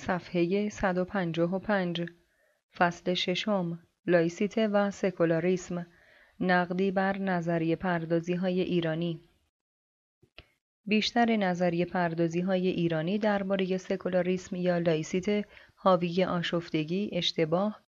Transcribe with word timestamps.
صفحه 0.00 0.68
155 0.68 2.06
فصل 2.76 3.14
ششم. 3.14 3.78
لایسیته 4.06 4.68
و 4.68 4.90
سکولاریسم. 4.90 5.86
نقدی 6.40 6.90
بر 6.90 7.18
نظریه 7.18 7.76
پردازی 7.76 8.34
های 8.34 8.60
ایرانی. 8.60 9.20
بیشتر 10.86 11.36
نظریه 11.36 11.84
پردازی 11.84 12.40
های 12.40 12.68
ایرانی 12.68 13.18
درباره 13.18 13.76
سکولاریسم 13.76 14.56
یا 14.56 14.78
لایسیته 14.78 15.44
حاوی 15.74 16.24
آشفتگی، 16.24 17.10
اشتباه، 17.12 17.80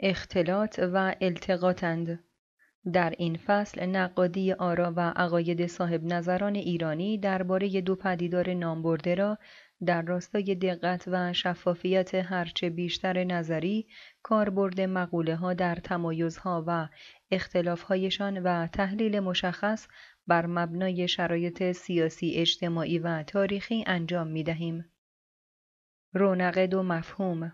اختلاط 0.00 0.80
و 0.92 1.14
التقاطند. 1.20 2.24
در 2.92 3.14
این 3.18 3.36
فصل 3.36 3.86
نقادی 3.86 4.52
آرا 4.52 4.92
و 4.96 5.00
عقاید 5.16 5.66
صاحب 5.66 6.04
نظران 6.04 6.54
ایرانی 6.54 7.18
درباره 7.18 7.80
دو 7.80 7.94
پدیدار 7.96 8.54
نامبرده 8.54 9.14
را 9.14 9.38
در 9.86 10.02
راستای 10.02 10.54
دقت 10.54 11.04
و 11.06 11.32
شفافیت 11.32 12.14
هرچه 12.14 12.70
بیشتر 12.70 13.24
نظری، 13.24 13.86
کاربرد 14.22 14.80
مقوله 14.80 15.36
ها 15.36 15.54
در 15.54 15.74
تمایزها 15.74 16.64
و 16.66 16.88
اختلافهایشان 17.30 18.42
و 18.42 18.66
تحلیل 18.66 19.20
مشخص 19.20 19.88
بر 20.26 20.46
مبنای 20.46 21.08
شرایط 21.08 21.72
سیاسی 21.72 22.34
اجتماعی 22.34 22.98
و 22.98 23.22
تاریخی 23.22 23.84
انجام 23.86 24.26
می 24.26 24.42
دهیم. 24.42 24.84
رونق 26.12 26.58
دو 26.58 26.82
مفهوم 26.82 27.52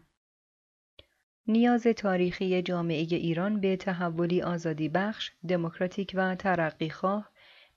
نیاز 1.47 1.83
تاریخی 1.83 2.63
جامعه 2.63 3.07
ایران 3.11 3.61
به 3.61 3.77
تحولی 3.77 4.43
آزادی 4.43 4.89
بخش، 4.89 5.33
دموکراتیک 5.49 6.13
و 6.15 6.35
ترقیخواه 6.35 7.31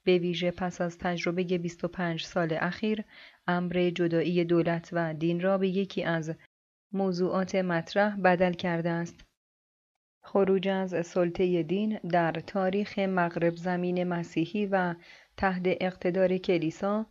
به 0.04 0.18
ویژه 0.18 0.52
پس 0.52 0.81
از 0.81 0.98
تجربه 0.98 1.44
25 1.44 2.23
سال 2.23 2.58
اخیر 2.59 3.04
امر 3.48 3.91
جدایی 3.95 4.45
دولت 4.45 4.90
و 4.91 5.13
دین 5.13 5.41
را 5.41 5.58
به 5.58 5.68
یکی 5.68 6.04
از 6.04 6.36
موضوعات 6.91 7.55
مطرح 7.55 8.16
بدل 8.16 8.54
کرده 8.54 8.90
است. 8.90 9.26
خروج 10.23 10.67
از 10.67 11.06
سلطه 11.08 11.64
دین 11.64 11.97
در 11.97 12.31
تاریخ 12.31 13.00
مغرب 13.00 13.56
زمین 13.56 14.03
مسیحی 14.03 14.66
و 14.66 14.95
تحت 15.38 15.62
اقتدار 15.66 16.38
کلیسا 16.38 17.06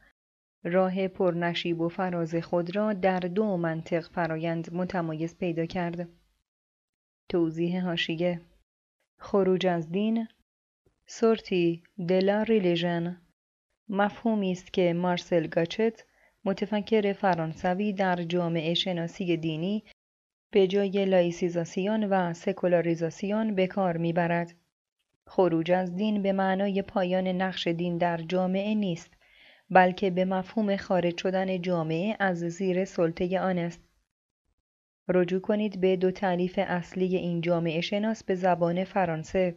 راه 0.64 1.08
پرنشیب 1.08 1.80
و 1.80 1.88
فراز 1.88 2.34
خود 2.34 2.76
را 2.76 2.92
در 2.92 3.20
دو 3.20 3.56
منطق 3.56 4.08
فرایند 4.08 4.74
متمایز 4.74 5.38
پیدا 5.38 5.66
کرد. 5.66 6.08
توضیح 7.28 7.84
هاشیه 7.84 8.40
خروج 9.18 9.66
از 9.66 9.90
دین 9.92 10.28
sortie 11.06 11.82
de 12.08 12.25
la 12.25 12.42
religion 12.42 13.20
مفهومی 13.88 14.52
است 14.52 14.72
که 14.72 14.92
مارسل 14.92 15.46
گاچت 15.46 16.04
متفکر 16.44 17.12
فرانسوی 17.12 17.92
در 17.92 18.16
جامعه 18.16 18.74
شناسی 18.74 19.36
دینی 19.36 19.84
به 20.50 20.66
جای 20.66 21.04
لایسیزاسیون 21.04 22.04
و 22.04 22.34
سکولاریزاسیون 22.34 23.54
به 23.54 23.66
کار 23.66 23.96
می‌برد. 23.96 24.54
خروج 25.26 25.70
از 25.70 25.96
دین 25.96 26.22
به 26.22 26.32
معنای 26.32 26.82
پایان 26.82 27.28
نقش 27.28 27.66
دین 27.66 27.98
در 27.98 28.16
جامعه 28.16 28.74
نیست 28.74 29.14
بلکه 29.70 30.10
به 30.10 30.24
مفهوم 30.24 30.76
خارج 30.76 31.18
شدن 31.18 31.62
جامعه 31.62 32.16
از 32.20 32.38
زیر 32.38 32.84
سلطه 32.84 33.40
آن 33.40 33.58
است. 33.58 33.80
رجوع 35.08 35.40
کنید 35.40 35.80
به 35.80 35.96
دو 35.96 36.10
تعلیف 36.10 36.58
اصلی 36.62 37.16
این 37.16 37.40
جامعه 37.40 37.80
شناس 37.80 38.24
به 38.24 38.34
زبان 38.34 38.84
فرانسه 38.84 39.56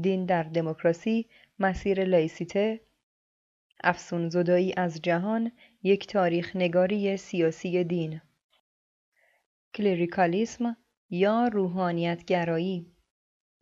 دین 0.00 0.26
در 0.26 0.42
دموکراسی 0.42 1.26
مسیر 1.58 2.04
لایسیته 2.04 2.80
افسون 3.84 4.28
زدایی 4.28 4.74
از 4.76 5.02
جهان 5.02 5.52
یک 5.82 6.06
تاریخ 6.06 6.56
نگاری 6.56 7.16
سیاسی 7.16 7.84
دین. 7.84 8.20
کلریکالیسم 9.74 10.76
یا 11.10 11.48
روحانیت 11.48 12.24
گرایی 12.24 12.86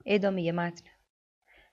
ادامه 0.07 0.53
متن. 0.53 0.85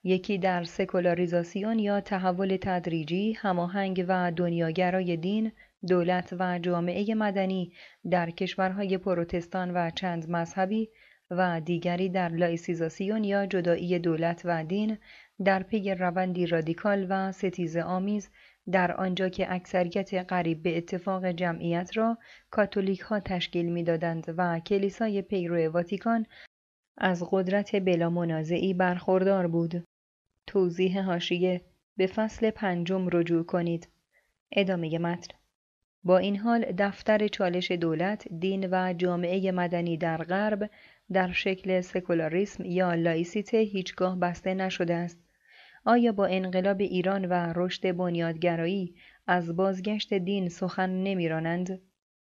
یکی 0.03 0.38
در 0.38 0.63
سکولاریزاسیون 0.63 1.79
یا 1.79 2.01
تحول 2.01 2.57
تدریجی 2.62 3.34
هماهنگ 3.34 4.06
و 4.07 4.31
دنیاگرای 4.31 5.17
دین 5.17 5.51
دولت 5.88 6.35
و 6.40 6.59
جامعه 6.59 7.16
مدنی 7.16 7.73
در 8.12 8.29
کشورهای 8.29 8.97
پروتستان 8.97 9.72
و 9.73 9.90
چند 9.90 10.29
مذهبی 10.29 10.90
و 11.31 11.62
دیگری 11.62 12.09
در 12.09 12.29
لایسیزاسیون 12.29 13.23
یا 13.23 13.46
جدایی 13.46 14.00
دولت 14.00 14.41
و 14.46 14.63
دین 14.63 14.97
در 15.46 15.63
پی 15.63 15.94
روندی 15.94 16.46
رادیکال 16.46 17.07
و 17.09 17.31
ستیز 17.31 17.78
آمیز 17.78 18.29
در 18.72 18.91
آنجا 18.91 19.29
که 19.29 19.53
اکثریت 19.53 20.13
قریب 20.13 20.63
به 20.63 20.78
اتفاق 20.78 21.25
جمعیت 21.25 21.97
را 21.97 22.18
کاتولیک 22.51 23.00
ها 23.00 23.19
تشکیل 23.19 23.66
می‌دادند 23.66 24.34
و 24.38 24.59
کلیسای 24.59 25.22
پیرو 25.22 25.72
واتیکان 25.72 26.25
از 26.97 27.23
قدرت 27.31 27.75
بلا 27.75 28.09
منازعی 28.09 28.73
برخوردار 28.73 29.47
بود. 29.47 29.84
توضیح 30.47 31.02
حاشیه 31.01 31.61
به 31.97 32.07
فصل 32.07 32.52
پنجم 32.52 33.07
رجوع 33.12 33.44
کنید. 33.44 33.90
ادامه 34.52 35.00
متن 35.00 35.35
با 36.03 36.18
این 36.18 36.38
حال 36.38 36.66
دفتر 36.78 37.28
چالش 37.28 37.72
دولت، 37.72 38.28
دین 38.28 38.69
و 38.72 38.94
جامعه 38.94 39.52
مدنی 39.52 39.97
در 39.97 40.18
غرب 40.18 40.69
در 41.12 41.31
شکل 41.31 41.81
سکولاریسم 41.81 42.66
یا 42.66 42.94
لایسیته 42.94 43.57
هیچگاه 43.57 44.19
بسته 44.19 44.53
نشده 44.53 44.94
است. 44.94 45.22
آیا 45.85 46.11
با 46.11 46.25
انقلاب 46.25 46.81
ایران 46.81 47.25
و 47.25 47.53
رشد 47.55 47.95
بنیادگرایی 47.95 48.95
از 49.27 49.55
بازگشت 49.55 50.13
دین 50.13 50.49
سخن 50.49 50.89
نمیرانند؟ 50.89 51.81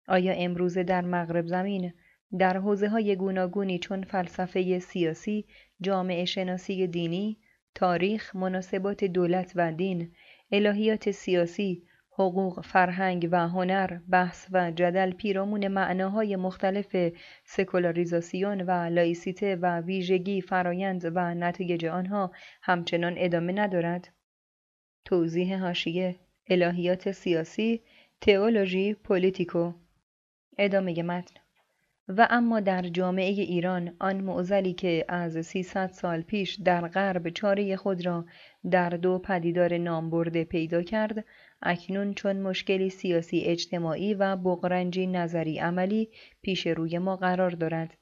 آیا 0.08 0.34
امروزه 0.34 0.84
در 0.84 1.02
مغرب 1.02 1.46
زمین 1.46 1.94
در 2.40 2.58
حوزه 2.58 2.90
های 2.90 3.16
گوناگونی 3.16 3.80
چون 3.80 4.04
فلسفه 4.04 4.80
سیاسی، 4.80 5.46
جامعه 5.82 6.26
شناسی 6.26 6.88
دینی، 6.88 7.38
تاریخ، 7.76 8.36
مناسبات 8.36 9.04
دولت 9.04 9.52
و 9.56 9.72
دین، 9.72 10.12
الهیات 10.52 11.12
سیاسی، 11.12 11.84
حقوق، 12.16 12.62
فرهنگ 12.66 13.30
و 13.32 13.48
هنر، 13.48 14.00
بحث 14.10 14.48
و 14.52 14.72
جدل 14.72 15.12
پیرامون 15.12 15.68
معناهای 15.68 16.36
مختلف 16.36 16.96
سکولاریزاسیون 17.46 18.62
و 18.62 18.72
لایسیته 18.72 19.56
و 19.56 19.82
ویژگی 19.82 20.42
فرایند 20.42 21.12
و 21.16 21.34
نتایج 21.34 21.86
آنها 21.86 22.32
همچنان 22.62 23.14
ادامه 23.18 23.54
دارد. 23.54 24.08
توضیح 25.06 25.60
حاشیه 25.60 26.16
الهیات 26.50 27.12
سیاسی 27.12 27.82
théologie 28.22 28.94
politique 28.94 29.74
ادامه 30.58 31.04
متن 31.04 31.34
و 32.08 32.28
اما 32.30 32.60
در 32.60 32.82
جامعه 32.82 33.32
ایران 33.32 33.96
آن 34.00 34.22
معزلی 34.22 34.74
که 34.74 35.06
از 35.08 35.46
300 35.46 35.88
سال 35.88 36.22
پیش 36.22 36.54
در 36.56 36.88
غرب 36.88 37.30
چاره 37.30 37.76
خود 37.76 38.06
را 38.06 38.26
در 38.72 38.90
دو 38.90 39.20
پدیدار 39.20 39.78
نامبرده 39.78 40.44
پیدا 40.44 40.82
کرد 40.82 41.26
اکنون 41.64 42.14
چون 42.14 42.42
مشکلی 42.42 42.90
سیاسی 42.90 43.40
اجتماعی 43.40 44.14
و 44.14 44.36
بغرنجی 44.36 45.08
نظری 45.08 45.60
عملی 45.60 46.10
پیش 46.42 46.68
روی 46.68 46.98
ما 46.98 47.16
قرار 47.16 47.52
دارد. 47.52 47.98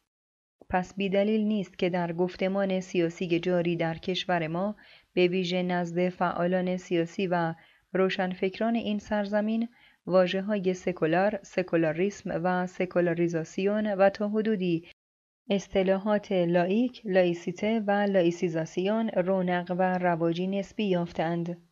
پس 0.69 0.95
بیدلیل 0.95 1.41
نیست 1.41 1.77
که 1.77 1.89
در 1.89 2.13
گفتمان 2.13 2.79
سیاسی 2.79 3.39
جاری 3.39 3.75
در 3.75 3.97
کشور 3.97 4.47
ما 4.47 4.75
به 5.13 5.27
ویژه 5.27 5.63
نزد 5.63 6.09
فعالان 6.09 6.77
سیاسی 6.77 7.27
و 7.27 7.53
روشنفکران 7.93 8.75
این 8.75 8.99
سرزمین 8.99 9.69
واژه 10.05 10.41
های 10.41 10.73
سکولار، 10.73 11.39
سکولاریسم 11.43 12.41
و 12.43 12.67
سکولاریزاسیون 12.67 13.93
و 13.93 14.09
تا 14.09 14.29
حدودی 14.29 14.87
اصطلاحات 15.49 16.31
لائیک، 16.31 17.01
لایسیته 17.05 17.79
و 17.87 17.91
لایسیزاسیون 17.91 19.09
رونق 19.09 19.75
و 19.77 19.97
رواجی 19.97 20.47
نسبی 20.47 20.83
یافتند. 20.83 21.70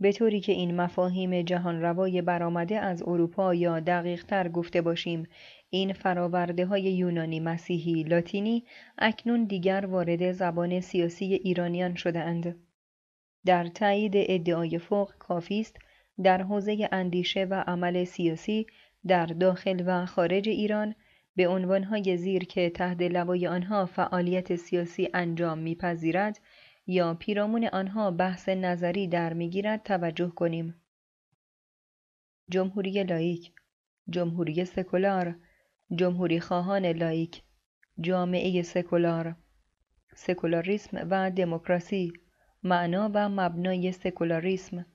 به 0.00 0.12
طوری 0.12 0.40
که 0.40 0.52
این 0.52 0.76
مفاهیم 0.76 1.42
جهان 1.42 1.80
روای 1.80 2.22
برآمده 2.22 2.78
از 2.78 3.02
اروپا 3.02 3.54
یا 3.54 3.80
دقیق 3.80 4.24
تر 4.24 4.48
گفته 4.48 4.80
باشیم 4.80 5.26
این 5.70 5.92
فراورده 5.92 6.66
های 6.66 6.82
یونانی 6.82 7.40
مسیحی 7.40 8.02
لاتینی 8.02 8.64
اکنون 8.98 9.44
دیگر 9.44 9.86
وارد 9.86 10.32
زبان 10.32 10.80
سیاسی 10.80 11.24
ایرانیان 11.24 11.94
شده 11.94 12.20
اند. 12.20 12.56
در 13.46 13.66
تایید 13.66 14.12
ادعای 14.16 14.78
فوق 14.78 15.12
کافی 15.18 15.60
است 15.60 15.76
در 16.22 16.42
حوزه 16.42 16.88
اندیشه 16.92 17.44
و 17.44 17.64
عمل 17.66 18.04
سیاسی 18.04 18.66
در 19.06 19.26
داخل 19.26 19.82
و 19.86 20.06
خارج 20.06 20.48
ایران 20.48 20.94
به 21.36 21.48
عنوانهای 21.48 22.16
زیر 22.16 22.44
که 22.44 22.70
تحت 22.70 23.00
لوای 23.02 23.46
آنها 23.46 23.86
فعالیت 23.86 24.56
سیاسی 24.56 25.08
انجام 25.14 25.58
میپذیرد 25.58 26.40
یا 26.86 27.14
پیرامون 27.14 27.64
آنها 27.64 28.10
بحث 28.10 28.48
نظری 28.48 29.08
در 29.08 29.32
می‌گیرد 29.32 29.82
توجه 29.82 30.28
کنیم. 30.28 30.82
جمهوری 32.50 33.02
لائیک، 33.04 33.52
جمهوری 34.10 34.64
سکولار، 34.64 35.36
جمهوری 35.94 36.40
خواهان 36.40 36.86
لائیک، 36.86 37.42
جامعه 38.00 38.62
سکولار، 38.62 39.36
سکولاریسم 40.14 41.06
و 41.10 41.30
دموکراسی، 41.30 42.12
معنا 42.62 43.10
و 43.14 43.28
مبنای 43.28 43.92
سکولاریسم، 43.92 44.86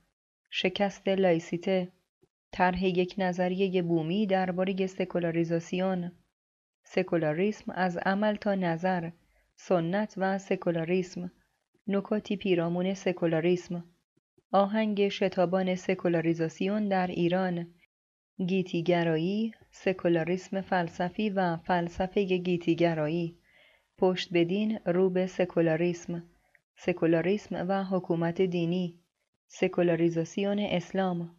شکست 0.50 1.08
لایسیته، 1.08 1.92
طرح 2.52 2.86
یک 2.86 3.16
نظریه 3.18 3.82
بومی 3.82 4.28
درباره 4.28 4.88
سکولاریزاسیون 4.88 6.12
سکولاریسم 6.84 7.72
از 7.72 7.98
عمل 7.98 8.36
تا 8.36 8.56
نظر 8.56 9.12
سنت 9.56 10.14
و 10.18 10.38
سکولاریسم 10.38 11.32
نکاتی 11.88 12.38
پیرامون 12.38 12.94
سکولاریسم. 12.94 13.84
آهنگ 14.52 15.10
شتابان 15.10 15.76
سکولاریزاسیون 15.76 16.88
در 16.88 17.08
ایران. 17.08 17.68
گیتیگرایی 18.48 19.54
سکولاریسم 19.72 20.62
فلسفی 20.62 21.30
و 21.30 21.58
فلسفه 21.58 22.24
گیتیگرایی. 22.24 23.38
پشت 23.98 24.30
بدین 24.34 24.80
رو 24.86 25.10
به 25.10 25.28
سکولاریسم. 25.28 26.24
سکولاریسم 26.78 27.66
و 27.70 27.84
حکومت 27.84 28.42
دینی. 28.42 29.00
سکولاریزاسیون 29.48 30.60
اسلام. 30.60 31.36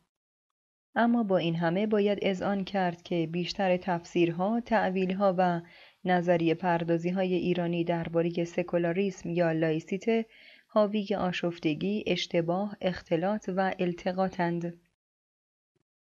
اما 0.94 1.22
با 1.22 1.36
این 1.36 1.54
همه 1.54 1.86
باید 1.86 2.18
اذعان 2.22 2.64
کرد 2.64 3.02
که 3.02 3.28
بیشتر 3.32 3.76
تفسیرها، 3.76 4.60
تعویلها 4.60 5.34
و 5.38 5.60
نظریه 6.06 6.54
پردازی 6.54 7.10
های 7.10 7.34
ایرانی 7.34 7.84
درباره 7.84 8.44
سکولاریسم 8.44 9.30
یا 9.30 9.52
لایسیته 9.52 10.26
حاوی 10.66 11.14
آشفتگی، 11.14 12.04
اشتباه، 12.06 12.76
اختلاط 12.80 13.50
و 13.56 13.74
التقاطند. 13.78 14.80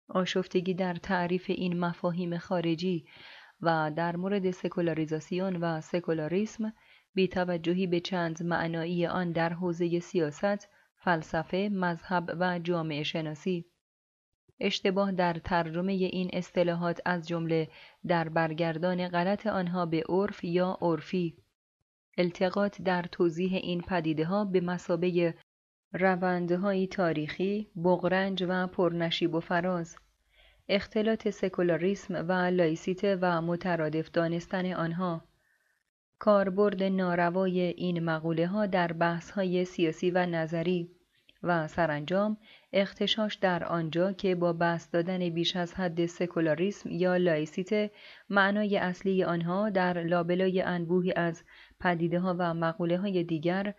آشفتگی 0.10 0.74
در 0.74 0.94
تعریف 0.94 1.46
این 1.50 1.80
مفاهیم 1.80 2.38
خارجی 2.38 3.06
و 3.62 3.92
در 3.96 4.16
مورد 4.16 4.52
سکولاریزاسیون 4.52 5.56
و 5.56 5.82
سکولاریسم 5.82 6.74
توجهی 7.28 7.88
به 7.88 8.00
چند 8.00 8.44
معنایی 8.44 9.06
آن 9.06 9.32
در 9.32 9.54
حوزه 9.54 10.00
سیاست، 10.00 10.70
فلسفه، 10.96 11.70
مذهب 11.72 12.36
و 12.40 12.60
جامعه 12.60 13.04
شناسی 13.04 13.66
اشتباه 14.60 15.12
در 15.12 15.34
ترجمه 15.34 15.94
این 15.94 16.30
اصطلاحات 16.34 17.02
از 17.06 17.28
جمله 17.28 17.68
در 18.08 18.30
برگردان 18.30 19.08
غلط 19.08 19.48
آنها 19.48 19.86
به 19.86 20.04
عرف 20.10 20.44
یا 20.44 20.78
عرفی. 20.82 21.38
التقاط 22.18 22.82
در 22.82 23.04
توضیح 23.04 23.56
این 23.56 23.82
پدیده 23.82 24.26
ها 24.26 24.46
به 24.46 24.62
مسابه 24.62 25.34
روندهایی 25.94 26.88
تاریخی، 26.88 27.68
بغرنج 27.84 28.46
و 28.48 28.68
پرنشیب 28.68 29.36
و 29.36 29.40
فراز. 29.40 29.98
اختلاط 30.70 31.30
سکولاریسم 31.30 32.26
و 32.28 32.32
لایسیته 32.32 33.18
و 33.22 33.42
مترادف 33.42 34.12
دانستن 34.12 34.74
آنها. 34.74 35.24
کاربرد 36.20 36.84
ناروای 36.84 37.60
این 37.60 38.04
مقوله 38.04 38.48
ها 38.48 38.66
در 38.66 38.94
بحث 38.94 39.32
های 39.32 39.66
سیاسی 39.66 40.12
و 40.12 40.26
نظری. 40.26 40.99
و 41.44 41.68
سرانجام 41.68 42.38
اغتشاش 42.74 43.36
در 43.36 43.64
آنجا 43.64 44.14
که 44.14 44.36
با 44.36 44.54
بسط 44.54 44.88
دادن 44.94 45.30
بیش 45.30 45.56
از 45.56 45.74
حد 45.74 46.06
سکولاریسم 46.06 46.90
یا 46.92 47.18
لایسیته 47.18 47.92
معنای 48.30 48.78
اصلی 48.78 49.24
آنها 49.24 49.70
در 49.70 50.04
لابلای 50.04 50.62
انبوهی 50.62 51.14
از 51.16 51.44
پدیده 51.80 52.20
ها 52.20 52.36
و 52.40 52.54
مقوله 52.54 52.98
های 52.98 53.24
دیگر 53.24 53.74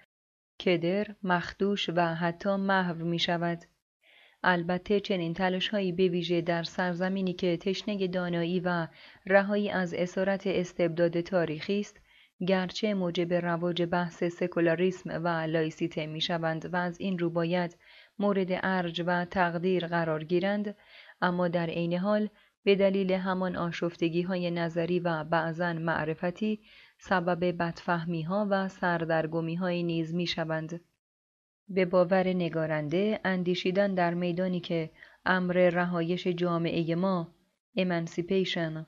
کدر، 0.61 1.07
مخدوش 1.23 1.89
و 1.89 2.15
حتی 2.15 2.57
محو 2.57 3.05
می 3.05 3.19
شود. 3.19 3.59
البته 4.43 5.01
چنین 5.01 5.35
تلاش 5.35 5.69
هایی 5.69 5.93
به 5.93 6.09
ویژه 6.09 6.41
در 6.41 6.63
سرزمینی 6.63 7.33
که 7.33 7.57
تشنه 7.57 8.07
دانایی 8.07 8.61
و 8.61 8.87
رهایی 9.27 9.71
از 9.71 9.95
اسارت 9.95 10.47
استبداد 10.47 11.21
تاریخی 11.21 11.81
است 11.81 12.01
گرچه 12.47 12.95
موجب 12.95 13.35
رواج 13.35 13.83
بحث 13.83 14.25
سکولاریسم 14.25 15.25
و 15.25 15.29
لایسیته 15.29 16.07
می 16.07 16.21
شوند 16.21 16.75
و 16.75 16.77
از 16.77 17.01
این 17.01 17.19
رو 17.19 17.31
باید 17.31 17.77
مورد 18.19 18.49
ارج 18.51 19.03
و 19.07 19.25
تقدیر 19.25 19.87
قرار 19.87 20.25
گیرند 20.25 20.77
اما 21.21 21.49
در 21.49 21.67
عین 21.67 21.95
حال 21.95 22.29
به 22.65 22.75
دلیل 22.75 23.13
همان 23.13 23.57
آشفتگی 23.57 24.23
های 24.23 24.51
نظری 24.51 25.01
و 25.01 25.25
بعضا 25.25 25.73
معرفتی 25.73 26.61
سبب 26.99 27.45
بدفهمی 27.45 28.23
ها 28.23 28.47
و 28.51 28.69
سردرگمی 28.69 29.55
های 29.55 29.83
نیز 29.83 30.15
می 30.15 30.27
شوند. 30.27 30.81
به 31.69 31.85
باور 31.85 32.29
نگارنده 32.29 33.21
اندیشیدن 33.25 33.95
در 33.95 34.15
میدانی 34.15 34.61
که 34.61 34.91
امر 35.27 35.55
رهایش 35.55 36.27
جامعه 36.27 36.95
ما 36.95 37.35
امانسیپیشن 37.77 38.87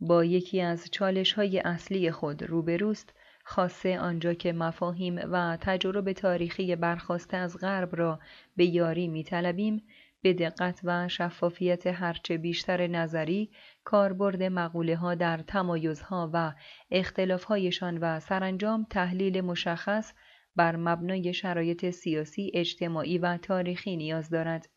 با 0.00 0.24
یکی 0.24 0.60
از 0.60 0.90
چالش 0.90 1.32
های 1.32 1.58
اصلی 1.58 2.10
خود 2.10 2.42
روبروست 2.42 3.14
خاصه 3.44 3.98
آنجا 3.98 4.34
که 4.34 4.52
مفاهیم 4.52 5.20
و 5.32 5.58
تجربه 5.60 6.14
تاریخی 6.14 6.76
برخواسته 6.76 7.36
از 7.36 7.58
غرب 7.58 7.96
را 7.96 8.20
به 8.56 8.64
یاری 8.64 9.08
میطلبیم 9.08 9.82
به 10.22 10.32
دقت 10.32 10.80
و 10.84 11.08
شفافیت 11.08 11.86
هرچه 11.86 12.38
بیشتر 12.38 12.86
نظری 12.86 13.50
کاربرد 13.84 14.42
مقوله 14.42 14.96
ها 14.96 15.14
در 15.14 15.38
تمایزها 15.38 16.30
و 16.32 16.52
اختلافهایشان 16.90 17.98
و 17.98 18.20
سرانجام 18.20 18.86
تحلیل 18.90 19.40
مشخص 19.40 20.12
بر 20.56 20.76
مبنای 20.76 21.34
شرایط 21.34 21.90
سیاسی، 21.90 22.50
اجتماعی 22.54 23.18
و 23.18 23.36
تاریخی 23.36 23.96
نیاز 23.96 24.30
دارد. 24.30 24.68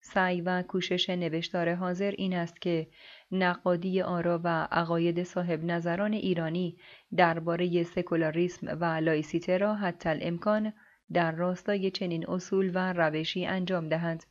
سعی 0.00 0.40
و 0.40 0.62
کوشش 0.62 1.10
نوشتار 1.10 1.74
حاضر 1.74 2.14
این 2.18 2.34
است 2.34 2.60
که 2.60 2.88
نقادی 3.32 4.02
آرا 4.02 4.40
و 4.44 4.68
عقاید 4.70 5.22
صاحب 5.22 5.64
نظران 5.64 6.12
ایرانی 6.12 6.78
درباره 7.16 7.82
سکولاریسم 7.82 8.78
و 8.80 8.84
لایسیته 8.84 9.58
را 9.58 9.74
حتی 9.74 10.08
الامکان 10.08 10.72
در 11.12 11.32
راستای 11.32 11.90
چنین 11.90 12.30
اصول 12.30 12.70
و 12.74 12.92
روشی 12.92 13.46
انجام 13.46 13.88
دهند. 13.88 14.24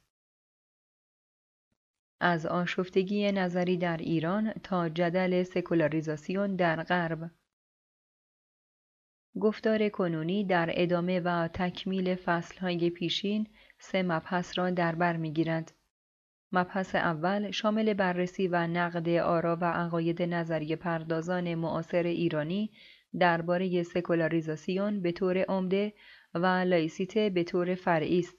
از 2.20 2.46
آشفتگی 2.46 3.32
نظری 3.32 3.78
در 3.78 3.98
ایران 3.98 4.54
تا 4.54 4.90
جدل 4.90 5.44
سکولاریزاسیون 5.44 6.56
در 6.56 6.84
غرب 6.84 7.32
گفتار 9.40 9.90
کنونی 9.90 10.44
در 10.44 10.70
ادامه 10.74 11.20
و 11.20 11.48
تکمیل 11.48 12.16
فصلهای 12.16 12.90
پیشین 12.90 13.48
سه 13.80 14.04
مبحث 14.04 14.58
را 14.58 14.70
در 14.70 14.96
بر 14.96 15.18
می‌گیرد. 15.18 15.77
مبحث 16.52 16.96
اول 16.96 17.52
شامل 17.52 17.94
بررسی 17.94 18.48
و 18.48 18.68
نقد 18.68 19.10
آرا 19.10 19.58
و 19.62 19.66
عقاید 19.66 20.22
نظریه 20.22 20.76
پردازان 20.76 21.56
معاصر 21.56 22.04
ایرانی 22.04 22.72
درباره 23.20 23.84
سکولاریزاسیون 23.84 25.02
به 25.02 25.12
طور 25.12 25.38
عمده 25.38 25.94
و 26.34 26.46
لایسیته 26.46 27.30
به 27.30 27.44
طور 27.44 27.76
فرعی 27.76 28.20
است. 28.20 28.38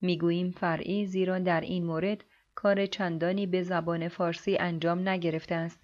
می‌گوییم 0.00 0.50
فرعی 0.50 1.06
زیرا 1.06 1.38
در 1.38 1.60
این 1.60 1.84
مورد 1.84 2.24
کار 2.54 2.86
چندانی 2.86 3.46
به 3.46 3.62
زبان 3.62 4.08
فارسی 4.08 4.56
انجام 4.56 5.08
نگرفته 5.08 5.54
است. 5.54 5.80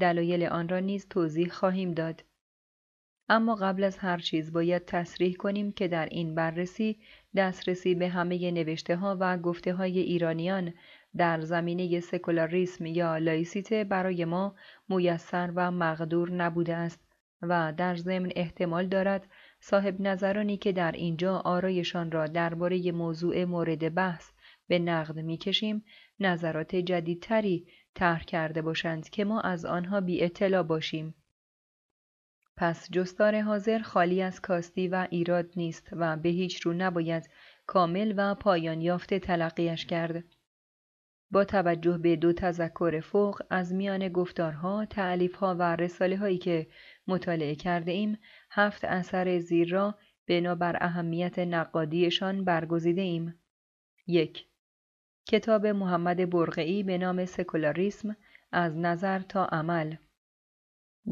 دلایل 0.00 0.44
آن 0.44 0.68
را 0.68 0.78
نیز 0.78 1.08
توضیح 1.08 1.48
خواهیم 1.48 1.92
داد. 1.92 2.22
اما 3.28 3.54
قبل 3.54 3.84
از 3.84 3.98
هر 3.98 4.18
چیز 4.18 4.52
باید 4.52 4.84
تصریح 4.84 5.34
کنیم 5.34 5.72
که 5.72 5.88
در 5.88 6.06
این 6.06 6.34
بررسی 6.34 6.98
دسترسی 7.36 7.94
به 7.94 8.08
همه 8.08 8.50
نوشته 8.50 8.96
ها 8.96 9.16
و 9.20 9.38
گفته 9.38 9.74
های 9.74 9.98
ایرانیان 9.98 10.72
در 11.16 11.40
زمینه 11.40 12.00
سکولاریسم 12.00 12.86
یا 12.86 13.18
لایسیته 13.18 13.84
برای 13.84 14.24
ما 14.24 14.54
میسر 14.88 15.52
و 15.54 15.70
مقدور 15.70 16.30
نبوده 16.30 16.74
است 16.76 17.00
و 17.42 17.72
در 17.76 17.96
ضمن 17.96 18.32
احتمال 18.36 18.86
دارد 18.86 19.26
صاحب 19.60 20.00
نظرانی 20.00 20.56
که 20.56 20.72
در 20.72 20.92
اینجا 20.92 21.36
آرایشان 21.36 22.10
را 22.10 22.26
درباره 22.26 22.92
موضوع 22.92 23.44
مورد 23.44 23.94
بحث 23.94 24.30
به 24.68 24.78
نقد 24.78 25.18
می‌کشیم 25.18 25.84
نظرات 26.20 26.76
جدیدتری 26.76 27.66
طرح 27.94 28.24
کرده 28.24 28.62
باشند 28.62 29.08
که 29.08 29.24
ما 29.24 29.40
از 29.40 29.64
آنها 29.64 30.00
بی 30.00 30.24
اطلاع 30.24 30.62
باشیم. 30.62 31.14
پس 32.56 32.88
جستار 32.90 33.40
حاضر 33.40 33.78
خالی 33.78 34.22
از 34.22 34.40
کاستی 34.40 34.88
و 34.88 35.06
ایراد 35.10 35.46
نیست 35.56 35.88
و 35.92 36.16
به 36.16 36.28
هیچ 36.28 36.60
رو 36.60 36.72
نباید 36.72 37.30
کامل 37.66 38.14
و 38.16 38.34
پایان 38.34 38.80
یافته 38.80 39.18
تلقیش 39.18 39.86
کرد. 39.86 40.24
با 41.30 41.44
توجه 41.44 41.98
به 41.98 42.16
دو 42.16 42.32
تذکر 42.32 43.00
فوق 43.00 43.42
از 43.50 43.74
میان 43.74 44.08
گفتارها، 44.08 44.86
تعلیفها 44.86 45.54
و 45.54 45.76
رساله 45.76 46.16
هایی 46.16 46.38
که 46.38 46.66
مطالعه 47.06 47.54
کرده 47.54 47.92
ایم، 47.92 48.18
هفت 48.50 48.84
اثر 48.84 49.38
زیر 49.38 49.70
را 49.70 49.98
بنابر 50.28 50.76
اهمیت 50.80 51.38
نقادیشان 51.38 52.44
برگزیده 52.44 53.02
ایم. 53.02 53.40
یک 54.06 54.46
کتاب 55.26 55.66
محمد 55.66 56.30
برقعی 56.30 56.82
به 56.82 56.98
نام 56.98 57.24
سکولاریسم 57.24 58.16
از 58.52 58.76
نظر 58.76 59.18
تا 59.18 59.44
عمل 59.44 59.96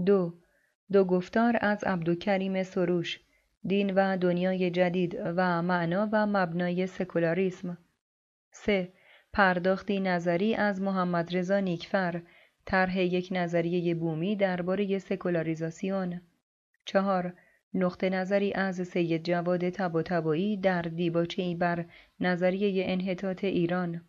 دو 0.06 0.43
دو 0.92 1.04
گفتار 1.04 1.58
از 1.60 1.84
عبدالکریم 1.84 2.62
سروش 2.62 3.20
دین 3.66 3.94
و 3.94 4.16
دنیای 4.16 4.70
جدید 4.70 5.18
و 5.36 5.62
معنا 5.62 6.08
و 6.12 6.26
مبنای 6.26 6.86
سکولاریسم 6.86 7.78
3. 8.50 8.92
پرداختی 9.32 10.00
نظری 10.00 10.54
از 10.54 10.82
محمد 10.82 11.36
رضا 11.36 11.60
نیکفر 11.60 12.22
طرح 12.64 12.98
یک 12.98 13.28
نظریه 13.32 13.94
بومی 13.94 14.36
درباره 14.36 14.98
سکولاریزاسیون 14.98 16.20
4. 16.84 17.32
نقطه 17.74 18.10
نظری 18.10 18.52
از 18.52 18.88
سید 18.88 19.24
جواد 19.24 19.70
تبا 19.70 20.02
در 20.62 20.82
دیباچه‌ای 20.82 21.54
بر 21.54 21.84
نظریه 22.20 22.84
انحطاط 22.86 23.44
ایران 23.44 24.04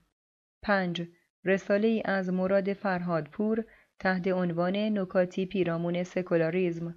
5. 0.62 1.08
رساله 1.46 2.02
از 2.06 2.30
مراد 2.30 2.74
فرهادپور 2.74 3.66
تحت 4.00 4.28
عنوان 4.28 4.76
نکاتی 5.00 5.46
پیرامون 5.46 6.04
سکولاریزم 6.04 6.96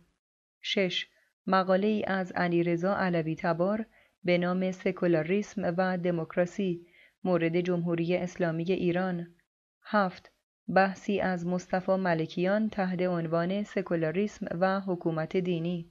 6. 0.60 1.06
مقاله 1.46 1.86
ای 1.86 2.04
از 2.04 2.32
علیرضا 2.32 2.94
علوی 2.96 3.36
تبار 3.36 3.86
به 4.24 4.38
نام 4.38 4.70
سکولاریسم 4.70 5.74
و 5.78 5.98
دموکراسی 5.98 6.86
مورد 7.24 7.60
جمهوری 7.60 8.16
اسلامی 8.16 8.64
ایران 8.64 9.34
7. 9.82 10.32
بحثی 10.68 11.20
از 11.20 11.46
مصطفی 11.46 11.96
ملکیان 11.96 12.68
تحت 12.68 13.02
عنوان 13.02 13.62
سکولاریسم 13.62 14.46
و 14.60 14.80
حکومت 14.80 15.36
دینی 15.36 15.90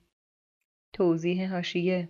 توضیح 0.94 1.52
هاشیه 1.52 2.10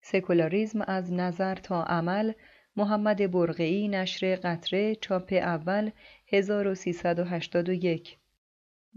سکولاریسم 0.00 0.82
از 0.82 1.12
نظر 1.12 1.54
تا 1.54 1.82
عمل 1.82 2.32
محمد 2.76 3.30
برقعی 3.30 3.88
نشر 3.88 4.36
قطره 4.36 4.94
چاپ 4.94 5.32
اول 5.32 5.90
1381 6.32 8.18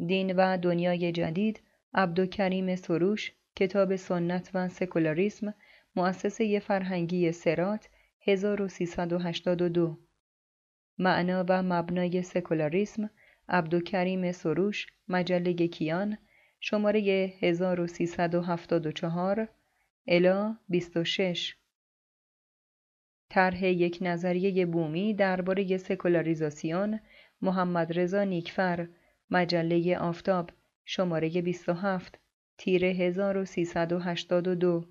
دین 0.07 0.35
و 0.35 0.57
دنیای 0.57 1.11
جدید 1.11 1.61
عبدالکریم 1.93 2.75
سروش 2.75 3.31
کتاب 3.55 3.95
سنت 3.95 4.51
و 4.53 4.69
سکولاریسم 4.69 5.53
مؤسسه 5.95 6.59
فرهنگی 6.59 7.31
سرات 7.31 7.89
1382 8.21 9.97
معنا 10.97 11.45
و 11.49 11.63
مبنای 11.63 12.21
سکولاریسم 12.21 13.09
عبدالکریم 13.49 14.31
سروش 14.31 14.87
مجله 15.07 15.67
کیان 15.67 16.17
شماره 16.59 17.33
1374 17.41 19.47
الا 20.07 20.57
26 20.69 21.55
طرح 23.29 23.65
یک 23.65 23.97
نظریه 24.01 24.65
بومی 24.65 25.13
درباره 25.13 25.77
سکولاریزاسیون 25.77 26.99
محمد 27.41 27.99
رضا 27.99 28.23
نیکفر 28.23 28.87
مجله 29.29 29.97
آفتاب 29.97 30.49
شماره 30.85 31.41
27 31.41 32.19
تیر 32.57 32.85
1382 32.85 34.85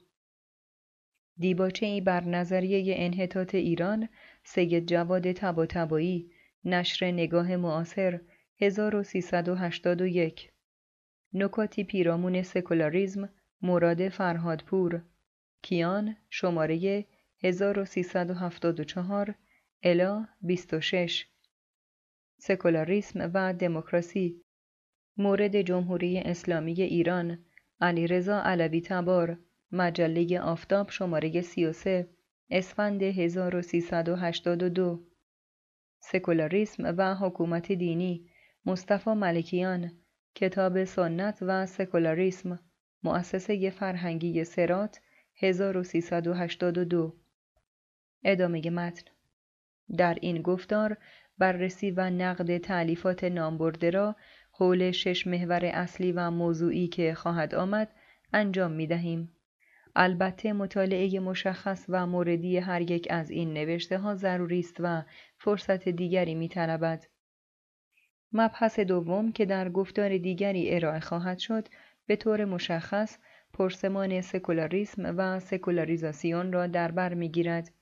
دیباچه 1.38 1.86
ای 1.86 2.00
بر 2.00 2.24
نظریه 2.24 2.94
انحطاط 2.98 3.54
ایران 3.54 4.08
سید 4.44 4.86
جواد 4.86 5.32
تباتبایی 5.32 6.30
نشر 6.64 7.10
نگاه 7.10 7.56
معاصر 7.56 8.20
1381 8.60 10.50
نکاتی 11.32 11.84
پیرامون 11.84 12.42
سکولاریزم 12.42 13.28
مراد 13.62 14.08
فرهادپور. 14.08 15.02
کیان 15.62 16.16
شماره 16.30 17.06
1374 17.42 19.34
الا 19.82 20.26
26 20.42 21.26
سکولاریسم 22.42 23.30
و 23.34 23.52
دموکراسی. 23.52 24.42
مورد 25.16 25.62
جمهوری 25.62 26.18
اسلامی 26.18 26.72
ایران 26.72 27.38
علیرضا 27.80 28.40
علوی 28.40 28.80
تبار 28.80 29.38
مجله 29.72 30.40
آفتاب 30.40 30.90
شماره 30.90 31.40
33 31.40 32.08
اسفند 32.50 33.02
1382 33.02 35.06
سکولاریسم 36.00 36.94
و 36.98 37.14
حکومت 37.14 37.72
دینی 37.72 38.30
مصطفی 38.66 39.10
ملکیان 39.10 39.90
کتاب 40.34 40.84
سنت 40.84 41.38
و 41.42 41.66
سکولاریسم 41.66 42.58
مؤسسه 43.02 43.70
فرهنگی 43.70 44.44
سرات 44.44 45.00
1382 45.34 47.16
ادامه 48.24 48.70
متن. 48.70 49.04
در 49.96 50.18
این 50.20 50.42
گفتار 50.42 50.96
بررسی 51.40 51.90
و 51.90 52.10
نقد 52.10 52.58
تعلیفات 52.58 53.24
نامبرده 53.24 53.90
را 53.90 54.16
حول 54.52 54.90
شش 54.90 55.26
محور 55.26 55.64
اصلی 55.64 56.12
و 56.12 56.30
موضوعی 56.30 56.88
که 56.88 57.14
خواهد 57.14 57.54
آمد 57.54 57.88
انجام 58.32 58.72
می 58.72 58.86
دهیم. 58.86 59.32
البته 59.96 60.52
مطالعه 60.52 61.20
مشخص 61.20 61.84
و 61.88 62.06
موردی 62.06 62.56
هر 62.56 62.90
یک 62.90 63.06
از 63.10 63.30
این 63.30 63.52
نوشته 63.54 63.98
ها 63.98 64.14
ضروری 64.14 64.58
است 64.58 64.76
و 64.80 65.02
فرصت 65.38 65.88
دیگری 65.88 66.34
می 66.34 66.48
طلبد. 66.48 67.04
مبحث 68.32 68.80
دوم 68.80 69.32
که 69.32 69.46
در 69.46 69.68
گفتار 69.68 70.18
دیگری 70.18 70.74
ارائه 70.74 71.00
خواهد 71.00 71.38
شد 71.38 71.68
به 72.06 72.16
طور 72.16 72.44
مشخص 72.44 73.18
پرسمان 73.52 74.20
سکولاریسم 74.20 75.14
و 75.18 75.40
سکولاریزاسیون 75.40 76.52
را 76.52 76.66
در 76.66 76.90
بر 76.90 77.14
می‌گیرد 77.14 77.72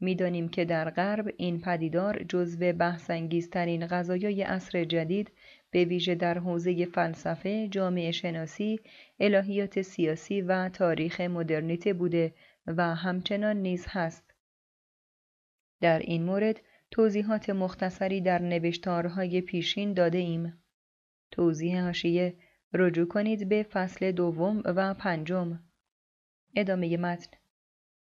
می‌دانیم 0.00 0.48
که 0.48 0.64
در 0.64 0.90
غرب 0.90 1.34
این 1.36 1.60
پدیدار 1.60 2.22
جزو 2.28 2.72
بحثانگیزترین 2.72 3.86
قضایای 3.86 4.42
عصر 4.42 4.84
جدید 4.84 5.30
به 5.70 5.84
ویژه 5.84 6.14
در 6.14 6.38
حوزه 6.38 6.84
فلسفه، 6.84 7.68
جامعه 7.68 8.10
شناسی، 8.10 8.80
الهیات 9.20 9.82
سیاسی 9.82 10.40
و 10.40 10.68
تاریخ 10.68 11.20
مدرنیته 11.20 11.92
بوده 11.92 12.34
و 12.66 12.94
همچنان 12.94 13.56
نیز 13.56 13.86
هست. 13.88 14.34
در 15.80 15.98
این 15.98 16.22
مورد 16.22 16.60
توضیحات 16.90 17.50
مختصری 17.50 18.20
در 18.20 18.42
نوشتارهای 18.42 19.40
پیشین 19.40 19.92
داده 19.92 20.18
ایم. 20.18 20.62
توضیح 21.30 21.82
هاشیه 21.82 22.34
رجوع 22.72 23.06
کنید 23.08 23.48
به 23.48 23.62
فصل 23.62 24.12
دوم 24.12 24.62
و 24.64 24.94
پنجم. 24.94 25.60
ادامه 26.56 26.96
متن 26.96 27.30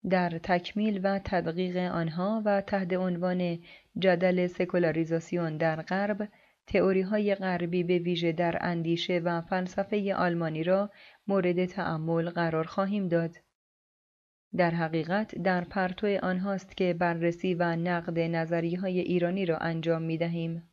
در 0.09 0.29
تکمیل 0.29 0.99
و 1.03 1.19
تدقیق 1.19 1.77
آنها 1.77 2.41
و 2.45 2.61
تحت 2.61 2.93
عنوان 2.93 3.59
جدل 3.99 4.47
سکولاریزاسیون 4.47 5.57
در 5.57 5.81
غرب 5.81 6.29
تئوری 6.67 7.01
های 7.01 7.35
غربی 7.35 7.83
به 7.83 7.97
ویژه 7.97 8.31
در 8.31 8.57
اندیشه 8.61 9.19
و 9.19 9.41
فلسفه 9.41 10.15
آلمانی 10.15 10.63
را 10.63 10.91
مورد 11.27 11.65
تأمل 11.65 12.29
قرار 12.29 12.63
خواهیم 12.63 13.07
داد. 13.07 13.35
در 14.55 14.71
حقیقت 14.71 15.35
در 15.35 15.63
پرتو 15.63 16.19
آنهاست 16.23 16.77
که 16.77 16.93
بررسی 16.93 17.53
و 17.53 17.75
نقد 17.75 18.19
نظری 18.19 18.75
های 18.75 18.99
ایرانی 18.99 19.45
را 19.45 19.57
انجام 19.57 20.01
می 20.01 20.17
دهیم. 20.17 20.69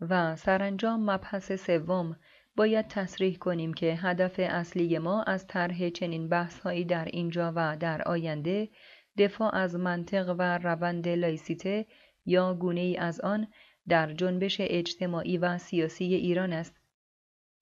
و 0.00 0.36
سرانجام 0.36 1.10
مبحث 1.10 1.52
سوم 1.52 2.16
باید 2.56 2.88
تصریح 2.88 3.36
کنیم 3.36 3.74
که 3.74 3.94
هدف 3.94 4.34
اصلی 4.38 4.98
ما 4.98 5.22
از 5.22 5.46
طرح 5.46 5.88
چنین 5.88 6.28
بحثهایی 6.28 6.84
در 6.84 7.04
اینجا 7.04 7.52
و 7.56 7.76
در 7.76 8.02
آینده 8.02 8.68
دفاع 9.18 9.56
از 9.56 9.74
منطق 9.74 10.34
و 10.38 10.58
روند 10.58 11.08
لایسیته 11.08 11.86
یا 12.26 12.54
گونه 12.54 12.80
ای 12.80 12.96
از 12.96 13.20
آن 13.20 13.46
در 13.88 14.12
جنبش 14.12 14.56
اجتماعی 14.60 15.38
و 15.38 15.58
سیاسی 15.58 16.04
ایران 16.04 16.52
است. 16.52 16.76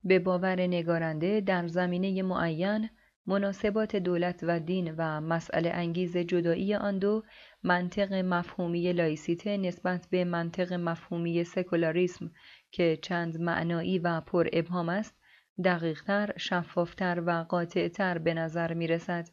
به 0.03 0.19
باور 0.19 0.61
نگارنده 0.61 1.41
در 1.41 1.67
زمینه 1.67 2.21
معین 2.21 2.89
مناسبات 3.27 3.95
دولت 3.95 4.39
و 4.43 4.59
دین 4.59 4.95
و 4.97 5.21
مسئله 5.21 5.69
انگیز 5.69 6.17
جدایی 6.17 6.75
آن 6.75 6.99
دو 6.99 7.23
منطق 7.63 8.13
مفهومی 8.13 8.93
لایسیته 8.93 9.57
نسبت 9.57 10.07
به 10.11 10.23
منطق 10.23 10.73
مفهومی 10.73 11.43
سکولاریسم 11.43 12.31
که 12.71 12.99
چند 13.01 13.41
معنایی 13.41 13.99
و 13.99 14.21
پر 14.21 14.47
ابهام 14.53 14.89
است 14.89 15.15
دقیقتر، 15.63 16.33
شفافتر 16.37 17.23
و 17.25 17.43
قاطعتر 17.43 18.17
به 18.17 18.33
نظر 18.33 18.73
می 18.73 18.87
رسد. 18.87 19.29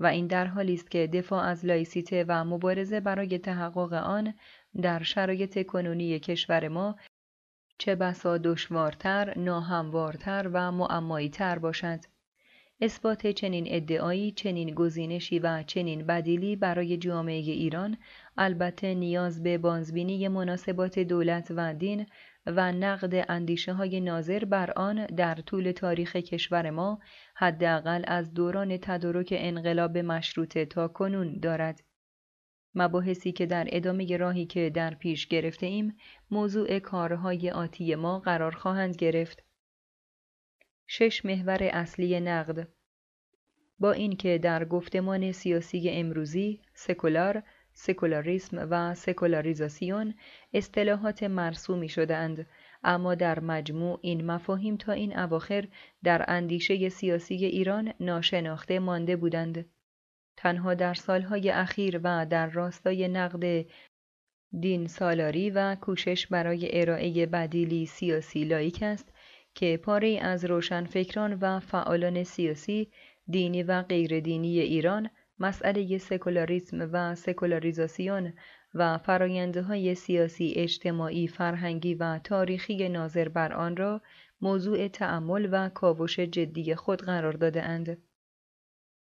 و 0.00 0.06
این 0.06 0.26
در 0.26 0.46
حالی 0.46 0.74
است 0.74 0.90
که 0.90 1.06
دفاع 1.06 1.44
از 1.44 1.64
لایسیته 1.64 2.24
و 2.28 2.44
مبارزه 2.44 3.00
برای 3.00 3.38
تحقق 3.38 3.92
آن 3.92 4.34
در 4.82 5.02
شرایط 5.02 5.66
کنونی 5.66 6.18
کشور 6.18 6.68
ما 6.68 6.96
چه 7.78 7.94
بسا 7.94 8.38
دشوارتر، 8.38 9.38
ناهموارتر 9.38 10.50
و 10.52 10.72
معماییتر 10.72 11.58
باشد. 11.58 12.00
اثبات 12.80 13.26
چنین 13.26 13.64
ادعایی، 13.68 14.32
چنین 14.32 14.74
گزینشی 14.74 15.38
و 15.38 15.62
چنین 15.62 16.06
بدیلی 16.06 16.56
برای 16.56 16.96
جامعه 16.96 17.34
ایران 17.34 17.96
البته 18.36 18.94
نیاز 18.94 19.42
به 19.42 19.58
بازبینی 19.58 20.28
مناسبات 20.28 20.98
دولت 20.98 21.52
و 21.56 21.74
دین 21.74 22.06
و 22.46 22.72
نقد 22.72 23.24
اندیشه 23.28 23.72
های 23.72 24.00
ناظر 24.00 24.44
بر 24.44 24.70
آن 24.70 25.06
در 25.06 25.34
طول 25.34 25.72
تاریخ 25.72 26.16
کشور 26.16 26.70
ما 26.70 27.00
حداقل 27.34 28.02
از 28.06 28.34
دوران 28.34 28.76
تدارک 28.76 29.34
انقلاب 29.36 29.98
مشروطه 29.98 30.64
تا 30.64 30.88
کنون 30.88 31.38
دارد. 31.40 31.80
مباحثی 32.74 33.32
که 33.32 33.46
در 33.46 33.66
ادامه 33.68 34.16
راهی 34.16 34.46
که 34.46 34.70
در 34.70 34.94
پیش 34.94 35.26
گرفته 35.26 35.66
ایم 35.66 35.96
موضوع 36.30 36.78
کارهای 36.78 37.50
آتی 37.50 37.94
ما 37.94 38.18
قرار 38.18 38.54
خواهند 38.54 38.96
گرفت. 38.96 39.44
شش 40.86 41.24
محور 41.24 41.62
اصلی 41.62 42.20
نقد 42.20 42.68
با 43.78 43.92
اینکه 43.92 44.38
در 44.38 44.64
گفتمان 44.64 45.32
سیاسی 45.32 45.90
امروزی 45.90 46.62
سکولار 46.74 47.42
سکولاریسم 47.72 48.68
و 48.70 48.94
سکولاریزاسیون 48.94 50.14
اصطلاحات 50.52 51.22
مرسومی 51.22 51.88
شدهاند. 51.88 52.46
اما 52.84 53.14
در 53.14 53.40
مجموع 53.40 53.98
این 54.02 54.26
مفاهیم 54.26 54.76
تا 54.76 54.92
این 54.92 55.18
اواخر 55.18 55.68
در 56.04 56.24
اندیشه 56.28 56.88
سیاسی 56.88 57.34
ایران 57.34 57.92
ناشناخته 58.00 58.78
مانده 58.78 59.16
بودند. 59.16 59.66
تنها 60.36 60.74
در 60.74 60.94
سالهای 60.94 61.50
اخیر 61.50 62.00
و 62.04 62.26
در 62.26 62.46
راستای 62.46 63.08
نقد 63.08 63.66
دین 64.60 64.86
سالاری 64.86 65.50
و 65.50 65.74
کوشش 65.74 66.26
برای 66.26 66.80
ارائه 66.80 67.26
بدیلی 67.26 67.86
سیاسی 67.86 68.44
لایک 68.44 68.82
است 68.82 69.12
که 69.54 69.76
پاره 69.76 70.18
از 70.22 70.44
روشنفکران 70.44 71.38
و 71.40 71.60
فعالان 71.60 72.24
سیاسی، 72.24 72.88
دینی 73.28 73.62
و 73.62 73.82
غیردینی 73.82 74.60
ایران 74.60 75.10
مسئله 75.40 75.98
سکولاریسم 75.98 76.90
و 76.92 77.14
سکولاریزاسیون 77.14 78.32
و 78.74 78.98
فرایندهای 78.98 79.94
سیاسی 79.94 80.52
اجتماعی 80.56 81.28
فرهنگی 81.28 81.94
و 81.94 82.18
تاریخی 82.18 82.88
ناظر 82.88 83.28
بر 83.28 83.52
آن 83.52 83.76
را 83.76 84.00
موضوع 84.40 84.88
تأمل 84.88 85.48
و 85.52 85.68
کاوش 85.68 86.20
جدی 86.20 86.74
خود 86.74 87.02
قرار 87.02 87.32
داده 87.32 87.62
اند. 87.62 88.02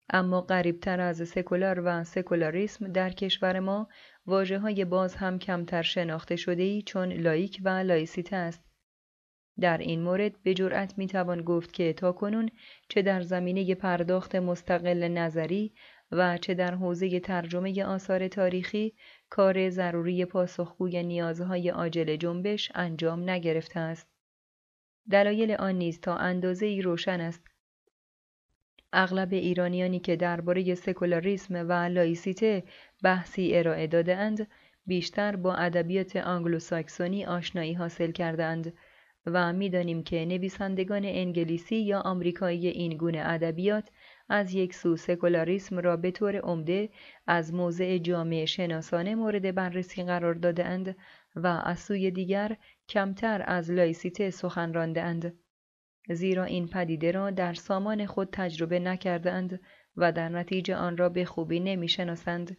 اما 0.09 0.41
غریبتر 0.41 0.99
از 0.99 1.29
سکولار 1.29 1.81
و 1.85 2.03
سکولاریسم 2.03 2.91
در 2.91 3.09
کشور 3.09 3.59
ما 3.59 3.87
واژه 4.25 4.59
های 4.59 4.85
باز 4.85 5.15
هم 5.15 5.39
کمتر 5.39 5.81
شناخته 5.81 6.35
شده 6.35 6.63
ای 6.63 6.81
چون 6.81 7.13
لائیک 7.13 7.61
و 7.63 7.69
لایسیته 7.69 8.35
است. 8.35 8.65
در 9.59 9.77
این 9.77 10.01
مورد 10.01 10.43
به 10.43 10.53
جرأت 10.53 10.97
می 10.97 11.07
توان 11.07 11.41
گفت 11.41 11.73
که 11.73 11.93
تا 11.93 12.11
کنون 12.11 12.49
چه 12.89 13.01
در 13.01 13.21
زمینه 13.21 13.75
پرداخت 13.75 14.35
مستقل 14.35 15.07
نظری 15.07 15.73
و 16.11 16.37
چه 16.37 16.53
در 16.53 16.75
حوزه 16.75 17.19
ترجمه 17.19 17.83
آثار 17.83 18.27
تاریخی 18.27 18.93
کار 19.29 19.69
ضروری 19.69 20.25
پاسخگوی 20.25 21.03
نیازهای 21.03 21.69
عاجل 21.69 22.15
جنبش 22.15 22.71
انجام 22.75 23.29
نگرفته 23.29 23.79
است. 23.79 24.07
دلایل 25.11 25.51
آن 25.51 25.75
نیز 25.75 25.99
تا 25.99 26.15
اندازه 26.15 26.65
ای 26.65 26.81
روشن 26.81 27.21
است. 27.21 27.43
اغلب 28.93 29.33
ایرانیانی 29.33 29.99
که 29.99 30.15
درباره 30.15 30.75
سکولاریسم 30.75 31.69
و 31.69 31.73
لایسیته 31.73 32.63
بحثی 33.03 33.55
ارائه 33.55 33.87
دادهاند 33.87 34.47
بیشتر 34.85 35.35
با 35.35 35.55
ادبیات 35.55 36.15
آنگلوساکسونی 36.15 37.25
آشنایی 37.25 37.73
حاصل 37.73 38.11
کردند 38.11 38.73
و 39.25 39.53
می‌دانیم 39.53 40.03
که 40.03 40.25
نویسندگان 40.25 41.05
انگلیسی 41.05 41.75
یا 41.75 41.99
آمریکایی 41.99 42.67
این 42.67 42.97
گونه 42.97 43.21
ادبیات 43.25 43.89
از 44.29 44.53
یک 44.53 44.73
سو 44.73 44.95
سکولاریسم 44.95 45.79
را 45.79 45.97
به 45.97 46.11
طور 46.11 46.35
عمده 46.35 46.89
از 47.27 47.53
موضع 47.53 47.97
جامعه 47.97 48.45
شناسانه 48.45 49.15
مورد 49.15 49.55
بررسی 49.55 50.03
قرار 50.03 50.33
دادهاند 50.33 50.95
و 51.35 51.47
از 51.47 51.79
سوی 51.79 52.11
دیگر 52.11 52.57
کمتر 52.89 53.43
از 53.47 53.71
لایسیته 53.71 54.29
سخن 54.29 54.73
راندهاند. 54.73 55.39
زیرا 56.09 56.43
این 56.43 56.67
پدیده 56.67 57.11
را 57.11 57.31
در 57.31 57.53
سامان 57.53 58.05
خود 58.05 58.29
تجربه 58.31 58.79
نکردهاند 58.79 59.59
و 59.97 60.11
در 60.11 60.29
نتیجه 60.29 60.75
آن 60.75 60.97
را 60.97 61.09
به 61.09 61.25
خوبی 61.25 61.59
نمی‌شناسند. 61.59 62.57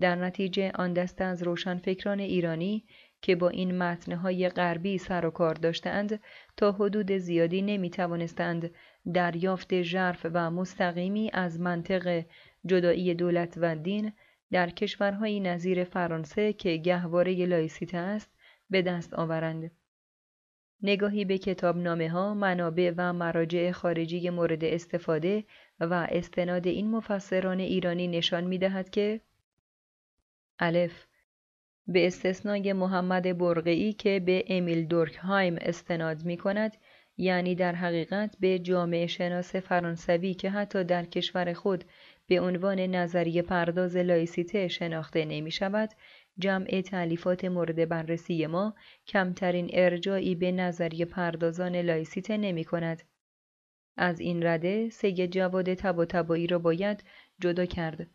در 0.00 0.16
نتیجه 0.16 0.72
آن 0.74 0.92
دسته 0.92 1.24
از 1.24 1.42
روشنفکران 1.42 2.20
ایرانی 2.20 2.86
که 3.22 3.36
با 3.36 3.48
این 3.48 3.78
متنهای 3.78 4.48
غربی 4.48 4.98
سر 4.98 5.26
و 5.26 5.30
کار 5.30 5.54
داشتند 5.54 6.20
تا 6.56 6.72
حدود 6.72 7.12
زیادی 7.12 7.62
نمی 7.62 7.90
توانستند 7.90 8.70
دریافت 9.12 9.82
ژرف 9.82 10.26
و 10.32 10.50
مستقیمی 10.50 11.30
از 11.32 11.60
منطق 11.60 12.24
جدایی 12.66 13.14
دولت 13.14 13.54
و 13.56 13.76
دین 13.76 14.12
در 14.50 14.70
کشورهایی 14.70 15.40
نظیر 15.40 15.84
فرانسه 15.84 16.52
که 16.52 16.76
گهواره 16.76 17.46
لایسیته 17.46 17.98
است 17.98 18.30
به 18.70 18.82
دست 18.82 19.14
آورند. 19.14 19.70
نگاهی 20.82 21.24
به 21.24 21.38
کتابنامه 21.38 22.10
ها، 22.10 22.34
منابع 22.34 22.92
و 22.96 23.12
مراجع 23.12 23.70
خارجی 23.70 24.30
مورد 24.30 24.64
استفاده 24.64 25.44
و 25.80 26.06
استناد 26.10 26.66
این 26.66 26.90
مفسران 26.90 27.60
ایرانی 27.60 28.08
نشان 28.08 28.44
می 28.44 28.58
دهد 28.58 28.90
که 28.90 29.20
الف 30.58 31.06
به 31.86 32.06
استثنای 32.06 32.72
محمد 32.72 33.38
برقعی 33.38 33.92
که 33.92 34.20
به 34.20 34.44
امیل 34.48 34.86
دورکهایم 34.86 35.56
استناد 35.60 36.24
می 36.24 36.36
کند 36.36 36.76
یعنی 37.16 37.54
در 37.54 37.74
حقیقت 37.74 38.36
به 38.40 38.58
جامعه 38.58 39.06
شناس 39.06 39.56
فرانسوی 39.56 40.34
که 40.34 40.50
حتی 40.50 40.84
در 40.84 41.04
کشور 41.04 41.52
خود 41.52 41.84
به 42.26 42.40
عنوان 42.40 42.80
نظریه 42.80 43.42
پرداز 43.42 43.96
لایسیته 43.96 44.68
شناخته 44.68 45.24
نمی 45.24 45.50
شود 45.50 45.90
جمع 46.38 46.80
تعلیفات 46.80 47.44
مورد 47.44 47.88
بررسی 47.88 48.46
ما 48.46 48.74
کمترین 49.06 49.70
ارجایی 49.72 50.34
به 50.34 50.52
نظریه 50.52 51.04
پردازان 51.04 51.76
لایسیته 51.76 52.36
نمی 52.36 52.64
کند. 52.64 53.02
از 53.96 54.20
این 54.20 54.46
رده 54.46 54.88
سید 54.88 55.30
جواد 55.30 55.74
تبا 55.74 56.06
را 56.50 56.58
باید 56.58 57.04
جدا 57.40 57.66
کرد. 57.66 58.06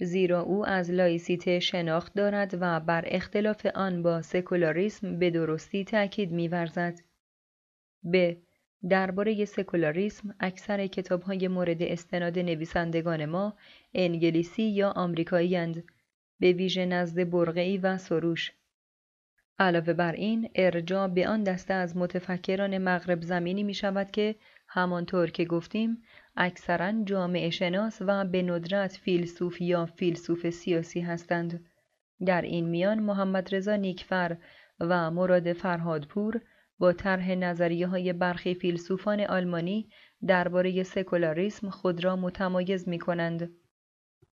زیرا 0.00 0.40
او 0.40 0.66
از 0.66 0.90
لایسیته 0.90 1.60
شناخت 1.60 2.14
دارد 2.14 2.58
و 2.60 2.80
بر 2.80 3.04
اختلاف 3.06 3.66
آن 3.74 4.02
با 4.02 4.22
سکولاریسم 4.22 5.18
به 5.18 5.30
درستی 5.30 5.84
تأکید 5.84 6.32
می‌ورزد. 6.32 6.98
ب. 8.12 8.34
درباره 8.90 9.44
سکولاریسم 9.44 10.34
اکثر 10.40 10.86
کتابهای 10.86 11.48
مورد 11.48 11.82
استناد 11.82 12.38
نویسندگان 12.38 13.26
ما 13.26 13.54
انگلیسی 13.94 14.62
یا 14.62 14.90
آمریکایی 14.90 15.82
به 16.40 16.52
ویژه 16.52 16.86
نزد 16.86 17.30
برقعی 17.30 17.78
و 17.78 17.98
سروش 17.98 18.52
علاوه 19.58 19.92
بر 19.92 20.12
این 20.12 20.50
ارجاع 20.54 21.08
به 21.08 21.28
آن 21.28 21.42
دسته 21.42 21.74
از 21.74 21.96
متفکران 21.96 22.78
مغرب 22.78 23.22
زمینی 23.22 23.62
می 23.62 23.74
شود 23.74 24.10
که 24.10 24.34
همانطور 24.68 25.30
که 25.30 25.44
گفتیم 25.44 26.02
اکثرا 26.36 27.04
جامعه 27.04 27.50
شناس 27.50 27.98
و 28.00 28.24
به 28.24 28.42
ندرت 28.42 28.96
فیلسوف 28.96 29.60
یا 29.60 29.86
فیلسوف 29.86 30.50
سیاسی 30.50 31.00
هستند. 31.00 31.66
در 32.26 32.42
این 32.42 32.68
میان 32.68 32.98
محمد 32.98 33.54
رضا 33.54 33.76
نیکفر 33.76 34.36
و 34.80 35.10
مراد 35.10 35.52
فرهادپور 35.52 36.40
با 36.78 36.92
طرح 36.92 37.30
نظریه 37.30 37.86
های 37.86 38.12
برخی 38.12 38.54
فیلسوفان 38.54 39.20
آلمانی 39.20 39.88
درباره 40.26 40.82
سکولاریسم 40.82 41.70
خود 41.70 42.04
را 42.04 42.16
متمایز 42.16 42.88
می 42.88 42.98
کنند. 42.98 43.50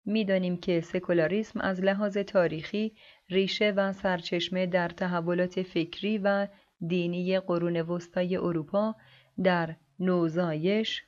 می‌دانیم 0.05 0.57
که 0.57 0.81
سکولاریسم 0.81 1.61
از 1.61 1.81
لحاظ 1.81 2.17
تاریخی 2.17 2.95
ریشه 3.29 3.71
و 3.71 3.93
سرچشمه 3.93 4.65
در 4.65 4.89
تحولات 4.89 5.61
فکری 5.61 6.17
و 6.17 6.47
دینی 6.87 7.39
قرون 7.39 7.81
وسطای 7.81 8.37
اروپا 8.37 8.95
در 9.43 9.75
نوزایش 9.99 11.03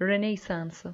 رنیسانس 0.00 0.86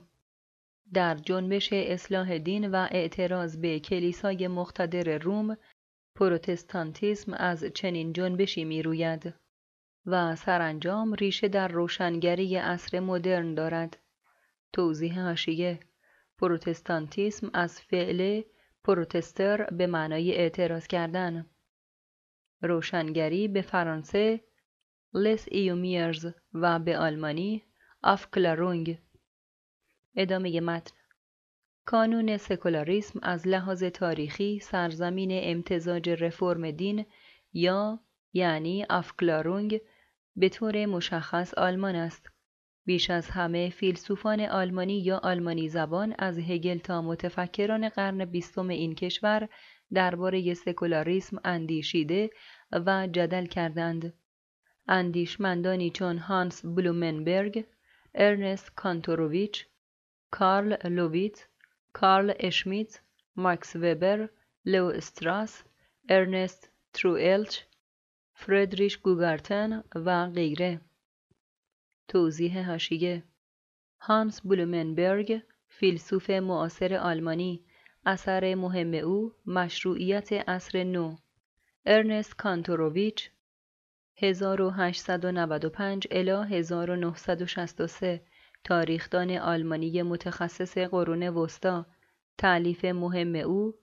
در 0.93 1.15
جنبش 1.15 1.73
اصلاح 1.73 2.39
دین 2.39 2.71
و 2.71 2.89
اعتراض 2.91 3.57
به 3.57 3.81
کلیسای 3.81 4.49
مقتدر 4.49 5.19
روم 5.19 5.57
پروتستانتیسم 6.17 7.35
از 7.35 7.65
چنین 7.65 8.13
جنبشی 8.13 8.65
می 8.65 8.83
روید 8.83 9.35
و 10.07 10.37
سرانجام 10.37 11.15
ریشه 11.15 11.49
در 11.49 11.69
روشنگری 11.69 12.57
عصر 12.57 13.01
مدرن 13.01 13.55
دارد. 13.55 13.97
توضیح 14.73 15.21
هاشیه 15.21 15.81
پروتستانتیسم 16.39 17.51
از 17.55 17.81
فعل 17.81 18.43
پروتستر 18.85 19.65
به 19.65 19.87
معنای 19.87 20.35
اعتراض 20.35 20.87
کردن 20.87 21.47
روشنگری 22.63 23.49
به 23.49 23.63
فرانسه 23.63 24.41
لس 25.15 25.47
ایومیرز 25.51 26.27
و 26.55 26.79
به 26.79 26.99
آلمانی 26.99 27.63
آفکلارونگ 28.03 28.99
ادامه 30.17 30.61
متن 30.61 30.97
کانون 31.85 32.37
سکولاریسم 32.37 33.21
از 33.23 33.49
لحاظ 33.49 33.85
تاریخی 33.85 34.59
سرزمین 34.59 35.31
امتزاج 35.33 36.11
رفرم 36.11 36.71
دین 36.71 37.07
یا 37.53 38.01
یعنی 38.33 38.85
آفکلارونگ 38.91 39.81
به 40.37 40.49
طور 40.49 40.87
مشخص 40.87 41.55
آلمان 41.55 41.95
است 41.95 42.31
بیش 42.87 43.11
از 43.11 43.31
همه 43.31 43.71
فیلسوفان 43.71 44.41
آلمانی 44.41 44.99
یا 44.99 45.19
آلمانی 45.19 45.69
زبان 45.69 46.15
از 46.19 46.39
هگل 46.39 46.79
تا 46.79 47.03
متفکران 47.03 47.89
قرن 47.89 48.25
بیستم 48.25 48.69
این 48.69 48.95
کشور 48.95 49.49
درباره 49.93 50.55
سکولاریسم 50.55 51.41
اندیشیده 51.45 52.31
و 52.73 53.07
جدل 53.07 53.47
کردند. 53.47 54.15
اندیشمندانی 54.89 55.91
چون 55.91 56.19
هانس 56.19 56.67
بلومنبرگ، 56.67 57.65
ارنست 58.15 58.75
کانتوروویچ، 58.75 59.67
کارل 60.31 60.89
لوویت، 60.89 61.49
کارل 61.93 62.33
اشمیت، 62.41 63.01
ماکس 63.37 63.77
وبر، 63.77 64.29
لو 64.65 64.85
استراس، 64.85 65.63
ارنست 66.09 66.71
تروئلچ، 66.93 67.61
فردریش 68.35 68.99
گوگارتن 68.99 69.85
و 69.95 70.31
غیره. 70.31 70.81
توضیح 72.09 72.71
حاشیه. 72.71 73.23
هانس 74.01 74.41
بلومنبرگ 74.45 75.43
فیلسوف 75.69 76.31
معاصر 76.31 76.95
آلمانی 76.95 77.65
اثر 78.07 78.55
مهم 78.55 78.95
او 78.95 79.33
مشروعیت 79.47 80.33
اصر 80.33 80.85
نو. 80.85 81.17
ارنست 81.87 82.37
کانتوروویچ 82.37 83.31
1895 84.17 86.09
الی 86.11 86.57
1963 86.57 88.21
تاریخدان 88.65 89.31
آلمانی 89.31 90.03
متخصص 90.03 90.79
قرون 90.79 91.29
وسطا 91.29 91.87
تعلیف 92.39 92.85
مهم 92.85 93.35
او 93.35 93.75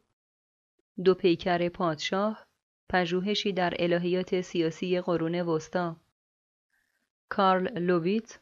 دو 1.05 1.13
پیکر 1.13 1.69
پادشاه 1.69 2.47
پژوهشی 2.91 3.53
در 3.53 3.73
الهیات 3.79 4.41
سیاسی 4.41 5.01
قرون 5.01 5.35
وسطا. 5.41 5.95
کارل 7.29 7.79
لوویت 7.79 8.39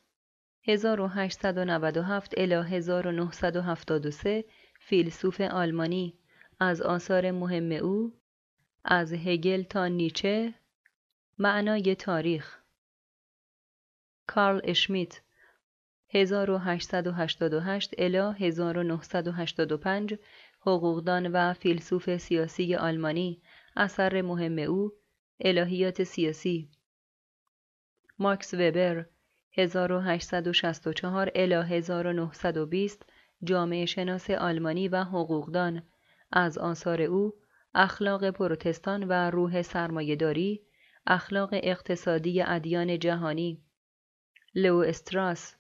1897 0.67 2.33
الی 2.38 2.53
1973 2.53 4.45
فیلسوف 4.79 5.41
آلمانی. 5.41 6.13
از 6.59 6.81
آثار 6.81 7.31
مهم 7.31 7.71
او 7.71 8.13
از 8.83 9.13
هگل 9.13 9.63
تا 9.63 9.88
نیچه 9.88 10.53
معنای 11.38 11.95
تاریخ. 11.95 12.57
کارل 14.27 14.62
اشمیت 14.63 15.21
1888 16.09 17.93
الی 17.97 18.17
1985 18.17 20.15
حقوقدان 20.62 21.27
و 21.27 21.53
فیلسوف 21.53 22.17
سیاسی 22.17 22.75
آلمانی. 22.75 23.41
اثر 23.79 24.21
مهم 24.21 24.59
او 24.59 24.91
الهیات 25.39 26.03
سیاسی. 26.03 26.69
ماکس 28.19 28.53
وبر 28.53 29.05
1864 29.51 31.31
الی 31.35 31.53
1920 31.53 33.05
جامعه 33.43 33.85
شناس 33.85 34.29
آلمانی 34.29 34.87
و 34.87 35.03
حقوقدان. 35.03 35.83
از 36.31 36.57
آثار 36.57 37.01
او 37.01 37.33
اخلاق 37.75 38.29
پروتستان 38.29 39.03
و 39.03 39.11
روح 39.11 39.61
سرمایهداری 39.61 40.61
اخلاق 41.07 41.49
اقتصادی 41.53 42.41
ادیان 42.41 42.99
جهانی. 42.99 43.61
لو 44.55 44.77
استراس 44.77 45.55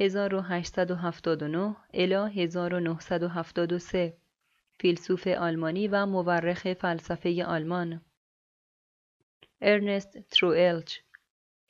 1879 0.00 1.76
الی 1.94 2.42
1973 2.42 4.16
فیلسوف 4.80 5.26
آلمانی 5.26 5.88
و 5.88 6.06
مورخ 6.06 6.72
فلسفه 6.72 7.44
آلمان. 7.44 8.00
ارنست 9.60 10.18
تروئلچ 10.18 10.98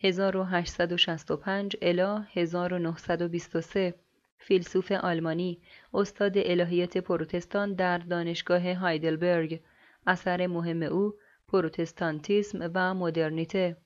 1865 0.01 1.77
الی 1.83 2.25
1923 2.33 3.95
فیلسوف 4.39 4.93
آلمانی 4.93 5.63
استاد 5.95 6.33
الهیات 6.37 6.99
پروتستان 6.99 7.75
در 7.75 7.99
دانشگاه 7.99 8.75
هایدلبرگ. 8.75 9.63
اثر 10.07 10.47
مهم 10.47 10.83
او 10.83 11.15
پروتستانتیسم 11.49 12.71
و 12.75 12.95
مدرنیته. 12.95 13.77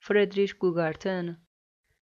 فردریش 0.00 0.54
گوگارتن 0.54 1.42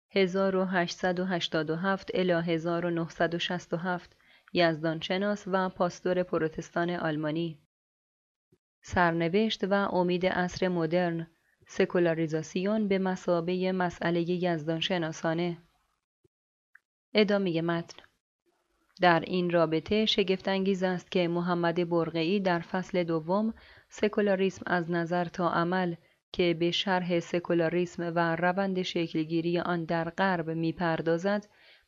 1887 0.09 2.11
الی 2.13 2.31
1967 2.31 4.15
یزدانشناس 4.55 5.43
و 5.47 5.69
پاستور 5.69 6.23
پروتستان 6.23 6.89
آلمانی. 6.89 7.59
سرنوشت 8.81 9.63
و 9.63 9.73
امید 9.73 10.25
عصر 10.25 10.67
مدرن 10.67 11.27
سکولاریزاسیون 11.67 12.87
به 12.87 12.99
مسابه 12.99 13.71
مسئله 13.71 14.21
یزدانشناسانه. 14.21 15.57
ادامه 17.13 17.61
متن. 17.61 18.03
در 19.01 19.19
این 19.19 19.49
رابطه 19.49 20.05
شگفتانگیز 20.05 20.83
است 20.83 21.11
که 21.11 21.27
محمد 21.27 21.89
برقعی 21.89 22.39
در 22.39 22.59
فصل 22.59 23.03
دوم 23.03 23.53
سکولاریسم 23.89 24.63
از 24.65 24.91
نظر 24.91 25.25
تا 25.25 25.49
عمل 25.49 25.95
که 26.31 26.53
به 26.59 26.71
شرح 26.71 27.19
سکولاریسم 27.19 28.11
و 28.15 28.35
روند 28.35 28.81
شکلگیری 28.81 29.59
آن 29.59 29.85
در 29.85 30.09
غرب 30.09 30.49
می‌پردازد 30.49 31.45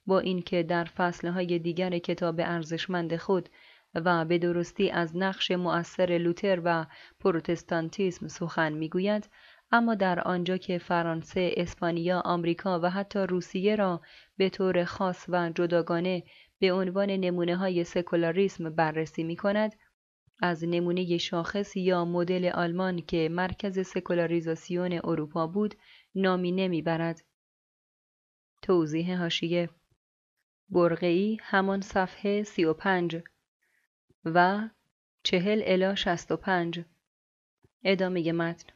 با 0.08 0.20
اینکه 0.20 0.63
در 0.63 0.84
فصلهای 0.84 1.60
دیگر 1.60 1.98
کتاب 1.98 2.39
ارزشمند 2.39 3.15
خود 3.15 3.50
و 3.96 4.26
به 4.26 4.38
درستی 4.38 4.89
از 4.89 5.17
نقش 5.17 5.52
مؤثر 5.52 6.17
لوتر 6.17 6.62
و 6.63 6.86
پروتستانتیسم 7.20 8.28
سخن 8.28 8.74
می‌گوید 8.74 9.30
اما 9.72 9.96
در 9.96 10.20
آنجا 10.20 10.58
که 10.58 10.78
فرانسه، 10.78 11.54
اسپانیا، 11.58 12.20
آمریکا 12.20 12.80
و 12.84 12.89
حتی 12.89 13.20
روسیه 13.20 13.76
را 13.76 14.02
به 14.38 14.50
طور 14.50 14.84
خاص 14.84 15.26
و 15.30 15.50
جداگانه 15.50 16.24
به 16.60 16.74
عنوان 16.74 17.10
نمونه 17.10 17.56
های 17.56 17.84
سکولاریسم 17.84 18.70
بررسی 18.70 19.24
می 19.24 19.36
کند، 19.36 19.74
از 20.41 20.63
نمونه 20.63 21.17
شاخص 21.17 21.76
یا 21.76 22.06
مدل 22.06 22.52
آلمان 22.54 23.02
که 23.02 23.30
مرکز 23.32 23.88
سکولاریزاسیون 23.88 25.02
اروپا 25.04 25.48
بود 25.48 25.76
نامی 26.15 26.52
نمی‌برد. 26.52 27.22
توضیح 28.62 29.17
هاشیه 29.17 29.70
برقعی 30.69 31.38
همان 31.41 31.82
صفحه 31.82 32.43
35 32.43 33.17
و 34.25 34.69
چهل 35.23 35.62
الا 35.65 35.95
65 35.95 36.84
ادامه 37.84 38.32
متن 38.32 38.73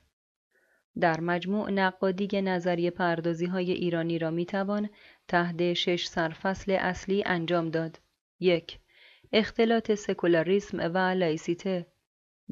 در 1.00 1.20
مجموع 1.20 1.72
نقادی 1.72 2.42
نظریه 2.42 2.92
پردازی 2.92 3.46
های 3.46 3.72
ایرانی 3.72 4.20
را 4.20 4.32
می 4.32 4.46
توان 4.46 4.90
تحت 5.28 5.74
شش 5.74 6.08
سرفصل 6.08 6.72
اصلی 6.72 7.24
انجام 7.26 7.70
داد. 7.70 8.00
یک 8.40 8.80
اختلاط 9.34 9.92
سکولاریسم 9.92 10.78
و 10.94 10.98
لایسیته 10.98 11.88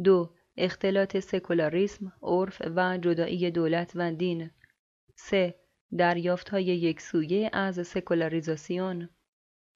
دو 0.04 0.34
اختلاط 0.58 1.18
سکولاریسم، 1.18 2.14
عرف 2.22 2.62
و 2.76 2.98
جدایی 2.98 3.52
دولت 3.52 3.92
و 3.96 4.12
دین 4.12 4.52
3. 5.16 5.56
دریافت 5.98 6.50
های 6.50 6.64
یک 6.64 7.02
سویه 7.02 7.50
از 7.54 7.88
سکولاریزاسیون 7.88 9.10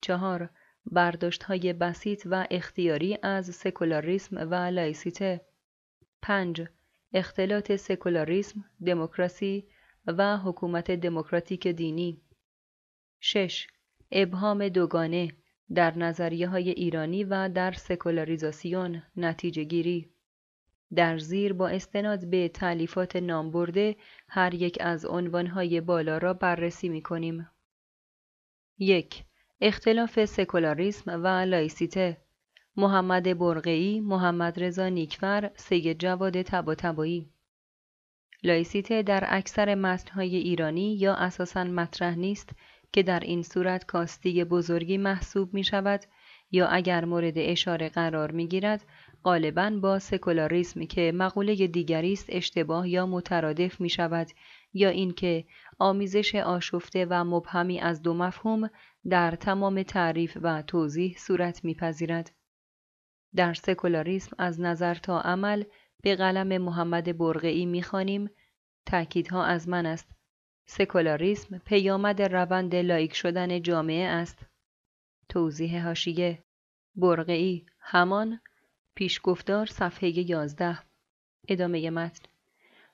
چهار 0.04 0.50
برداشت 0.86 1.44
های 1.44 1.74
بسیط 1.74 2.28
و 2.32 2.48
اختیاری 2.52 3.18
از 3.22 3.56
سکولاریسم 3.56 4.38
و 4.52 4.56
لایسیته 4.56 5.42
5. 6.22 6.62
اختلاط 7.14 7.76
سکولاریسم، 7.76 8.66
دموکراسی 8.86 9.68
و 10.08 10.38
حکومت 10.38 10.92
دموکراتیک 10.92 11.68
دینی 11.68 12.22
6. 13.20 13.68
ابهام 14.12 14.70
دوگانه 14.70 15.32
در 15.74 15.98
نظریه 15.98 16.48
های 16.48 16.70
ایرانی 16.70 17.24
و 17.24 17.50
در 17.50 17.72
سکولاریزاسیون 17.72 19.04
نتیجه 19.16 19.64
گیری 19.64 20.10
در 20.96 21.18
زیر 21.18 21.54
با 21.54 21.68
استناد 21.68 22.30
به 22.30 22.48
تألیفات 22.50 23.16
نامبرده 23.16 23.96
هر 24.28 24.54
یک 24.54 24.78
از 24.82 25.06
عنوانهای 25.06 25.82
بالا 25.82 26.18
را 26.18 26.34
بررسی 26.34 26.90
می 26.90 27.02
کنیم. 27.02 27.50
یک 28.78 29.24
اختلاف 29.66 30.26
سکولاریسم 30.26 31.24
و 31.24 31.28
لایسیته. 31.28 32.18
محمد 32.78 33.38
برقعی، 33.38 34.00
محمد 34.00 34.64
رضا 34.64 34.90
نیکفر، 34.90 35.52
سید 35.56 36.00
جواد 36.00 36.42
طباطبایی 36.42 37.30
لایسیته 38.44 39.04
در 39.04 39.24
اکثر 39.28 39.76
متنهای 39.76 40.36
ایرانی 40.36 40.96
یا 40.96 41.14
اساساً 41.16 41.64
مطرح 41.64 42.16
نیست 42.16 42.50
که 42.94 43.04
در 43.04 43.20
این 43.20 43.44
صورت 43.44 43.86
کاستی 43.86 44.44
بزرگی 44.44 44.98
محسوب 44.98 45.54
می 45.54 45.64
شود 45.64 46.06
یا 46.52 46.68
اگر 46.68 47.06
مورد 47.06 47.34
اشاره 47.36 47.90
قرار 47.90 48.32
می 48.32 48.48
گیرد 48.48 48.86
غالبا 49.24 49.70
با 49.70 50.00
سکولاریسم 50.00 50.86
که 50.86 51.12
مقوله 51.16 51.68
دیگری 51.68 52.14
است 52.14 52.26
اشتباه 52.30 52.90
یا 52.90 53.06
مترادف 53.06 53.82
می 53.82 53.90
شود 53.90 54.28
یا 54.74 54.90
اینکه 54.90 55.46
آمیزش 55.80 56.36
آشفته 56.36 57.06
و 57.10 57.24
مبهمی 57.24 57.80
از 57.80 58.02
دو 58.02 58.14
مفهوم 58.14 58.70
در 59.10 59.36
تمام 59.36 59.84
تعریف 59.84 60.38
و 60.42 60.62
توضیح 60.62 61.16
صورت 61.18 61.64
میپذیرد. 61.64 62.32
در 63.36 63.54
سکولاریسم 63.54 64.36
از 64.40 64.62
نظر 64.62 64.94
تا 64.96 65.22
عمل 65.22 65.64
به 66.04 66.16
قلم 66.16 66.62
محمد 66.62 67.18
برقعی 67.18 67.66
می‌خوانیم. 67.66 68.30
تأکیدها 68.86 69.44
از 69.46 69.70
من 69.70 69.86
است. 69.86 70.12
سکولاریسم 70.66 71.58
پیامد 71.58 72.22
روند 72.22 72.76
لایک 72.76 73.14
شدن 73.14 73.62
جامعه 73.62 74.08
است. 74.08 74.46
توضیح 75.30 75.86
حاشیه 75.86 76.44
برقعی 76.96 77.66
همان. 77.80 78.40
پیشگفتار 78.96 79.66
صفحه 79.66 80.30
یازده. 80.30 80.80
ادامه 81.48 81.90
متن. 81.90 82.33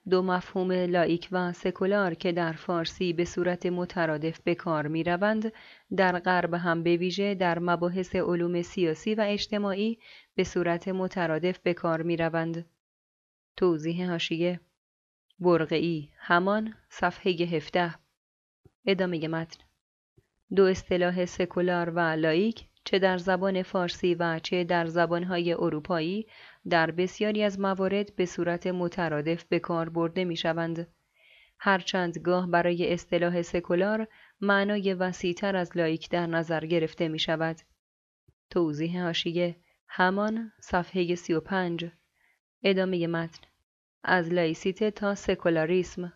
دو 0.10 0.22
مفهوم 0.22 0.72
لایک 0.72 1.30
و 1.32 1.54
سکولار 1.54 2.14
که 2.14 2.32
در 2.32 2.52
فارسی 2.52 3.14
به 3.14 3.26
صورت 3.26 3.66
مترادف 3.66 4.40
به 4.40 4.56
کار 4.56 4.88
می 4.88 5.04
روند 5.04 5.54
در 5.98 6.20
غرب 6.20 6.54
هم 6.54 6.84
به 6.84 6.98
ویژه 6.98 7.36
در 7.36 7.60
مباحث 7.60 8.16
علوم 8.16 8.62
سیاسی 8.62 9.16
و 9.16 9.26
اجتماعی 9.28 10.00
به 10.36 10.44
صورت 10.44 10.88
مترادف 10.88 11.60
به 11.60 11.74
کار 11.74 12.02
می 12.02 12.18
روند. 12.18 12.66
توضیح 13.58 14.10
هاشیه 14.10 14.60
برقعی 15.40 16.12
همان 16.18 16.74
صفحه 16.90 17.32
17 17.32 17.96
ادامه 18.86 19.28
متن 19.28 19.64
دو 20.56 20.66
اصطلاح 20.66 21.26
سکولار 21.26 21.90
و 21.90 22.00
لایک 22.00 22.69
چه 22.90 23.00
در 23.00 23.18
زبان 23.18 23.64
فارسی 23.64 24.16
و 24.16 24.40
چه 24.40 24.64
در 24.64 24.86
زبانهای 24.86 25.54
اروپایی 25.54 26.28
در 26.70 26.92
بسیاری 26.92 27.44
از 27.44 27.60
موارد 27.60 28.16
به 28.16 28.26
صورت 28.26 28.68
مترادف 28.68 29.44
به 29.44 29.60
کار 29.60 29.90
برده 29.90 30.24
می 30.24 30.36
شوند. 30.36 30.88
هرچند 31.60 32.18
گاه 32.18 32.48
برای 32.48 32.94
اصطلاح 32.94 33.42
سکولار 33.42 34.08
معنای 34.42 34.94
وسیعتر 34.94 35.56
از 35.56 35.78
لایک 35.78 36.10
در 36.10 36.26
نظر 36.26 36.66
گرفته 36.66 37.08
می 37.08 37.20
شود. 37.20 37.56
توضیح 38.50 39.04
هاشیه 39.04 39.56
همان 39.88 40.52
صفحه 40.62 41.16
35 41.16 41.92
ادامه 42.64 43.08
متن 43.08 43.42
از 44.04 44.34
لایسیته 44.34 44.92
تا 44.92 45.16
سکولاریسم 45.16 46.14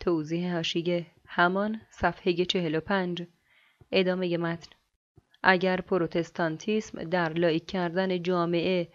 توضیح 0.00 0.54
هاشیه 0.54 1.06
همان 1.26 1.80
صفحه 1.90 2.44
45 2.44 3.26
ادامه 3.92 4.36
متن 4.36 4.79
اگر 5.42 5.80
پروتستانتیسم 5.80 7.04
در 7.04 7.32
لایک 7.32 7.66
کردن 7.66 8.22
جامعه 8.22 8.88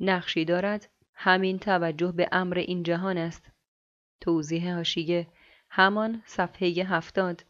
نقشی 0.00 0.44
دارد 0.44 0.88
همین 1.14 1.58
توجه 1.58 2.12
به 2.12 2.28
امر 2.32 2.58
این 2.58 2.82
جهان 2.82 3.18
است. 3.18 3.50
توضیح 4.20 4.74
هاشیه 4.74 5.26
همان 5.70 6.22
صفحه 6.26 6.68
هفتاد. 6.68 7.44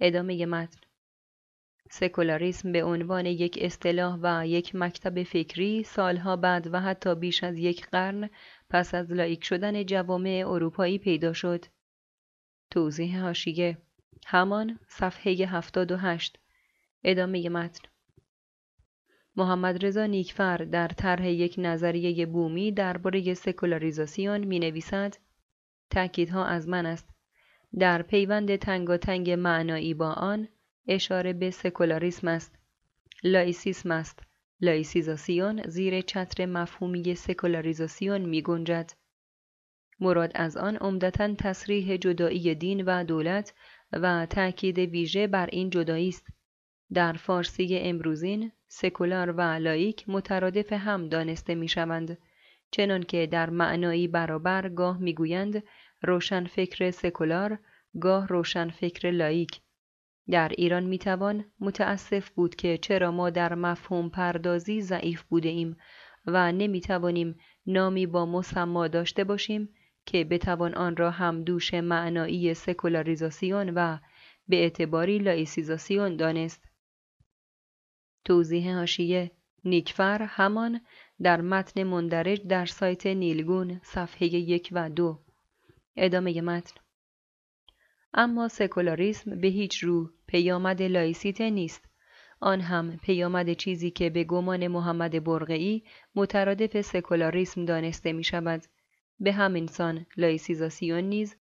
ادامه 0.00 0.46
متن. 0.46 0.80
سکولاریسم 1.90 2.72
به 2.72 2.84
عنوان 2.84 3.26
یک 3.26 3.58
اصطلاح 3.60 4.18
و 4.22 4.46
یک 4.46 4.74
مکتب 4.74 5.22
فکری 5.22 5.82
سالها 5.82 6.36
بعد 6.36 6.74
و 6.74 6.80
حتی 6.80 7.14
بیش 7.14 7.44
از 7.44 7.58
یک 7.58 7.86
قرن 7.86 8.30
پس 8.70 8.94
از 8.94 9.12
لایک 9.12 9.44
شدن 9.44 9.84
جوامع 9.84 10.44
اروپایی 10.46 10.98
پیدا 10.98 11.32
شد. 11.32 11.64
توضیح 12.70 13.22
هاشیه 13.22 13.78
همان 14.26 14.78
صفحه 14.88 15.32
78 15.32 16.38
ادامه 17.04 17.48
متن. 17.48 17.88
محمد 19.36 19.84
رضا 19.84 20.06
نیکفر 20.06 20.56
در 20.56 20.88
طرح 20.88 21.28
یک 21.28 21.54
نظریه 21.58 22.26
بومی 22.26 22.72
درباره 22.72 23.34
سکولاریزاسیون 23.34 24.44
می 24.44 24.58
نویسد 24.58 25.16
تأکیدها 25.90 26.44
از 26.44 26.68
من 26.68 26.86
است. 26.86 27.08
در 27.78 28.02
پیوند 28.02 28.56
تنگاتنگ 28.56 29.30
معنایی 29.30 29.94
با 29.94 30.12
آن 30.12 30.48
اشاره 30.88 31.32
به 31.32 31.50
سکولاریسم 31.50 32.28
است. 32.28 32.58
لایسیسم 33.24 33.90
است. 33.90 34.22
لایسیزاسیون 34.60 35.62
زیر 35.68 36.00
چتر 36.00 36.46
مفهومی 36.46 37.14
سکولاریزاسیون 37.14 38.20
می 38.20 38.42
گنجد. 38.42 38.92
مراد 40.00 40.32
از 40.34 40.56
آن 40.56 40.76
عمدتا 40.76 41.34
تصریح 41.34 41.96
جدایی 41.96 42.54
دین 42.54 42.84
و 42.84 43.04
دولت 43.04 43.54
و 43.92 44.26
تأکید 44.26 44.78
ویژه 44.78 45.26
بر 45.26 45.46
این 45.52 45.70
جدایی 45.70 46.08
است. 46.08 46.26
در 46.94 47.12
فارسی 47.12 47.78
امروزین 47.78 48.52
سکولار 48.68 49.30
و 49.30 49.40
لایک 49.40 50.04
مترادف 50.08 50.72
هم 50.72 51.08
دانسته 51.08 51.54
می 51.54 51.68
شوند 51.68 52.18
چنانکه 52.70 53.26
در 53.26 53.50
معنایی 53.50 54.08
برابر 54.08 54.68
گاه 54.68 54.98
می‌گویند 54.98 55.62
روشنفکر 56.02 56.90
سکولار 56.90 57.58
گاه 58.00 58.28
روشنفکر 58.28 59.10
لایک 59.10 59.60
در 60.30 60.48
ایران 60.48 60.84
می‌توان 60.84 61.44
متاسف 61.60 62.30
بود 62.30 62.54
که 62.54 62.78
چرا 62.78 63.10
ما 63.10 63.30
در 63.30 63.54
مفهوم 63.54 64.08
پردازی 64.08 64.82
ضعیف 64.82 65.22
بوده 65.22 65.48
ایم 65.48 65.76
و 66.26 66.52
نمی‌توانیم 66.52 67.38
نامی 67.66 68.06
با 68.06 68.26
مسما 68.26 68.88
داشته 68.88 69.24
باشیم 69.24 69.68
که 70.06 70.24
بتوان 70.24 70.74
آن 70.74 70.96
را 70.96 71.10
هم 71.10 71.42
دوش 71.42 71.74
معنایی 71.74 72.54
سکولاریزاسیون 72.54 73.72
و 73.74 73.98
به 74.48 74.56
اعتباری 74.56 75.18
لایسیزاسیون 75.18 76.16
دانست. 76.16 76.75
توضیح 78.26 78.74
حاشیه 78.74 79.30
نیکفر 79.64 80.22
همان 80.22 80.80
در 81.22 81.40
متن 81.40 81.82
مندرج 81.82 82.46
در 82.46 82.66
سایت 82.66 83.06
نیلگون 83.06 83.80
صفحه 83.84 84.26
یک 84.26 84.68
و 84.72 84.90
دو. 84.90 85.18
ادامه 85.96 86.40
متن. 86.40 86.74
اما 88.14 88.48
سکولاریسم 88.48 89.40
به 89.40 89.48
هیچ 89.48 89.84
رو 89.84 90.10
پیامد 90.26 90.82
لایسیته 90.82 91.50
نیست. 91.50 91.84
آن 92.40 92.60
هم 92.60 92.96
پیامد 92.96 93.52
چیزی 93.52 93.90
که 93.90 94.10
به 94.10 94.24
گمان 94.24 94.66
محمد 94.66 95.24
برقعی 95.24 95.84
مترادف 96.14 96.80
سکولاریسم 96.80 97.64
دانسته 97.64 98.12
می 98.12 98.24
شود 98.24 98.62
به 99.20 99.32
همین 99.32 99.66
سان 99.66 100.06
لایسیزاسیون 100.16 101.04
نیز 101.04 101.36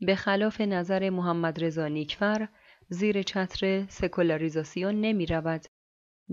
به 0.00 0.14
خلاف 0.14 0.60
نظر 0.60 1.10
محمد 1.10 1.64
رضا 1.64 1.88
نیکفر 1.88 2.48
زیر 2.88 3.22
چتر 3.22 3.86
سکولاریزاسیون 3.88 5.00
نمی 5.00 5.26
رود. 5.26 5.64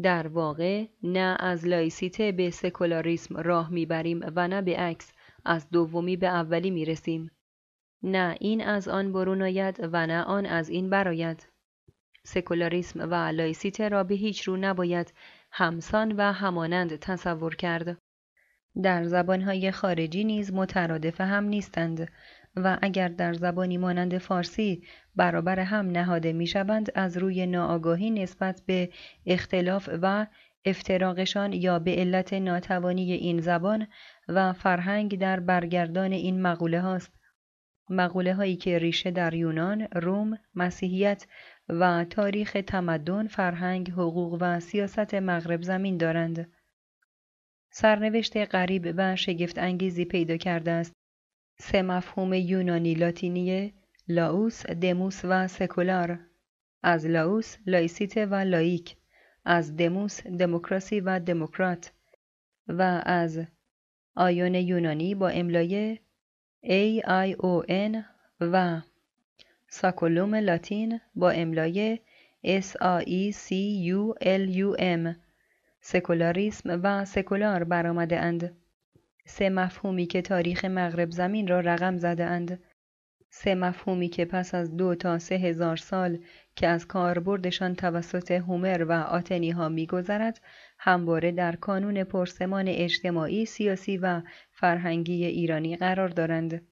در 0.04 0.28
واقع 0.28 0.86
نه 1.04 1.38
از 1.40 1.68
لایسیته 1.68 2.32
به 2.32 2.50
سکولاریسم 2.50 3.38
راه 3.38 3.70
می‌بریم 3.70 4.22
و 4.36 4.48
نه 4.48 4.62
به 4.62 4.78
عکس. 4.78 5.14
از 5.46 5.70
دومی 5.70 6.18
به 6.18 6.28
اولی 6.28 6.72
می 6.72 6.86
رسیم. 6.86 7.32
نه 8.04 8.38
این 8.40 8.62
از 8.62 8.88
آن 8.88 9.14
برون 9.14 9.42
آید 9.42 9.90
و 9.92 10.08
نه 10.08 10.24
آن 10.24 10.46
از 10.46 10.70
این 10.70 10.90
برآید 10.90 11.48
سکولاریسم 12.24 13.12
و 13.12 13.16
لایسیته 13.16 13.90
را 13.90 14.04
به 14.04 14.16
هیچ 14.16 14.48
رو 14.48 14.58
نباید 14.58 15.14
همسان 15.52 16.12
و 16.12 16.32
همانند 16.32 16.96
تصور 16.96 17.56
کرد. 17.56 17.98
در 18.84 19.04
زبانهای 19.04 19.72
خارجی 19.72 20.24
نیز 20.24 20.54
مترادف 20.54 21.22
هم 21.22 21.44
نیستند. 21.44 22.12
و 22.56 22.78
اگر 22.82 23.08
در 23.08 23.34
زبانی 23.34 23.78
مانند 23.78 24.18
فارسی 24.18 24.84
برابر 25.16 25.60
هم 25.60 25.90
نهاده 25.90 26.34
می 26.34 26.48
شوند 26.48 26.92
از 26.96 27.18
روی 27.18 27.46
ناآگاهی 27.46 28.10
نسبت 28.12 28.62
به 28.66 28.90
اختلاف 29.26 29.90
و 30.02 30.28
افتراقشان 30.66 31.54
یا 31.54 31.80
به 31.80 31.96
علت 31.96 32.34
ناتوانی 32.34 33.12
این 33.12 33.42
زبان 33.42 33.88
و 34.28 34.54
فرهنگ 34.54 35.20
در 35.20 35.40
برگردان 35.40 36.12
این 36.12 36.42
مقوله 36.42 36.82
هاست 36.82 37.12
مقوله 37.90 38.34
هایی 38.34 38.56
که 38.56 38.78
ریشه 38.80 39.12
در 39.12 39.34
یونان، 39.34 39.88
روم، 39.96 40.38
مسیحیت 40.56 41.28
و 41.70 42.04
تاریخ 42.04 42.58
تمدن، 42.68 43.28
فرهنگ، 43.28 43.92
حقوق 43.92 44.38
و 44.42 44.60
سیاست 44.60 45.14
مغرب 45.14 45.62
زمین 45.62 45.98
دارند. 45.98 46.52
سرنوشت 47.72 48.38
غریب 48.38 48.94
و 48.98 49.16
شگفت 49.16 49.58
انگیزی 49.58 50.06
پیدا 50.06 50.38
کرده 50.38 50.72
است. 50.72 51.01
سه 51.62 51.82
مفهوم 51.82 52.34
یونانی 52.34 52.94
لاتینی 52.94 53.74
لاوس، 54.08 54.66
دموس 54.66 55.22
و 55.24 55.48
سکولار. 55.48 56.20
از 56.84 57.06
لاوس 57.06 57.58
لایسیته 57.68 58.18
و 58.18 58.36
لایک 58.36 58.96
از 59.46 59.76
دموس 59.78 60.28
دموکراسی 60.28 61.00
و 61.00 61.20
دموکرات. 61.20 61.92
و 62.68 63.02
از 63.06 63.40
آیون 64.16 64.56
یونانی 64.56 65.16
با 65.16 65.30
املای 65.30 66.00
A 66.64 67.02
I 67.28 67.36
O 67.36 67.68
N 67.70 68.04
و 68.42 68.82
saeculum 69.68 70.36
لاتین 70.36 71.00
با 71.16 71.32
املای 71.32 72.00
S 72.46 72.70
A 72.82 73.06
E 73.06 73.32
C 73.32 73.50
U 73.96 74.14
L 74.22 74.56
U 74.56 74.80
M. 74.80 75.16
سکولاریسم 75.82 76.80
و 76.84 77.06
سکولار 77.06 77.64
برآمده 77.64 78.20
اند. 78.20 78.61
سه 79.26 79.50
مفهومی 79.50 80.06
که 80.06 80.22
تاریخ 80.22 80.66
مغرب 80.66 81.12
زمین 81.12 81.48
را 81.48 81.60
رقم 81.60 81.98
زده 81.98 82.26
اند. 82.26 82.64
سه 83.30 83.56
مفهومی 83.56 84.10
که 84.10 84.26
پس 84.26 84.56
از 84.56 84.78
دو 84.78 84.96
تا 84.96 85.20
سه 85.20 85.36
هزار 85.36 85.78
سال 85.78 86.20
که 86.56 86.68
از 86.68 86.88
کاربردشان 86.88 87.76
توسط 87.76 88.32
هومر 88.32 88.86
و 88.90 88.92
آتنی 88.92 89.52
ها 89.52 89.70
می 89.70 89.88
گذرد، 89.88 90.42
همواره 90.80 91.32
در 91.32 91.56
کانون 91.56 92.04
پرسمان 92.04 92.66
اجتماعی، 92.68 93.46
سیاسی 93.46 93.98
و 93.98 94.22
فرهنگی 94.52 95.26
ایرانی 95.26 95.76
قرار 95.76 96.10
دارند. 96.10 96.68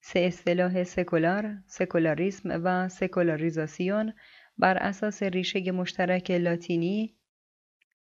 سه 0.00 0.20
اصطلاح 0.20 0.84
سکولار، 0.84 1.56
سکولاریسم 1.66 2.60
و 2.64 2.88
سکولاریزاسیون 2.88 4.12
بر 4.58 4.76
اساس 4.76 5.22
ریشه 5.22 5.72
مشترک 5.72 6.30
لاتینی 6.30 7.14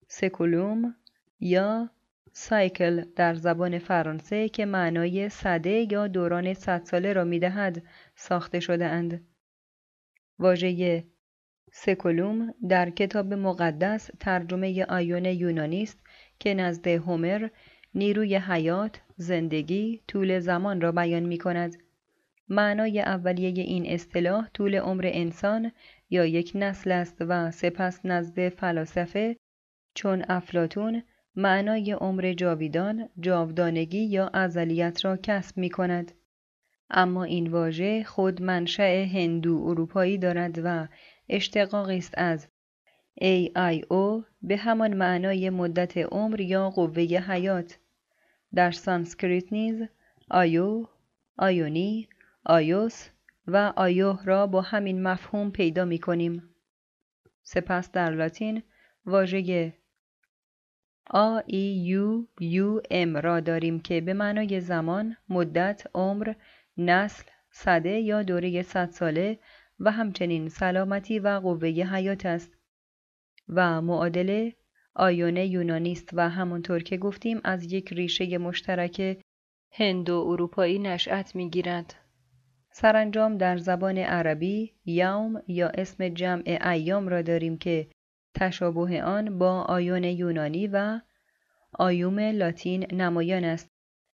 saeculum 0.08 0.94
یا 1.40 1.90
siècle 2.38 3.04
در 3.16 3.34
زبان 3.34 3.78
فرانسه 3.78 4.48
که 4.48 4.66
معنای 4.66 5.28
صده 5.28 5.92
یا 5.92 6.06
دوران 6.06 6.54
صد 6.54 6.84
ساله 6.84 7.12
را 7.12 7.24
می‌دهد 7.24 7.82
ساخته 8.16 8.60
شده 8.60 8.84
اند. 8.86 9.26
واژه 10.38 11.04
saeculum 11.72 12.54
در 12.68 12.90
کتاب 12.90 13.34
مقدس 13.34 14.10
ترجمه 14.20 14.84
آیون 14.84 15.24
یونانی 15.24 15.82
است 15.82 15.98
که 16.38 16.54
نزد 16.54 16.86
هومر 16.86 17.48
نیروی 17.94 18.36
حیات، 18.36 19.00
زندگی، 19.16 20.02
طول 20.08 20.38
زمان 20.38 20.80
را 20.80 20.92
بیان 20.92 21.22
می 21.22 21.38
کند. 21.38 21.76
معنای 22.48 23.00
اولیه 23.00 23.62
این 23.62 23.86
اصطلاح 23.86 24.48
طول 24.48 24.74
عمر 24.74 25.10
انسان 25.12 25.72
یا 26.10 26.26
یک 26.26 26.52
نسل 26.54 26.92
است 26.92 27.16
و 27.20 27.50
سپس 27.50 28.00
نزد 28.04 28.48
فلاسفه 28.48 29.36
چون 29.94 30.24
افلاطون 30.28 31.02
معنای 31.36 31.92
عمر 31.92 32.32
جاویدان، 32.32 33.08
جاودانگی 33.20 34.04
یا 34.04 34.28
ازلیت 34.28 35.04
را 35.04 35.16
کسب 35.16 35.58
می 35.58 35.70
کند. 35.70 36.12
اما 36.90 37.24
این 37.24 37.46
واژه 37.46 38.04
خود 38.04 38.42
منشأ 38.42 39.04
هندو 39.04 39.64
اروپایی 39.66 40.18
دارد 40.18 40.60
و 40.64 40.88
اشتقاقی 41.28 41.98
است 41.98 42.14
از 42.16 42.48
AIO 43.20 44.24
به 44.42 44.56
همان 44.56 44.94
معنای 44.94 45.50
مدت 45.50 45.96
عمر 45.98 46.40
یا 46.40 46.70
قوه 46.70 47.02
حیات 47.02 47.78
در 48.54 48.70
سانسکریت 48.70 49.52
نیز 49.52 49.82
آیو، 50.30 50.86
آیونی، 51.36 52.08
آیوس 52.44 53.08
و 53.46 53.72
آیوه 53.76 54.24
را 54.24 54.46
با 54.46 54.62
همین 54.62 55.02
مفهوم 55.02 55.50
پیدا 55.50 55.84
می 55.84 55.98
کنیم. 55.98 56.54
سپس 57.42 57.92
در 57.92 58.10
لاتین 58.10 58.62
واژه 59.06 59.72
آ 61.10 61.40
ای 61.46 61.58
یو 61.58 62.26
یو 62.40 62.80
ام 62.90 63.16
را 63.16 63.40
داریم 63.40 63.80
که 63.80 64.00
به 64.00 64.14
معنای 64.14 64.60
زمان، 64.60 65.16
مدت، 65.28 65.86
عمر، 65.94 66.32
نسل، 66.76 67.24
صده 67.50 67.90
یا 67.90 68.22
دوره 68.22 68.62
صد 68.62 68.90
ساله 68.90 69.38
و 69.80 69.90
همچنین 69.90 70.48
سلامتی 70.48 71.18
و 71.18 71.28
قوه 71.28 71.68
حیات 71.68 72.26
است 72.26 72.52
و 73.48 73.82
معادله 73.82 74.52
آیون 74.94 75.36
یونانیست 75.36 76.10
و 76.12 76.28
همونطور 76.28 76.82
که 76.82 76.96
گفتیم 76.96 77.40
از 77.44 77.72
یک 77.72 77.92
ریشه 77.92 78.38
مشترک 78.38 79.18
هندو 79.72 80.26
اروپایی 80.28 80.78
نشأت 80.78 81.36
می‌گیرد. 81.36 81.94
سرانجام 82.70 83.38
در 83.38 83.56
زبان 83.56 83.98
عربی 83.98 84.74
یوم 84.84 85.42
یا 85.48 85.68
اسم 85.68 86.08
جمع 86.08 86.58
ایام 86.64 87.08
را 87.08 87.22
داریم 87.22 87.58
که 87.58 87.88
تشابه 88.36 89.02
آن 89.02 89.38
با 89.38 89.62
آیون 89.62 90.04
یونانی 90.04 90.66
و 90.66 91.00
آیوم 91.72 92.18
لاتین 92.18 92.86
نمایان 92.92 93.44
است. 93.44 93.70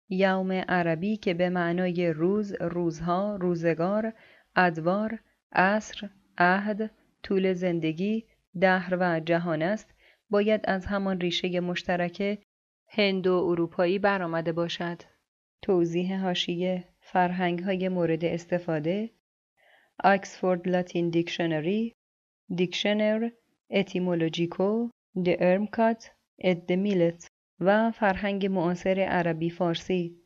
یوم 0.08 0.52
عربی 0.52 1.16
که 1.16 1.34
به 1.34 1.48
معنای 1.48 2.12
روز، 2.12 2.52
روزها، 2.60 3.36
روزگار، 3.36 4.12
ادوار، 4.56 5.18
عصر، 5.52 6.10
عهد، 6.38 6.90
طول 7.22 7.52
زندگی، 7.52 8.26
دهر 8.60 8.96
و 9.00 9.20
جهان 9.20 9.62
است 9.62 9.94
باید 10.30 10.60
از 10.64 10.86
همان 10.86 11.20
ریشه 11.20 11.60
مشترک 11.60 12.38
هندو 12.88 13.32
اروپایی 13.32 13.98
برآمده 13.98 14.52
باشد. 14.52 15.02
توضیح 15.62 16.20
هاشیه 16.22 16.84
فرهنگ 17.00 17.58
های 17.58 17.88
مورد 17.88 18.24
استفاده 18.24 19.10
آکسفورد 20.04 20.68
لاتین 20.68 21.10
دیکشنری 21.10 21.94
دیکشنر 22.54 23.30
اتیمولوژیکو 23.70 24.90
د 25.26 25.28
ارمکات 25.40 26.10
اد 26.38 26.72
میلت 26.72 27.28
و 27.60 27.90
فرهنگ 27.90 28.46
معاصر 28.46 29.00
عربی 29.00 29.50
فارسی. 29.50 30.16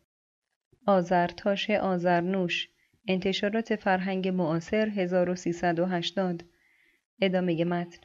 آزرتاش 0.87 1.71
آزرنوش 1.71 2.69
انتشارات 3.09 3.77
فرهنگ 3.77 4.29
معاصر 4.29 4.89
1380 4.89 6.45
ادامه 7.21 7.65
متن. 7.65 7.99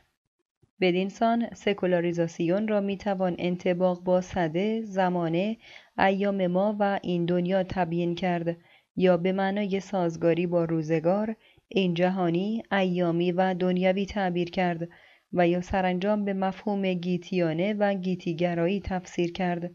بدینسان 0.82 1.50
سکولاریزاسیون 1.54 2.68
را 2.68 2.82
می‌توان 2.82 3.36
انطباق 3.40 4.04
با 4.04 4.22
صده، 4.22 4.82
زمانه، 4.82 5.58
ایام 6.00 6.48
ما 6.48 6.76
و 6.80 7.00
این 7.04 7.26
دنیا 7.26 7.64
تبیین 7.64 8.16
کرد 8.16 8.58
یا 8.96 9.18
به 9.18 9.32
معنای 9.32 9.80
سازگاری 9.80 10.48
با 10.48 10.66
روزگار، 10.66 11.36
این 11.68 11.94
جهانی، 11.94 12.64
ایامی 12.72 13.32
و 13.32 13.54
دنیوی 13.54 14.06
تعبیر 14.06 14.50
کرد. 14.52 14.90
و 15.36 15.48
یا 15.48 15.62
سرانجام 15.62 16.26
به 16.26 16.34
مفهوم 16.34 16.94
گیتیانه 16.94 17.74
و 17.74 17.94
گیتیگرایی 17.94 18.80
تفسیر 18.80 19.32
کرد. 19.32 19.72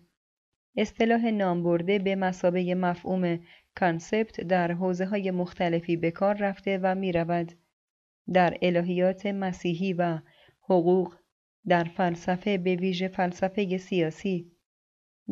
اصطلاح 0.77 1.31
نامبرده 1.31 1.99
به 1.99 2.17
مثابه 2.17 2.75
مفهوم 2.75 3.41
concept 3.75 4.41
در 4.41 4.73
حوزه 4.73 5.07
های 5.07 5.31
مختلفی 5.31 5.97
به 5.97 6.11
کار 6.11 6.37
رفته 6.37 6.79
و 6.83 6.95
می 6.95 7.13
رود. 7.13 7.53
در 8.33 8.59
الهیات 8.63 9.27
مسیحی 9.27 9.93
و 9.93 10.19
حقوق 10.63 11.15
در 11.67 11.85
فلسفه 11.85 12.59
به 12.59 12.77
ویژه 12.77 13.09
فلسفه 13.09 13.79
سیاسی 13.79 14.53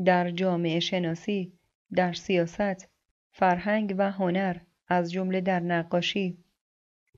در 0.04 0.30
جامعه 0.30 0.80
شناسی 0.80 1.58
در 1.92 2.12
سیاست 2.12 2.88
فرهنگ 3.32 3.94
و 3.98 4.10
هنر 4.10 4.56
از 4.88 5.12
جمله 5.12 5.40
در 5.40 5.60
نقاشی 5.60 6.44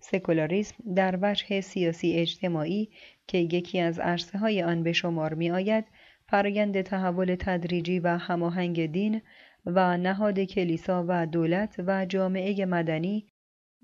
سکولاریسم 0.00 0.94
در 0.94 1.18
وجه 1.22 1.60
سیاسی 1.60 2.12
اجتماعی 2.12 2.88
که 3.26 3.38
یکی 3.38 3.80
از 3.80 3.98
عرصه 3.98 4.38
های 4.38 4.62
آن 4.62 4.82
به 4.82 4.92
شمار 4.92 5.34
می 5.34 5.50
آید 5.50 5.84
فرایند 6.28 6.82
تحول 6.82 7.36
تدریجی 7.38 7.98
و 7.98 8.08
هماهنگ 8.08 8.86
دین 8.86 9.22
و 9.66 9.96
نهاد 9.96 10.40
کلیسا 10.40 11.04
و 11.08 11.26
دولت 11.26 11.74
و 11.86 12.06
جامعه 12.06 12.66
مدنی 12.66 13.26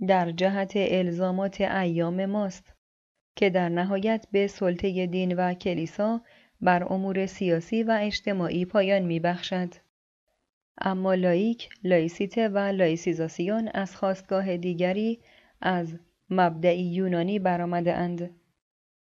در 0.09 0.31
جهت 0.31 0.73
الزامات 0.77 1.61
ایام 1.61 2.27
ماست 2.27 2.73
که 3.37 3.51
در 3.51 3.69
نهایت 3.69 4.27
به 4.33 4.47
سلطه 4.47 5.07
دین 5.07 5.37
و 5.37 5.55
کلیسا 5.55 6.21
بر 6.61 6.93
امور 6.93 7.27
سیاسی 7.27 7.83
و 7.83 7.99
اجتماعی 8.01 8.65
پایان 8.65 9.03
می 9.03 9.21
بخشد. 9.21 9.75
اما 10.79 11.15
لایک، 11.15 11.69
لایسیته 11.85 12.49
و 12.49 12.59
لایسیزاسیون 12.59 13.69
از 13.75 13.97
خاستگاه 13.97 14.57
دیگری 14.57 15.21
از 15.61 15.99
مبدئی 16.31 16.83
یونانی 16.83 17.39
برآمده 17.39 17.95
اند. 17.95 18.31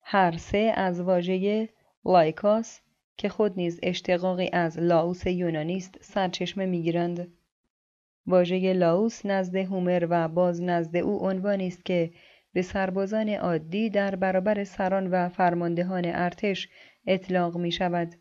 هر 0.02 0.36
سه 0.36 0.72
از 0.76 1.00
واژه 1.00 1.68
لایکوس 2.04 2.80
که 3.16 3.28
خود 3.28 3.56
نیز 3.56 3.80
اشتقاقی 3.82 4.50
از 4.52 4.78
لاوس 4.78 5.26
یونانی 5.26 5.76
است 5.76 5.98
سرچشمه 6.00 6.66
می‌گیرند. 6.66 7.32
واژه 8.26 8.72
لاوس 8.72 9.26
نزد 9.26 9.56
هومر 9.56 10.06
و 10.10 10.28
باز 10.28 10.62
نزد 10.62 10.96
او 10.96 11.26
عنوانی 11.26 11.66
است 11.66 11.84
که 11.84 12.10
به 12.52 12.62
سربازان 12.62 13.28
عادی 13.28 13.90
در 13.90 14.16
برابر 14.16 14.64
سران 14.64 15.06
و 15.06 15.28
فرماندهان 15.28 16.04
ارتش 16.06 16.68
اطلاق 17.06 17.56
می 17.56 17.72
شود. 17.72 18.14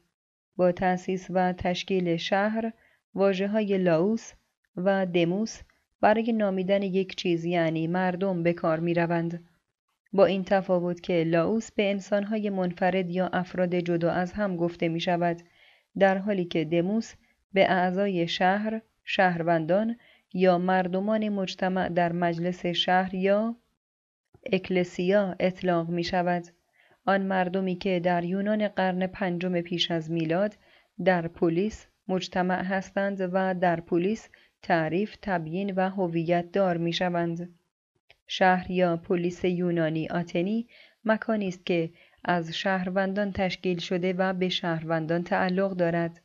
با 0.56 0.72
تأسیس 0.72 1.28
و 1.30 1.54
تشکیل 1.54 2.18
شهر 2.18 2.74
واجه 3.16 3.48
های 3.48 3.78
لاوس 3.78 4.34
و 4.78 5.06
دموس 5.06 5.62
برای 6.06 6.34
نامیدن 6.34 6.82
یک 6.82 7.16
چیز 7.16 7.46
یعنی 7.46 7.88
مردم 7.88 8.44
به 8.44 8.54
کار 8.54 8.80
می 8.80 8.94
روند. 8.94 9.44
با 10.14 10.26
این 10.26 10.44
تفاوت 10.44 11.02
که 11.02 11.24
لاوس 11.24 11.72
به 11.72 11.90
انسانهای 11.90 12.50
منفرد 12.50 13.10
یا 13.10 13.28
افراد 13.34 13.76
جدا 13.76 14.12
از 14.12 14.34
هم 14.34 14.56
گفته 14.56 14.88
می 14.88 15.00
شود 15.00 15.38
در 16.00 16.18
حالی 16.18 16.46
که 16.46 16.66
دموس 16.66 17.14
به 17.54 17.72
اعضای 17.72 18.28
شهر، 18.28 18.82
شهروندان 19.04 19.96
یا 20.34 20.58
مردمان 20.58 21.30
مجتمع 21.30 21.90
در 21.90 22.12
مجلس 22.12 22.66
شهر 22.66 23.16
یا 23.16 23.56
اکلسیا 24.54 25.36
اطلاق 25.40 25.90
می 25.90 26.04
شود. 26.04 26.44
آن 27.06 27.22
مردمی 27.22 27.76
که 27.76 28.00
در 28.00 28.24
یونان 28.24 28.68
قرن 28.68 29.08
پنجم 29.08 29.62
پیش 29.62 29.92
از 29.92 30.12
میلاد 30.12 30.58
در 31.06 31.28
پلیس 31.28 31.88
مجتمع 32.08 32.64
هستند 32.64 33.30
و 33.34 33.56
در 33.56 33.80
پلیس 33.80 34.30
تعریف، 34.66 35.16
تبیین 35.22 35.74
و 35.76 35.90
هویت 35.90 36.52
دار 36.52 36.78
می 36.78 36.94
شوند. 36.94 37.56
شهر 38.28 38.72
یا 38.72 38.98
پلیس 38.98 39.44
یونانی 39.44 40.08
آتنی 40.08 40.68
مکانی 41.04 41.48
است 41.48 41.66
که 41.66 41.90
از 42.24 42.52
شهروندان 42.52 43.32
تشکیل 43.32 43.80
شده 43.80 44.14
و 44.14 44.34
به 44.34 44.50
شهروندان 44.50 45.24
تعلق 45.24 45.72
دارد. 45.72 46.22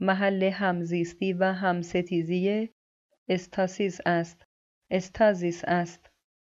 محل 0.00 0.42
همزیستی 0.42 1.32
و 1.32 1.44
همستیزی 1.44 2.68
استاسیس 3.28 3.98
است. 4.06 4.46
استازیس 4.90 5.64
است. 5.64 6.10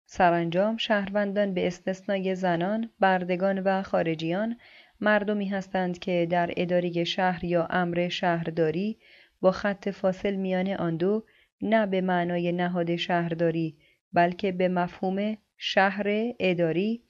سرانجام 0.05 0.77
شهروندان 0.77 1.53
به 1.53 1.67
استثنای 1.67 2.35
زنان، 2.35 2.89
بردگان 2.99 3.59
و 3.59 3.83
خارجیان 3.83 4.57
مردمی 5.01 5.45
هستند 5.45 5.99
که 5.99 6.27
در 6.29 6.53
اداره 6.57 7.03
شهر 7.03 7.45
یا 7.45 7.67
امر 7.69 8.09
شهرداری 8.09 8.97
با 9.43 9.51
خط 9.51 9.89
فاصل 9.89 10.35
میان 10.35 10.67
آن 10.67 10.97
دو 10.97 11.23
نه 11.61 11.85
به 11.85 12.01
معنای 12.01 12.51
نهاد 12.51 12.95
شهرداری 12.95 13.77
بلکه 14.13 14.51
به 14.51 14.67
مفهوم 14.67 15.37
شهر 15.57 16.05
اداری 16.39 17.03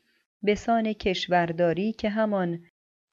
به 0.44 0.56
سان 0.56 0.94
کشورداری 0.94 1.94
که 1.94 2.10
همان 2.10 2.64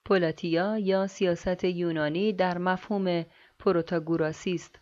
پولاتیا 0.05 0.77
یا 0.77 1.07
سیاست 1.07 1.63
یونانی 1.63 2.33
در 2.33 2.57
مفهوم 2.57 3.25
پروتاگوراسی 3.59 4.53
است. 4.53 4.79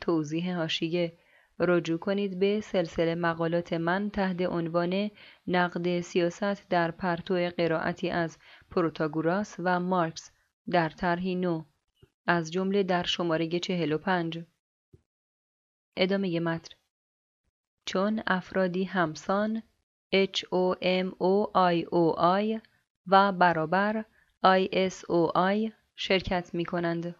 توضیح 0.00 0.56
هاشیه 0.56 1.12
رجوع 1.58 1.98
کنید 1.98 2.38
به 2.38 2.60
سلسله 2.60 3.14
مقالات 3.14 3.72
من 3.72 4.10
تحت 4.10 4.42
عنوان 4.42 5.10
نقد 5.46 6.00
سیاست 6.00 6.68
در 6.68 6.90
پرتو 6.90 7.34
قرائتی 7.34 8.10
از 8.10 8.38
پروتاگوراس 8.70 9.56
و 9.58 9.80
مارکس 9.80 10.30
در 10.70 10.88
طرحی 10.88 11.34
نو 11.34 11.64
از 12.26 12.52
جمله 12.52 12.82
در 12.82 13.02
شماره 13.02 13.48
45 13.48 14.44
ادامه 15.96 16.40
متن 16.40 16.74
چون 17.84 18.22
افرادی 18.26 18.84
همسان 18.84 19.62
H 20.14 20.40
O 20.40 20.76
M 20.82 21.10
O 21.20 21.50
I 21.54 21.84
O 21.84 22.18
I 22.18 22.60
و 23.06 23.32
برابر 23.32 24.04
I 24.44 24.68
S 24.90 24.94
O 24.94 25.32
I 25.36 25.72
شرکت 25.96 26.54
می 26.54 26.64
کنند. 26.64 27.14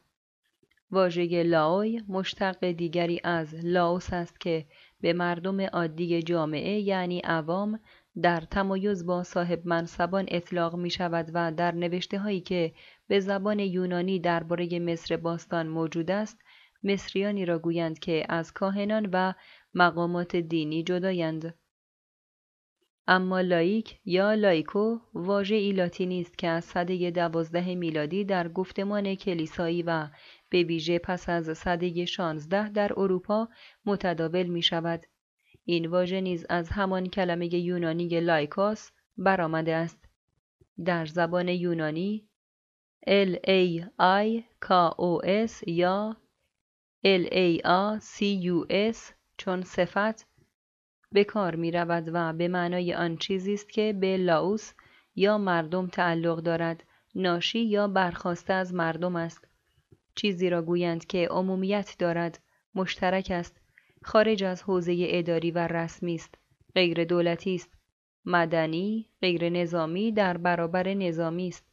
واژه 0.91 1.43
لاوی 1.43 2.03
مشتق 2.09 2.71
دیگری 2.71 3.21
از 3.25 3.55
لاوس 3.65 4.13
است 4.13 4.41
که 4.41 4.67
به 5.01 5.13
مردم 5.13 5.61
عادی 5.61 6.23
جامعه 6.23 6.81
یعنی 6.81 7.21
عوام 7.21 7.81
در 8.23 8.41
تمایز 8.41 9.07
با 9.07 9.23
صاحب 9.23 9.67
منصبان 9.67 10.25
اطلاق 10.29 10.77
می 10.77 10.91
شود 10.91 11.31
و 11.35 11.53
در 11.53 11.75
نوشته 11.75 12.19
هایی 12.19 12.41
که 12.41 12.73
به 13.09 13.21
زبان 13.21 13.59
یونانی 13.59 14.21
درباره 14.21 14.79
مصر 14.79 15.17
باستان 15.17 15.69
موجود 15.69 16.11
است 16.11 16.39
مصریانی 16.83 17.45
را 17.45 17.59
گویند 17.59 17.99
که 17.99 18.27
از 18.29 18.53
کاهنان 18.53 19.09
و 19.13 19.33
مقامات 19.75 20.37
دینی 20.37 20.83
جدایند. 20.83 21.55
اما 23.09 23.41
لایک 23.41 24.01
یا 24.05 24.35
لایکو 24.35 24.99
واژه 25.15 25.73
لاتینی 25.73 26.21
است 26.21 26.39
که 26.39 26.49
از 26.49 26.65
سده 26.65 27.11
دوازده 27.11 27.75
میلادی 27.75 28.25
در 28.25 28.49
گفتمان 28.49 29.15
کلیسایی 29.15 29.83
و 29.83 30.09
به 30.51 30.63
ویژه 30.63 30.99
پس 30.99 31.29
از 31.29 31.59
سده 31.59 32.05
شانزده 32.05 32.69
در 32.69 32.93
اروپا 32.97 33.49
متداول 33.85 34.47
می 34.47 34.63
شود. 34.63 35.07
این 35.65 35.87
واژه 35.87 36.21
نیز 36.21 36.47
از 36.49 36.69
همان 36.69 37.07
کلمه 37.07 37.55
یونانی 37.55 38.21
لایکاس 38.21 38.93
برآمده 39.17 39.75
است. 39.75 40.09
در 40.85 41.07
زبان 41.07 41.49
یونانی 41.49 42.29
L 43.07 43.37
A 43.47 43.85
I 44.27 44.45
K 44.61 44.91
O 44.99 45.21
S 45.47 45.65
یا 45.67 46.17
L 47.05 47.25
A 47.33 47.61
A 47.65 48.01
C 48.01 48.23
U 48.43 48.67
S 48.93 49.13
چون 49.37 49.63
صفت 49.63 50.27
به 51.13 51.25
کار 51.25 51.55
می 51.57 51.71
رود 51.71 52.11
و 52.13 52.33
به 52.33 52.49
معنای 52.49 52.95
آن 52.95 53.17
چیزی 53.17 53.55
است 53.55 53.71
که 53.71 53.93
به 53.93 54.17
لاوس 54.17 54.73
یا 55.15 55.39
مردم 55.39 55.87
تعلق 55.87 56.39
دارد 56.41 56.85
ناشی 57.15 57.59
یا 57.59 57.89
برخواسته 57.89 58.53
از 58.53 58.75
مردم 58.75 59.17
است. 59.17 59.49
چیزی 60.15 60.51
را 60.51 60.63
گویند 60.63 61.07
که 61.07 61.29
عمومیت 61.31 61.97
دارد 61.99 62.43
مشترک 62.75 63.31
است 63.31 63.61
خارج 64.03 64.45
از 64.45 64.63
حوزه 64.63 64.97
اداری 65.09 65.51
و 65.51 65.59
رسمی 65.59 66.15
است 66.15 66.35
غیر 66.75 67.05
دولتی 67.05 67.55
است. 67.55 67.75
مدنی 68.25 69.11
غیر 69.21 69.49
نظامی 69.49 70.13
در 70.13 70.37
برابر 70.37 70.95
نظامی 70.95 71.49
است. 71.49 71.65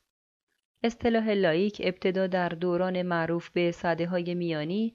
اصطلاح 0.86 1.30
لایک 1.30 1.82
ابتدا 1.84 2.28
در 2.28 2.50
دوران 2.50 3.02
معروف 3.02 3.50
به 3.50 3.72
صده 3.72 4.08
های 4.08 4.36
میانی 4.36 4.94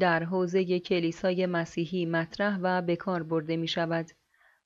در 0.00 0.24
حوزه 0.24 0.80
کلیسای 0.80 1.46
مسیحی 1.46 2.06
مطرح 2.06 2.58
و 2.62 2.82
به 2.82 2.96
کار 2.96 3.22
برده 3.22 3.56
می 3.56 3.68
شود. 3.68 4.10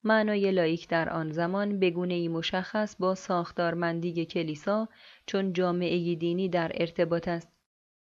معنای 0.05 0.51
لایک 0.51 0.89
در 0.89 1.11
آن 1.11 1.31
زمان 1.33 1.79
بگونه 1.79 2.15
ای 2.15 2.29
مشخص 2.29 2.97
با 2.97 3.15
ساختارمندی 3.15 4.25
کلیسا 4.27 4.89
چون 5.27 5.53
جامعه 5.53 6.15
دینی 6.15 6.49
در 6.49 6.73
ارتباط 6.75 7.29
است. 7.29 7.49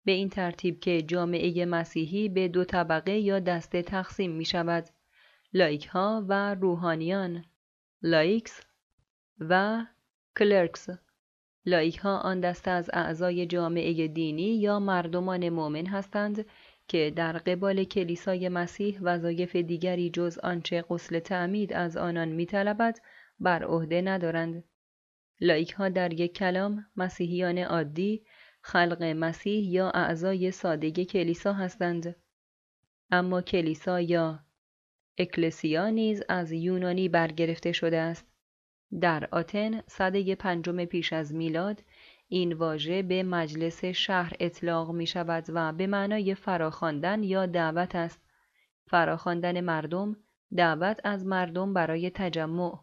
به 0.05 0.11
این 0.11 0.29
ترتیب 0.29 0.79
که 0.79 1.01
جامعه 1.01 1.65
مسیحی 1.65 2.29
به 2.29 2.47
دو 2.47 2.63
طبقه 2.63 3.11
یا 3.11 3.39
دسته 3.39 3.81
تقسیم 3.81 4.31
می 4.31 4.45
شود. 4.45 4.89
لایک 5.53 5.85
ها 5.85 6.25
و 6.27 6.55
روحانیان 6.55 7.45
لایکس 8.01 8.61
و 9.39 9.85
کلرکس 10.37 10.87
لایک 11.67 11.97
ها 11.97 12.17
آن 12.17 12.39
دسته 12.39 12.71
از 12.71 12.89
اعضای 12.93 13.45
جامعه 13.45 14.07
دینی 14.07 14.55
یا 14.55 14.79
مردمان 14.79 15.49
مؤمن 15.49 15.85
هستند 15.85 16.45
که 16.87 17.13
در 17.15 17.37
قبال 17.37 17.83
کلیسای 17.83 18.49
مسیح 18.49 18.99
وظایف 19.01 19.55
دیگری 19.55 20.09
جز 20.09 20.37
آنچه 20.37 20.81
غسل 20.89 21.19
تعمید 21.19 21.73
از 21.73 21.97
آنان 21.97 22.27
میطلبد 22.27 22.97
بر 23.39 23.63
عهده 23.63 24.01
ندارند. 24.01 24.63
لایک 25.41 25.71
ها 25.71 25.89
در 25.89 26.13
یک 26.13 26.33
کلام 26.33 26.85
مسیحیان 26.95 27.57
عادی 27.57 28.25
خلق 28.61 29.03
مسیح 29.03 29.69
یا 29.69 29.89
اعضای 29.89 30.51
ساده 30.51 30.91
کلیسا 30.91 31.53
هستند. 31.53 32.15
اما 33.11 33.41
کلیسا 33.41 34.01
یا 34.01 34.39
اکلسیا 35.17 35.89
نیز 35.89 36.23
از 36.29 36.51
یونانی 36.51 37.09
برگرفته 37.09 37.71
شده 37.71 37.97
است. 37.97 38.36
در 39.01 39.27
آتن 39.31 39.81
صده 39.87 40.35
پنجم 40.35 40.85
پیش 40.85 41.13
از 41.13 41.33
میلاد 41.33 41.83
این 42.27 42.53
واژه 42.53 43.01
به 43.01 43.23
مجلس 43.23 43.85
شهر 43.85 44.33
اطلاق 44.39 44.91
می 44.91 45.07
شود 45.07 45.45
و 45.49 45.73
به 45.73 45.87
معنای 45.87 46.35
فراخواندن 46.35 47.23
یا 47.23 47.45
دعوت 47.45 47.95
است. 47.95 48.21
فراخواندن 48.87 49.61
مردم، 49.61 50.15
دعوت 50.57 51.01
از 51.03 51.25
مردم 51.25 51.73
برای 51.73 52.09
تجمع. 52.09 52.79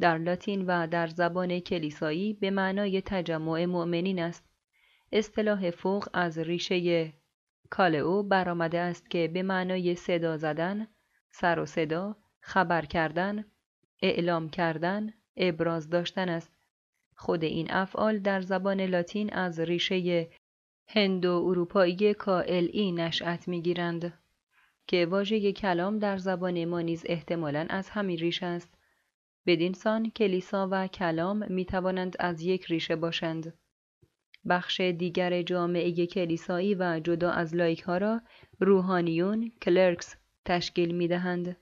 در 0.00 0.18
لاتین 0.18 0.66
و 0.66 0.86
در 0.86 1.06
زبان 1.06 1.60
کلیسایی 1.60 2.32
به 2.32 2.50
معنای 2.50 3.02
تجمع 3.02 3.64
مؤمنین 3.64 4.18
است. 4.18 4.44
اصطلاح 5.12 5.70
فوق 5.70 6.08
از 6.12 6.38
ریشه 6.38 7.12
کالئو 7.70 8.22
برآمده 8.22 8.78
است 8.78 9.10
که 9.10 9.28
به 9.28 9.42
معنای 9.42 9.94
صدا 9.94 10.36
زدن، 10.36 10.86
سر 11.30 11.58
و 11.58 11.66
صدا، 11.66 12.16
خبر 12.40 12.84
کردن، 12.84 13.44
اعلام 14.02 14.48
کردن، 14.48 15.12
ابراز 15.36 15.90
داشتن 15.90 16.28
است. 16.28 16.52
خود 17.16 17.44
این 17.44 17.70
افعال 17.70 18.18
در 18.18 18.40
زبان 18.40 18.80
لاتین 18.80 19.32
از 19.32 19.60
ریشه 19.60 20.28
هندو 20.88 21.44
اروپایی 21.46 22.14
کائل 22.14 22.92
نشأت 22.94 23.48
می‌گیرند 23.48 24.18
که 24.86 25.06
واژه 25.06 25.52
کلام 25.52 25.98
در 25.98 26.16
زبان 26.16 26.64
ما 26.64 26.80
نیز 26.80 27.02
احتمالاً 27.06 27.66
از 27.70 27.88
همین 27.88 28.18
ریشه 28.18 28.46
است 28.46 28.74
بدین 29.46 29.72
سان 29.72 30.10
کلیسا 30.10 30.68
و 30.70 30.86
کلام 30.86 31.52
می 31.52 31.64
توانند 31.64 32.16
از 32.18 32.42
یک 32.42 32.64
ریشه 32.64 32.96
باشند 32.96 33.58
بخش 34.48 34.80
دیگر 34.80 35.42
جامعه 35.42 36.06
کلیسایی 36.06 36.74
و 36.74 37.00
جدا 37.04 37.30
از 37.30 37.54
لایک 37.54 37.80
ها 37.80 37.98
را 37.98 38.20
روحانیون 38.60 39.52
کلرکس 39.62 40.16
تشکیل 40.44 40.94
می 40.94 41.08
دهند. 41.08 41.56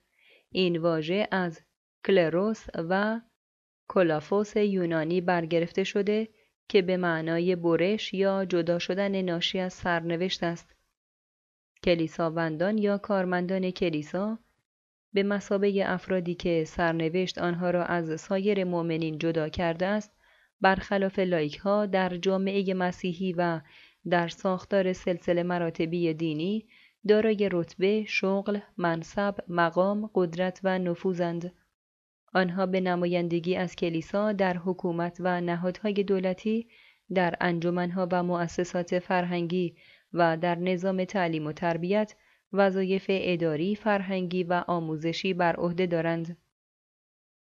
این 0.51 0.77
واژه 0.77 1.29
از 1.31 1.61
کلروس 2.07 2.67
و 2.75 3.21
کلافوس 3.89 4.57
یونانی 4.57 5.21
برگرفته 5.21 5.85
شده 5.85 6.29
که 6.69 6.83
به 6.83 6.97
معنای 6.97 7.57
برش 7.57 8.15
یا 8.15 8.45
جدا 8.45 8.79
شدن 8.79 9.23
ناشی 9.23 9.59
از 9.59 9.73
سرنوشت 9.73 10.43
است. 10.43 10.75
کلیساوندان 11.85 12.79
یا 12.79 12.99
کارمندان 12.99 13.71
کلیسا 13.71 14.39
به 15.13 15.23
مسابه 15.23 15.91
افرادی 15.93 16.35
که 16.35 16.65
سرنوشت 16.67 17.39
آنها 17.39 17.71
را 17.71 17.85
از 17.85 18.21
سایر 18.21 18.65
مؤمنین 18.65 19.19
جدا 19.19 19.49
کرده 19.49 19.87
است 19.87 20.13
برخلاف 20.61 21.19
لایک 21.19 21.57
ها 21.57 21.87
در 21.87 22.17
جامعه 22.17 22.75
مسیحی 22.75 23.33
و 23.33 23.61
در 24.11 24.29
ساختار 24.29 24.93
سلسله 24.93 25.43
مراتبی 25.43 26.15
دینی 26.15 26.69
دارای 27.09 27.49
رتبه، 27.53 28.05
شغل، 28.09 28.59
منصب، 28.77 29.35
مقام، 29.49 30.11
قدرت 30.15 30.61
و 30.65 30.79
نفوذند. 30.79 31.53
آنها 32.35 32.67
به 32.67 32.81
نمایندگی 32.81 33.57
از 33.57 33.77
کلیسا 33.77 34.33
در 34.33 34.57
حکومت 34.57 35.17
و 35.21 35.41
نهادهای 35.41 35.93
دولتی 35.93 36.69
در 37.15 37.35
انجمنها 37.41 38.09
و 38.13 38.23
مؤسسات 38.23 38.99
فرهنگی 38.99 39.77
و 40.13 40.37
در 40.37 40.55
نظام 40.55 41.05
تعلیم 41.05 41.47
و 41.47 41.53
تربیت 41.53 42.15
وظایف 42.53 43.07
اداری، 43.09 43.75
فرهنگی 43.75 44.45
و 44.45 44.65
آموزشی 44.67 45.35
بر 45.35 45.57
عهده 45.57 45.87
دارند. 45.87 46.37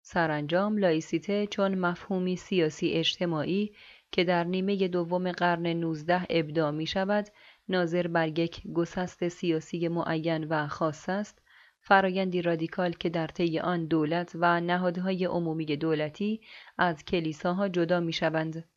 سرانجام 0.01 0.77
لایسیته 0.77 1.47
چون 1.47 1.75
مفهومی 1.75 2.35
سیاسی 2.35 2.91
اجتماعی 2.91 3.73
که 4.11 4.23
در 4.23 4.43
نیمه 4.43 4.87
دوم 4.87 5.31
قرن 5.31 5.67
19 5.67 6.25
ابداع 6.29 6.71
می 6.71 6.87
شود، 6.87 7.27
ناظر 7.69 8.07
بر 8.07 8.39
یک 8.39 8.67
گسست 8.73 9.27
سیاسی 9.27 9.87
معین 9.87 10.43
و 10.43 10.67
خاص 10.67 11.09
است، 11.09 11.41
فرایندی 11.85 12.41
رادیکال 12.41 12.91
که 12.91 13.09
در 13.09 13.27
طی 13.27 13.59
آن 13.59 13.85
دولت 13.85 14.31
و 14.35 14.61
نهادهای 14.61 15.25
عمومی 15.25 15.65
دولتی 15.65 16.41
از 16.77 17.05
کلیساها 17.05 17.69
جدا 17.69 17.99
می 17.99 18.13
شوند. 18.13 18.69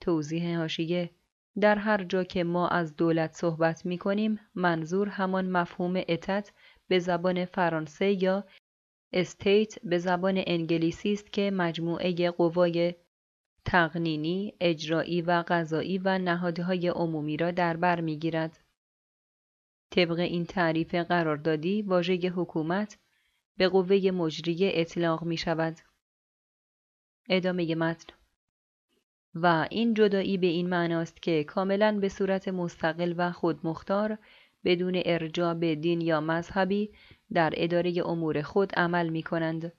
توضیح 0.00 0.58
هاشیه 0.58 1.10
در 1.60 1.78
هر 1.78 2.04
جا 2.04 2.24
که 2.24 2.44
ما 2.44 2.68
از 2.68 2.96
دولت 2.96 3.32
صحبت 3.32 3.86
می 3.86 3.98
کنیم 3.98 4.40
منظور 4.54 5.08
همان 5.08 5.50
مفهوم 5.50 5.96
اتت 6.08 6.52
به 6.88 6.98
زبان 6.98 7.44
فرانسه 7.44 8.22
یا 8.22 8.44
استیت 9.12 9.74
به 9.82 9.98
زبان 9.98 10.42
انگلیسی 10.46 11.12
است 11.12 11.32
که 11.32 11.50
مجموعه 11.50 12.30
قوای 12.30 12.94
تقنینی، 13.64 14.54
اجرایی 14.60 15.22
و 15.22 15.44
قضایی 15.48 15.98
و 15.98 16.18
نهادهای 16.18 16.88
عمومی 16.88 17.36
را 17.36 17.50
در 17.50 17.76
بر 17.76 18.00
می‌گیرد. 18.00 18.63
طبق 19.90 20.18
این 20.18 20.44
تعریف 20.44 20.94
قراردادی 20.94 21.82
واژه 21.82 22.14
حکومت 22.14 22.98
به 23.56 23.68
قوه 23.68 24.10
مجریه 24.10 24.70
اطلاق 24.74 25.24
می 25.24 25.36
شود. 25.36 25.76
ادامه 27.28 27.74
متن 27.74 28.14
و 29.34 29.66
این 29.70 29.94
جدایی 29.94 30.38
به 30.38 30.46
این 30.46 30.68
معناست 30.68 31.22
که 31.22 31.44
کاملا 31.44 31.98
به 32.00 32.08
صورت 32.08 32.48
مستقل 32.48 33.14
و 33.16 33.32
خودمختار 33.32 34.18
بدون 34.64 35.02
ارجاع 35.04 35.54
به 35.54 35.74
دین 35.74 36.00
یا 36.00 36.20
مذهبی 36.20 36.90
در 37.32 37.52
اداره 37.56 38.02
امور 38.06 38.42
خود 38.42 38.74
عمل 38.74 39.08
می 39.08 39.22
کنند. 39.22 39.72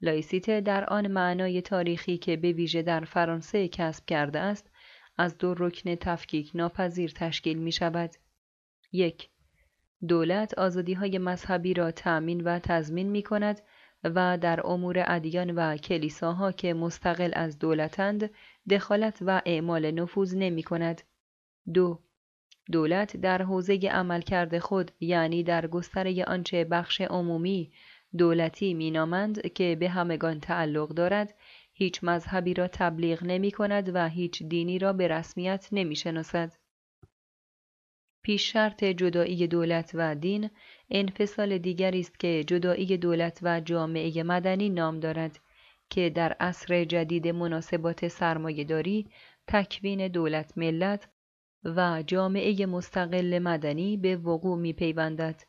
لایسیته 0.00 0.60
در 0.60 0.84
آن 0.84 1.06
معنای 1.06 1.62
تاریخی 1.62 2.18
که 2.18 2.36
به 2.36 2.52
ویژه 2.52 2.82
در 2.82 3.04
فرانسه 3.04 3.68
کسب 3.68 4.04
کرده 4.06 4.38
است 4.38 4.70
از 5.18 5.38
دو 5.38 5.54
رکن 5.54 5.94
تفکیک 5.94 6.50
ناپذیر 6.54 7.10
تشکیل 7.10 7.58
می 7.58 7.72
شود. 7.72 8.10
یک 8.92 9.28
دولت 10.08 10.58
های 10.98 11.18
مذهبی 11.18 11.74
را 11.74 11.90
تأمین 11.90 12.40
و 12.40 12.58
تضمین 12.58 13.08
می 13.10 13.22
کند 13.22 13.60
و 14.04 14.38
در 14.38 14.66
امور 14.66 15.04
ادیان 15.06 15.50
و 15.50 15.76
کلیساها 15.76 16.52
که 16.52 16.74
مستقل 16.74 17.30
از 17.32 17.58
دولتند 17.58 18.30
دخالت 18.70 19.18
و 19.20 19.42
اعمال 19.46 19.90
نفوذ 19.90 20.34
نمی 20.34 20.62
کند. 20.62 21.02
دو 21.74 22.00
دولت 22.72 23.16
در 23.16 23.42
حوزه 23.42 23.74
عملکرد 23.74 24.58
خود 24.58 24.90
یعنی 25.00 25.42
در 25.42 25.66
گستره 25.66 26.24
آنچه 26.24 26.64
بخش 26.64 27.00
عمومی 27.00 27.72
دولتی 28.18 28.74
مینامند 28.74 29.52
که 29.52 29.76
به 29.80 29.88
همگان 29.88 30.40
تعلق 30.40 30.88
دارد 30.88 31.34
هیچ 31.72 32.04
مذهبی 32.04 32.54
را 32.54 32.68
تبلیغ 32.68 33.24
نمی 33.24 33.50
کند 33.50 33.90
و 33.94 34.08
هیچ 34.08 34.42
دینی 34.42 34.78
را 34.78 34.92
به 34.92 35.08
رسمیت 35.08 35.68
نمی 35.72 35.96
شناسد. 35.96 36.52
پیش 38.22 38.52
شرط 38.52 38.84
جدایی 38.84 39.46
دولت 39.46 39.90
و 39.94 40.14
دین 40.14 40.50
انفصال 40.90 41.58
دیگری 41.58 42.00
است 42.00 42.20
که 42.20 42.44
جدایی 42.46 42.96
دولت 42.96 43.38
و 43.42 43.60
جامعه 43.60 44.22
مدنی 44.22 44.68
نام 44.68 45.00
دارد 45.00 45.40
که 45.90 46.10
در 46.10 46.32
عصر 46.32 46.84
جدید 46.84 47.28
مناسبات 47.28 48.08
سرمایهداری 48.08 49.06
تکوین 49.46 50.08
دولت 50.08 50.58
ملت 50.58 51.08
و 51.64 52.02
جامعه 52.06 52.66
مستقل 52.66 53.38
مدنی 53.38 53.96
به 53.96 54.16
وقوع 54.16 54.58
می 54.58 54.72
پیوندد. 54.72 55.42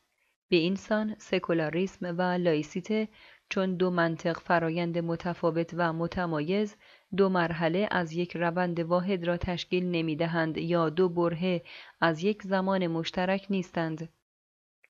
به 0.49 0.57
اینسان 0.57 1.15
سکولاریسم 1.17 2.17
و 2.17 2.21
لایسیته 2.21 3.07
چون 3.49 3.75
دو 3.75 3.89
منطق 3.89 4.39
فرایند 4.39 4.97
متفاوت 4.97 5.71
و 5.73 5.93
متمایز 5.93 6.75
دو 7.17 7.29
مرحله 7.29 7.87
از 7.91 8.13
یک 8.13 8.37
روند 8.37 8.79
واحد 8.79 9.23
را 9.23 9.37
تشکیل 9.37 9.85
نمی 9.85 10.15
دهند 10.15 10.57
یا 10.57 10.89
دو 10.89 11.09
برهه 11.09 11.61
از 12.01 12.23
یک 12.23 12.43
زمان 12.43 12.87
مشترک 12.87 13.47
نیستند. 13.49 14.09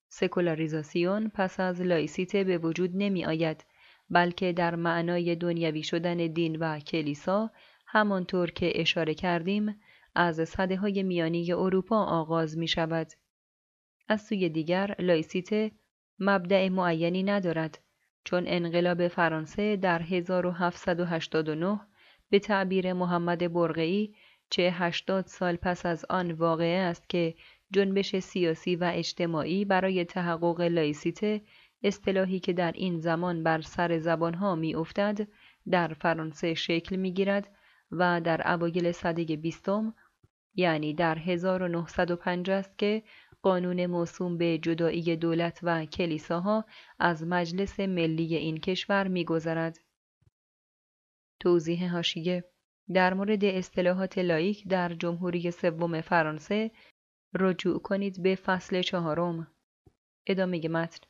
سکولاریزاسیون 0.08 1.28
پس 1.34 1.60
از 1.60 1.80
لایسیته 1.80 2.44
به 2.44 2.58
وجود 2.58 2.90
نمی 2.94 3.24
آید 3.24 3.64
بلکه 4.10 4.52
در 4.52 4.74
معنای 4.74 5.36
دنیوی 5.36 5.82
شدن 5.82 6.16
دین 6.16 6.56
و 6.56 6.78
کلیسا 6.78 7.50
همانطور 7.86 8.50
که 8.50 8.80
اشاره 8.80 9.14
کردیم 9.14 9.80
از 10.14 10.48
صده 10.48 10.76
های 10.76 11.02
میانی 11.02 11.52
اروپا 11.52 12.04
آغاز 12.04 12.58
می 12.58 12.68
شود. 12.68 13.06
از 14.08 14.22
سوی 14.22 14.48
دیگر 14.48 14.94
لایسیته 14.98 15.70
مبدع 16.18 16.68
معینی 16.68 17.22
ندارد 17.22 17.78
چون 18.24 18.44
انقلاب 18.46 19.08
فرانسه 19.08 19.76
در 19.76 20.02
1789 20.02 21.80
به 22.32 22.38
تعبیر 22.38 22.92
محمد 22.92 23.52
برقعی 23.52 24.14
چه 24.50 24.62
هشتاد 24.62 25.26
سال 25.26 25.56
پس 25.56 25.86
از 25.86 26.04
آن 26.10 26.32
واقعه 26.32 26.78
است 26.78 27.08
که 27.08 27.34
جنبش 27.70 28.18
سیاسی 28.18 28.76
و 28.76 28.90
اجتماعی 28.94 29.64
برای 29.64 30.04
تحقق 30.04 30.60
لایسیته 30.60 31.40
اصطلاحی 31.82 32.40
که 32.40 32.52
در 32.52 32.72
این 32.72 32.98
زمان 32.98 33.42
بر 33.42 33.60
سر 33.60 33.98
زبانها 33.98 34.54
می 34.54 34.74
افتد 34.74 35.28
در 35.70 35.88
فرانسه 35.88 36.54
شکل 36.54 36.96
می 36.96 37.12
گیرد 37.12 37.48
و 37.90 38.20
در 38.20 38.52
اوایل 38.54 38.92
سده 38.92 39.36
بیستم 39.36 39.94
یعنی 40.54 40.94
در 40.94 41.18
1905 41.18 42.50
است 42.50 42.78
که 42.78 43.02
قانون 43.42 43.86
موسوم 43.86 44.38
به 44.38 44.58
جدایی 44.58 45.16
دولت 45.16 45.60
و 45.62 45.84
کلیساها 45.84 46.64
از 46.98 47.26
مجلس 47.26 47.80
ملی 47.80 48.36
این 48.36 48.56
کشور 48.56 49.08
میگذرد. 49.08 49.78
توضیح 51.42 51.92
هاشیه 51.92 52.44
در 52.92 53.14
مورد 53.14 53.44
اصطلاحات 53.44 54.18
لایک 54.18 54.68
در 54.68 54.94
جمهوری 54.94 55.50
سوم 55.50 56.00
فرانسه 56.00 56.70
رجوع 57.34 57.78
کنید 57.78 58.22
به 58.22 58.34
فصل 58.34 58.82
چهارم. 58.82 59.46
ادامه 60.26 60.68
متن 60.68 61.06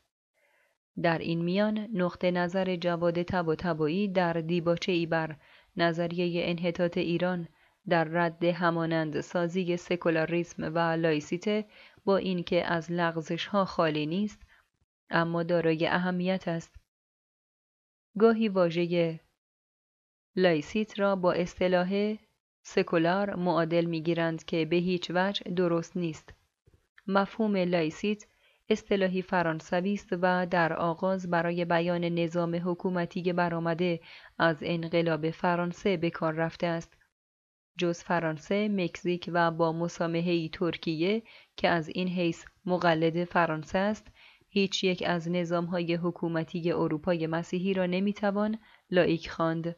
در 1.03 1.19
این 1.19 1.45
میان 1.45 1.89
نقطه 1.93 2.31
نظر 2.31 2.77
جواد 2.77 3.23
طباطبایی 3.23 4.07
در 4.15 4.33
دیباچه 4.33 4.93
ای 4.93 5.07
بر 5.07 5.37
نظریه 5.77 6.51
انحطاط 6.51 6.99
ایران 6.99 7.49
در 7.89 8.05
رد 8.05 8.45
همانند 8.45 9.21
سازی 9.21 9.77
سکولاریسم 9.77 10.75
و 10.75 10.79
لایسیته 10.79 11.65
با 12.05 12.17
اینکه 12.17 12.67
از 12.67 12.93
لغزش 12.93 13.47
ها 13.47 13.65
خالی 13.65 14.07
نیست 14.07 14.43
اما 15.11 15.43
دارای 15.43 15.87
اهمیت 15.87 16.49
است. 16.49 16.77
گاهی 18.19 18.49
واژه 18.49 19.21
لایسیت 20.37 20.99
را 20.99 21.17
با 21.17 21.33
اصطلاح 21.33 22.17
سکولار 22.63 23.35
معادل 23.35 23.85
می‌گیرند 23.85 24.45
که 24.45 24.65
به 24.65 24.77
هیچ 24.77 25.11
وجه 25.15 25.51
درست 25.51 25.97
نیست. 25.97 26.35
مفهوم 27.07 27.57
لایسیت 27.57 28.25
اصطلاحی 28.69 29.23
فرانسوی 29.23 29.95
است 29.95 30.09
و 30.13 30.47
در 30.47 30.73
آغاز 30.73 31.31
برای 31.31 31.65
بیان 31.65 32.05
نظام 32.05 32.61
حکومتی 32.65 33.33
برآمده 33.33 34.01
از 34.39 34.57
انقلاب 34.61 35.31
فرانسه 35.31 35.97
به 35.97 36.11
کار 36.11 36.33
رفته 36.33 36.67
است. 36.67 36.97
جز 37.79 38.03
فرانسه، 38.03 38.69
مکزیک 38.69 39.31
و 39.33 39.51
با 39.51 39.73
مسامحه 39.73 40.49
ترکیه 40.49 41.23
که 41.57 41.69
از 41.69 41.89
این 41.89 42.09
حیث 42.09 42.45
مقلد 42.67 43.25
فرانسه 43.25 43.79
است، 43.79 44.07
هیچ 44.49 44.85
یک 44.85 45.03
از 45.07 45.31
نظامهای 45.31 45.95
حکومتی 45.95 46.73
اروپای 46.73 47.27
مسیحی 47.27 47.75
را 47.75 47.87
نمی‌توان 47.87 48.59
لایک 48.91 49.31
خواند. 49.31 49.77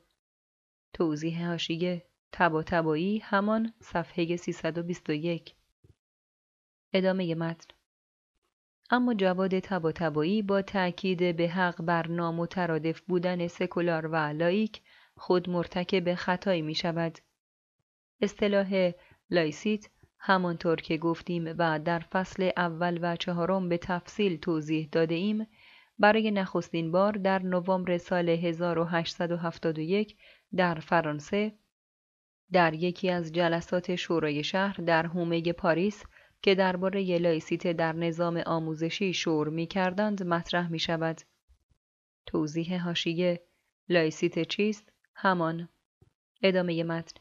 توضیح 0.94 1.46
حاشیه 1.46 2.02
طباطبایی 2.32 3.18
همان 3.18 3.72
صفحه 3.80 4.36
321 4.36 5.54
ادامه 6.92 7.34
متن 7.34 7.74
اما 8.90 9.14
جواد 9.14 9.58
طباطبایی 9.58 10.42
با 10.42 10.62
تأکید 10.62 11.36
به 11.36 11.48
حق 11.48 11.82
بر 11.82 12.06
نامترادف 12.06 13.00
بودن 13.00 13.46
سکولار 13.46 14.06
و 14.06 14.16
لایک 14.16 14.80
خود 15.16 15.50
مرتکب 15.50 16.14
خطایی 16.14 16.62
می 16.62 16.74
شود. 16.74 17.18
اصطلاح 18.20 18.92
لایسیت 19.30 19.88
همانطور 20.18 20.76
که 20.76 20.96
گفتیم 20.96 21.54
و 21.58 21.78
در 21.78 21.98
فصل 21.98 22.50
اول 22.56 22.98
و 23.02 23.16
چهارم 23.16 23.68
به 23.68 23.78
تفصیل 23.78 24.36
توضیح 24.36 24.88
داده 24.92 25.14
ایم 25.14 25.46
برای 25.98 26.30
نخستین 26.30 26.92
بار 26.92 27.12
در 27.12 27.42
نوامبر 27.42 27.98
سال 27.98 28.28
1871 28.28 30.16
در 30.56 30.74
فرانسه 30.74 31.52
در 32.52 32.74
یکی 32.74 33.10
از 33.10 33.32
جلسات 33.32 33.96
شورای 33.96 34.44
شهر 34.44 34.76
در 34.76 35.06
حومه 35.06 35.52
پاریس 35.52 36.04
که 36.42 36.54
درباره 36.54 37.18
لایسیته 37.18 37.72
در 37.72 37.92
نظام 37.92 38.42
آموزشی 38.46 39.12
شور 39.12 39.48
می 39.48 39.66
کردند 39.66 40.22
مطرح 40.22 40.68
می 40.68 40.78
شود. 40.78 41.20
توضیح 42.26 42.82
حاشیه 42.82 43.40
لایسیته 43.88 44.44
چیست؟ 44.44 44.92
همان 45.14 45.68
ادامه 46.42 46.84
متن 46.84 47.20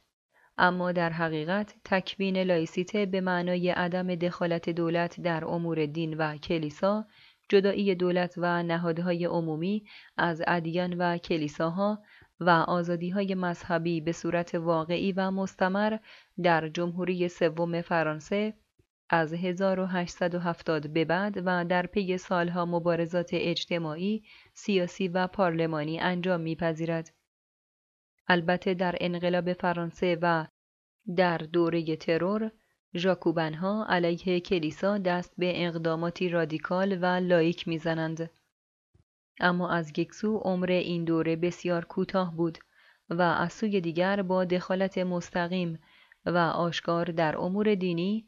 اما 0.58 0.92
در 0.92 1.10
حقیقت 1.10 1.76
تکوین 1.86 2.38
لایسیته 2.38 3.06
به 3.06 3.22
معنای 3.22 3.70
عدم 3.70 4.16
دخالت 4.16 4.70
دولت 4.70 5.22
در 5.22 5.46
امور 5.46 5.86
دین 5.86 6.14
و 6.14 6.38
کلیسا 6.38 7.06
جدایی 7.50 7.96
دولت 7.96 8.34
و 8.38 8.64
نهادهای 8.64 9.26
عمومی 9.26 9.86
از 10.18 10.42
ادیان 10.48 10.94
و 10.94 11.18
کلیساها 11.18 12.04
و 12.46 12.50
آزادیهای 12.50 13.36
مذهبی 13.36 14.02
به 14.02 14.12
صورت 14.12 14.56
واقعی 14.56 15.12
و 15.12 15.32
مستمر 15.32 15.98
در 16.44 16.70
جمهوری 16.70 17.28
سوم 17.28 17.82
فرانسه 17.82 18.54
از 19.10 19.34
1870 19.34 20.88
به 20.88 21.06
بعد 21.06 21.42
و 21.46 21.66
در 21.66 21.86
پی 21.86 22.18
سالها 22.18 22.66
مبارزات 22.66 23.30
اجتماعی، 23.34 24.24
سیاسی 24.54 25.08
و 25.08 25.28
پارلمانی 25.28 26.00
انجام 26.00 26.42
میپذیرد. 26.42 27.14
البته 28.28 28.74
در 28.74 28.96
انقلاب 29.02 29.54
فرانسه 29.54 30.18
و 30.22 30.46
در 31.16 31.38
دوره 31.38 31.96
ترور 31.96 32.52
ژاکوبنها 32.96 33.86
علیه 33.90 34.40
کلیسا 34.40 34.98
دست 34.98 35.34
به 35.38 35.68
اقداماتی 35.68 36.30
رادیکال 36.30 36.98
و 37.02 37.06
لایک 37.06 37.68
می‌زنند. 37.68 38.30
اما 39.40 39.70
از 39.70 40.00
یک 40.00 40.14
سو 40.14 40.38
عمر 40.38 40.72
این 40.72 41.06
دوره 41.06 41.36
بسیار 41.36 41.86
کوتاه 41.86 42.36
بود 42.36 42.58
و 43.10 43.22
از 43.22 43.54
سوی 43.54 43.82
دیگر 43.82 44.22
با 44.22 44.46
دخالت 44.46 44.98
مستقیم 44.98 45.80
و 46.26 46.38
آشکار 46.38 47.06
در 47.06 47.38
امور 47.38 47.76
دینی 47.76 48.26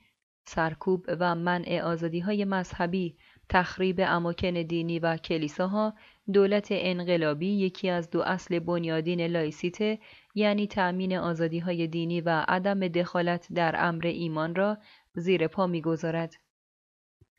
سرکوب 0.47 1.05
و 1.07 1.35
منع 1.35 1.81
آزادی 1.83 2.19
های 2.19 2.45
مذهبی 2.45 3.17
تخریب 3.49 4.01
اماکن 4.03 4.53
دینی 4.53 4.99
و 4.99 5.17
کلیساها 5.17 5.93
دولت 6.33 6.67
انقلابی 6.71 7.47
یکی 7.47 7.89
از 7.89 8.09
دو 8.09 8.21
اصل 8.21 8.59
بنیادین 8.59 9.21
لایسیته 9.21 9.99
یعنی 10.35 10.67
تأمین 10.67 11.17
آزادی 11.17 11.59
های 11.59 11.87
دینی 11.87 12.21
و 12.21 12.45
عدم 12.47 12.87
دخالت 12.87 13.47
در 13.53 13.75
امر 13.77 14.07
ایمان 14.07 14.55
را 14.55 14.77
زیر 15.15 15.47
پا 15.47 15.67
می‌گذارد. 15.67 16.35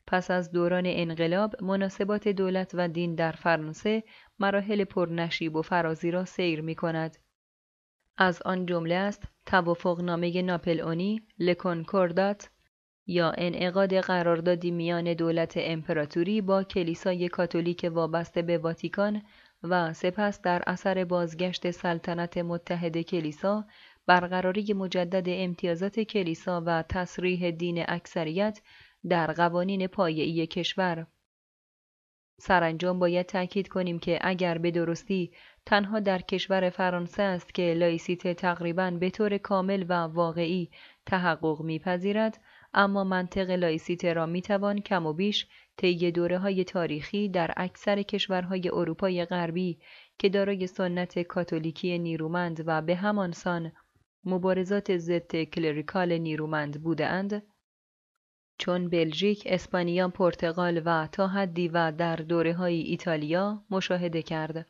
پس 0.07 0.31
از 0.31 0.51
دوران 0.51 0.83
انقلاب 0.85 1.63
مناسبات 1.63 2.27
دولت 2.27 2.71
و 2.73 2.87
دین 2.87 3.15
در 3.15 3.31
فرانسه 3.31 4.03
مراحل 4.39 4.83
پرنشیب 4.83 5.55
و 5.55 5.61
فرازی 5.61 6.11
را 6.11 6.25
سیر 6.25 6.61
می 6.61 6.75
کند. 6.75 7.17
از 8.17 8.41
آن 8.41 8.65
جمله 8.65 8.95
است 8.95 9.23
توافقنامه 9.45 10.41
ناپلئونی 10.41 11.21
لکنکوردات 11.39 12.49
یا 13.07 13.33
انعقاد 13.37 13.99
قراردادی 13.99 14.71
میان 14.71 15.13
دولت 15.13 15.53
امپراتوری 15.55 16.41
با 16.41 16.63
کلیسای 16.63 17.29
کاتولیک 17.29 17.89
وابسته 17.93 18.41
به 18.41 18.57
واتیکان 18.57 19.21
و 19.63 19.93
سپس 19.93 20.41
در 20.41 20.63
اثر 20.67 21.03
بازگشت 21.03 21.71
سلطنت 21.71 22.37
متحد 22.37 23.01
کلیسا 23.01 23.65
برقراری 24.05 24.73
مجدد 24.73 25.25
امتیازات 25.27 25.99
کلیسا 25.99 26.63
و 26.65 26.83
تصریح 26.89 27.51
دین 27.51 27.85
اکثریت 27.87 28.61
در 29.09 29.33
قوانین 29.33 29.87
پایه‌ای 29.87 30.47
کشور. 30.47 31.07
سرانجام 32.39 32.99
باید 32.99 33.25
تاکید 33.25 33.67
کنیم 33.67 33.99
که 33.99 34.19
اگر 34.21 34.57
به 34.57 34.71
درستی 34.71 35.31
تنها 35.65 35.99
در 35.99 36.21
کشور 36.21 36.69
فرانسه 36.69 37.23
است 37.23 37.53
که 37.53 37.73
لایسیته 37.73 38.33
تقریبا 38.33 38.91
به 38.91 39.09
طور 39.09 39.37
کامل 39.37 39.85
و 39.89 39.93
واقعی 39.93 40.69
تحقق 41.05 41.61
میپذیرد 41.61 42.41
اما 42.73 43.03
منطق 43.03 43.49
لایسیته 43.49 44.13
را 44.13 44.25
می‌توان 44.25 44.79
کم 44.81 45.05
و 45.05 45.13
بیش 45.13 45.47
طی 45.77 46.11
دوره 46.11 46.37
های 46.37 46.63
تاریخی 46.63 47.29
در 47.29 47.53
اکثر 47.57 48.01
کشورهای 48.01 48.69
اروپای 48.73 49.25
غربی 49.25 49.79
که 50.17 50.29
دارای 50.29 50.67
سنت 50.67 51.19
کاتولیکی 51.19 51.99
نیرومند 51.99 52.63
و 52.65 52.81
به 52.81 52.95
همان 52.95 53.31
سان 53.31 53.71
مبارزات 54.25 54.97
ضد 54.97 55.43
کلریکال 55.43 56.17
نیرومند 56.17 56.83
بودند 56.83 57.43
چون 58.57 58.89
بلژیک، 58.89 59.43
اسپانیا، 59.45 60.07
پرتغال 60.09 60.81
و 60.85 61.07
تا 61.11 61.27
حدی 61.27 61.67
و 61.67 61.91
در 61.91 62.15
دوره 62.15 62.53
های 62.53 62.81
ایتالیا 62.81 63.63
مشاهده 63.69 64.21
کرد. 64.21 64.67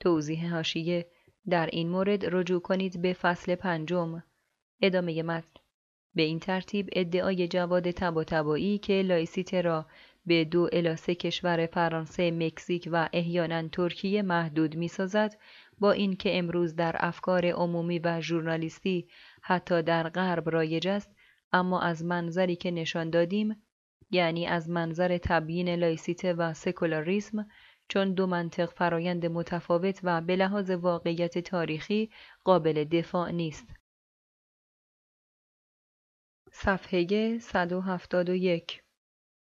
توضیح 0.00 0.54
هاشیه 0.54 1.06
در 1.48 1.66
این 1.66 1.88
مورد 1.88 2.34
رجوع 2.34 2.60
کنید 2.60 3.02
به 3.02 3.12
فصل 3.12 3.54
پنجم. 3.54 4.22
ادامه 4.82 5.22
متن 5.22 5.60
به 6.14 6.22
این 6.22 6.38
ترتیب 6.38 6.88
ادعای 6.92 7.48
جواد 7.48 7.90
طباطبایی 7.90 8.78
که 8.78 9.02
لایسیته 9.02 9.60
را 9.60 9.86
به 10.26 10.44
دو 10.44 10.68
الی 10.72 10.93
سه 10.93 11.14
کشور 11.14 11.66
فرانسه، 11.66 12.30
مکزیک 12.30 12.88
و 12.92 13.08
احیانا 13.12 13.68
ترکیه 13.68 14.22
محدود 14.22 14.76
می 14.76 14.88
سازد 14.88 15.36
با 15.78 15.92
اینکه 15.92 16.38
امروز 16.38 16.76
در 16.76 16.96
افکار 16.98 17.46
عمومی 17.46 17.98
و 17.98 18.20
ژورنالیستی 18.20 19.08
حتی 19.42 19.82
در 19.82 20.08
غرب 20.08 20.50
رایج 20.50 20.88
است 20.88 21.10
اما 21.52 21.80
از 21.80 22.04
منظری 22.04 22.56
که 22.56 22.70
نشان 22.70 23.10
دادیم 23.10 23.62
یعنی 24.10 24.46
از 24.46 24.70
منظر 24.70 25.18
تبیین 25.18 25.74
لایسیته 25.74 26.32
و 26.32 26.54
سکولاریسم 26.54 27.46
چون 27.88 28.14
دو 28.14 28.26
منطق 28.26 28.70
فرایند 28.70 29.26
متفاوت 29.26 30.00
و 30.02 30.20
به 30.20 30.36
لحاظ 30.36 30.70
واقعیت 30.70 31.38
تاریخی 31.38 32.10
قابل 32.44 32.84
دفاع 32.84 33.30
نیست. 33.30 33.68
صفحه 36.52 37.38
171 37.38 38.82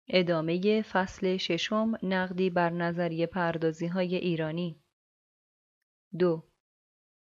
ادامه 0.08 0.82
فصل 0.82 1.36
ششم 1.36 1.92
نقدی 2.02 2.50
بر 2.50 2.70
نظریه 2.70 3.26
پردازی 3.26 3.86
های 3.86 4.14
ایرانی. 4.14 4.80
دو. 6.18 6.48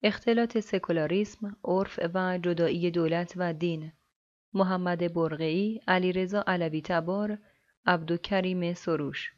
اختلاط 0.03 0.59
سکولاریسم، 0.59 1.57
عرف 1.65 2.01
و 2.15 2.39
جدایی 2.39 2.91
دولت 2.91 3.33
و 3.37 3.53
دین. 3.53 3.93
محمد 4.55 5.15
برقعی، 5.15 5.81
علیرضا 5.89 6.45
علوی 6.47 6.83
تبار، 6.83 7.39
عبدالکریم 7.87 8.75
سروش 8.75 9.33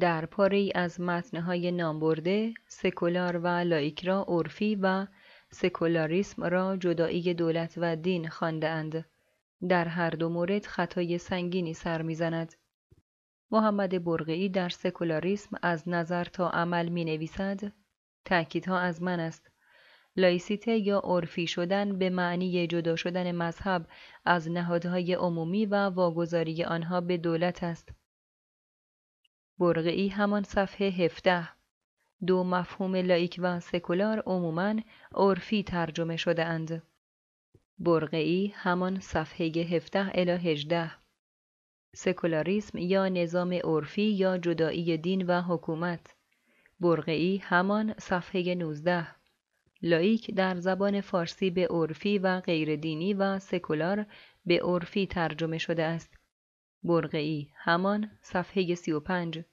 در 0.00 0.26
پاره 0.26 0.70
از 0.74 1.00
متنهای 1.00 1.72
نامبرده 1.72 2.54
سکولار 2.68 3.36
و 3.36 3.46
لایک 3.46 4.04
را 4.04 4.24
عرفی 4.28 4.74
و 4.74 5.06
سکولاریسم 5.50 6.44
را 6.44 6.76
جدایی 6.76 7.34
دولت 7.34 7.74
و 7.76 7.96
دین 7.96 8.28
خواندهاند. 8.28 9.04
در 9.68 9.88
هر 9.88 10.10
دو 10.10 10.28
مورد 10.28 10.66
خطای 10.66 11.18
سنگینی 11.18 11.74
سر 11.74 12.02
می‌زند. 12.02 12.54
محمد 13.50 14.04
برقعی 14.04 14.48
در 14.48 14.68
سکولاریسم 14.68 15.56
از 15.62 15.88
نظر 15.88 16.24
تا 16.24 16.50
عمل 16.50 16.88
می 16.88 17.04
نویسد 17.04 17.72
تأکیدها 18.24 18.78
از 18.78 19.02
من 19.02 19.20
است. 19.20 19.50
لایسیته 20.16 20.76
یا 20.76 21.00
عرفی 21.04 21.46
شدن 21.46 21.98
به 21.98 22.10
معنی 22.10 22.66
جدا 22.66 22.96
شدن 22.96 23.32
مذهب 23.32 23.86
از 24.24 24.50
نهادهای 24.50 25.14
عمومی 25.14 25.66
و 25.66 25.74
واگذاری 25.88 26.64
آنها 26.64 27.00
به 27.00 27.16
دولت 27.16 27.64
است. 27.64 27.92
برقعی 29.58 30.08
همان 30.08 30.42
صفحه 30.42 30.86
17 30.86 31.48
دو 32.26 32.44
مفهوم 32.44 32.96
لایک 32.96 33.40
و 33.42 33.60
سکولار 33.60 34.22
عموماً 34.26 34.74
عرفی 35.14 35.62
ترجمه 35.62 36.16
شده 36.16 36.44
اند. 36.44 36.82
برقعی 37.78 38.52
همان 38.56 39.00
صفحه 39.00 39.46
17 39.46 40.10
الی 40.14 40.30
18 40.52 40.90
سکولاریسم 41.96 42.78
یا 42.78 43.08
نظام 43.08 43.52
عرفی 43.52 44.02
یا 44.02 44.38
جدایی 44.38 44.96
دین 44.96 45.26
و 45.26 45.42
حکومت 45.42 46.16
برقعی 46.80 47.36
همان 47.36 47.94
صفحه 47.98 48.54
19 48.54 49.15
لایک 49.82 50.34
در 50.34 50.56
زبان 50.56 51.00
فارسی 51.00 51.50
به 51.50 51.66
عرفی 51.66 52.18
و 52.18 52.40
غیر 52.40 52.76
دینی 52.76 53.14
و 53.14 53.38
سکولار 53.38 54.06
به 54.46 54.60
عرفی 54.62 55.06
ترجمه 55.06 55.58
شده 55.58 55.82
است. 55.84 56.14
برقعی 56.82 57.48
همان 57.56 58.10
صفحه 58.20 58.74
35 58.74 59.44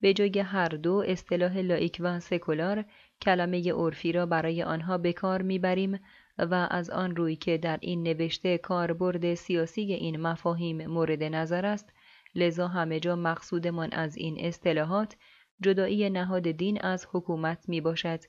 به 0.00 0.14
جای 0.14 0.38
هر 0.38 0.68
دو 0.68 1.04
اصطلاح 1.06 1.58
لایک 1.58 1.96
و 2.00 2.20
سکولار 2.20 2.84
کلمه 3.22 3.72
عرفی 3.72 4.12
را 4.12 4.26
برای 4.26 4.62
آنها 4.62 4.98
به 4.98 5.12
کار 5.12 5.42
می‌بریم 5.42 6.00
و 6.38 6.68
از 6.70 6.90
آن 6.90 7.16
روی 7.16 7.36
که 7.36 7.58
در 7.58 7.78
این 7.80 8.02
نوشته 8.02 8.58
کاربرد 8.58 9.34
سیاسی 9.34 9.80
این 9.80 10.20
مفاهیم 10.20 10.86
مورد 10.86 11.22
نظر 11.22 11.66
است 11.66 11.92
لذا 12.34 12.68
همه 12.68 13.00
جا 13.00 13.16
مقصودمان 13.16 13.88
از 13.92 14.16
این 14.16 14.46
اصطلاحات 14.46 15.16
جدایی 15.60 16.10
نهاد 16.10 16.50
دین 16.50 16.80
از 16.80 17.06
حکومت 17.12 17.68
می 17.68 17.80
باشد 17.80 18.20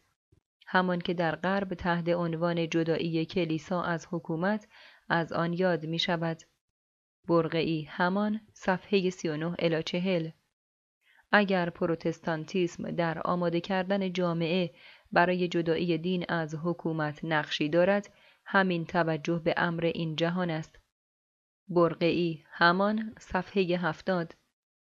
همان 0.68 1.00
که 1.00 1.14
در 1.14 1.36
غرب 1.36 1.74
تحت 1.74 2.10
عنوان 2.10 2.70
جدایی 2.70 3.26
کلیسا 3.26 3.82
از 3.82 4.08
حکومت 4.12 4.68
از 5.10 5.34
آن 5.34 5.54
یاد 5.54 5.86
می 5.86 6.00
شود. 6.00 6.42
برقعی 7.28 7.84
همان 7.84 8.42
صفحه 8.54 9.10
39 9.10 9.56
الی 9.60 9.84
40 9.84 10.30
اگر 11.32 11.70
پروتستانتیسم 11.70 12.92
در 12.92 13.22
آماده 13.26 13.62
کردن 13.62 14.14
جامعه 14.14 14.74
برای 15.12 15.48
جدایی 15.48 15.98
دین 15.98 16.26
از 16.30 16.56
حکومت 16.56 17.26
نقشی 17.26 17.70
دارد 17.70 18.14
همین 18.46 18.86
توجه 18.86 19.42
به 19.44 19.54
امر 19.58 19.86
این 19.86 20.16
جهان 20.16 20.50
است. 20.50 20.80
برقعی 21.70 22.44
همان 22.52 23.16
صفحه 23.20 23.64
هفتاد. 23.64 24.36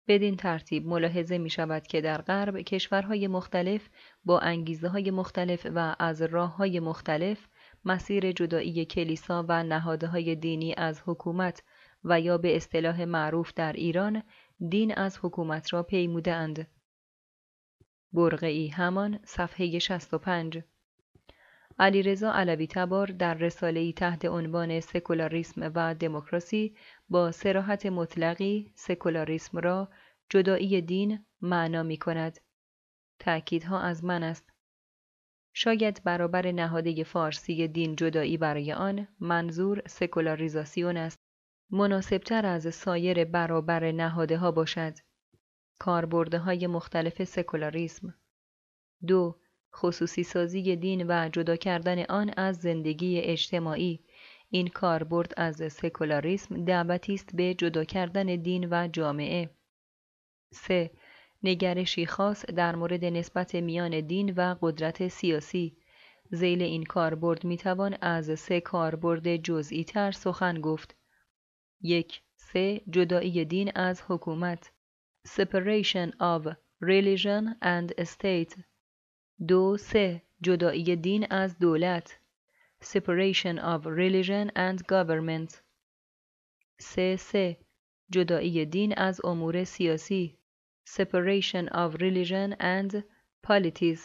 بدین 0.08 0.36
ترتیب 0.36 0.86
ملاحظه 0.86 1.38
می 1.38 1.50
شود 1.50 1.86
که 1.86 2.00
در 2.00 2.22
غرب 2.22 2.58
کشورهای 2.60 3.28
مختلف 3.28 3.88
با 4.24 4.38
انگیزه 4.38 4.88
های 4.88 5.10
مختلف 5.10 5.66
و 5.74 5.96
از 5.98 6.22
راه 6.22 6.56
های 6.56 6.80
مختلف 6.80 7.48
مسیر 7.84 8.32
جدایی 8.32 8.84
کلیسا 8.84 9.44
و 9.48 9.62
نهادهای 9.62 10.34
دینی 10.34 10.74
از 10.76 11.02
حکومت 11.06 11.62
و 12.04 12.20
یا 12.20 12.38
به 12.38 12.56
اصطلاح 12.56 13.04
معروف 13.04 13.52
در 13.54 13.72
ایران 13.72 14.22
دین 14.68 14.94
از 14.94 15.18
حکومت 15.22 15.72
را 15.72 15.82
پیموده 15.82 16.32
اند. 16.32 16.66
برقعی 18.12 18.68
همان 18.68 19.18
صفحه 19.24 19.78
65 19.78 20.62
علیرضا 21.80 22.32
علوی 22.32 22.66
تبار 22.66 23.06
در 23.06 23.34
رساله 23.34 23.92
تحت 23.92 24.24
عنوان 24.24 24.80
سکولاریسم 24.80 25.72
و 25.74 25.94
دموکراسی 25.94 26.76
با 27.08 27.32
سراحت 27.32 27.86
مطلقی 27.86 28.72
سکولاریسم 28.74 29.58
را 29.58 29.88
جدایی 30.30 30.80
دین 30.80 31.26
معنا 31.40 31.82
می 31.82 31.96
کند. 31.96 32.38
تأکیدها 33.18 33.80
از 33.80 34.04
من 34.04 34.22
است. 34.22 34.50
شاید 35.54 36.04
برابر 36.04 36.52
نهاده 36.52 37.04
فارسی 37.04 37.68
دین 37.68 37.96
جدایی 37.96 38.36
برای 38.36 38.72
آن 38.72 39.08
منظور 39.20 39.82
سکولاریزاسیون 39.86 40.96
است. 40.96 41.18
مناسبتر 41.70 42.46
از 42.46 42.74
سایر 42.74 43.24
برابر 43.24 43.92
نهاده 43.92 44.38
ها 44.38 44.50
باشد. 44.50 44.94
کاربرده 45.78 46.38
های 46.38 46.66
مختلف 46.66 47.24
سکولاریسم 47.24 48.14
دو 49.06 49.40
خصوصی 49.74 50.22
سازی 50.22 50.76
دین 50.76 51.06
و 51.08 51.28
جدا 51.28 51.56
کردن 51.56 52.04
آن 52.04 52.34
از 52.36 52.56
زندگی 52.56 53.20
اجتماعی. 53.20 54.00
این 54.50 54.68
کاربرد 54.68 55.32
از 55.36 55.72
سکولاریسم 55.72 56.64
دعوتی 56.64 57.14
است 57.14 57.36
به 57.36 57.54
جدا 57.54 57.84
کردن 57.84 58.26
دین 58.26 58.68
و 58.70 58.88
جامعه. 58.88 59.50
3. 60.52 60.90
نگرشی 61.42 62.06
خاص 62.06 62.46
در 62.46 62.76
مورد 62.76 63.04
نسبت 63.04 63.54
میان 63.54 64.00
دین 64.00 64.34
و 64.36 64.56
قدرت 64.60 65.08
سیاسی. 65.08 65.76
زیل 66.30 66.62
این 66.62 66.84
کاربرد 66.84 67.44
می‌توان 67.44 67.96
از 68.00 68.40
سه 68.40 68.60
کاربرد 68.60 69.36
جزئی 69.36 69.84
تر 69.84 70.10
سخن 70.10 70.60
گفت. 70.60 70.96
یک 71.80 72.22
سه 72.36 72.80
جدایی 72.90 73.44
دین 73.44 73.72
از 73.74 74.02
حکومت. 74.08 74.72
Separation 75.28 76.10
of 76.20 76.42
religion 76.80 77.44
and 77.62 77.88
state. 78.04 78.54
دو 79.46 79.76
سه. 79.76 80.22
جدایی 80.42 80.96
دین 80.96 81.26
از 81.30 81.58
دولت. 81.58 82.18
Separation 82.82 83.58
of 83.58 83.86
religion 83.86 84.50
and 84.56 84.78
government. 84.86 85.54
سه 86.78 87.16
سه. 87.16 87.56
جدایی 88.10 88.66
دین 88.66 88.94
از 88.96 89.20
امور 89.24 89.64
سیاسی. 89.64 90.38
Separation 90.88 91.68
of 91.70 91.94
religion 92.00 92.56
and 92.60 93.02
politics. 93.46 94.00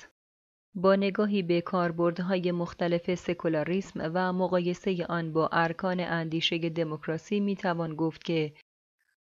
با 0.75 0.95
نگاهی 0.95 1.41
به 1.41 1.61
کاربردهای 1.61 2.51
مختلف 2.51 3.15
سکولاریسم 3.15 4.11
و 4.13 4.33
مقایسه 4.33 5.05
آن 5.05 5.33
با 5.33 5.49
ارکان 5.51 5.99
اندیشه 5.99 6.69
دموکراسی 6.69 7.39
می 7.39 7.55
توان 7.55 7.95
گفت 7.95 8.23
که 8.23 8.53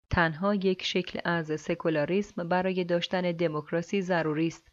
تنها 0.09 0.55
یک 0.55 0.83
شکل 0.83 1.19
از 1.25 1.61
سکولاریسم 1.61 2.49
برای 2.49 2.83
داشتن 2.83 3.31
دموکراسی 3.31 4.01
ضروری 4.01 4.47
است. 4.47 4.70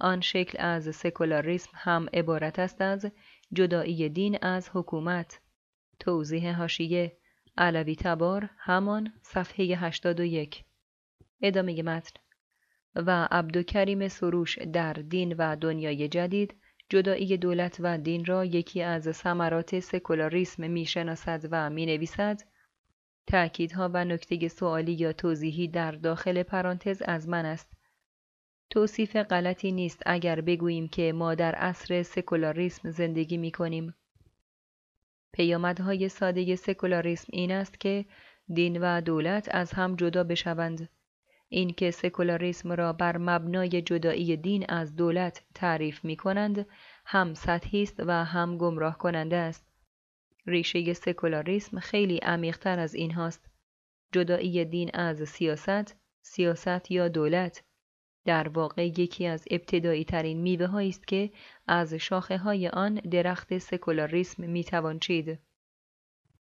آن 0.00 0.20
شکل 0.20 0.58
از 0.60 0.96
سکولاریسم 0.96 1.70
هم 1.74 2.08
عبارت 2.12 2.58
است 2.58 2.80
از 2.80 3.06
جدایی 3.52 4.08
دین 4.08 4.38
از 4.42 4.70
حکومت. 4.72 5.40
توضیح 5.98 6.56
هاشیه 6.56 7.16
علوی 7.58 7.96
تبار 7.96 8.50
همان 8.58 9.12
صفحه 9.22 9.64
81 9.64 10.64
ادامه 11.42 11.82
متن 11.82 12.20
و 12.94 13.28
عبدالکریم 13.30 14.08
سروش 14.08 14.58
در 14.58 14.92
دین 14.92 15.34
و 15.38 15.56
دنیای 15.56 16.08
جدید 16.08 16.54
جدایی 16.88 17.36
دولت 17.36 17.76
و 17.80 17.98
دین 17.98 18.24
را 18.24 18.44
یکی 18.44 18.82
از 18.82 19.16
ثمرات 19.16 19.80
سکولاریسم 19.80 20.70
می‌شناسد 20.70 21.48
و 21.50 21.70
می‌نویسد. 21.70 22.40
تأکیدها 23.26 23.90
و 23.94 24.04
نکته 24.04 24.48
سوالی 24.48 24.92
یا 24.92 25.12
توضیحی 25.12 25.68
در 25.68 25.92
داخل 25.92 26.42
پرانتز 26.42 27.02
از 27.02 27.28
من 27.28 27.44
است. 27.44 27.79
توصیف 28.70 29.16
غلطی 29.16 29.72
نیست 29.72 30.02
اگر 30.06 30.40
بگوییم 30.40 30.88
که 30.88 31.12
ما 31.12 31.34
در 31.34 31.54
عصر 31.54 32.02
سکولاریسم 32.02 32.90
زندگی 32.90 33.36
می 33.36 33.50
کنیم. 33.50 33.94
پیامدهای 35.32 36.08
ساده 36.08 36.56
سکولاریسم 36.56 37.26
این 37.32 37.52
است 37.52 37.80
که 37.80 38.04
دین 38.54 38.80
و 38.80 39.00
دولت 39.00 39.48
از 39.54 39.72
هم 39.72 39.96
جدا 39.96 40.24
بشوند. 40.24 40.88
اینکه 41.48 41.90
سکولاریسم 41.90 42.72
را 42.72 42.92
بر 42.92 43.16
مبنای 43.16 43.82
جدایی 43.82 44.36
دین 44.36 44.66
از 44.68 44.96
دولت 44.96 45.42
تعریف 45.54 46.04
می 46.04 46.16
کنند 46.16 46.66
هم 47.06 47.34
سطحی 47.34 47.82
است 47.82 48.00
و 48.06 48.24
هم 48.24 48.58
گمراه 48.58 48.98
کننده 48.98 49.36
است. 49.36 49.66
ریشه 50.46 50.92
سکولاریسم 50.92 51.78
خیلی 51.78 52.16
عمیقتر 52.16 52.78
از 52.78 52.94
این 52.94 53.10
هاست. 53.10 53.50
جدایی 54.12 54.64
دین 54.64 54.90
از 54.94 55.28
سیاست، 55.28 55.96
سیاست 56.22 56.90
یا 56.90 57.08
دولت 57.08 57.62
در 58.24 58.48
واقع 58.48 58.86
یکی 58.86 59.26
از 59.26 59.44
ابتدایی 59.50 60.04
ترین 60.04 60.40
میوه 60.40 60.74
است 60.74 61.06
که 61.06 61.30
از 61.66 61.94
شاخه 61.94 62.38
های 62.38 62.68
آن 62.68 62.94
درخت 62.94 63.58
سکولاریسم 63.58 64.50
می 64.50 64.64
توان 64.64 64.98
چید. 64.98 65.38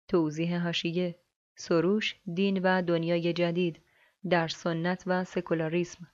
توضیح 0.07 0.57
هاشیه 0.57 1.15
سروش 1.55 2.15
دین 2.33 2.61
و 2.63 2.81
دنیای 2.81 3.33
جدید 3.33 3.81
در 4.29 4.47
سنت 4.47 5.03
و 5.05 5.23
سکولاریسم. 5.23 6.07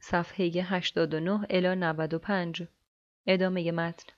صفحه 0.00 0.44
89 0.46 1.46
الی 1.50 1.74
95 1.76 2.62
ادامه 3.26 3.72
متن. 3.72 4.12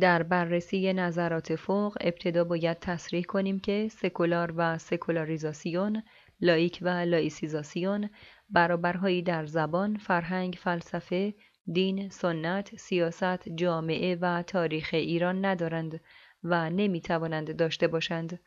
در 0.00 0.22
بررسی 0.22 0.92
نظرات 0.92 1.54
فوق 1.56 1.96
ابتدا 2.00 2.44
باید 2.44 2.78
تصریح 2.78 3.24
کنیم 3.24 3.60
که 3.60 3.88
سکولار 3.90 4.52
و 4.56 4.78
سکولاریزاسیون 4.78 6.02
لایک 6.40 6.78
و 6.82 6.88
لایسیزاسیون 6.88 8.10
برابرهایی 8.50 9.22
در 9.22 9.46
زبان، 9.46 9.96
فرهنگ، 9.96 10.58
فلسفه، 10.60 11.34
دین، 11.72 12.08
سنت، 12.08 12.76
سیاست، 12.76 13.48
جامعه 13.48 14.16
و 14.20 14.42
تاریخ 14.42 14.90
ایران 14.92 15.44
ندارند 15.44 16.00
و 16.44 16.70
نمی 16.70 17.00
توانند 17.00 17.56
داشته 17.56 17.88
باشند. 17.88 18.40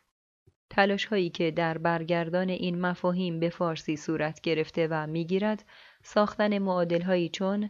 تلاش 0.69 1.05
هایی 1.05 1.29
که 1.29 1.51
در 1.51 1.77
برگردان 1.77 2.49
این 2.49 2.81
مفاهیم 2.81 3.39
به 3.39 3.49
فارسی 3.49 3.97
صورت 3.97 4.41
گرفته 4.41 4.87
و 4.91 5.07
می‌گیرد 5.07 5.65
ساختن 6.03 6.57
معادل 6.57 7.01
هایی 7.01 7.29
چون 7.29 7.69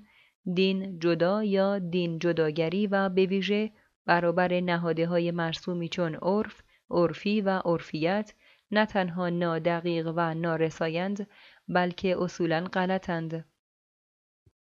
دین 0.53 0.99
جدا 0.99 1.43
یا 1.43 1.79
دین 1.79 2.19
جداگری 2.19 2.87
و 2.87 3.09
به 3.09 3.25
ویژه 3.25 3.71
برابر 4.05 4.59
نهاده 4.59 5.07
های 5.07 5.31
مرسومی 5.31 5.89
چون 5.89 6.15
عرف، 6.15 6.61
عرفی 6.89 7.41
و 7.41 7.49
عرفیت 7.65 8.33
نه 8.71 8.85
تنها 8.85 9.29
نادقیق 9.29 10.13
و 10.15 10.33
نارسایند 10.33 11.27
بلکه 11.67 12.15
اصولا 12.21 12.63
غلطند. 12.63 13.45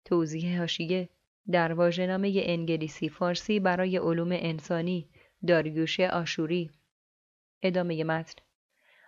توضیح 0.05 0.59
هاشیه. 0.59 1.09
در 1.51 1.73
واژه‌نامه 1.73 2.33
انگلیسی 2.37 3.09
فارسی 3.09 3.61
برای 3.61 3.97
علوم 3.97 4.29
انسانی. 4.33 5.09
داریوش 5.47 6.01
آشوری. 6.01 6.71
ادامه 7.63 8.05
متن. 8.05 8.43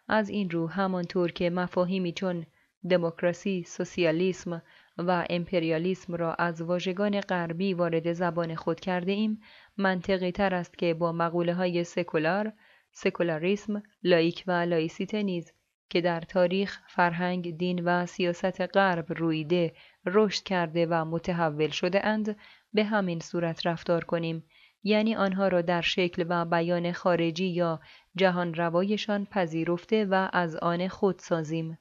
از 0.09 0.29
این 0.29 0.51
رو 0.51 0.67
همانطور 0.67 1.33
که 1.33 1.51
مفاهیمی 1.51 2.13
چون 2.13 2.47
دموکراسی، 2.91 3.63
سوسیالیسم 3.63 4.63
و 4.99 5.27
امپریالیسم 5.31 6.15
را 6.15 6.35
از 6.35 6.63
واژگان 6.63 7.21
غربی 7.21 7.75
وارد 7.75 8.13
زبان 8.13 8.55
خود 8.55 8.81
کرده 8.81 9.13
ایم 9.13 9.41
منطقی 9.77 10.33
تر 10.33 10.55
است 10.55 10.79
که 10.79 10.95
با 10.95 11.13
مقوله 11.13 11.55
های 11.55 11.85
سکولار، 11.85 12.53
سکولاریسم، 12.93 13.83
لائیک 14.03 14.45
و 14.47 14.53
لائیسیته 14.53 15.23
نیز 15.23 15.53
که 15.95 16.01
در 16.01 16.21
تاریخ، 16.21 16.81
فرهنگ، 16.89 17.59
دین 17.59 17.85
و 17.85 18.07
سیاست 18.07 18.61
غرب 18.61 19.13
روییده، 19.13 19.73
رشد 20.07 20.43
کرده 20.43 20.87
و 20.87 21.05
متحول 21.05 21.69
شده 21.69 22.07
اند 22.07 22.37
به 22.73 22.85
همین 22.85 23.21
صورت 23.21 23.67
رفتار 23.67 24.05
کنیم 24.05 24.45
یعنی 24.83 25.15
آنها 25.15 25.49
را 25.49 25.63
در 25.63 25.81
شکل 25.81 26.25
و 26.29 26.45
بیان 26.45 26.93
خارجی 26.93 27.47
یا 27.47 27.81
جهان 28.17 28.55
روایشان 28.55 29.25
پذیرفته 29.25 30.05
و 30.05 30.29
از 30.33 30.57
آن 30.57 30.89
خود 30.89 31.19
سازیم. 31.19 31.79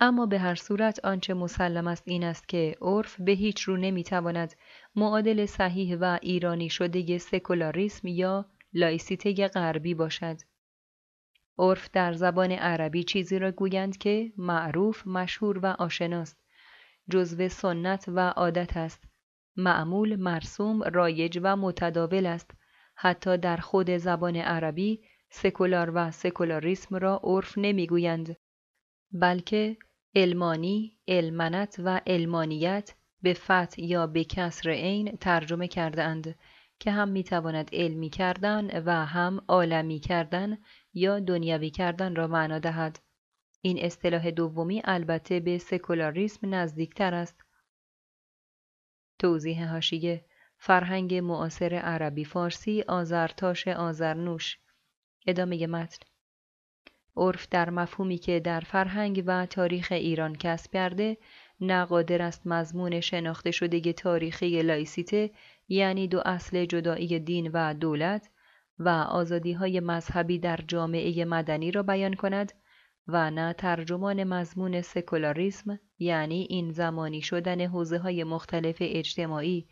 اما 0.00 0.26
به 0.26 0.38
هر 0.38 0.54
صورت 0.54 1.04
آنچه 1.04 1.34
مسلم 1.34 1.86
است 1.86 2.02
این 2.06 2.24
است 2.24 2.48
که 2.48 2.76
عرف 2.80 3.20
به 3.20 3.32
هیچ 3.32 3.60
رو 3.60 3.76
نمی‌تواند 3.76 4.54
معادل 4.96 5.46
صحیح 5.46 5.96
و 5.96 6.18
ایرانی 6.22 6.70
شده 6.70 7.18
سکولاریسم 7.18 8.08
یا 8.08 8.46
لایسیته 8.72 9.48
غربی 9.48 9.94
باشد. 9.94 10.49
عرف 11.60 11.90
در 11.92 12.12
زبان 12.12 12.52
عربی 12.52 13.04
چیزی 13.04 13.38
را 13.38 13.50
گویند 13.50 13.98
که 13.98 14.32
معروف، 14.36 15.06
مشهور 15.06 15.58
و 15.58 15.66
آشناست. 15.66 16.36
جزو 17.10 17.48
سنت 17.48 18.04
و 18.08 18.28
عادت 18.28 18.76
است. 18.76 19.04
معمول، 19.56 20.16
مرسوم، 20.16 20.82
رایج 20.82 21.40
و 21.42 21.56
متداول 21.56 22.26
است. 22.26 22.50
حتی 22.94 23.38
در 23.38 23.56
خود 23.56 23.96
زبان 23.96 24.36
عربی 24.36 25.00
سکولار 25.30 25.90
و 25.94 26.10
سکولاریسم 26.10 26.96
را 26.96 27.20
عرف 27.24 27.58
نمی‌گویند 27.58 28.36
بلکه 29.12 29.76
علمانی، 30.14 30.98
علمنت 31.08 31.76
و 31.84 32.00
علمانیت 32.06 32.94
به 33.22 33.34
فتح 33.34 33.80
یا 33.80 34.06
به 34.06 34.24
کسر 34.24 34.70
عین 34.70 35.16
ترجمه 35.16 35.68
کرده 35.68 36.02
اند 36.02 36.34
که 36.78 36.90
هم 36.90 37.08
می‌تواند 37.08 37.70
علمی 37.72 38.10
کردن 38.10 38.82
و 38.84 39.06
هم 39.06 39.40
عالمی 39.48 40.00
کردن 40.00 40.58
یا 40.94 41.20
دنیوی 41.20 41.70
کردن 41.70 42.14
را 42.16 42.26
معنا 42.26 42.58
دهد. 42.58 42.98
این 43.60 43.84
اصطلاح 43.84 44.30
دومی 44.30 44.82
البته 44.84 45.40
به 45.40 45.58
سکولاریسم 45.58 46.54
نزدیکتر 46.54 47.14
است. 47.14 47.44
توضیح 49.18 49.70
هاشیه 49.70 50.24
فرهنگ 50.58 51.14
معاصر 51.14 51.74
عربی 51.74 52.24
فارسی 52.24 52.82
آزرتاش 52.82 53.68
آزرنوش 53.68 54.58
ادامه 55.26 55.66
متن 55.66 56.06
عرف 57.16 57.48
در 57.48 57.70
مفهومی 57.70 58.18
که 58.18 58.40
در 58.40 58.60
فرهنگ 58.60 59.22
و 59.26 59.46
تاریخ 59.46 59.92
ایران 59.92 60.36
کسب 60.36 60.72
کرده 60.72 61.16
نقادر 61.60 62.22
است 62.22 62.46
مضمون 62.46 63.00
شناخته 63.00 63.50
شده 63.50 63.92
تاریخی 63.92 64.62
لایسیته 64.62 65.30
یعنی 65.68 66.08
دو 66.08 66.22
اصل 66.24 66.64
جدایی 66.64 67.18
دین 67.18 67.50
و 67.52 67.74
دولت 67.74 68.30
و 68.80 68.88
آزادی 68.88 69.52
های 69.52 69.80
مذهبی 69.80 70.38
در 70.38 70.56
جامعه 70.68 71.24
مدنی 71.24 71.70
را 71.70 71.82
بیان 71.82 72.14
کند 72.14 72.52
و 73.08 73.30
نه 73.30 73.52
ترجمان 73.52 74.24
مضمون 74.24 74.80
سکولاریسم 74.80 75.78
یعنی 75.98 76.46
این 76.50 76.70
زمانی 76.70 77.22
شدن 77.22 77.60
حوزه 77.60 77.98
های 77.98 78.24
مختلف 78.24 78.76
اجتماعی 78.80 79.68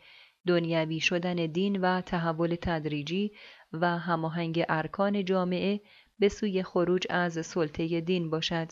دنیوی 0.47 1.01
شدن 1.01 1.35
دین 1.35 1.81
و 1.81 2.01
تحول 2.01 2.57
تدریجی 2.63 3.33
و 3.73 3.99
هماهنگ 3.99 4.65
ارکان 4.69 5.25
جامعه 5.25 5.81
به 6.19 6.29
سوی 6.29 6.63
خروج 6.63 7.07
از 7.11 7.47
سلطه 7.47 8.01
دین 8.01 8.31
باشد. 8.31 8.69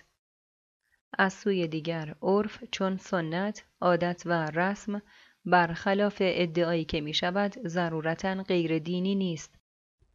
از 1.18 1.32
سوی 1.32 1.68
دیگر 1.68 2.14
عرف 2.22 2.64
چون 2.70 2.96
سنت، 2.96 3.64
عادت 3.80 4.22
و 4.26 4.50
رسم 4.50 5.02
برخلاف 5.44 6.16
ادعایی 6.20 6.84
که 6.84 7.00
می 7.00 7.14
شود 7.14 7.56
ضرورتا 7.66 8.42
غیر 8.42 8.78
دینی 8.78 9.14
نیست 9.14 9.54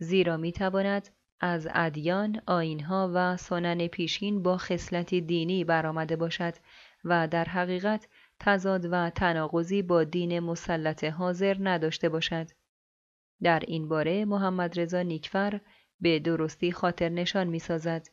زیرا 0.01 0.37
می 0.37 0.51
تواند 0.51 1.09
از 1.39 1.67
ادیان، 1.73 2.41
آینها 2.47 3.11
و 3.13 3.37
سنن 3.37 3.87
پیشین 3.87 4.43
با 4.43 4.57
خصلتی 4.57 5.21
دینی 5.21 5.63
برآمده 5.63 6.15
باشد 6.15 6.53
و 7.03 7.27
در 7.27 7.45
حقیقت 7.45 8.07
تضاد 8.39 8.87
و 8.91 9.09
تناقضی 9.09 9.81
با 9.81 10.03
دین 10.03 10.39
مسلط 10.39 11.03
حاضر 11.03 11.57
نداشته 11.59 12.09
باشد. 12.09 12.47
در 13.43 13.63
این 13.67 13.89
باره 13.89 14.25
محمد 14.25 14.79
رضا 14.79 15.01
نیکفر 15.01 15.61
به 15.99 16.19
درستی 16.19 16.71
خاطر 16.71 17.09
نشان 17.09 17.47
می 17.47 17.59
سازد. 17.59 18.07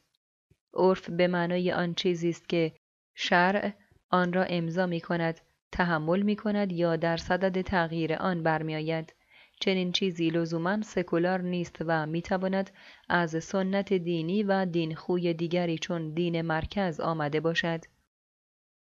عرف 0.74 1.10
به 1.10 1.28
معنای 1.28 1.72
آن 1.72 1.94
چیزی 1.94 2.28
است 2.28 2.48
که 2.48 2.72
شرع 3.14 3.72
آن 4.10 4.32
را 4.32 4.42
امضا 4.44 4.86
می 4.86 5.00
کند، 5.00 5.40
تحمل 5.72 6.22
می 6.22 6.36
کند 6.36 6.72
یا 6.72 6.96
در 6.96 7.16
صدد 7.16 7.60
تغییر 7.60 8.14
آن 8.14 8.42
برمیآید. 8.42 9.14
چنین 9.60 9.92
چیزی 9.92 10.30
لزوما 10.30 10.82
سکولار 10.82 11.40
نیست 11.42 11.76
و 11.80 12.06
می‌تواند 12.06 12.70
از 13.08 13.44
سنت 13.44 13.92
دینی 13.92 14.42
و 14.42 14.66
دین 14.66 14.94
خوی 14.94 15.34
دیگری 15.34 15.78
چون 15.78 16.14
دین 16.14 16.42
مرکز 16.42 17.00
آمده 17.00 17.40
باشد. 17.40 17.80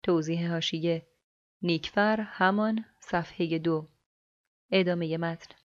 توضیح 0.04 0.52
هاشیه 0.52 1.08
نیکفر 1.62 2.20
همان 2.22 2.86
صفحه 3.00 3.60
دو 3.60 3.88
ادامه 4.72 5.18
متن 5.18 5.56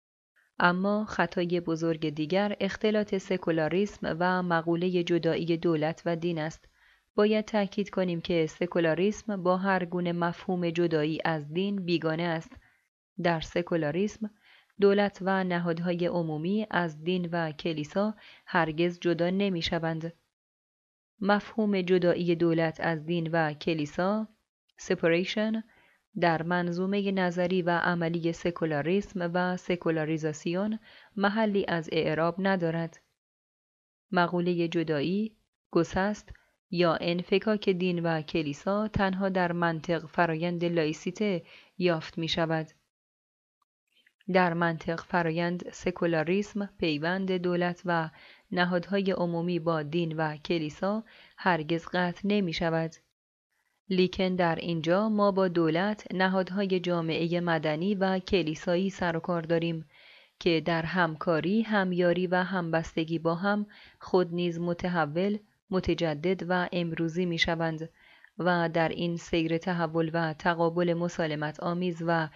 اما 0.58 1.04
خطای 1.04 1.60
بزرگ 1.60 2.10
دیگر 2.10 2.56
اختلاط 2.60 3.14
سکولاریسم 3.14 4.16
و 4.20 4.42
مقوله 4.42 5.02
جدایی 5.02 5.56
دولت 5.56 6.02
و 6.06 6.16
دین 6.16 6.38
است. 6.38 6.68
باید 7.14 7.44
تأکید 7.44 7.90
کنیم 7.90 8.20
که 8.20 8.46
سکولاریسم 8.46 9.42
با 9.42 9.56
هر 9.56 9.84
گونه 9.84 10.12
مفهوم 10.12 10.70
جدایی 10.70 11.18
از 11.24 11.52
دین 11.52 11.84
بیگانه 11.84 12.22
است. 12.22 12.52
در 13.22 13.40
سکولاریسم 13.40 14.30
دولت 14.80 15.18
و 15.22 15.44
نهادهای 15.44 16.06
عمومی 16.06 16.66
از 16.70 17.04
دین 17.04 17.28
و 17.32 17.52
کلیسا 17.52 18.14
هرگز 18.46 18.98
جدا 19.00 19.30
نمی 19.30 19.62
شوند. 19.62 20.12
مفهوم 21.20 21.80
جدایی 21.80 22.34
دولت 22.34 22.80
از 22.80 23.06
دین 23.06 23.30
و 23.32 23.52
کلیسا 23.52 24.28
separation 24.80 25.62
در 26.20 26.42
منظومه 26.42 27.12
نظری 27.12 27.62
و 27.62 27.70
عملی 27.70 28.32
سکولاریسم 28.32 29.30
و 29.34 29.56
سکولاریزاسیون 29.56 30.78
محلی 31.16 31.64
از 31.68 31.88
اعراب 31.92 32.36
ندارد. 32.38 33.00
مقوله 34.12 34.68
جدایی، 34.68 35.36
گسست 35.70 36.32
یا 36.70 36.94
انفکاک 37.00 37.68
دین 37.68 38.02
و 38.02 38.22
کلیسا 38.22 38.88
تنها 38.88 39.28
در 39.28 39.52
منطق 39.52 40.06
فرایند 40.06 40.64
لایسیته 40.64 41.42
یافت 41.78 42.18
می 42.18 42.28
شود. 42.28 42.66
در 44.32 44.54
منطق 44.54 45.00
فرایند 45.00 45.70
سکولاریسم 45.72 46.66
پیوند 46.78 47.32
دولت 47.32 47.82
و 47.84 48.10
نهادهای 48.52 49.10
عمومی 49.10 49.58
با 49.58 49.82
دین 49.82 50.16
و 50.16 50.36
کلیسا 50.36 51.04
هرگز 51.36 51.86
قطع 51.92 52.20
نمی 52.24 52.52
شود. 52.52 52.94
لیکن 53.88 54.34
در 54.34 54.54
اینجا 54.54 55.08
ما 55.08 55.30
با 55.30 55.48
دولت 55.48 56.14
نهادهای 56.14 56.80
جامعه 56.80 57.40
مدنی 57.40 57.94
و 57.94 58.18
کلیسایی 58.18 58.90
سر 58.90 59.16
و 59.16 59.20
کار 59.20 59.42
داریم 59.42 59.88
که 60.38 60.60
در 60.60 60.82
همکاری، 60.82 61.62
همیاری 61.62 62.26
و 62.26 62.34
همبستگی 62.34 63.18
با 63.18 63.34
هم 63.34 63.66
خود 64.00 64.34
نیز 64.34 64.60
متحول، 64.60 65.38
متجدد 65.70 66.46
و 66.48 66.68
امروزی 66.72 67.26
می 67.26 67.38
شوند 67.38 67.88
و 68.38 68.68
در 68.68 68.88
این 68.88 69.16
سیر 69.16 69.58
تحول 69.58 70.10
و 70.14 70.32
تقابل 70.32 70.94
مسالمت 70.94 71.60
آمیز 71.60 72.02
و 72.06 72.28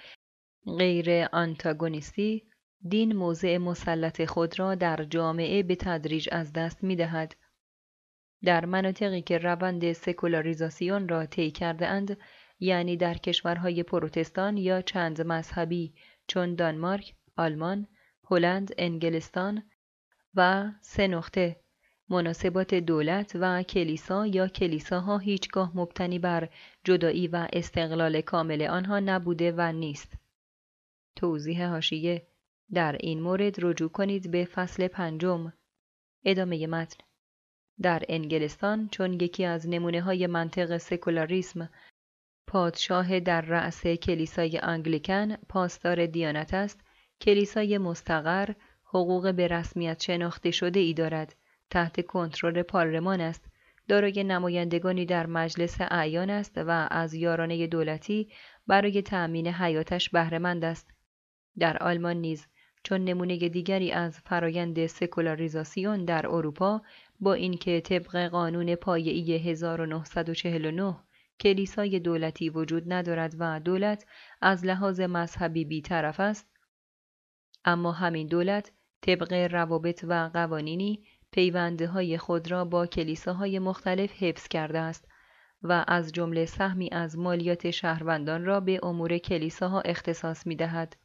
غیر 0.66 1.28
آنتاگونیستی 1.32 2.48
دین 2.88 3.16
موضع 3.16 3.58
مسلط 3.58 4.24
خود 4.24 4.58
را 4.58 4.74
در 4.74 5.04
جامعه 5.04 5.62
به 5.62 5.76
تدریج 5.76 6.28
از 6.32 6.52
دست 6.52 6.84
می 6.84 6.96
دهد. 6.96 7.36
در 8.44 8.64
مناطقی 8.64 9.22
که 9.22 9.38
روند 9.38 9.92
سکولاریزاسیون 9.92 11.08
را 11.08 11.26
طی 11.26 11.50
کرده 11.50 11.86
اند 11.86 12.18
یعنی 12.60 12.96
در 12.96 13.14
کشورهای 13.14 13.82
پروتستان 13.82 14.56
یا 14.56 14.82
چند 14.82 15.20
مذهبی 15.20 15.94
چون 16.26 16.54
دانمارک، 16.54 17.14
آلمان، 17.36 17.86
هلند، 18.30 18.74
انگلستان 18.78 19.62
و 20.34 20.70
سه 20.80 21.08
نقطه 21.08 21.60
مناسبات 22.08 22.74
دولت 22.74 23.32
و 23.34 23.62
کلیسا 23.62 24.26
یا 24.26 24.48
کلیساها 24.48 25.18
هیچگاه 25.18 25.76
مبتنی 25.76 26.18
بر 26.18 26.48
جدایی 26.84 27.28
و 27.28 27.48
استقلال 27.52 28.20
کامل 28.20 28.62
آنها 28.62 29.00
نبوده 29.00 29.52
و 29.56 29.72
نیست. 29.72 30.27
توضیح 31.18 31.68
هاشیه 31.68 32.26
در 32.72 32.96
این 33.00 33.20
مورد 33.20 33.64
رجوع 33.64 33.88
کنید 33.88 34.30
به 34.30 34.44
فصل 34.44 34.88
پنجم. 34.88 35.52
ادامه 36.24 36.66
متن. 36.66 36.96
در 37.82 38.02
انگلستان 38.08 38.88
چون 38.88 39.12
یکی 39.12 39.44
از 39.44 39.68
نمونه 39.68 40.00
های 40.00 40.26
منطق 40.26 40.76
سکولاریسم 40.76 41.70
پادشاه 42.46 43.20
در 43.20 43.40
رأس 43.40 43.86
کلیسای 43.86 44.58
انگلیکن 44.62 45.36
پاسدار 45.36 46.06
دیانت 46.06 46.54
است 46.54 46.80
کلیسای 47.20 47.78
مستقر 47.78 48.52
حقوق 48.84 49.34
به 49.34 49.46
رسمیت 49.46 50.02
شناخته 50.02 50.50
شده 50.50 50.80
ای 50.80 50.94
دارد 50.94 51.34
تحت 51.70 52.06
کنترل 52.06 52.62
پارلمان 52.62 53.20
است 53.20 53.44
دارای 53.88 54.24
نمایندگانی 54.24 55.06
در 55.06 55.26
مجلس 55.26 55.76
اعیان 55.80 56.30
است 56.30 56.58
و 56.58 56.88
از 56.90 57.14
یارانه 57.14 57.66
دولتی 57.66 58.32
برای 58.66 59.02
تأمین 59.02 59.46
حیاتش 59.46 60.10
بهرهمند 60.10 60.64
است. 60.64 60.97
در 61.58 61.82
آلمان 61.82 62.16
نیز 62.16 62.46
چون 62.82 63.04
نمونه 63.04 63.36
دیگری 63.48 63.92
از 63.92 64.18
فرایند 64.18 64.86
سکولاریزاسیون 64.86 66.04
در 66.04 66.26
اروپا 66.26 66.82
با 67.20 67.34
اینکه 67.34 67.80
طبق 67.80 68.28
قانون 68.28 68.74
پایه‌ای 68.74 69.36
1949 69.36 70.96
کلیسای 71.40 72.00
دولتی 72.00 72.50
وجود 72.50 72.92
ندارد 72.92 73.34
و 73.38 73.60
دولت 73.60 74.06
از 74.40 74.64
لحاظ 74.64 75.00
مذهبی 75.00 75.64
بیطرف 75.64 76.20
است 76.20 76.46
اما 77.64 77.92
همین 77.92 78.26
دولت 78.26 78.72
طبق 79.02 79.32
روابط 79.32 80.04
و 80.08 80.30
قوانینی 80.32 81.04
پیوندهای 81.30 82.18
خود 82.18 82.50
را 82.50 82.64
با 82.64 82.86
کلیساهای 82.86 83.58
مختلف 83.58 84.12
حفظ 84.22 84.48
کرده 84.48 84.78
است 84.78 85.08
و 85.62 85.84
از 85.88 86.12
جمله 86.12 86.46
سهمی 86.46 86.88
از 86.92 87.18
مالیات 87.18 87.70
شهروندان 87.70 88.44
را 88.44 88.60
به 88.60 88.80
امور 88.82 89.18
کلیساها 89.18 89.80
اختصاص 89.80 90.46
می 90.46 90.56
دهد. 90.56 90.96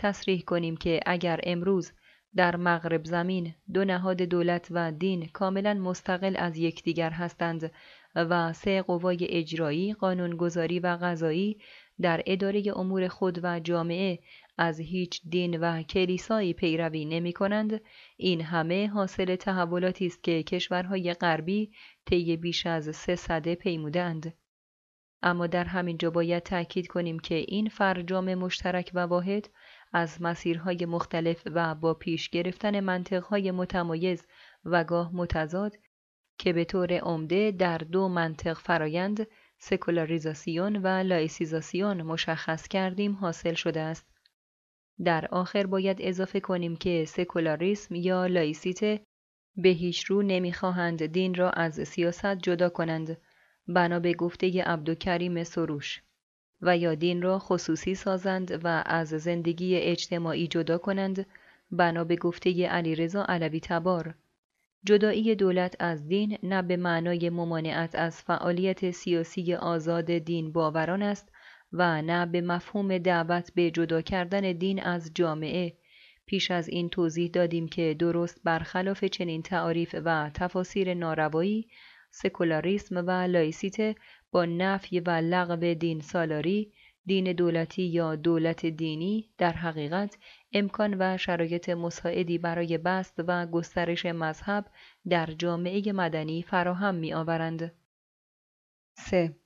تصریح 0.00 0.40
کنیم 0.40 0.76
که 0.76 1.00
اگر 1.06 1.40
امروز 1.42 1.92
در 2.36 2.56
مغرب 2.56 3.04
زمین 3.04 3.54
دو 3.74 3.84
نهاد 3.84 4.22
دولت 4.22 4.68
و 4.70 4.92
دین 4.92 5.26
کاملا 5.32 5.74
مستقل 5.74 6.34
از 6.38 6.56
یکدیگر 6.56 7.10
هستند 7.10 7.72
و 8.14 8.52
سه 8.52 8.82
قوای 8.82 9.26
اجرایی، 9.30 9.92
قانونگذاری 9.94 10.80
و 10.80 10.98
قضایی 11.02 11.60
در 12.00 12.22
اداره 12.26 12.62
امور 12.76 13.08
خود 13.08 13.40
و 13.42 13.60
جامعه 13.60 14.18
از 14.58 14.80
هیچ 14.80 15.20
دین 15.28 15.60
و 15.60 15.82
کلیسایی 15.82 16.52
پیروی 16.52 17.04
نمی 17.04 17.32
کنند، 17.32 17.80
این 18.16 18.40
همه 18.40 18.88
حاصل 18.88 19.36
تحولاتی 19.36 20.06
است 20.06 20.22
که 20.22 20.42
کشورهای 20.42 21.14
غربی 21.14 21.72
طی 22.06 22.36
بیش 22.36 22.66
از 22.66 22.96
سه 22.96 23.16
صده 23.16 23.54
پیمودند. 23.54 24.34
اما 25.22 25.46
در 25.46 25.64
همین 25.64 25.98
جا 25.98 26.10
باید 26.10 26.42
تأکید 26.42 26.86
کنیم 26.86 27.18
که 27.18 27.34
این 27.34 27.68
فرجام 27.68 28.34
مشترک 28.34 28.90
و 28.94 29.00
واحد 29.00 29.48
از 29.92 30.22
مسیرهای 30.22 30.86
مختلف 30.86 31.42
و 31.46 31.74
با 31.74 31.94
پیش 31.94 32.30
گرفتن 32.30 32.80
منطقهای 32.80 33.50
متمایز 33.50 34.26
و 34.64 34.84
گاه 34.84 35.14
متضاد 35.14 35.76
که 36.38 36.52
به 36.52 36.64
طور 36.64 36.92
عمده 36.92 37.50
در 37.50 37.78
دو 37.78 38.08
منطق 38.08 38.58
فرایند 38.58 39.26
سکولاریزاسیون 39.58 40.76
و 40.76 40.86
لایسیزاسیون 40.86 42.02
مشخص 42.02 42.68
کردیم 42.68 43.14
حاصل 43.14 43.54
شده 43.54 43.80
است. 43.80 44.06
در 45.04 45.26
آخر 45.26 45.66
باید 45.66 45.96
اضافه 46.00 46.40
کنیم 46.40 46.76
که 46.76 47.04
سکولاریسم 47.08 47.94
یا 47.94 48.26
لایسیته 48.26 49.00
به 49.56 49.68
هیچ 49.68 50.04
رو 50.04 50.22
نمی‌خواهند 50.22 51.06
دین 51.06 51.34
را 51.34 51.50
از 51.50 51.88
سیاست 51.88 52.34
جدا 52.34 52.68
کنند 52.68 53.16
بنا 53.68 54.00
به 54.00 54.14
گفته 54.14 54.62
عبدالکریم 54.62 55.44
سروش 55.44 56.02
و 56.62 56.76
یا 56.76 56.94
دین 56.94 57.22
را 57.22 57.38
خصوصی 57.38 57.94
سازند 57.94 58.64
و 58.64 58.82
از 58.86 59.08
زندگی 59.08 59.76
اجتماعی 59.76 60.48
جدا 60.48 60.78
کنند 60.78 61.26
بنا 61.70 62.04
به 62.04 62.16
گفته 62.16 62.66
علیرضا 62.68 63.24
علوی 63.24 63.60
تبار. 63.60 64.14
جدایی 64.84 65.34
دولت 65.34 65.76
از 65.78 66.08
دین 66.08 66.38
نه 66.42 66.62
به 66.62 66.76
معنای 66.76 67.30
ممانعت 67.30 67.94
از 67.94 68.22
فعالیت 68.22 68.90
سیاسی 68.90 69.54
آزاد 69.54 70.18
دین 70.18 70.52
باوران 70.52 71.02
است 71.02 71.32
و 71.72 72.02
نه 72.02 72.26
به 72.26 72.40
مفهوم 72.40 72.98
دعوت 72.98 73.50
به 73.54 73.70
جدا 73.70 74.02
کردن 74.02 74.52
دین 74.52 74.82
از 74.82 75.10
جامعه. 75.14 75.76
پیش 76.26 76.50
از 76.50 76.68
این 76.68 76.88
توضیح 76.88 77.30
دادیم 77.30 77.68
که 77.68 77.96
درست 77.98 78.40
برخلاف 78.44 79.04
چنین 79.04 79.42
تعاریف 79.42 79.94
و 80.04 80.30
تفاسیر 80.34 80.94
ناروایی 80.94 81.68
سکولاریسم 82.10 82.96
و 83.06 83.10
لایسیته 83.10 83.94
با 84.32 84.44
نفی 84.44 85.00
و 85.00 85.10
لغو 85.10 85.74
دین 85.74 86.00
سالاری 86.00 86.72
دین 87.06 87.32
دولتی 87.32 87.82
یا 87.82 88.16
دولت 88.16 88.66
دینی 88.66 89.30
در 89.38 89.52
حقیقت 89.52 90.18
امکان 90.52 90.96
و 90.98 91.16
شرایط 91.16 91.68
مساعدی 91.68 92.38
برای 92.38 92.78
بست 92.78 93.14
و 93.18 93.46
گسترش 93.46 94.06
مذهب 94.06 94.66
در 95.08 95.26
جامعه 95.26 95.92
مدنی 95.92 96.42
فراهم 96.42 96.94
می 96.94 97.14
آورند. 97.14 97.74
3. 98.94 99.36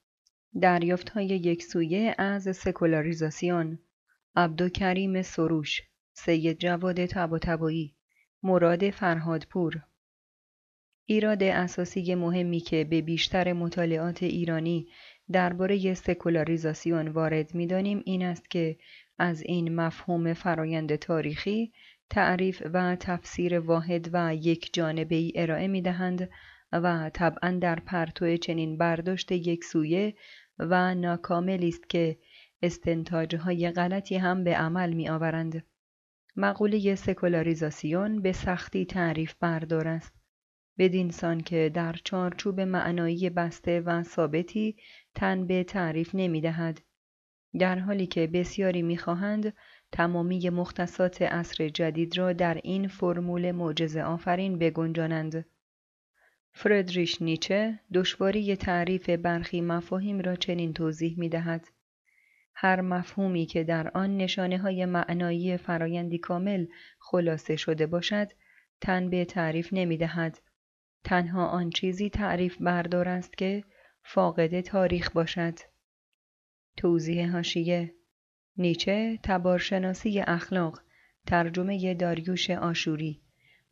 دریافت 0.61 1.11
های 1.11 1.27
یک 1.27 1.63
سویه 1.63 2.15
از 2.19 2.57
سکولاریزاسیون 2.57 3.79
عبدالکریم 4.37 5.23
سروش 5.23 5.83
سید 6.13 6.59
جواد 6.59 7.07
تبا 7.07 7.39
مراد 8.43 8.91
فرهادپور 8.91 9.83
ایراد 11.07 11.43
اساسی 11.43 12.15
مهمی 12.15 12.61
که 12.61 12.85
به 12.85 13.03
بیشتر 13.03 13.53
مطالعات 13.53 14.23
ایرانی 14.23 14.87
درباره 15.33 15.95
سکولاریزاسیون 15.95 17.09
وارد 17.09 17.55
می‌دانیم 17.55 18.03
این 18.05 18.23
است 18.23 18.51
که 18.51 18.77
از 19.19 19.43
این 19.43 19.75
مفهوم 19.75 20.33
فرایند 20.33 20.97
تاریخی 20.97 21.73
تعریف 22.11 22.63
و 22.73 22.97
تفسیر 22.97 23.59
واحد 23.59 24.11
و 24.13 24.35
یک 24.35 24.71
جانبه 24.73 25.15
ای 25.15 25.33
ارائه 25.35 25.69
می 25.69 25.83
دهند 25.83 26.31
و 26.73 27.11
طبعا 27.15 27.59
در 27.61 27.81
پرتو 27.81 28.37
چنین 28.37 28.79
برداشت 28.79 29.33
یک 29.33 29.65
سویه 29.65 30.15
و 30.59 30.95
ناکاملی 30.95 31.69
است 31.69 31.91
که 31.91 32.19
استنتاجهای 32.63 33.71
غلطی 33.71 34.17
هم 34.17 34.45
به 34.45 34.57
عمل 34.57 34.93
می 34.93 35.09
آورند. 35.09 35.65
مقوله 36.37 36.95
سکولاریزاسیون 36.95 38.23
به 38.23 38.33
سختی 38.33 38.85
تعریف 38.85 39.35
بردار 39.41 39.89
است. 39.89 40.24
بدین 40.79 41.11
سان 41.11 41.41
که 41.41 41.71
در 41.75 41.97
چارچوب 42.05 42.61
معنایی 42.61 43.31
بسته 43.31 43.81
و 43.81 44.03
ثابتی 44.03 44.77
تن 45.15 45.47
به 45.47 45.65
تعریف 45.65 46.15
نمی 46.15 46.41
دهد. 46.41 46.81
در 47.59 47.79
حالی 47.79 48.07
که 48.07 48.27
بسیاری 48.27 48.83
می‌خواهند 48.83 49.55
تمامی 49.93 50.51
مختصات 50.51 51.23
عصر 51.23 51.69
جدید 51.69 52.19
را 52.19 52.33
در 52.33 52.61
این 52.65 52.89
فرمول 52.89 53.53
معجزه 53.53 54.03
آفرین 54.03 54.59
بگنجانند. 54.59 55.45
فردریش 56.53 57.23
نیچه 57.23 57.81
دشواری 57.95 58.57
تعریف 58.57 59.11
برخی 59.11 59.61
مفاهیم 59.61 60.21
را 60.21 60.37
چنین 60.37 60.73
توضیح 60.73 61.19
می 61.19 61.29
دهد. 61.29 61.69
هر 62.55 62.81
مفهومی 62.81 63.47
که 63.47 63.65
در 63.65 63.91
آن 63.95 64.17
نشانه 64.17 64.59
های 64.59 64.87
معنایی 64.87 65.57
فرایندی 65.57 66.19
کامل 66.19 66.67
خلاصه 66.99 67.57
شده 67.57 67.87
باشد 67.87 68.29
تن 68.81 69.11
به 69.11 69.25
تعریف 69.25 69.69
نمی 69.73 69.97
دهد. 69.97 70.39
تنها 71.05 71.47
آن 71.47 71.71
چیزی 71.71 72.11
تعریف 72.11 72.57
بردار 72.61 73.09
است 73.09 73.37
که 73.39 73.65
فاقد 74.03 74.61
تاریخ 74.61 75.11
باشد. 75.11 75.59
توضیح 76.77 77.33
هاشیه 77.33 77.95
نیچه 78.57 79.19
تبارشناسی 79.23 80.21
اخلاق 80.21 80.81
ترجمه 81.27 81.95
داریوش 81.95 82.51
آشوری 82.51 83.23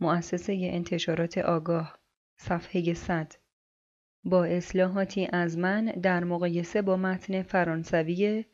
مؤسسه 0.01 0.59
انتشارات 0.63 1.39
آگاه 1.39 1.99
صفحه 2.37 2.95
100 2.95 3.33
با 4.25 4.45
اصلاحاتی 4.45 5.29
از 5.33 5.59
من 5.59 5.85
در 5.85 6.25
مقایسه 6.25 6.83
با 6.83 6.97
متن 6.97 7.43
فرانسوی 7.43 8.45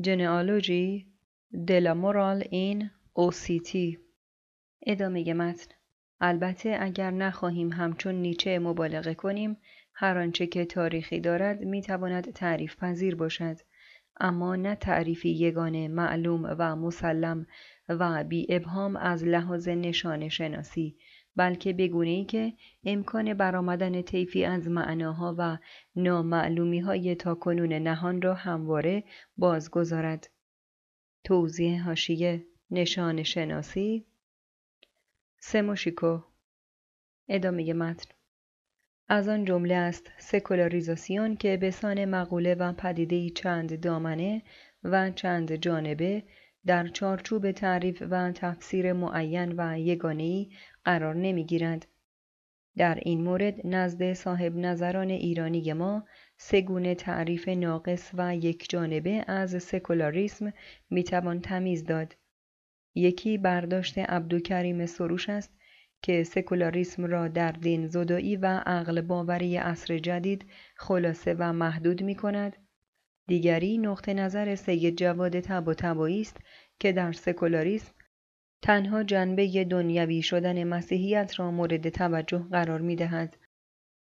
جنئالوژی 0.00 1.06
دلا 1.66 1.94
مورال 1.94 2.44
این 2.50 2.90
اوسیتی 3.12 3.98
ادامه 4.86 5.34
متن 5.34 5.75
البته 6.20 6.76
اگر 6.80 7.10
نخواهیم 7.10 7.72
همچون 7.72 8.14
نیچه 8.14 8.58
مبالغه 8.58 9.14
کنیم 9.14 9.56
هر 9.94 10.18
آنچه 10.18 10.46
که 10.46 10.64
تاریخی 10.64 11.20
دارد 11.20 11.60
می‌تواند 11.60 12.32
تعریف 12.32 12.76
پذیر 12.76 13.16
باشد 13.16 13.56
اما 14.20 14.56
نه 14.56 14.74
تعریفی 14.74 15.30
یگانه 15.30 15.88
معلوم 15.88 16.56
و 16.58 16.76
مسلم 16.76 17.46
و 17.88 18.24
بی 18.24 18.46
ابهام 18.48 18.96
از 18.96 19.24
لحاظ 19.24 19.68
نشان 19.68 20.28
شناسی 20.28 20.96
بلکه 21.36 21.72
بگونه 21.72 22.10
ای 22.10 22.24
که 22.24 22.52
امکان 22.84 23.34
برآمدن 23.34 24.02
طیفی 24.02 24.44
از 24.44 24.68
معناها 24.68 25.34
و 25.38 25.58
نامعلومی 25.96 26.80
های 26.80 27.14
تا 27.14 27.34
کنون 27.34 27.72
نهان 27.72 28.22
را 28.22 28.34
همواره 28.34 29.04
بازگذارد. 29.36 30.30
توضیح 31.24 31.84
هاشیه 31.84 32.46
نشان 32.70 33.22
شناسی 33.22 34.06
سموشیکو 35.48 36.18
ادامه 37.28 37.72
متن 37.72 38.10
از 39.08 39.28
آن 39.28 39.44
جمله 39.44 39.74
است 39.74 40.10
سکولاریزاسیون 40.18 41.36
که 41.36 41.56
به 41.56 41.70
سان 41.70 42.04
مقوله 42.04 42.54
و 42.54 42.72
پدیده 42.72 43.30
چند 43.30 43.80
دامنه 43.80 44.42
و 44.84 45.10
چند 45.10 45.52
جانبه 45.52 46.22
در 46.66 46.88
چارچوب 46.88 47.52
تعریف 47.52 48.02
و 48.10 48.32
تفسیر 48.32 48.92
معین 48.92 49.54
و 49.56 49.78
یگانه‌ای 49.78 50.50
قرار 50.84 51.14
نمی‌گیرند. 51.14 51.84
در 52.76 52.98
این 53.02 53.22
مورد 53.22 53.66
نزد 53.66 54.12
صاحب 54.12 54.56
نظران 54.56 55.10
ایرانی 55.10 55.72
ما 55.72 56.06
سگونه 56.36 56.94
تعریف 56.94 57.48
ناقص 57.48 58.10
و 58.14 58.36
یک 58.36 58.70
جانبه 58.70 59.24
از 59.26 59.62
سکولاریسم 59.62 60.52
می‌توان 60.90 61.40
تمیز 61.40 61.84
داد. 61.84 62.16
یکی 62.96 63.38
برداشت 63.38 63.98
عبدوکریم 63.98 64.86
سروش 64.86 65.30
است 65.30 65.56
که 66.02 66.24
سکولاریسم 66.24 67.04
را 67.04 67.28
در 67.28 67.52
دین 67.52 67.86
زدایی 67.86 68.36
و 68.36 68.46
عقل 68.66 69.00
باوری 69.00 69.56
عصر 69.56 69.98
جدید 69.98 70.46
خلاصه 70.76 71.34
و 71.38 71.52
محدود 71.52 72.02
می 72.02 72.14
کند. 72.14 72.56
دیگری 73.26 73.78
نقطه 73.78 74.14
نظر 74.14 74.54
سید 74.54 74.98
جواد 74.98 75.40
تب 75.40 75.68
و 75.98 76.02
است 76.02 76.36
که 76.78 76.92
در 76.92 77.12
سکولاریسم 77.12 77.92
تنها 78.62 79.02
جنبه 79.02 79.64
دنیوی 79.64 80.22
شدن 80.22 80.64
مسیحیت 80.64 81.40
را 81.40 81.50
مورد 81.50 81.88
توجه 81.88 82.38
قرار 82.50 82.80
می 82.80 82.96
دهد 82.96 83.36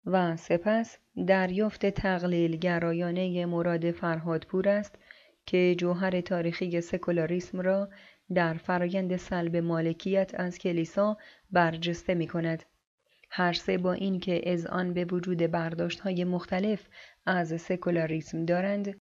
و 0.06 0.36
سپس 0.36 0.98
دریافت 1.28 1.86
تقلیل 1.86 2.56
گرایانه 2.56 3.46
مراد 3.46 3.92
فرهادپور 3.92 4.70
است 4.70 5.00
که 5.46 5.76
جوهر 5.78 6.22
تاریخی 6.22 6.82
سکولاریسم 6.82 7.62
را 7.62 7.90
در 8.34 8.54
فرایند 8.54 9.16
سلب 9.16 9.56
مالکیت 9.56 10.32
از 10.34 10.58
کلیسا 10.58 11.18
برجسته 11.52 12.14
می 12.14 12.28
کند. 12.28 12.64
هر 13.30 13.54
سه 13.54 13.78
با 13.78 13.94
اینکه 13.94 14.52
از 14.52 14.66
آن 14.66 14.94
به 14.94 15.06
وجود 15.06 15.38
برداشت 15.38 16.00
های 16.00 16.24
مختلف 16.24 16.88
از 17.26 17.62
سکولاریسم 17.62 18.46
دارند 18.46 19.02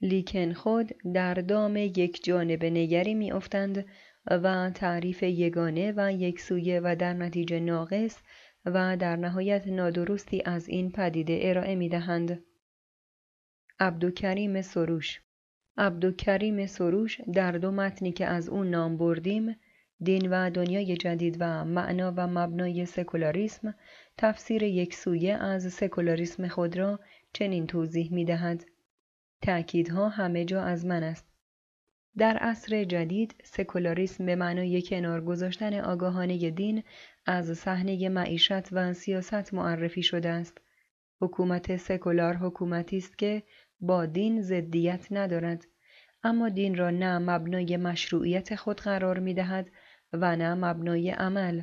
لیکن 0.00 0.52
خود 0.52 0.92
در 1.14 1.34
دام 1.34 1.76
یک 1.76 2.24
جانب 2.24 2.64
نگری 2.64 3.14
می 3.14 3.32
افتند 3.32 3.86
و 4.26 4.70
تعریف 4.70 5.22
یگانه 5.22 5.92
و 5.96 6.12
یکسویه 6.12 6.80
و 6.84 6.96
در 6.98 7.12
نتیجه 7.12 7.60
ناقص 7.60 8.22
و 8.64 8.96
در 8.96 9.16
نهایت 9.16 9.66
نادرستی 9.66 10.42
از 10.44 10.68
این 10.68 10.92
پدیده 10.92 11.38
ارائه 11.42 11.74
می 11.74 11.88
دهند. 11.88 12.44
عبدالکریم 13.80 14.62
سروش 14.62 15.20
عبدالکریم 15.78 16.66
سروش 16.66 17.20
در 17.20 17.52
دو 17.52 17.70
متنی 17.70 18.12
که 18.12 18.26
از 18.26 18.48
او 18.48 18.64
نام 18.64 18.96
بردیم 18.96 19.56
دین 20.00 20.30
و 20.30 20.50
دنیای 20.50 20.96
جدید 20.96 21.36
و 21.40 21.64
معنا 21.64 22.12
و 22.16 22.26
مبنای 22.26 22.86
سکولاریسم 22.86 23.74
تفسیر 24.16 24.62
یکسویه 24.62 25.36
از 25.36 25.72
سکولاریسم 25.72 26.48
خود 26.48 26.78
را 26.78 27.00
چنین 27.32 27.66
توضیح 27.66 28.12
می 28.12 28.24
دهد. 28.24 28.64
تأکیدها 29.42 30.08
همه 30.08 30.44
جا 30.44 30.62
از 30.62 30.86
من 30.86 31.02
است. 31.02 31.26
در 32.16 32.36
عصر 32.36 32.84
جدید 32.84 33.34
سکولاریسم 33.44 34.26
به 34.26 34.36
معنای 34.36 34.82
کنار 34.82 35.20
گذاشتن 35.20 35.80
آگاهانه 35.80 36.50
دین 36.50 36.82
از 37.26 37.58
صحنه 37.58 38.08
معیشت 38.08 38.72
و 38.72 38.92
سیاست 38.92 39.54
معرفی 39.54 40.02
شده 40.02 40.28
است. 40.28 40.58
حکومت 41.20 41.76
سکولار 41.76 42.34
حکومتی 42.34 42.96
است 42.96 43.18
که 43.18 43.42
با 43.80 44.06
دین 44.06 44.42
ضدیت 44.42 45.06
ندارد. 45.10 45.66
اما 46.24 46.48
دین 46.48 46.76
را 46.76 46.90
نه 46.90 47.18
مبنای 47.18 47.76
مشروعیت 47.76 48.54
خود 48.54 48.80
قرار 48.80 49.18
می 49.18 49.34
دهد 49.34 49.70
و 50.12 50.36
نه 50.36 50.54
مبنای 50.54 51.10
عمل. 51.10 51.62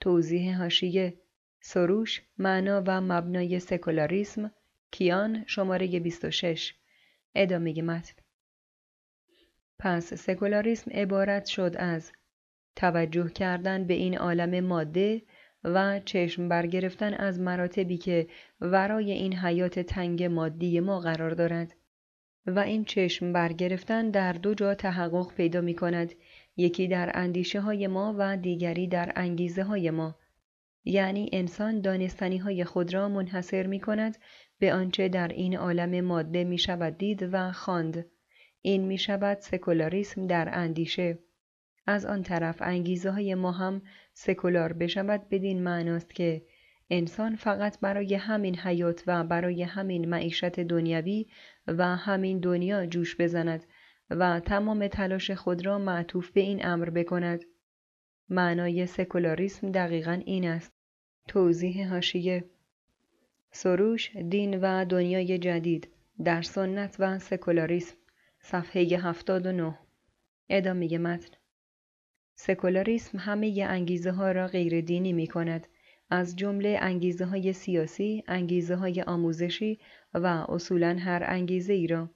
توضیح 0.00 0.58
هاشیه 0.58 1.20
سروش 1.60 2.22
معنا 2.38 2.82
و 2.86 3.00
مبنای 3.00 3.60
سکولاریسم 3.60 4.52
کیان 4.90 5.44
شماره 5.46 6.00
26 6.00 6.74
ادامه 7.34 7.82
متن. 7.82 8.14
پس 9.78 10.14
سکولاریسم 10.14 10.90
عبارت 10.90 11.46
شد 11.46 11.74
از 11.78 12.12
توجه 12.76 13.28
کردن 13.28 13.84
به 13.84 13.94
این 13.94 14.18
عالم 14.18 14.64
ماده 14.64 15.22
و 15.64 16.00
چشم 16.04 16.48
برگرفتن 16.48 17.14
از 17.14 17.40
مراتبی 17.40 17.98
که 17.98 18.26
ورای 18.60 19.12
این 19.12 19.34
حیات 19.36 19.78
تنگ 19.78 20.24
مادی 20.24 20.80
ما 20.80 21.00
قرار 21.00 21.30
دارد 21.30 21.74
و 22.46 22.58
این 22.58 22.84
چشم 22.84 23.32
برگرفتن 23.32 24.10
در 24.10 24.32
دو 24.32 24.54
جا 24.54 24.74
تحقق 24.74 25.34
پیدا 25.34 25.60
می 25.60 25.74
کند 25.74 26.14
یکی 26.56 26.88
در 26.88 27.10
اندیشه 27.14 27.60
های 27.60 27.86
ما 27.86 28.14
و 28.18 28.36
دیگری 28.36 28.86
در 28.86 29.12
انگیزه 29.16 29.62
های 29.62 29.90
ما 29.90 30.16
یعنی 30.88 31.30
انسان 31.32 31.80
دانستنی 31.80 32.38
های 32.38 32.64
خود 32.64 32.94
را 32.94 33.08
منحصر 33.08 33.66
می 33.66 33.80
کند 33.80 34.18
به 34.58 34.74
آنچه 34.74 35.08
در 35.08 35.28
این 35.28 35.56
عالم 35.56 36.00
ماده 36.00 36.44
می 36.44 36.58
شود 36.58 36.98
دید 36.98 37.28
و 37.32 37.52
خواند. 37.52 38.06
این 38.62 38.84
می 38.84 38.98
شود 38.98 39.38
سکولاریسم 39.40 40.26
در 40.26 40.48
اندیشه. 40.52 41.18
از 41.86 42.06
آن 42.06 42.22
طرف 42.22 42.62
انگیزه 42.62 43.10
های 43.10 43.34
ما 43.34 43.52
هم 43.52 43.82
سکولار 44.18 44.72
بشود 44.72 45.28
بدین 45.28 45.62
معناست 45.62 46.14
که 46.14 46.42
انسان 46.90 47.36
فقط 47.36 47.80
برای 47.80 48.14
همین 48.14 48.58
حیات 48.58 49.02
و 49.06 49.24
برای 49.24 49.62
همین 49.62 50.08
معیشت 50.08 50.60
دنیوی 50.60 51.26
و 51.66 51.96
همین 51.96 52.40
دنیا 52.40 52.86
جوش 52.86 53.16
بزند 53.16 53.64
و 54.10 54.40
تمام 54.40 54.88
تلاش 54.88 55.30
خود 55.30 55.66
را 55.66 55.78
معطوف 55.78 56.30
به 56.30 56.40
این 56.40 56.66
امر 56.66 56.90
بکند. 56.90 57.44
معنای 58.28 58.86
سکولاریسم 58.86 59.72
دقیقا 59.72 60.22
این 60.24 60.48
است. 60.48 60.72
توضیح 61.28 61.88
هاشیه 61.88 62.44
سروش 63.50 64.16
دین 64.16 64.60
و 64.60 64.84
دنیای 64.84 65.38
جدید 65.38 65.88
در 66.24 66.42
سنت 66.42 66.96
و 66.98 67.18
سکولاریسم 67.18 67.96
صفحه 68.40 68.82
79 68.82 69.78
ادامه 70.48 70.98
متن 70.98 71.35
سکولاریسم 72.38 73.18
همه 73.18 73.66
انگیزه 73.68 74.10
ها 74.10 74.32
را 74.32 74.46
غیر 74.46 74.80
دینی 74.80 75.12
می 75.12 75.26
کند 75.26 75.66
از 76.10 76.36
جمله 76.36 76.78
انگیزه 76.80 77.24
های 77.24 77.52
سیاسی، 77.52 78.24
انگیزه 78.28 78.74
های 78.76 79.02
آموزشی 79.02 79.78
و 80.14 80.26
اصولا 80.26 80.96
هر 81.00 81.22
انگیزه 81.26 81.72
ای 81.72 81.86
را. 81.86 82.10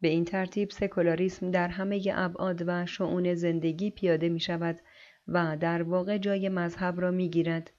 به 0.00 0.08
این 0.08 0.24
ترتیب 0.24 0.70
سکولاریسم 0.70 1.50
در 1.50 1.68
همه 1.68 2.02
ابعاد 2.14 2.62
و 2.66 2.86
شعون 2.86 3.34
زندگی 3.34 3.90
پیاده 3.90 4.28
می 4.28 4.40
شود 4.40 4.80
و 5.28 5.56
در 5.60 5.82
واقع 5.82 6.18
جای 6.18 6.48
مذهب 6.48 7.00
را 7.00 7.10
می 7.10 7.30
گیرد. 7.30 7.70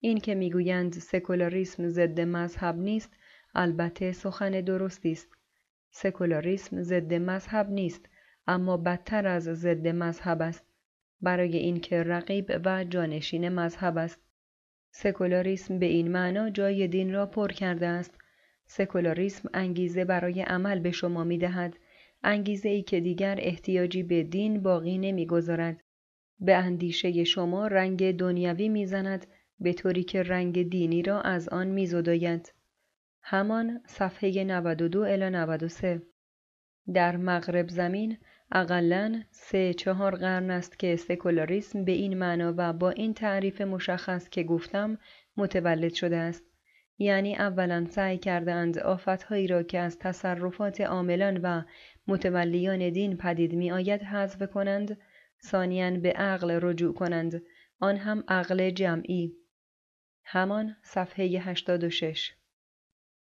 این 0.00 0.18
که 0.18 0.34
می‌گویند 0.34 0.92
سکولاریسم 0.92 1.88
ضد 1.88 2.20
مذهب 2.20 2.76
نیست 2.76 3.10
البته 3.54 4.12
سخن 4.12 4.60
درستی 4.60 5.12
است. 5.12 5.28
سکولاریسم 5.90 6.82
ضد 6.82 7.14
مذهب 7.14 7.70
نیست 7.70 8.08
اما 8.46 8.76
بدتر 8.76 9.26
از 9.26 9.42
ضد 9.42 9.86
مذهب 9.88 10.42
است. 10.42 10.71
برای 11.22 11.56
اینکه 11.56 12.02
رقیب 12.02 12.52
و 12.64 12.84
جانشین 12.84 13.48
مذهب 13.48 13.98
است. 13.98 14.20
سکولاریسم 14.90 15.78
به 15.78 15.86
این 15.86 16.10
معنا 16.10 16.50
جای 16.50 16.88
دین 16.88 17.12
را 17.12 17.26
پر 17.26 17.48
کرده 17.48 17.86
است. 17.86 18.18
سکولاریسم 18.66 19.48
انگیزه 19.54 20.04
برای 20.04 20.42
عمل 20.42 20.78
به 20.78 20.90
شما 20.90 21.24
می 21.24 21.38
دهد 21.38 21.76
انگیزه 22.22 22.68
ای 22.68 22.82
که 22.82 23.00
دیگر 23.00 23.38
احتیاجی 23.40 24.02
به 24.02 24.22
دین 24.22 24.62
باقی 24.62 24.98
نمی‌گذارد. 24.98 25.80
به 26.40 26.54
اندیشه 26.56 27.24
شما 27.24 27.66
رنگ 27.66 28.16
دنیوی 28.16 28.68
می‌زند 28.68 29.26
به 29.60 29.72
طوری 29.72 30.04
که 30.04 30.22
رنگ 30.22 30.68
دینی 30.70 31.02
را 31.02 31.20
از 31.20 31.48
آن 31.48 31.66
میزداید. 31.66 32.54
همان 33.22 33.80
صفحه 33.86 34.44
92 34.44 35.00
الی 35.00 35.30
93 35.30 36.02
در 36.94 37.16
مغرب 37.16 37.68
زمین 37.68 38.18
اقلا 38.54 39.22
سه 39.30 39.74
چهار 39.74 40.16
قرن 40.16 40.50
است 40.50 40.78
که 40.78 40.96
سکولاریسم 40.96 41.84
به 41.84 41.92
این 41.92 42.18
معنا 42.18 42.54
و 42.56 42.72
با 42.72 42.90
این 42.90 43.14
تعریف 43.14 43.60
مشخص 43.60 44.28
که 44.28 44.42
گفتم 44.42 44.98
متولد 45.36 45.94
شده 45.94 46.16
است. 46.16 46.44
یعنی 46.98 47.36
اولا 47.36 47.86
سعی 47.90 48.18
کردند 48.18 48.78
آفتهایی 48.78 49.46
را 49.46 49.62
که 49.62 49.78
از 49.78 49.98
تصرفات 49.98 50.80
عاملان 50.80 51.40
و 51.42 51.62
متولیان 52.06 52.90
دین 52.90 53.16
پدید 53.16 53.54
می 53.54 53.72
آید 53.72 54.02
حذف 54.02 54.50
کنند 54.50 54.98
ثانیا 55.44 55.90
به 55.90 56.12
عقل 56.12 56.58
رجوع 56.62 56.94
کنند. 56.94 57.42
آن 57.80 57.96
هم 57.96 58.24
عقل 58.28 58.70
جمعی. 58.70 59.32
همان 60.24 60.76
صفحه 60.82 61.24
86 61.24 62.32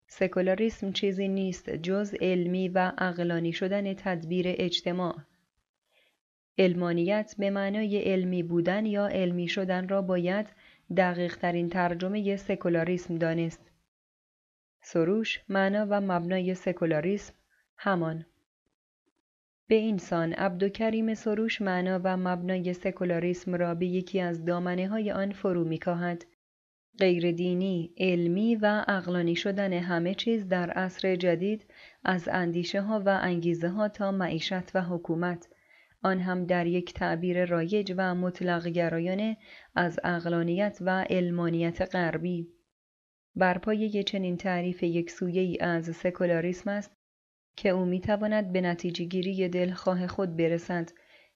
سکولاریسم 0.06 0.92
چیزی 0.92 1.28
نیست 1.28 1.70
جز 1.70 2.14
علمی 2.20 2.68
و 2.68 2.92
عقلانی 2.98 3.52
شدن 3.52 3.94
تدبیر 3.94 4.46
اجتماع. 4.48 5.16
علمانیت 6.58 7.34
به 7.38 7.50
معنای 7.50 7.98
علمی 7.98 8.42
بودن 8.42 8.86
یا 8.86 9.06
علمی 9.06 9.48
شدن 9.48 9.88
را 9.88 10.02
باید 10.02 10.46
دقیق 10.96 11.36
ترین 11.36 11.68
ترجمه 11.68 12.36
سکولاریسم 12.36 13.18
دانست. 13.18 13.70
سروش 14.80 15.40
معنا 15.48 15.86
و 15.90 16.00
مبنای 16.00 16.54
سکولاریسم 16.54 17.34
همان. 17.76 18.26
به 19.66 19.74
اینسان 19.74 20.32
عبدالکریم 20.32 21.14
سروش 21.14 21.62
معنا 21.62 22.00
و 22.04 22.16
مبنای 22.16 22.74
سکولاریسم 22.74 23.54
را 23.54 23.74
به 23.74 23.86
یکی 23.86 24.20
از 24.20 24.44
دامنه 24.44 24.88
های 24.88 25.10
آن 25.10 25.32
فرو 25.32 25.64
میکاهد. 25.64 26.24
غیر 26.98 27.32
دینی، 27.32 27.94
علمی 27.98 28.56
و 28.56 28.84
اقلانی 28.88 29.36
شدن 29.36 29.72
همه 29.72 30.14
چیز 30.14 30.48
در 30.48 30.70
عصر 30.70 31.16
جدید 31.16 31.64
از 32.04 32.28
اندیشه 32.32 32.80
ها 32.80 33.02
و 33.06 33.18
انگیزه 33.22 33.68
ها 33.68 33.88
تا 33.88 34.12
معیشت 34.12 34.76
و 34.76 34.82
حکومت. 34.82 35.48
آن 36.02 36.20
هم 36.20 36.46
در 36.46 36.66
یک 36.66 36.94
تعبیر 36.94 37.44
رایج 37.44 37.94
و 37.96 38.14
مطلق 38.14 38.66
گرایانه 38.66 39.36
از 39.74 40.00
اقلانیت 40.04 40.78
و 40.80 41.04
علمانیت 41.10 41.94
غربی. 41.94 42.48
بر 43.36 43.58
پایه 43.58 44.02
چنین 44.02 44.36
تعریف 44.36 44.82
یک 44.82 45.10
سویه 45.10 45.42
ای 45.42 45.58
از 45.60 45.96
سکولاریسم 45.96 46.70
است 46.70 46.96
که 47.56 47.68
او 47.68 47.84
می‌تواند 47.84 48.52
به 48.52 48.60
نتیجه 48.60 49.04
گیری 49.04 49.48
دلخواه 49.48 50.06
خود 50.06 50.36
برسد. 50.36 50.90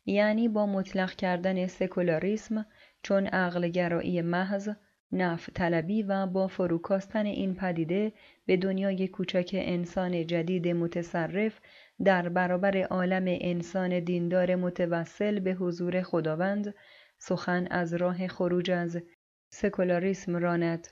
یعنی 0.06 0.48
با 0.48 0.66
مطلق 0.66 1.10
کردن 1.10 1.66
سکولاریسم 1.66 2.66
چون 3.02 3.26
عقلگرایی 3.26 4.22
محض 4.22 4.70
نف 5.12 5.50
طلبی 5.54 6.02
و 6.02 6.26
با 6.26 6.46
فروکاستن 6.46 7.26
این 7.26 7.54
پدیده 7.54 8.12
به 8.46 8.56
دنیای 8.56 9.08
کوچک 9.08 9.50
انسان 9.52 10.26
جدید 10.26 10.68
متصرف 10.68 11.60
در 12.04 12.28
برابر 12.28 12.82
عالم 12.82 13.24
انسان 13.26 14.00
دیندار 14.00 14.54
متوسل 14.54 15.40
به 15.40 15.52
حضور 15.52 16.02
خداوند 16.02 16.74
سخن 17.18 17.66
از 17.70 17.94
راه 17.94 18.28
خروج 18.28 18.70
از 18.70 18.98
سکولاریسم 19.50 20.36
راند 20.36 20.88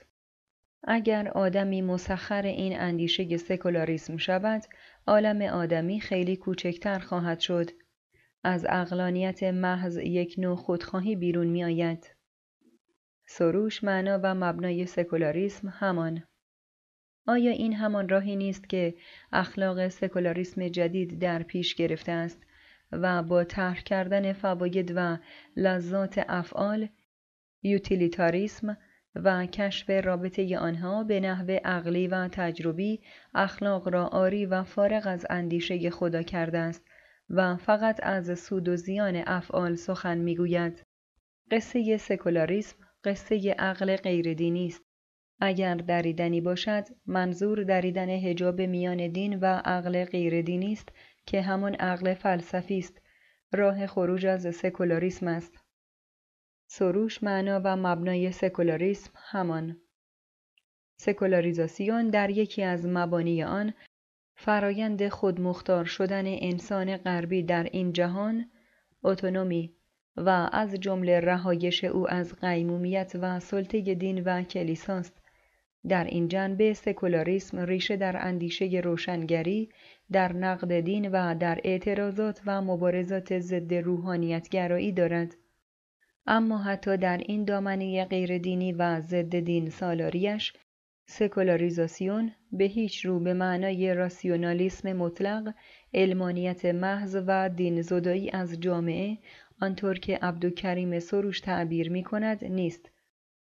اگر 0.83 1.27
آدمی 1.27 1.81
مسخر 1.81 2.41
این 2.41 2.79
اندیشه 2.79 3.37
سکولاریسم 3.37 4.17
شود 4.17 4.63
عالم 5.07 5.41
آدمی 5.41 5.99
خیلی 5.99 6.35
کوچکتر 6.35 6.99
خواهد 6.99 7.39
شد 7.39 7.69
از 8.43 8.65
اقلانیت 8.69 9.43
محض 9.43 9.97
یک 9.97 10.35
نوع 10.37 10.55
خودخواهی 10.55 11.15
بیرون 11.15 11.47
می 11.47 11.63
آید. 11.63 12.16
سروش 13.29 13.83
معنا 13.83 14.19
و 14.23 14.35
مبنای 14.35 14.85
سکولاریسم 14.85 15.67
همان. 15.67 16.23
آیا 17.27 17.51
این 17.51 17.73
همان 17.73 18.09
راهی 18.09 18.35
نیست 18.35 18.69
که 18.69 18.95
اخلاق 19.31 19.87
سکولاریسم 19.87 20.67
جدید 20.67 21.19
در 21.19 21.43
پیش 21.43 21.75
گرفته 21.75 22.11
است 22.11 22.43
و 22.91 23.23
با 23.23 23.43
طرح 23.43 23.81
کردن 23.81 24.33
فواید 24.33 24.93
و 24.95 25.17
لذات 25.55 26.25
افعال 26.27 26.89
یوتیلیتاریسم 27.63 28.77
و 29.15 29.45
کشف 29.45 29.89
رابطه 29.89 30.57
آنها 30.57 31.03
به 31.03 31.19
نحو 31.19 31.51
عقلی 31.65 32.07
و 32.07 32.27
تجربی 32.27 33.01
اخلاق 33.33 33.87
را 33.87 34.07
آری 34.07 34.45
و 34.45 34.63
فارغ 34.63 35.03
از 35.07 35.25
اندیشه 35.29 35.89
خدا 35.89 36.21
کرده 36.21 36.57
است 36.57 36.85
و 37.29 37.55
فقط 37.55 37.99
از 38.03 38.39
سود 38.39 38.69
و 38.69 38.75
زیان 38.75 39.23
افعال 39.25 39.75
سخن 39.75 40.17
می‌گوید؟ 40.17 40.83
قصه 41.51 41.97
سکولاریسم 41.97 42.86
قصه 43.03 43.55
عقل 43.59 43.95
غیردینی 43.95 44.67
است 44.67 44.87
اگر 45.39 45.75
دریدنی 45.75 46.41
باشد 46.41 46.83
منظور 47.05 47.63
دریدن 47.63 48.09
حجاب 48.09 48.61
میان 48.61 49.07
دین 49.07 49.39
و 49.39 49.45
عقل 49.45 50.05
غیردینی 50.05 50.73
است 50.73 50.89
که 51.25 51.41
همان 51.41 51.75
عقل 51.75 52.13
فلسفی 52.13 52.77
است. 52.77 53.01
راه 53.53 53.87
خروج 53.87 54.25
از 54.25 54.55
سکولاریسم 54.55 55.27
است. 55.27 55.57
سروش 56.67 57.23
معنا 57.23 57.61
و 57.63 57.75
مبنای 57.75 58.31
سکولاریسم 58.31 59.11
همان. 59.15 59.81
سکولاریزاسیون 60.99 62.09
در 62.09 62.29
یکی 62.29 62.63
از 62.63 62.85
مبانی 62.85 63.43
آن 63.43 63.73
فرایند 64.35 65.09
خودمختار 65.09 65.85
شدن 65.85 66.25
انسان 66.27 66.97
غربی 66.97 67.43
در 67.43 67.63
این 67.63 67.93
جهان 67.93 68.51
اتونومی 69.03 69.76
و 70.17 70.49
از 70.51 70.75
جمله 70.75 71.19
رهایش 71.19 71.83
او 71.83 72.11
از 72.11 72.35
قیمومیت 72.35 73.11
و 73.21 73.39
سلطه 73.39 73.81
دین 73.81 74.23
و 74.23 74.43
کلیساست 74.43 75.21
در 75.87 76.03
این 76.03 76.27
جنبه 76.27 76.73
سکولاریسم 76.73 77.59
ریشه 77.59 77.97
در 77.97 78.25
اندیشه 78.27 78.65
روشنگری 78.83 79.69
در 80.11 80.33
نقد 80.33 80.79
دین 80.79 81.11
و 81.11 81.35
در 81.35 81.59
اعتراضات 81.63 82.41
و 82.45 82.61
مبارزات 82.61 83.39
ضد 83.39 83.73
روحانیتگرایی 83.73 84.91
دارد. 84.91 85.35
اما 86.27 86.57
حتی 86.57 86.97
در 86.97 87.17
این 87.17 87.45
دامنه 87.45 88.05
غیر 88.05 88.37
دینی 88.37 88.73
و 88.73 89.01
ضد 89.01 89.39
دین 89.39 89.69
سالاریش 89.69 90.53
سکولاریزاسیون 91.05 92.31
به 92.51 92.63
هیچ 92.63 93.05
رو 93.05 93.19
به 93.19 93.33
معنای 93.33 93.93
راسیونالیسم 93.93 94.93
مطلق 94.93 95.53
علمانیت 95.93 96.65
محض 96.65 97.17
و 97.27 97.49
دین 97.49 97.81
زدایی 97.81 98.29
از 98.29 98.59
جامعه 98.59 99.17
آنطور 99.61 99.99
که 99.99 100.19
عبدالکریم 100.21 100.99
سروش 100.99 101.39
تعبیر 101.39 101.91
می 101.91 102.03
کند 102.03 102.45
نیست 102.45 102.89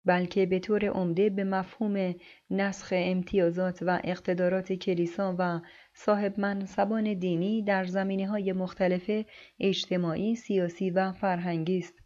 بلکه 0.05 0.45
به 0.45 0.59
طور 0.59 0.85
عمده 0.85 1.29
به 1.29 1.43
مفهوم 1.43 2.15
نسخ 2.49 2.93
امتیازات 2.97 3.79
و 3.81 4.01
اقتدارات 4.03 4.73
کلیسا 4.73 5.35
و 5.39 5.61
صاحب 5.93 6.39
منصبان 6.39 7.13
دینی 7.13 7.63
در 7.63 7.83
زمینه 7.83 8.27
های 8.27 8.53
مختلف 8.53 9.25
اجتماعی، 9.59 10.35
سیاسی 10.35 10.89
و 10.89 11.11
فرهنگی 11.11 11.77
است. 11.77 11.99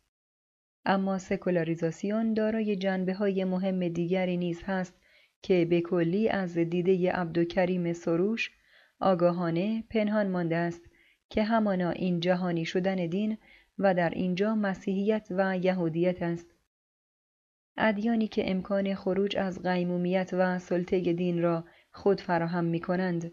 اما 0.85 1.17
سکولاریزاسیون 1.17 2.34
دارای 2.34 2.76
جنبه 2.76 3.13
های 3.13 3.43
مهم 3.43 3.88
دیگری 3.88 4.38
نیز 4.38 4.63
هست 4.65 4.99
که 5.41 5.65
به 5.65 5.81
کلی 5.81 6.30
از 6.30 6.57
دیده 6.57 7.11
عبدالکریم 7.11 7.93
سروش 7.93 8.51
آگاهانه 8.99 9.84
پنهان 9.89 10.27
مانده 10.27 10.55
است 10.55 10.81
که 11.30 11.43
همانا 11.43 11.89
این 11.89 12.19
جهانی 12.19 12.65
شدن 12.65 13.07
دین 13.07 13.38
و 13.80 13.93
در 13.93 14.10
اینجا 14.10 14.56
مسیحیت 14.56 15.27
و 15.31 15.57
یهودیت 15.57 16.22
است. 16.22 16.47
ادیانی 17.77 18.27
که 18.27 18.52
امکان 18.52 18.95
خروج 18.95 19.38
از 19.38 19.64
قیمومیت 19.64 20.30
و 20.34 20.60
سلطه 20.60 21.14
دین 21.14 21.41
را 21.41 21.65
خود 21.91 22.22
فراهم 22.22 22.65
می 22.65 22.80
کنند. 22.80 23.31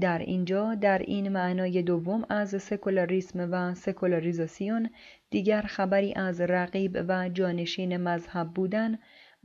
در 0.00 0.18
اینجا 0.18 0.74
در 0.74 0.98
این 0.98 1.28
معنای 1.28 1.82
دوم 1.82 2.26
از 2.28 2.62
سکولاریسم 2.62 3.48
و 3.52 3.74
سکولاریزاسیون 3.74 4.90
دیگر 5.30 5.62
خبری 5.62 6.14
از 6.14 6.40
رقیب 6.40 7.04
و 7.08 7.28
جانشین 7.28 7.96
مذهب 7.96 8.48
بودن 8.48 8.98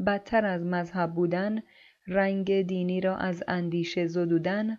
بدتر 0.05 0.45
از 0.45 0.65
مذهب 0.65 1.13
بودن 1.13 1.61
رنگ 2.07 2.61
دینی 2.61 3.01
را 3.01 3.17
از 3.17 3.43
اندیشه 3.47 4.07
زدودن 4.07 4.77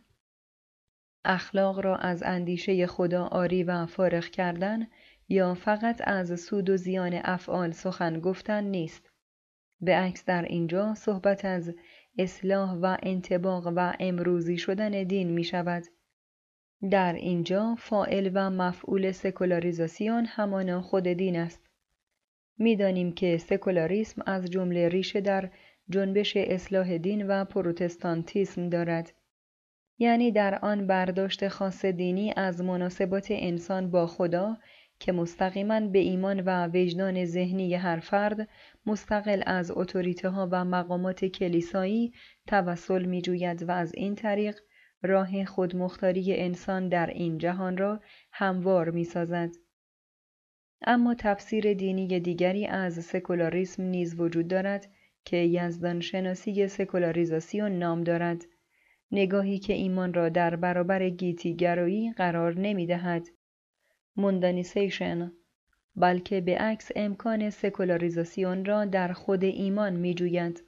اخلاق 1.24 1.81
را 1.81 1.97
از 1.97 2.22
اندیشه 2.22 2.86
خدا 2.86 3.24
آری 3.24 3.64
و 3.64 3.86
فارغ 3.86 4.24
کردن 4.24 4.86
یا 5.32 5.55
فقط 5.55 6.01
از 6.05 6.40
سود 6.40 6.70
و 6.70 6.77
زیان 6.77 7.20
افعال 7.24 7.70
سخن 7.70 8.20
گفتن 8.20 8.65
نیست 8.65 9.11
به 9.81 9.94
عکس 9.94 10.24
در 10.24 10.43
اینجا 10.43 10.94
صحبت 10.94 11.44
از 11.44 11.74
اصلاح 12.19 12.74
و 12.74 12.97
انتباق 13.02 13.73
و 13.77 13.93
امروزی 14.01 14.59
شدن 14.59 15.02
دین 15.05 15.31
می 15.31 15.44
شود. 15.44 15.85
در 16.90 17.12
اینجا 17.12 17.74
فائل 17.78 18.31
و 18.35 18.51
مفعول 18.51 19.12
سکولاریزاسیون 19.12 20.27
همانا 20.27 20.82
خود 20.82 21.09
دین 21.09 21.36
است. 21.36 21.61
می‌دانیم 22.59 23.12
که 23.12 23.39
سکولاریسم 23.39 24.23
از 24.27 24.51
جمله 24.51 24.89
ریشه 24.89 25.20
در 25.20 25.51
جنبش 25.90 26.36
اصلاح 26.36 26.98
دین 26.98 27.27
و 27.27 27.44
پروتستانتیسم 27.44 28.69
دارد. 28.69 29.12
یعنی 29.98 30.32
در 30.32 30.59
آن 30.62 30.86
برداشت 30.86 31.48
خاص 31.48 31.85
دینی 31.85 32.32
از 32.36 32.62
مناسبات 32.62 33.27
انسان 33.31 33.90
با 33.90 34.07
خدا 34.07 34.57
که 35.01 35.12
مستقیما 35.12 35.81
به 35.81 35.98
ایمان 35.98 36.40
و 36.40 36.66
وجدان 36.66 37.24
ذهنی 37.24 37.74
هر 37.74 38.01
فرد 38.01 38.48
مستقل 38.86 39.43
از 39.47 39.70
اتوریته 39.70 40.28
ها 40.28 40.48
و 40.52 40.64
مقامات 40.64 41.24
کلیسایی 41.24 42.12
توسل 42.47 43.05
می 43.05 43.22
جوید 43.22 43.62
و 43.62 43.70
از 43.70 43.94
این 43.94 44.14
طریق 44.14 44.60
راه 45.02 45.44
خودمختاری 45.44 46.36
انسان 46.36 46.89
در 46.89 47.06
این 47.06 47.39
جهان 47.39 47.77
را 47.77 48.01
هموار 48.32 48.90
می 48.90 49.05
سازد. 49.05 49.51
اما 50.82 51.14
تفسیر 51.14 51.74
دینی 51.74 52.20
دیگری 52.20 52.66
از 52.66 53.05
سکولاریسم 53.05 53.82
نیز 53.82 54.20
وجود 54.20 54.48
دارد 54.48 54.90
که 55.24 55.36
یزدان 55.36 56.01
شناسی 56.01 56.68
سکولاریزاسیون 56.68 57.78
نام 57.78 58.05
دارد. 58.05 58.44
نگاهی 59.12 59.59
که 59.59 59.72
ایمان 59.72 60.14
را 60.14 60.28
در 60.28 60.56
برابر 60.56 61.09
گیتیگرایی 61.09 62.12
قرار 62.12 62.59
نمی 62.59 62.86
دهد. 62.86 63.28
موندانیسیشن 64.16 65.32
بلکه 65.97 66.41
به 66.41 66.59
عکس 66.59 66.91
امکان 66.97 67.51
سکولاریزاسیون 67.51 68.65
را 68.65 68.85
در 68.85 69.12
خود 69.12 69.45
ایمان 69.45 69.93
می 69.93 70.15
جوید. 70.15 70.65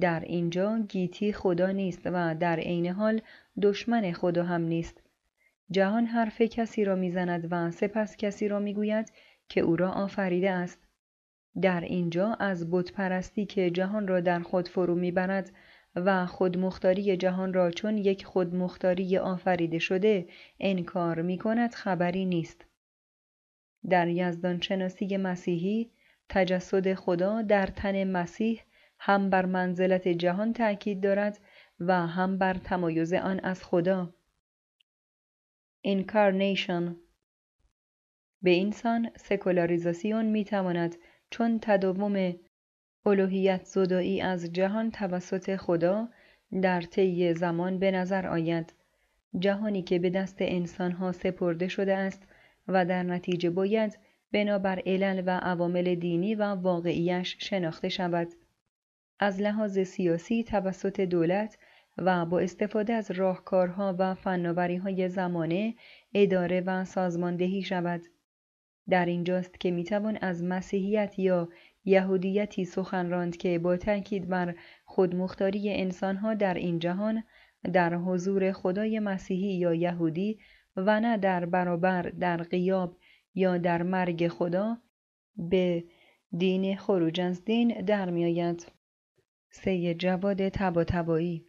در 0.00 0.20
اینجا 0.20 0.78
گیتی 0.78 1.32
خدا 1.32 1.70
نیست 1.70 2.00
و 2.04 2.34
در 2.34 2.56
عین 2.60 2.86
حال 2.86 3.20
دشمن 3.62 4.12
خدا 4.12 4.44
هم 4.44 4.62
نیست. 4.62 5.02
جهان 5.70 6.06
حرف 6.06 6.42
کسی 6.42 6.84
را 6.84 6.94
می‌زند 6.94 7.48
و 7.50 7.70
سپس 7.70 8.16
کسی 8.16 8.48
را 8.48 8.58
می‌گوید 8.58 9.12
که 9.48 9.60
او 9.60 9.76
را 9.76 9.90
آفریده 9.90 10.50
است. 10.50 10.78
در 11.62 11.80
اینجا 11.80 12.34
از 12.34 12.70
پرستی 12.70 13.46
که 13.46 13.70
جهان 13.70 14.08
را 14.08 14.20
در 14.20 14.40
خود 14.40 14.68
فرو 14.68 14.94
می‌برد 14.94 15.50
و 15.96 16.26
خودمختاری 16.26 17.16
جهان 17.16 17.52
را 17.54 17.70
چون 17.70 17.98
یک 17.98 18.24
خودمختاری 18.24 19.18
آفریده 19.18 19.78
شده 19.78 20.26
انکار 20.60 21.22
می 21.22 21.38
کند 21.38 21.74
خبری 21.74 22.24
نیست. 22.24 22.64
در 23.90 24.08
یزدان 24.08 24.60
شناسی 24.60 25.16
مسیحی 25.16 25.90
تجسد 26.28 26.94
خدا 26.94 27.42
در 27.42 27.66
تن 27.66 28.04
مسیح 28.04 28.62
هم 28.98 29.30
بر 29.30 29.46
منزلت 29.46 30.08
جهان 30.08 30.52
تأکید 30.52 31.00
دارد 31.02 31.38
و 31.80 32.06
هم 32.06 32.38
بر 32.38 32.54
تمایز 32.54 33.12
آن 33.12 33.40
از 33.40 33.64
خدا. 33.64 34.14
Incarnation 35.86 36.94
به 38.42 38.50
اینسان 38.50 39.10
سکولاریزاسیون 39.16 40.26
می 40.26 40.44
تواند 40.44 40.96
چون 41.30 41.58
تداوم 41.62 42.34
الوهیت 43.06 43.64
زدایی 43.64 44.20
از 44.20 44.52
جهان 44.52 44.90
توسط 44.90 45.56
خدا 45.56 46.08
در 46.62 46.80
طی 46.80 47.34
زمان 47.34 47.78
به 47.78 47.90
نظر 47.90 48.26
آید 48.26 48.72
جهانی 49.38 49.82
که 49.82 49.98
به 49.98 50.10
دست 50.10 50.36
انسانها 50.40 51.12
سپرده 51.12 51.68
شده 51.68 51.96
است 51.96 52.22
و 52.68 52.84
در 52.84 53.02
نتیجه 53.02 53.50
باید 53.50 53.98
بنابر 54.32 54.82
علل 54.86 55.22
و 55.26 55.30
عوامل 55.30 55.94
دینی 55.94 56.34
و 56.34 56.42
واقعیش 56.42 57.36
شناخته 57.38 57.88
شود. 57.88 58.28
از 59.18 59.40
لحاظ 59.40 59.78
سیاسی 59.78 60.44
توسط 60.44 61.00
دولت 61.00 61.58
و 61.98 62.26
با 62.26 62.40
استفاده 62.40 62.92
از 62.92 63.10
راهکارها 63.10 63.96
و 63.98 64.16
های 64.78 65.08
زمانه 65.08 65.74
اداره 66.14 66.60
و 66.60 66.84
سازماندهی 66.84 67.62
شود. 67.62 68.02
در 68.88 69.06
اینجاست 69.06 69.60
که 69.60 69.70
می‌توان 69.70 70.18
از 70.20 70.44
مسیحیت 70.44 71.18
یا 71.18 71.48
یهودیتی 71.84 72.64
سخن 72.64 73.10
راند 73.10 73.36
که 73.36 73.58
با 73.58 73.76
تاکید 73.76 74.28
بر 74.28 74.54
خودمختاری 74.84 75.74
انسانها 75.74 76.34
در 76.34 76.54
این 76.54 76.78
جهان 76.78 77.22
در 77.72 77.94
حضور 77.94 78.52
خدای 78.52 78.98
مسیحی 78.98 79.54
یا 79.54 79.74
یهودی 79.74 80.38
و 80.76 81.00
نه 81.00 81.16
در 81.16 81.44
برابر 81.44 82.02
در 82.02 82.36
قیاب 82.36 82.96
یا 83.34 83.58
در 83.58 83.82
مرگ 83.82 84.28
خدا 84.28 84.76
به 85.36 85.84
دین 86.38 86.76
خروج 86.76 87.20
از 87.20 87.44
دین 87.44 87.84
در 87.84 88.10
میآید 88.10 88.72
سید 89.50 89.98
جواد 89.98 90.48
تباتبایی 90.48 91.46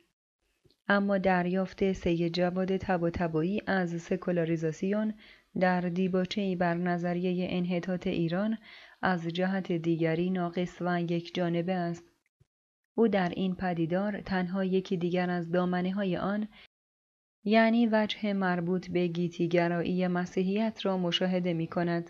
اما 0.87 1.17
دریافت 1.17 1.91
سید 1.91 2.33
جواد 2.33 2.77
تباتبایی 2.77 3.61
از 3.67 4.01
سکولاریزاسیون 4.01 5.13
در 5.59 5.81
دیباچهای 5.81 6.55
بر 6.55 6.73
نظریه 6.73 7.47
انحطاط 7.49 8.07
ایران 8.07 8.57
از 9.01 9.27
جهت 9.27 9.71
دیگری 9.71 10.29
ناقص 10.29 10.77
و 10.81 11.01
یک 11.01 11.35
جانبه 11.35 11.73
است. 11.73 12.03
او 12.95 13.07
در 13.07 13.29
این 13.29 13.55
پدیدار 13.55 14.21
تنها 14.21 14.63
یکی 14.63 14.97
دیگر 14.97 15.29
از 15.29 15.51
دامنه 15.51 15.91
های 15.91 16.17
آن 16.17 16.47
یعنی 17.43 17.87
وجه 17.91 18.33
مربوط 18.33 18.89
به 18.89 19.07
گیتیگرایی 19.07 20.07
مسیحیت 20.07 20.85
را 20.85 20.97
مشاهده 20.97 21.53
می 21.53 21.67
کند. 21.67 22.09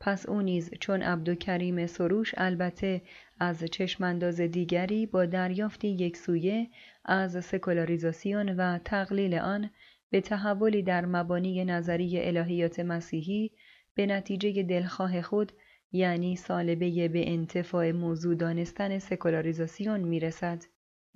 پس 0.00 0.26
او 0.26 0.42
نیز 0.42 0.70
چون 0.80 1.02
عبدالکریم 1.02 1.86
سروش 1.86 2.34
البته 2.36 3.02
از 3.40 3.64
چشمانداز 3.64 4.40
دیگری 4.40 5.06
با 5.06 5.26
دریافتی 5.26 5.88
یک 5.88 6.16
سویه 6.16 6.68
از 7.04 7.44
سکولاریزاسیون 7.44 8.48
و 8.48 8.78
تقلیل 8.78 9.34
آن 9.34 9.70
به 10.10 10.20
تحولی 10.20 10.82
در 10.82 11.06
مبانی 11.06 11.64
نظری 11.64 12.20
الهیات 12.20 12.80
مسیحی 12.80 13.50
به 13.94 14.06
نتیجه 14.06 14.62
دلخواه 14.62 15.22
خود 15.22 15.52
یعنی 15.92 16.36
سالبه 16.36 17.08
به 17.08 17.30
انتفاع 17.30 17.92
موضوع 17.92 18.34
دانستن 18.34 18.98
سکولاریزاسیون 18.98 20.00
می‌رسد. 20.00 20.64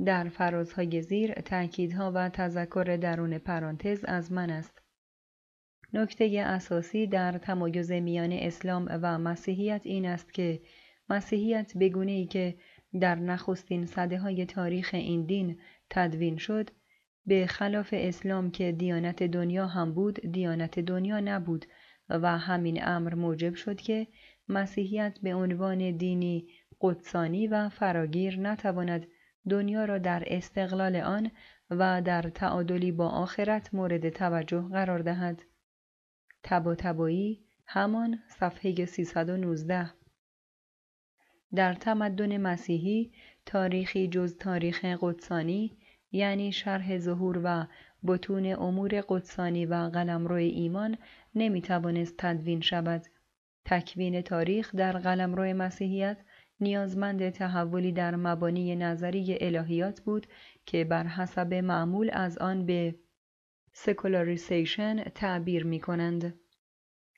در 0.04 0.28
فرازهای 0.28 1.02
زیر 1.02 1.32
تأکیدها 1.32 2.12
و 2.14 2.28
تذکر 2.28 2.98
درون 3.02 3.38
پرانتز 3.38 4.04
از 4.04 4.32
من 4.32 4.50
است. 4.50 4.82
نکته 5.92 6.42
اساسی 6.46 7.06
در 7.06 7.38
تمایز 7.38 7.92
میان 7.92 8.32
اسلام 8.32 8.88
و 9.02 9.18
مسیحیت 9.18 9.80
این 9.84 10.06
است 10.06 10.34
که 10.34 10.60
مسیحیت 11.08 11.72
بگونه 11.80 12.12
ای 12.12 12.26
که 12.26 12.54
در 13.00 13.14
نخستین 13.14 13.86
صده 13.86 14.18
های 14.18 14.46
تاریخ 14.46 14.90
این 14.92 15.26
دین 15.26 15.58
تدوین 15.90 16.36
شد 16.36 16.70
به 17.26 17.46
خلاف 17.46 17.88
اسلام 17.96 18.50
که 18.50 18.72
دیانت 18.72 19.22
دنیا 19.22 19.66
هم 19.66 19.94
بود 19.94 20.32
دیانت 20.32 20.80
دنیا 20.80 21.20
نبود 21.20 21.66
و 22.08 22.38
همین 22.38 22.86
امر 22.86 23.14
موجب 23.14 23.54
شد 23.54 23.76
که 23.80 24.06
مسیحیت 24.48 25.18
به 25.22 25.34
عنوان 25.34 25.96
دینی 25.96 26.46
قدسانی 26.80 27.46
و 27.46 27.68
فراگیر 27.68 28.40
نتواند 28.40 29.06
دنیا 29.48 29.84
را 29.84 29.98
در 29.98 30.22
استقلال 30.26 30.96
آن 30.96 31.30
و 31.70 32.02
در 32.02 32.22
تعادلی 32.22 32.92
با 32.92 33.08
آخرت 33.08 33.74
مورد 33.74 34.08
توجه 34.08 34.68
قرار 34.68 34.98
دهد. 34.98 35.42
تبا 36.42 36.74
تبایی 36.74 37.44
همان 37.66 38.18
صفحه 38.28 38.86
319 38.86 39.90
در 41.54 41.74
تمدن 41.74 42.36
مسیحی 42.36 43.12
تاریخی 43.46 44.08
جز 44.08 44.36
تاریخ 44.36 44.84
قدسانی 44.84 45.76
یعنی 46.12 46.52
شرح 46.52 46.98
ظهور 46.98 47.40
و 47.44 47.66
بتون 48.06 48.46
امور 48.46 49.04
قدسانی 49.08 49.66
و 49.66 49.74
قلمرو 49.74 50.34
ایمان 50.34 50.98
نمی 51.34 51.62
توانست 51.62 52.14
تدوین 52.18 52.60
شود. 52.60 53.02
تکوین 53.64 54.22
تاریخ 54.22 54.74
در 54.74 54.92
قلمرو 54.92 55.54
مسیحیت 55.54 56.18
نیازمند 56.60 57.30
تحولی 57.30 57.92
در 57.92 58.16
مبانی 58.16 58.76
نظری 58.76 59.38
الهیات 59.40 60.00
بود 60.00 60.26
که 60.66 60.84
بر 60.84 61.06
حسب 61.06 61.54
معمول 61.54 62.10
از 62.12 62.38
آن 62.38 62.66
به 62.66 62.94
secularization 63.72 65.04
تعبیر 65.04 65.64
می 65.64 65.80
کنند. 65.80 66.34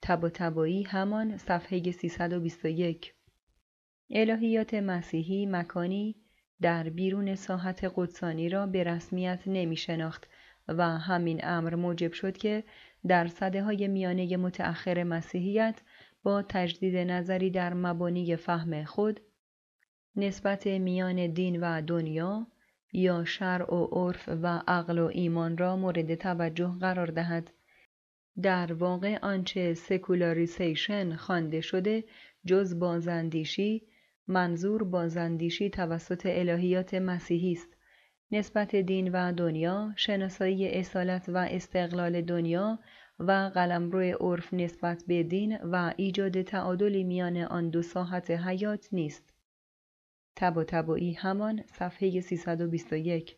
طباطبایی 0.02 0.82
همان 0.82 1.36
صفحه 1.36 1.92
321 1.92 3.14
الهیات 4.10 4.74
مسیحی 4.74 5.46
مکانی 5.46 6.16
در 6.60 6.88
بیرون 6.88 7.34
ساحت 7.34 7.92
قدسانی 7.96 8.48
را 8.48 8.66
به 8.66 8.84
رسمیت 8.84 9.42
نمی 9.46 9.76
شناخت 9.76 10.28
و 10.68 10.98
همین 10.98 11.40
امر 11.42 11.74
موجب 11.74 12.12
شد 12.12 12.36
که 12.36 12.64
در 13.06 13.26
صده 13.26 13.62
های 13.62 13.88
میانه 13.88 14.36
متأخر 14.36 15.02
مسیحیت 15.02 15.80
با 16.22 16.42
تجدید 16.42 16.96
نظری 16.96 17.50
در 17.50 17.74
مبانی 17.74 18.36
فهم 18.36 18.84
خود 18.84 19.20
نسبت 20.18 20.66
میان 20.66 21.26
دین 21.26 21.60
و 21.60 21.82
دنیا 21.82 22.47
یا 22.93 23.24
شرع 23.24 23.74
و 23.74 23.86
عرف 23.93 24.28
و 24.28 24.62
عقل 24.68 24.98
و 24.98 25.05
ایمان 25.05 25.59
را 25.59 25.76
مورد 25.76 26.14
توجه 26.14 26.72
قرار 26.80 27.06
دهد. 27.06 27.51
در 28.43 28.72
واقع 28.72 29.18
آنچه 29.22 29.74
secularization 29.74 31.16
خوانده 31.16 31.60
شده 31.60 32.05
جز 32.47 32.78
بازاندیشی 32.78 33.82
منظور 34.28 34.84
بازاندیشی 34.84 35.70
توسط 35.70 36.26
الهیات 36.26 36.94
مسیحی 36.94 37.52
است. 37.52 37.76
نسبت 38.30 38.76
دین 38.76 39.12
و 39.12 39.32
دنیا 39.32 39.93
شناسایی 39.97 40.68
اصالت 40.68 41.28
و 41.28 41.36
استقلال 41.36 42.22
دنیا 42.22 42.78
و 43.18 43.51
قلمرو 43.55 44.01
عرف 44.01 44.55
نسبت 44.55 45.05
به 45.06 45.22
دین 45.22 45.56
و 45.56 45.93
ایجاد 45.97 46.43
تعادلی 46.43 47.05
میان 47.05 47.36
آن 47.36 47.70
دو 47.70 47.82
ساحت 47.82 48.30
حیات 48.30 48.88
نیست. 48.93 49.35
طباطبایی 50.36 51.12
همان 51.12 51.62
صفحه 51.66 52.20
321 52.20 53.36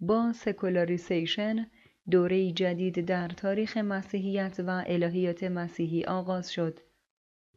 با 0.00 0.32
secularization 0.32 1.66
دوره 2.10 2.52
جدید 2.52 3.04
در 3.04 3.28
تاریخ 3.28 3.76
مسیحیت 3.76 4.60
و 4.60 4.84
الهیات 4.86 5.44
مسیحی 5.44 6.04
آغاز 6.04 6.52
شد. 6.52 6.80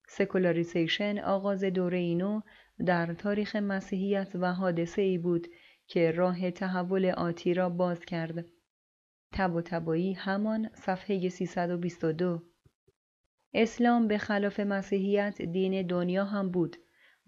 secularization 0.08 1.20
آغاز 1.20 1.64
دوره 1.64 2.16
نو 2.16 2.42
در 2.86 3.14
تاریخ 3.14 3.56
مسیحیت 3.56 4.32
و 4.36 4.54
حادثه 4.54 5.02
ای 5.02 5.18
بود 5.18 5.48
که 5.88 6.12
راه 6.12 6.52
تحول 6.52 7.06
آتی 7.06 7.54
را 7.54 7.70
باز 7.70 8.06
کرد. 8.06 8.46
طباطبایی 9.34 10.14
همان 10.14 10.70
صفحه 10.74 11.30
322 11.30 12.44
اسلام 13.54 14.08
به 14.08 14.18
خلاف 14.18 14.60
مسیحیت 14.60 15.42
دین 15.42 15.88
دنیا 15.88 16.26
هم 16.26 16.50
بود. 16.52 16.78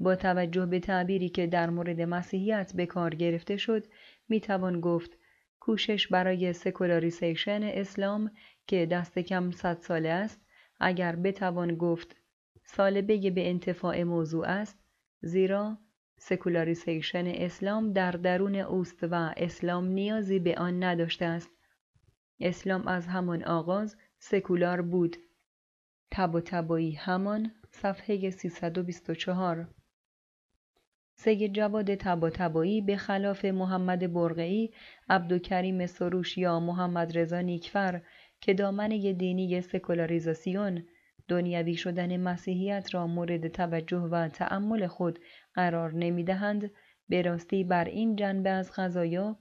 با 0.01 0.15
توجه 0.15 0.65
به 0.65 0.79
تعبیری 0.79 1.29
که 1.29 1.47
در 1.47 1.69
مورد 1.69 2.01
مسیحیت 2.01 2.73
به 2.75 2.85
کار 2.85 3.15
گرفته 3.15 3.57
شد 3.57 3.87
می 4.29 4.39
توان 4.39 4.81
گفت 4.81 5.17
کوشش 5.59 6.07
برای 6.07 6.53
secularization 6.53 7.63
اسلام 7.63 8.31
که 8.67 8.85
دست 8.85 9.19
کم 9.19 9.51
صد 9.51 9.77
ساله 9.79 10.09
است 10.09 10.41
اگر 10.79 11.15
بتوان 11.15 11.75
گفت 11.75 12.15
سالبه 12.63 13.31
به 13.31 13.49
انتفاع 13.49 14.03
موضوع 14.03 14.47
است 14.47 14.79
زیرا 15.21 15.77
secularization 16.17 17.27
اسلام 17.27 17.93
در 17.93 18.11
درون 18.11 18.55
اوست 18.55 19.03
و 19.03 19.33
اسلام 19.37 19.85
نیازی 19.85 20.39
به 20.39 20.55
آن 20.55 20.83
نداشته 20.83 21.25
است. 21.25 21.49
اسلام 22.39 22.87
از 22.87 23.07
همان 23.07 23.43
آغاز 23.43 23.95
سکولار 24.19 24.81
بود. 24.81 25.17
تب 26.11 26.35
و 26.35 26.39
تبایی 26.39 26.91
همان 26.91 27.51
صفحه 27.71 28.29
324 28.29 29.67
سید 31.23 31.53
جواد 31.53 31.95
تبایی 32.29 32.81
به 32.81 32.97
خلاف 32.97 33.45
محمد 33.45 34.13
برقعی، 34.13 34.73
عبدالکریم 35.09 35.85
سروش 35.85 36.37
یا 36.37 36.59
محمد 36.59 37.17
رضا 37.17 37.41
نیکفر 37.41 38.01
که 38.41 38.53
دامنه 38.53 39.13
دینی 39.13 39.61
سکولاریزاسیون 39.61 40.83
دنیوی 41.27 41.75
شدن 41.75 42.17
مسیحیت 42.17 42.93
را 42.93 43.07
مورد 43.07 43.47
توجه 43.47 43.97
و 43.97 44.27
تأمل 44.27 44.87
خود 44.87 45.19
قرار 45.53 45.93
نمی‌دهند 45.93 46.71
به 47.09 47.21
راستی 47.21 47.63
بر 47.63 47.85
این 47.85 48.15
جنبه 48.15 48.49
از 48.49 48.71
غذایا 48.75 49.39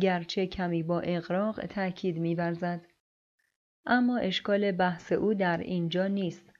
گرچه 0.00 0.46
کمی 0.46 0.82
با 0.82 1.00
اقراق 1.00 1.66
تأکید 1.66 2.18
میورزد. 2.18 2.86
اما 3.86 4.18
اشکال 4.18 4.72
بحث 4.72 5.12
او 5.12 5.34
در 5.34 5.58
اینجا 5.58 6.06
نیست 6.06 6.52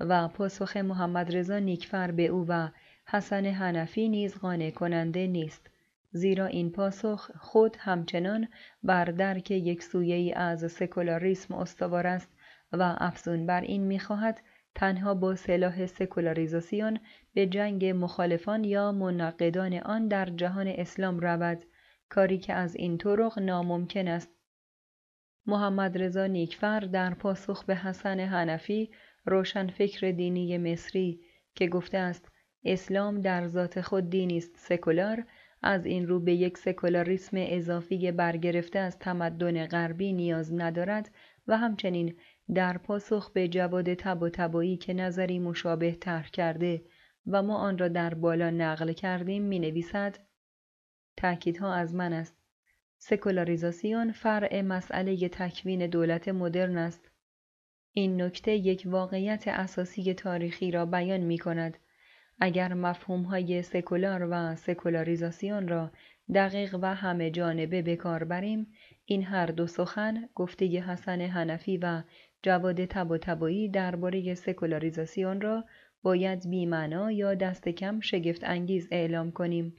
و 0.00 0.28
پاسخ 0.28 0.76
محمد 0.76 1.36
رضا 1.36 1.58
نیکفر 1.58 2.10
به 2.10 2.26
او 2.26 2.46
و 2.48 2.68
حسن 3.10 3.44
حنفی 3.44 4.08
نیز 4.08 4.38
قانع 4.38 4.70
کننده 4.70 5.26
نیست 5.26 5.70
زیرا 6.10 6.46
این 6.46 6.70
پاسخ 6.70 7.30
خود 7.38 7.76
همچنان 7.80 8.48
بر 8.82 9.04
درک 9.04 9.50
یک 9.50 9.82
سویه 9.82 10.38
از 10.38 10.72
سکولاریسم 10.72 11.54
استوار 11.54 12.06
است 12.06 12.30
و 12.72 12.96
افزون 12.98 13.46
بر 13.46 13.60
این 13.60 13.82
می‌خواهد 13.82 14.40
تنها 14.74 15.14
با 15.14 15.34
سلاح 15.34 15.86
سکولاریزاسیون 15.86 16.98
به 17.34 17.46
جنگ 17.46 17.84
مخالفان 17.86 18.64
یا 18.64 18.92
منقدان 18.92 19.74
آن 19.74 20.08
در 20.08 20.24
جهان 20.24 20.68
اسلام 20.68 21.20
رود 21.20 21.64
کاری 22.08 22.38
که 22.38 22.52
از 22.52 22.76
این 22.76 22.98
طرق 22.98 23.38
ناممکن 23.38 24.08
است. 24.08 24.30
محمد 25.46 26.02
رضا 26.02 26.26
نیکفر 26.26 26.80
در 26.80 27.14
پاسخ 27.14 27.64
به 27.64 27.76
حسن 27.76 28.20
حنفی 28.20 28.90
روشنفکر 29.24 30.10
دینی 30.10 30.58
مصری 30.58 31.20
که 31.54 31.68
گفته 31.68 31.98
است 31.98 32.28
اسلام 32.64 33.20
در 33.20 33.46
ذات 33.46 33.80
خود 33.80 34.10
دینی 34.10 34.36
است. 34.36 34.56
سکولار 34.56 35.24
از 35.62 35.86
این 35.86 36.06
رو 36.06 36.20
به 36.20 36.34
یک 36.34 36.58
سکولاریسم 36.58 37.36
اضافی 37.40 38.12
برگرفته 38.12 38.78
از 38.78 38.98
تمدن 38.98 39.66
غربی 39.66 40.12
نیاز 40.12 40.52
ندارد 40.54 41.10
و 41.46 41.56
همچنین 41.56 42.16
در 42.54 42.78
پاسخ 42.78 43.30
به 43.30 43.48
جواد 43.48 43.94
تب 43.94 44.22
و 44.22 44.28
تبایی 44.28 44.76
که 44.76 44.94
نظری 44.94 45.38
مشابه 45.38 45.92
طرح 45.92 46.30
کرده 46.30 46.82
و 47.26 47.42
ما 47.42 47.56
آن 47.56 47.78
را 47.78 47.88
در 47.88 48.14
بالا 48.14 48.50
نقل 48.50 48.92
کردیم 48.92 49.42
می 49.42 49.58
نویسد 49.58 50.18
تأکیدها 51.16 51.74
از 51.74 51.94
من 51.94 52.12
است. 52.12 52.36
سکولاریزاسیون 52.98 54.12
فرع 54.12 54.62
مسئله 54.62 55.28
تکوین 55.28 55.86
دولت 55.86 56.28
مدرن 56.28 56.76
است. 56.76 57.10
این 57.92 58.22
نکته 58.22 58.52
یک 58.52 58.82
واقعیت 58.86 59.48
اساسی 59.48 60.14
تاریخی 60.14 60.70
را 60.70 60.86
بیان 60.86 61.20
می 61.20 61.38
کند 61.38 61.78
اگر 62.40 62.72
های 63.08 63.62
سکولار 63.62 64.28
و 64.30 64.54
سکولاریزاسیون 64.56 65.68
را 65.68 65.90
دقیق 66.34 66.78
و 66.82 66.94
همه 66.94 67.30
جانبه 67.30 67.82
به 67.82 67.96
کار 67.96 68.24
بریم 68.24 68.66
این 69.04 69.24
هر 69.24 69.46
دو 69.46 69.66
سخن 69.66 70.28
گفته 70.34 70.66
حسن 70.66 71.20
حنفی 71.20 71.78
و 71.78 72.02
جواد 72.42 72.84
تب 72.84 73.10
و 73.10 73.68
درباره 73.72 74.34
سکولاریزاسیون 74.34 75.40
را 75.40 75.64
باید 76.02 76.50
بیمعنا 76.50 77.12
یا 77.12 77.34
دست 77.34 77.68
کم 77.68 78.00
شگفت 78.00 78.44
انگیز 78.44 78.88
اعلام 78.90 79.32
کنیم. 79.32 79.74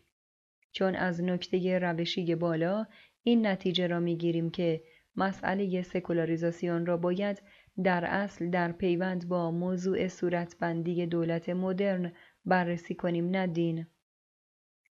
چون 0.72 0.95
از 0.95 1.23
نکته 1.23 1.80
روشی 1.80 2.36
بالا 2.36 2.86
این 3.23 3.48
نتیجه 3.48 3.88
را 3.88 3.99
می‌گیریم 3.99 4.49
که 4.49 4.84
مسئله 5.15 5.81
سکولاریزاسیون 5.81 6.86
را 6.86 6.98
باید 6.98 7.41
در 7.84 8.06
اصل 8.06 8.49
در 8.49 8.72
پیوند 8.72 9.27
با 9.27 9.52
موضوع 9.52 10.07
صورتبندی 10.07 11.06
دولت 11.06 11.49
مدرن 11.49 12.14
بررسی 12.45 12.95
کنیم 12.95 13.30
نه 13.30 13.48
دین. 13.48 13.88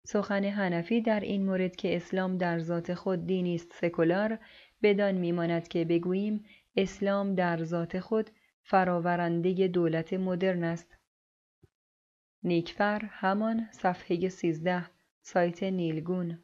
سخن 0.06 0.44
حنفی 0.44 1.02
در 1.02 1.20
این 1.20 1.46
مورد 1.46 1.76
که 1.76 1.96
اسلام 1.96 2.38
در 2.38 2.60
ذات 2.60 2.94
خود 2.94 3.26
دینی 3.26 3.56
است 3.56 3.74
سکولار 3.74 4.40
بدان 4.84 5.16
میماند 5.16 5.68
که 5.68 5.86
بگوییم 5.86 6.46
اسلام 6.76 7.36
در 7.36 7.64
ذات 7.64 8.00
خود 8.00 8.30
فراورنده 8.64 9.68
دولت 9.68 10.14
مدرن 10.14 10.64
است. 10.64 10.98
نیکفر 12.44 13.06
همان 13.06 13.68
صفحه 13.72 14.30
13 14.30 14.86
سایت 15.22 15.64
نیلگون. 15.64 16.44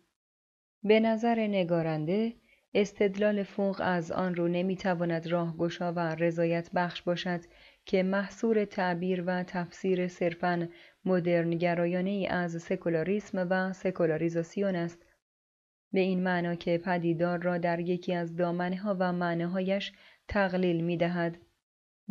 به 0.84 1.00
نظر 1.00 1.48
نگارنده 1.48 2.34
استدلال 2.74 3.44
فوق 3.44 3.82
از 3.84 4.12
آن 4.12 4.36
رو 4.36 4.48
نمی‌تواند 4.48 5.28
راهگشا 5.28 5.94
و 5.94 6.00
رضایت 6.00 6.70
بخش 6.76 7.02
باشد 7.02 7.42
که 7.86 8.04
محصور 8.04 8.66
تعبیر 8.66 9.24
و 9.28 9.44
تفسیر 9.44 10.08
صرفاً 10.08 10.68
مدرن 11.06 11.50
گرایانه 11.50 12.10
ای 12.10 12.28
از 12.28 12.62
سکولاریسم 12.62 13.48
و 13.50 13.74
سکولاریزاسیون 13.74 14.76
است 14.76 15.06
به 15.94 16.00
این 16.00 16.24
معنا 16.24 16.56
که 16.56 16.78
پدیدار 16.78 17.44
را 17.44 17.58
در 17.58 17.80
یکی 17.80 18.14
از 18.14 18.36
دامنه 18.36 18.78
ها 18.78 18.98
و 19.00 19.14
معناهایش 19.14 19.94
تقلیل 20.28 20.84
می 20.84 20.98
دهد. 20.98 21.38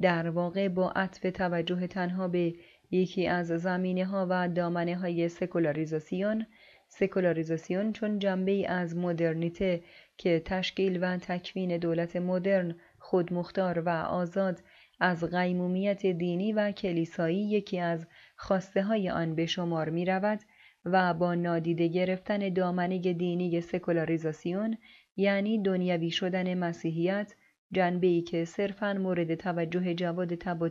در 0.01 0.31
واقع 0.31 0.69
با 0.69 0.91
عطف 0.91 1.21
توجه 1.21 1.87
تنها 1.87 2.29
به 2.29 2.55
یکی 2.91 3.27
از 3.27 3.47
زمینه 3.47 4.05
ها 4.05 4.27
و 4.31 4.49
دامنه 4.49 4.97
های 4.97 5.29
سکولاریزاسیون 5.29 6.47
سکولاریزاسیون 6.89 7.93
چون 7.93 8.19
جنبه 8.19 8.53
ای 8.53 8.67
از 8.67 8.97
مدرنیته 8.97 9.83
که 10.17 10.43
تشکیل 10.45 10.99
و 11.05 11.17
تکوین 11.17 11.79
دولت 11.79 12.17
مدرن 12.17 12.75
خودمختار 12.99 13.79
و 13.79 13.89
آزاد 13.89 14.63
از 15.01 15.25
قیمومیت 15.25 16.07
دینی 16.07 16.53
و 16.53 16.73
کلیسایی 16.73 17.51
یکی 17.51 17.81
از 17.81 18.07
خواسته 18.37 18.83
های 18.83 19.11
آن 19.11 19.35
به 19.35 19.47
شمار 19.47 19.91
می 19.91 20.05
رود 20.05 20.41
و 20.85 21.15
با 21.15 21.35
نادیده 21.35 21.89
گرفتن 21.89 22.49
دامنه 22.49 22.99
دینی 22.99 23.61
سکولاریزاسیون 23.61 24.79
یعنی 25.17 25.63
دنیوی 25.63 26.11
شدن 26.11 26.55
مسیحیت 26.55 27.35
جنبه 27.73 28.07
ای 28.07 28.23
که 28.23 28.45
صرفا 28.45 28.93
مورد 28.93 29.35
توجه 29.35 29.95
جواد 29.95 30.35
تب 30.35 30.63
و 30.63 30.69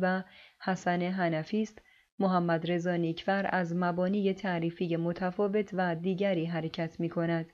و 0.00 0.22
حسن 0.60 1.02
حنفی 1.02 1.62
است 1.62 1.82
محمد 2.18 2.70
رضا 2.70 2.96
نیکفر 2.96 3.48
از 3.52 3.74
مبانی 3.76 4.32
تعریفی 4.32 4.96
متفاوت 4.96 5.70
و 5.72 5.94
دیگری 5.94 6.44
حرکت 6.44 7.00
می 7.00 7.08
کند. 7.08 7.52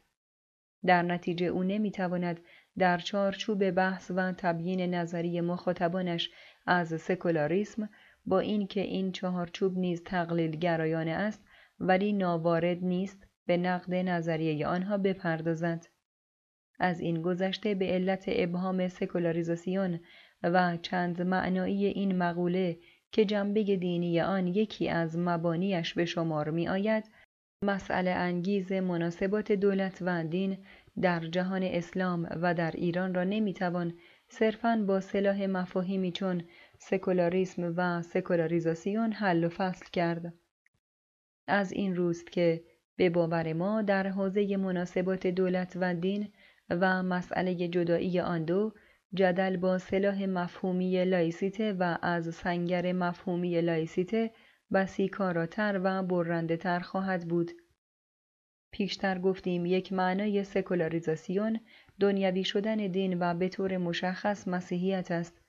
در 0.87 1.03
نتیجه 1.03 1.47
او 1.47 1.63
نمی 1.63 1.91
تواند 1.91 2.41
در 2.79 2.99
چارچوب 2.99 3.71
بحث 3.71 4.11
و 4.15 4.33
تبیین 4.33 4.95
نظری 4.95 5.41
مخاطبانش 5.41 6.31
از 6.67 7.01
سکولاریسم 7.01 7.89
با 8.27 8.39
اینکه 8.39 8.81
این 8.81 9.13
چهارچوب 9.13 9.79
نیز 9.79 10.05
تقلیل 10.05 10.51
گرایانه 10.51 11.11
است 11.11 11.45
ولی 11.81 12.13
ناوارد 12.13 12.85
نیست 12.85 13.27
به 13.47 13.57
نقد 13.57 13.95
نظریه 13.95 14.67
آنها 14.67 14.99
بپردازد. 14.99 15.87
از 16.79 17.01
این 17.01 17.23
گذشته 17.23 17.75
به 17.75 17.87
علت 17.87 18.25
ابهام 18.27 18.89
سکولاریزاسیون 18.89 20.01
و 20.43 20.77
چند 20.77 21.23
معنایی 21.23 21.87
این 21.87 22.17
مقوله 22.17 22.79
که 23.13 23.25
جنبه 23.25 23.63
دینی 23.63 24.21
آن 24.21 24.47
یکی 24.47 24.89
از 24.89 25.19
مبانیش 25.19 25.95
به 25.95 26.05
شمار 26.05 26.51
می 26.51 26.69
آید، 26.69 27.05
مسئله 27.65 28.11
انگیز 28.11 28.73
مناسبات 28.73 29.53
دولت 29.53 29.99
و 30.01 30.25
دین 30.25 30.59
در 31.03 31.21
جهان 31.21 31.63
اسلام 31.63 32.29
و 32.43 32.55
در 32.55 32.71
ایران 32.71 33.15
را 33.15 33.25
نمی‌توان 33.25 33.95
صرفاً 34.29 34.85
با 34.89 35.01
سلاح 35.01 35.47
مفاهیمی 35.47 36.13
چون 36.13 36.43
سکولاریسم 36.79 37.75
و 37.77 38.03
سکولاریزاسیون 38.03 39.13
حل 39.13 39.45
و 39.45 39.49
فصل 39.49 39.87
کرد. 39.93 40.35
از 41.47 41.73
این 41.73 41.97
روست 41.97 42.33
که 42.33 42.65
به 42.97 43.11
باور 43.11 43.53
ما 43.53 43.83
در 43.83 44.07
حوزه 44.07 44.57
مناسبات 44.57 45.27
دولت 45.27 45.73
و 45.81 45.95
دین 45.95 46.29
و 46.71 47.03
مسئله 47.03 47.69
جدایی 47.69 48.21
آن 48.21 48.45
دو 48.45 48.73
جدل 49.15 49.57
با 49.57 49.79
سلاح 49.79 50.27
مفهومی 50.27 51.05
لایسیته 51.05 51.73
و 51.73 51.99
از 52.03 52.35
سنگر 52.35 52.93
مفهومی 52.93 53.61
لایسیته 53.61 54.31
بسی 54.73 55.09
کاراتر 55.09 55.81
و 55.85 56.03
برنده 56.03 56.57
تر 56.57 56.81
خواهد 56.81 57.29
بود. 57.29 57.51
پیشتر 58.73 59.19
گفتیم 59.19 59.67
یک 59.67 59.93
معنای 59.93 60.45
سکولاریزاسیون 60.45 61.61
دنیوی 62.01 62.45
شدن 62.45 62.77
دین 62.77 63.19
و 63.21 63.35
به 63.35 63.49
طور 63.49 63.77
مشخص 63.77 64.49
مسیحیت 64.49 65.11
است. 65.11 65.41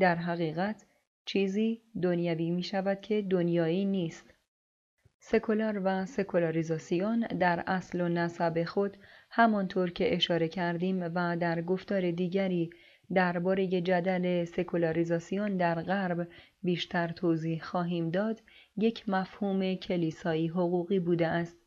در 0.00 0.14
حقیقت 0.14 0.86
چیزی 1.24 1.82
دنیوی 2.02 2.50
می 2.50 2.62
شود 2.62 3.00
که 3.00 3.22
دنیایی 3.22 3.84
نیست. 3.84 4.34
سکولار 5.22 5.80
و 5.84 6.06
سکولاریزاسیون 6.06 7.20
در 7.20 7.64
اصل 7.66 8.00
و 8.00 8.08
نسب 8.08 8.64
خود 8.64 8.96
همانطور 9.30 9.90
که 9.90 10.14
اشاره 10.14 10.48
کردیم 10.48 11.02
و 11.14 11.36
در 11.36 11.62
گفتار 11.62 12.10
دیگری 12.10 12.70
درباره 13.14 13.66
جدل 13.66 14.44
سکولاریزاسیون 14.44 15.56
در 15.56 15.82
غرب 15.82 16.28
بیشتر 16.62 17.08
توضیح 17.08 17.62
خواهیم 17.62 18.10
داد 18.10 18.42
یک 18.76 19.08
مفهوم 19.08 19.74
کلیسایی 19.74 20.48
حقوقی 20.48 20.98
بوده 21.00 21.26
است 21.26 21.59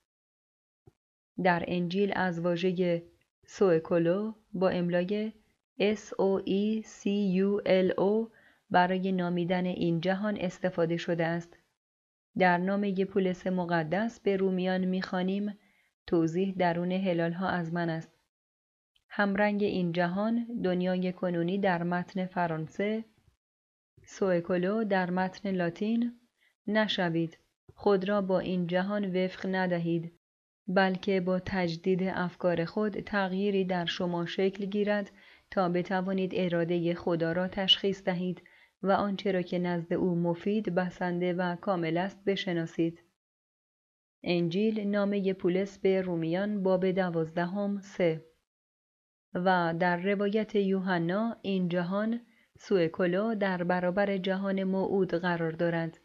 در 1.43 1.64
انجیل 1.68 2.11
از 2.15 2.39
واژه 2.39 3.03
سوکولو 3.45 4.34
با 4.53 4.69
املای 4.69 5.31
S 5.80 6.14
O 6.19 6.43
E 6.45 6.84
C 6.84 7.03
U 7.35 7.61
L 7.65 7.95
O 7.99 8.31
برای 8.69 9.11
نامیدن 9.11 9.65
این 9.65 10.01
جهان 10.01 10.38
استفاده 10.38 10.97
شده 10.97 11.26
است. 11.26 11.57
در 12.38 12.57
نام 12.57 12.93
پولس 12.93 13.47
مقدس 13.47 14.19
به 14.19 14.38
رومیان 14.38 14.85
می‌خوانیم. 14.85 15.57
توضیح 16.07 16.53
درون 16.57 16.91
هلال 16.91 17.31
ها 17.31 17.47
از 17.47 17.73
من 17.73 17.89
است. 17.89 18.11
همرنگ 19.10 19.64
این 19.64 19.91
جهان 19.91 20.61
دنیای 20.64 21.14
کنونی 21.14 21.57
در 21.57 21.84
متن 21.84 22.26
فرانسه. 22.26 23.05
سوئکولو 24.05 24.84
در 24.84 25.10
متن 25.10 25.51
لاتین. 25.51 26.19
نشوید. 26.68 27.38
خود 27.76 28.10
را 28.10 28.22
با 28.22 28.39
این 28.39 28.68
جهان 28.68 29.23
وفق 29.23 29.45
ندهید. 29.51 30.14
بلکه 30.68 31.22
با 31.22 31.40
تجدید 31.40 32.03
افکار 32.03 32.65
خود 32.65 32.99
تغییری 32.99 33.65
در 33.65 33.85
شما 33.85 34.26
شکل 34.26 34.65
گیرد 34.65 35.11
تا 35.52 35.69
بتوانید 35.69 36.31
اراده 36.35 36.94
خدا 36.94 37.31
را 37.31 37.48
تشخیص 37.48 38.03
دهید 38.03 38.44
و 38.84 38.91
آنچه 38.91 39.31
را 39.31 39.41
که 39.41 39.60
نزد 39.60 39.94
او 39.94 40.15
مفید 40.15 40.76
بسنده 40.76 41.34
و 41.34 41.56
کامل 41.56 41.98
است 41.98 42.26
بشناسید. 42.26 42.99
انجیل 44.23 44.88
نامه 44.88 45.34
پولس 45.34 45.77
به 45.77 46.02
رومیان 46.02 46.64
باب 46.64 46.91
دوازدهم 46.91 47.81
سه. 47.81 48.26
و 49.34 49.73
در 49.80 49.98
روایت 49.98 50.56
یوحنا 50.56 51.38
این 51.41 51.69
جهان 51.69 52.22
سوئکولو 52.60 53.35
در 53.35 53.64
برابر 53.64 54.18
جهان 54.18 54.64
موعود 54.64 55.14
قرار 55.14 55.52
دارد. 55.52 55.99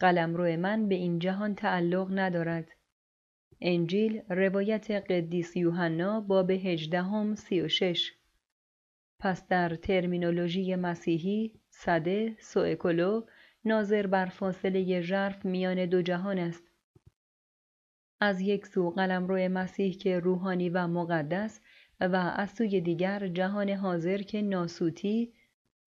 قلمرو 0.00 0.56
من 0.56 0.88
به 0.88 0.94
این 0.94 1.18
جهان 1.18 1.54
تعلق 1.54 2.08
ندارد. 2.18 2.73
انجیل 3.60 4.22
روایت 4.28 4.90
قدیس 4.90 5.56
یوحنا 5.56 6.20
باب 6.20 6.50
هجدهم 6.50 7.34
سی 7.34 7.60
و 7.60 7.68
شش. 7.68 8.12
پس 9.18 9.48
در 9.48 9.74
ترمینولوژی 9.74 10.76
مسیحی 10.76 11.52
صده 11.70 12.36
سوئکولو 12.40 13.22
ناظر 13.64 14.06
بر 14.06 14.26
فاصله 14.26 15.00
ژرف 15.00 15.44
میان 15.44 15.86
دو 15.86 16.02
جهان 16.02 16.38
است. 16.38 16.64
از 18.20 18.40
یک 18.40 18.66
سو 18.66 18.90
قلمرو 18.90 19.48
مسیح 19.48 19.92
که 19.92 20.18
روحانی 20.18 20.70
و 20.70 20.86
مقدس 20.86 21.60
و 22.00 22.16
از 22.36 22.50
سوی 22.50 22.80
دیگر 22.80 23.28
جهان 23.28 23.70
حاضر 23.70 24.22
که 24.22 24.42
ناسوتی 24.42 25.32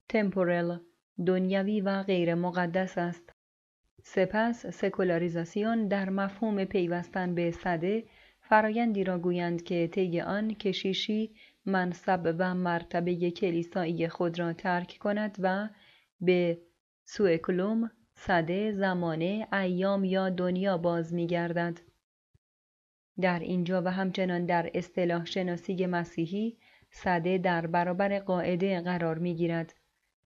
تمپورل 0.09 0.77
دنیوی 1.25 1.81
و 1.81 2.03
غیر 2.03 2.35
مقدس 2.35 2.97
است. 2.97 3.26
سپس 4.03 4.65
سکولاریزاسیون 4.65 5.87
در 5.87 6.09
مفهوم 6.09 6.65
پیوستن 6.65 7.35
به 7.35 7.51
صده 7.51 8.03
فرایندی 8.41 9.03
را 9.03 9.19
گویند 9.19 9.63
که 9.63 9.87
طی 9.87 10.21
آن 10.21 10.53
کشیشی 10.53 11.35
منصب 11.65 12.35
و 12.39 12.55
مرتبه 12.55 13.31
کلیسایی 13.31 14.07
خود 14.07 14.39
را 14.39 14.53
ترک 14.53 14.97
کند 14.99 15.37
و 15.39 15.69
به 16.21 16.61
سوئکلوم 17.05 17.91
صده 18.13 18.71
زمانه 18.71 19.47
ایام 19.53 20.03
یا 20.03 20.29
دنیا 20.29 20.77
باز 20.77 21.13
میگردد 21.13 21.79
در 23.21 23.39
اینجا 23.39 23.81
و 23.81 23.87
همچنان 23.91 24.45
در 24.45 24.71
اصطلاح 24.73 25.25
شناسی 25.25 25.85
مسیحی 25.85 26.57
صده 26.89 27.37
در 27.37 27.67
برابر 27.67 28.19
قاعده 28.19 28.81
قرار 28.81 29.17
می 29.17 29.35
گیرد. 29.35 29.73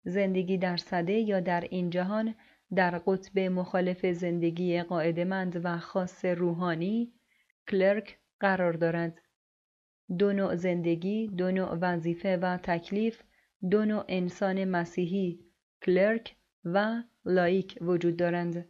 زندگی 0.03 0.57
در 0.57 0.77
صده 0.77 1.13
یا 1.13 1.39
در 1.39 1.61
این 1.61 1.89
جهان 1.89 2.35
در 2.75 2.97
قطب 3.07 3.39
مخالف 3.39 4.05
زندگی 4.05 4.81
قاعدمند 4.81 5.61
و 5.63 5.77
خاص 5.77 6.25
روحانی 6.25 7.13
کلرک 7.67 8.19
قرار 8.39 8.73
دارد. 8.73 9.21
دو 10.17 10.33
نوع 10.33 10.55
زندگی، 10.55 11.27
دو 11.27 11.51
نوع 11.51 11.77
وظیفه 11.81 12.37
و 12.37 12.57
تکلیف، 12.57 13.23
دو 13.71 13.85
نوع 13.85 14.05
انسان 14.07 14.65
مسیحی 14.65 15.39
کلرک 15.81 16.35
و 16.65 17.03
لایک 17.25 17.77
وجود 17.81 18.17
دارند. 18.17 18.65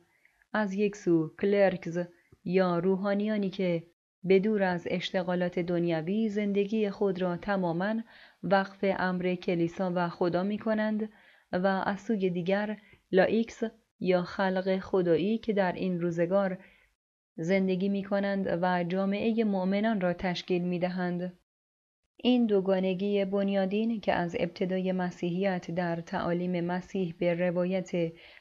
از 0.54 0.74
یک 0.74 0.96
سو 0.96 1.36
clercs 1.42 2.00
یا 2.44 2.80
روحانیانی 2.80 3.50
که 3.50 3.84
به 4.24 4.40
دور 4.40 4.64
از 4.64 4.88
اشتغالات 4.90 5.60
دنیوی 5.60 6.30
زندگی 6.30 6.90
خود 6.90 7.22
را 7.22 7.38
تماما 7.38 7.96
وقف 8.44 8.80
امر 8.84 9.36
کلیسا 9.36 9.92
و 9.96 10.10
خدا 10.10 10.44
می 10.44 10.58
کنند 10.58 11.10
و 11.52 11.68
از 11.68 12.00
سوی 12.02 12.30
دیگر 12.30 12.78
laïcs 13.12 13.64
یا 14.02 14.24
خلق 14.24 14.80
خدایی 14.80 15.38
که 15.38 15.54
در 15.54 15.72
این 15.72 16.02
روزگار 16.02 16.58
زندگی 17.36 17.90
می 17.90 18.04
کنند 18.04 18.60
و 18.62 18.84
جامعه 18.84 19.44
مؤمنان 19.44 20.02
را 20.02 20.14
تشکیل 20.14 20.62
می 20.62 20.80
دهند. 20.80 21.38
این 22.16 22.46
دوگانگی 22.46 23.26
بنیادین 23.26 24.02
که 24.02 24.14
از 24.14 24.36
ابتدای 24.40 24.92
مسیحیت 24.92 25.72
در 25.72 26.02
تعالیم 26.02 26.66
مسیح 26.66 27.16
به 27.20 27.34
روایت 27.34 27.92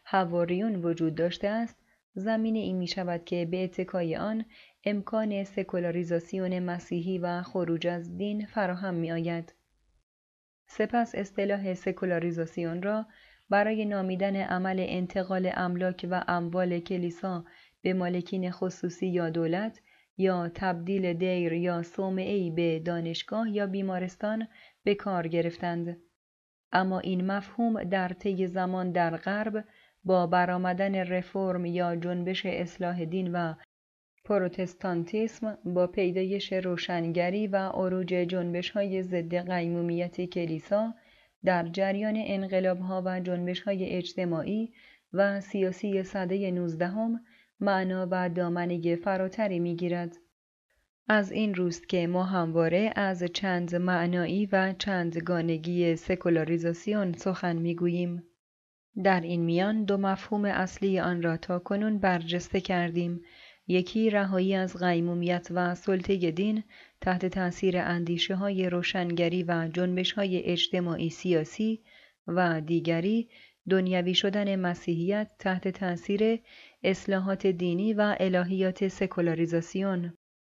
حواریون 0.05 0.77
وجود 0.85 1.15
داشته 1.15 1.49
است 1.49 1.77
زمین 2.15 2.57
این 2.57 2.77
می 2.77 2.87
شود 2.87 3.24
که 3.24 3.47
به 3.47 3.65
اتکای 3.65 4.16
آن 4.16 4.45
امکان 4.85 5.45
سکولاریزاسیون 5.45 6.59
مسیحی 6.59 7.19
و 7.19 7.43
خروج 7.43 7.87
از 7.87 8.16
دین 8.16 8.47
فراهم 8.47 8.95
می 8.95 9.12
آید. 9.12 9.55
سپس 10.66 11.15
اصطلاح 11.15 11.74
سکولاریزاسیون 11.74 12.82
را 12.82 13.07
برای 13.51 13.85
نامیدن 13.85 14.37
عمل 14.37 14.85
انتقال 14.89 15.51
املاک 15.55 16.07
و 16.11 16.25
اموال 16.29 16.81
کلیسا 16.81 17.45
به 17.83 17.93
مالکین 17.93 18.51
خصوصی 18.51 19.07
یا 19.07 19.31
دولت 19.31 19.81
یا 20.17 20.51
تبدیل 20.55 21.13
دیر 21.13 21.53
یا 21.53 21.83
صومعی 21.83 22.51
به 22.51 22.79
دانشگاه 22.79 23.51
یا 23.51 23.67
بیمارستان 23.67 24.49
به 24.85 24.95
کار 24.95 25.29
گرفتند. 25.29 25.97
اما 26.73 26.99
این 26.99 27.27
مفهوم 27.27 27.85
در 27.85 28.09
طی 28.09 28.47
زمان 28.47 28.93
در 28.93 29.17
غرب 29.17 29.65
با 30.05 30.27
برآمدن 30.27 30.95
رفرم 30.95 31.65
یا 31.65 31.97
جنبش 31.97 32.47
اصلاح 32.47 33.05
دین 33.05 33.33
و 33.33 33.55
پروتستانتیسم 34.25 35.59
با 35.65 35.87
پیدایش 35.87 36.53
روشنگری 36.53 37.47
و 37.47 37.57
عروج 37.57 38.09
جنبش 38.09 38.71
های 38.71 39.03
ضد 39.03 39.35
قیمومیت 39.35 40.25
کلیسا 40.25 40.95
در 41.45 41.69
جریان 41.69 42.15
انقلاب 42.17 42.79
ها 42.79 43.03
و 43.07 43.21
جنبش 43.21 43.62
های 43.62 43.87
اجتماعی 43.87 44.73
و 45.12 45.41
سیاسی 45.41 46.03
سده 46.03 46.51
نوزدهم 46.51 47.21
معنا 47.61 48.09
و 48.11 48.29
دامنه 48.29 48.97
فراتری 48.97 49.59
می‌گیرد. 49.59 50.17
از 51.09 51.33
این 51.33 51.55
روست 51.55 51.89
که 51.89 52.07
ما 52.07 52.25
همواره 52.25 52.93
از 52.97 53.23
چند 53.23 53.77
معنایی 53.77 54.49
و 54.53 54.75
چند 54.79 55.19
گانگی 55.19 55.97
سکولاریزاسیون 55.97 57.12
سخن 57.12 57.57
می‌گوییم. 57.57 58.23
در 59.05 59.21
این 59.21 59.41
میان 59.41 59.85
دو 59.85 59.97
مفهوم 59.97 60.45
اصلی 60.45 61.01
آن 61.01 61.23
را 61.23 61.37
تا 61.37 61.59
کنون 61.59 61.99
برجسته 61.99 62.61
کردیم 62.61 63.21
یکی 63.67 64.11
رهایی 64.11 64.55
از 64.55 64.77
قیمومیت 64.77 65.49
و 65.51 65.75
سلطه 65.75 66.31
دین 66.31 66.65
تحت 67.01 67.27
تاثیر 67.27 67.79
اندیشه 67.79 68.35
های 68.35 68.71
روشنگری 68.71 69.43
و 69.43 69.69
جنبش 69.73 70.13
های 70.13 70.43
اجتماعی 70.43 71.11
سیاسی 71.11 71.81
و 72.27 72.61
دیگری 72.61 73.29
دنیوی 73.71 74.15
شدن 74.15 74.57
مسیحیت 74.57 75.31
تحت 75.39 75.69
تاثیر 75.69 76.39
اصلاحات 76.83 77.47
دینی 77.47 77.95
و 77.95 78.17
الهیات 78.21 78.89
سکولاریزاسیون. 78.89 80.13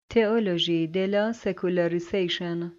théologie 0.09 0.87
de 0.87 1.10
la 1.10 1.33
sécularisation 1.33 2.71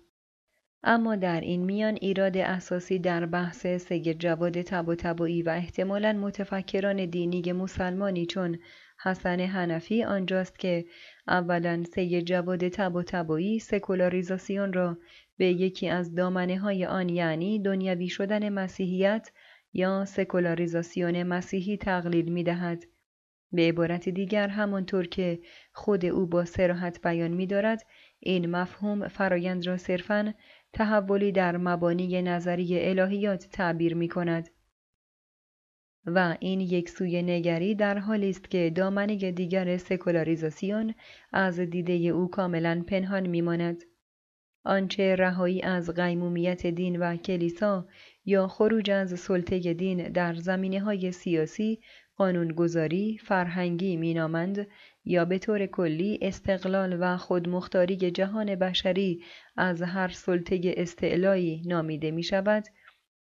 اما 0.83 1.17
در 1.17 1.41
این 1.41 1.65
میان 1.65 1.99
ایراد 2.01 2.37
اساسی 2.37 2.99
در 2.99 3.27
بحث 3.27 3.67
سید 3.67 4.19
جواد 4.19 4.63
تب 4.63 5.21
و 5.21 5.49
احتمالا 5.49 6.13
متفکران 6.13 7.07
دینی 7.07 7.53
مسلمانی 7.53 8.27
چون 8.27 8.59
حسن 9.03 9.41
حنفی 9.41 10.05
آنجاست 10.05 10.59
که 10.59 10.85
اولا 11.29 11.85
سید 11.95 12.25
جواد 12.25 12.69
تب 12.69 12.97
و 12.97 13.59
سکولاریزاسیون 13.59 14.73
را 14.73 14.99
به 15.37 15.47
یکی 15.47 15.89
از 15.89 16.15
دامنه 16.15 16.59
های 16.59 16.87
آن 16.87 17.09
یعنی 17.09 17.59
دنیوی 17.59 18.09
شدن 18.09 18.49
مسیحیت 18.49 19.31
یا 19.73 20.05
سکولاریزاسیون 20.05 21.23
مسیحی 21.23 21.77
تقلیل 21.77 22.33
می 22.33 22.45
دهد. 22.45 22.85
به 23.53 23.69
عبارت 23.69 24.09
دیگر 24.09 24.49
همانطور 24.49 25.07
که 25.07 25.39
خود 25.73 26.05
او 26.05 26.27
با 26.27 26.45
سراحت 26.45 27.03
بیان 27.03 27.31
می 27.31 27.47
دارد 27.47 27.87
این 28.21 28.51
مفهوم 28.51 29.09
فرایند 29.09 29.67
را 29.67 29.77
صرفاً 29.77 30.35
تحولی 30.73 31.33
در 31.33 31.57
مبانی 31.57 32.23
نظری 32.23 32.89
الهیات 32.89 33.49
تعبیر 33.53 33.95
می 33.95 34.09
کند. 34.09 34.51
و 36.07 36.37
این 36.41 36.61
یک 36.61 36.89
سوی 36.89 37.23
نگری 37.23 37.75
در 37.75 37.99
حالی 37.99 38.31
است 38.31 38.51
که 38.51 38.73
دامنه 38.75 39.33
دیگر 39.33 39.77
سکولاریزاسیون 39.77 40.95
از 41.33 41.61
دیده 41.61 41.93
او 41.93 42.31
کاملا 42.31 42.85
پنهان 42.87 43.27
میماند. 43.27 43.83
آنچه 44.65 45.17
رهایی 45.17 45.63
از 45.63 45.91
قیمومیت 45.91 46.67
دین 46.67 46.99
و 46.99 47.17
کلیسا 47.17 47.89
یا 48.25 48.49
خروج 48.49 48.91
از 48.91 49.21
سلطه 49.21 49.75
دین 49.75 50.09
در 50.13 50.35
زمینه 50.35 50.81
های 50.81 51.13
سیاسی، 51.13 51.81
قانونگذاری، 52.17 53.19
فرهنگی 53.19 53.97
مینامند 53.97 54.67
یا 55.05 55.25
به 55.25 55.39
طور 55.39 55.67
کلی 55.67 56.19
استقلال 56.23 56.97
و 57.01 57.17
خودمختاری 57.17 57.97
جهان 57.97 58.55
بشری 58.55 59.23
از 59.57 59.83
هر 59.83 60.09
سلطه 60.09 60.75
استعلایی 60.77 61.63
نامیده 61.67 62.11
می 62.11 62.23
شود 62.23 62.65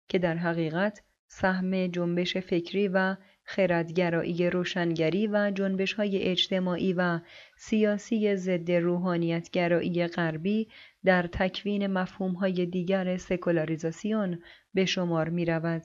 که 0.08 0.18
در 0.18 0.36
حقیقت 0.36 1.02
سهم 1.28 1.86
جنبش 1.86 2.36
فکری 2.36 2.88
و 2.88 3.16
خردگرایی 3.44 4.50
روشنگری 4.50 5.26
و 5.26 5.50
جنبش 5.54 5.92
های 5.92 6.22
اجتماعی 6.22 6.92
و 6.92 7.20
سیاسی 7.56 8.36
ضد 8.36 8.70
روحانیتگرایی 8.70 10.06
غربی 10.06 10.68
در 11.04 11.26
تکوین 11.26 11.86
مفهوم 11.86 12.32
های 12.32 12.66
دیگر 12.66 13.16
سکولاریزاسیون 13.16 14.42
به 14.74 14.84
شمار 14.84 15.28
می 15.28 15.44
رود. 15.44 15.82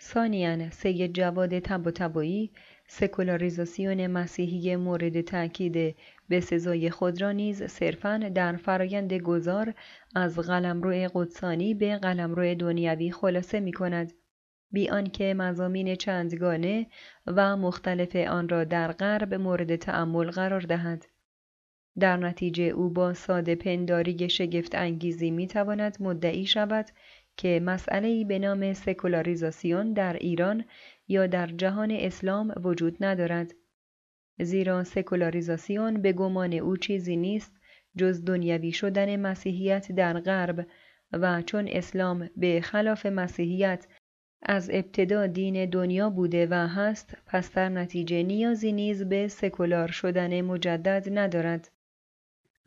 ثانیاً 0.00 0.70
سید 0.70 1.12
جواد 1.12 1.58
تب 1.58 1.86
و 1.86 1.92
سکولاریزاسیون 2.86 4.06
مسیحی 4.06 4.76
مورد 4.76 5.20
تأکید 5.20 5.96
به 6.28 6.40
سزای 6.40 6.90
خود 6.90 7.22
را 7.22 7.32
نیز 7.32 7.62
صرفاً 7.62 8.18
در 8.34 8.56
فرایند 8.56 9.12
گذار 9.12 9.74
از 10.14 10.38
قلمرو 10.38 11.08
قدسانی 11.14 11.74
به 11.74 11.98
قلمرو 11.98 12.54
دنیوی 12.54 13.10
خلاصه 13.10 13.60
می 13.60 13.72
کند. 13.72 14.12
بی 14.72 14.90
آنکه 14.90 15.34
مزامین 15.34 15.94
چندگانه 15.94 16.86
و 17.26 17.56
مختلف 17.56 18.16
آن 18.16 18.48
را 18.48 18.64
در 18.64 18.92
غرب 18.92 19.34
مورد 19.34 19.76
تأمل 19.76 20.30
قرار 20.30 20.60
دهد. 20.60 21.06
در 21.98 22.16
نتیجه 22.16 22.64
او 22.64 22.90
با 22.90 23.14
ساده 23.14 23.54
پنداری 23.54 24.30
شگفت 24.30 24.74
انگیزی 24.74 25.30
می 25.30 25.46
تواند 25.46 25.96
مدعی 26.00 26.46
شود 26.46 26.86
که 27.36 27.60
مسئله 27.64 28.24
به 28.24 28.38
نام 28.38 28.72
سکولاریزاسیون 28.72 29.92
در 29.92 30.12
ایران 30.12 30.64
یا 31.08 31.26
در 31.26 31.46
جهان 31.46 31.90
اسلام 31.90 32.54
وجود 32.64 33.04
ندارد. 33.04 33.54
زیرا 34.40 34.84
سکولاریزاسیون 34.84 36.02
به 36.02 36.12
گمان 36.12 36.52
او 36.52 36.76
چیزی 36.76 37.16
نیست 37.16 37.52
جز 37.96 38.24
دنیوی 38.24 38.72
شدن 38.72 39.16
مسیحیت 39.16 39.92
در 39.92 40.20
غرب 40.20 40.66
و 41.12 41.42
چون 41.42 41.68
اسلام 41.68 42.30
به 42.36 42.60
خلاف 42.60 43.06
مسیحیت 43.06 43.86
از 44.42 44.70
ابتدا 44.72 45.26
دین 45.26 45.70
دنیا 45.70 46.10
بوده 46.10 46.46
و 46.50 46.54
هست 46.54 47.16
پس 47.26 47.50
در 47.50 47.68
نتیجه 47.68 48.22
نیازی 48.22 48.72
نیز 48.72 49.02
به 49.02 49.28
سکولار 49.28 49.88
شدن 49.88 50.40
مجدد 50.40 51.18
ندارد. 51.18 51.70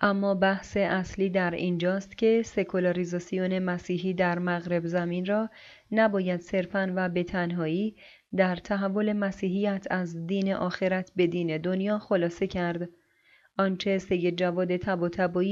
اما 0.02 0.36
بحث 0.36 0.78
اصلی 0.78 1.30
در 1.30 1.52
اینجاست 1.52 2.18
که 2.18 2.42
سکولاریزاسیون 2.46 3.60
مسیحی 3.60 4.14
در 4.14 4.40
مغرب 4.40 4.88
زمین 4.88 5.26
را 5.26 5.50
نباید 5.92 6.42
صرفاً 6.42 6.94
و 6.96 7.10
به 7.10 7.24
تنهایی 7.24 7.96
در 8.36 8.56
تحول 8.56 9.14
مسیحیت 9.14 9.88
از 9.90 10.28
دین 10.28 10.54
آخرت 10.54 11.12
به 11.16 11.28
دین 11.28 11.58
دنیا 11.58 12.00
خلاصه 12.00 12.48
کرد. 12.48 12.90
آنچه 13.58 13.98
سید 13.98 14.38
جواد 14.38 14.78
تب 14.78 15.00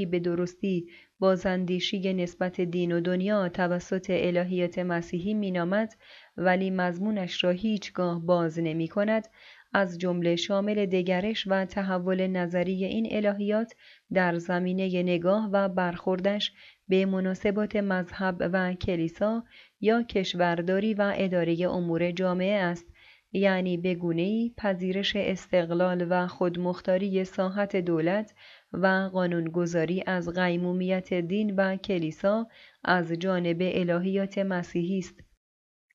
به 0.06 0.20
درستی 0.20 0.88
بازاندیشی 1.24 2.14
نسبت 2.14 2.62
دین 2.62 2.92
و 2.92 3.02
دنیا 3.02 3.50
توسط 3.50 4.06
الهیات 4.10 4.80
مسیحی 4.80 5.34
مینامد 5.34 5.94
ولی 6.38 6.70
مضمونش 6.70 7.44
را 7.44 7.50
هیچگاه 7.50 8.26
باز 8.26 8.60
نمی 8.60 8.88
کند 8.88 9.28
از 9.74 9.98
جمله 9.98 10.36
شامل 10.36 10.86
دگرش 10.86 11.48
و 11.48 11.66
تحول 11.66 12.28
نظری 12.28 12.86
این 12.86 13.08
الهیات 13.12 13.74
در 14.14 14.38
زمینه 14.38 15.04
نگاه 15.04 15.50
و 15.52 15.70
برخوردش 15.70 16.52
به 16.88 17.06
مناسبات 17.06 17.76
مذهب 17.76 18.36
و 18.40 18.74
کلیسا 18.74 19.44
یا 19.82 20.04
کشورداری 20.04 20.94
و 20.94 21.14
اداره 21.18 21.70
امور 21.70 22.12
جامعه 22.12 22.60
است. 22.60 22.94
یعنی 23.34 23.78
به 23.78 23.98
ای 24.16 24.54
پذیرش 24.58 25.16
استقلال 25.16 26.08
و 26.10 26.28
خودمختاری 26.28 27.24
ساحت 27.24 27.76
دولت 27.76 28.34
و 28.74 29.10
قانونگذاری 29.14 30.04
از 30.08 30.30
قیمومیت 30.30 31.14
دین 31.14 31.56
و 31.56 31.76
کلیسا 31.76 32.48
از 32.84 33.12
جانب 33.12 33.58
الهیات 33.62 34.38
مسیحی 34.38 35.00
است 35.00 35.24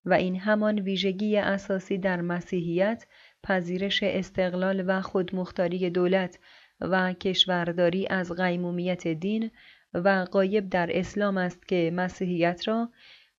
و 0.04 0.12
این 0.12 0.36
همان 0.36 0.78
ویژگی 0.78 1.36
اساسی 1.36 1.98
در 1.98 2.20
مسیحیت 2.20 3.06
پذیرش 3.42 4.02
استقلال 4.02 4.84
و 4.86 5.00
خودمختاری 5.00 5.90
دولت 5.90 6.38
و 6.80 7.12
کشورداری 7.12 8.06
از 8.10 8.32
قیمومیت 8.32 9.08
دین 9.08 9.50
و 9.94 10.26
قایب 10.30 10.68
در 10.68 10.90
اسلام 10.92 11.36
است 11.36 11.68
که 11.68 11.90
مسیحیت 11.94 12.68
را 12.68 12.90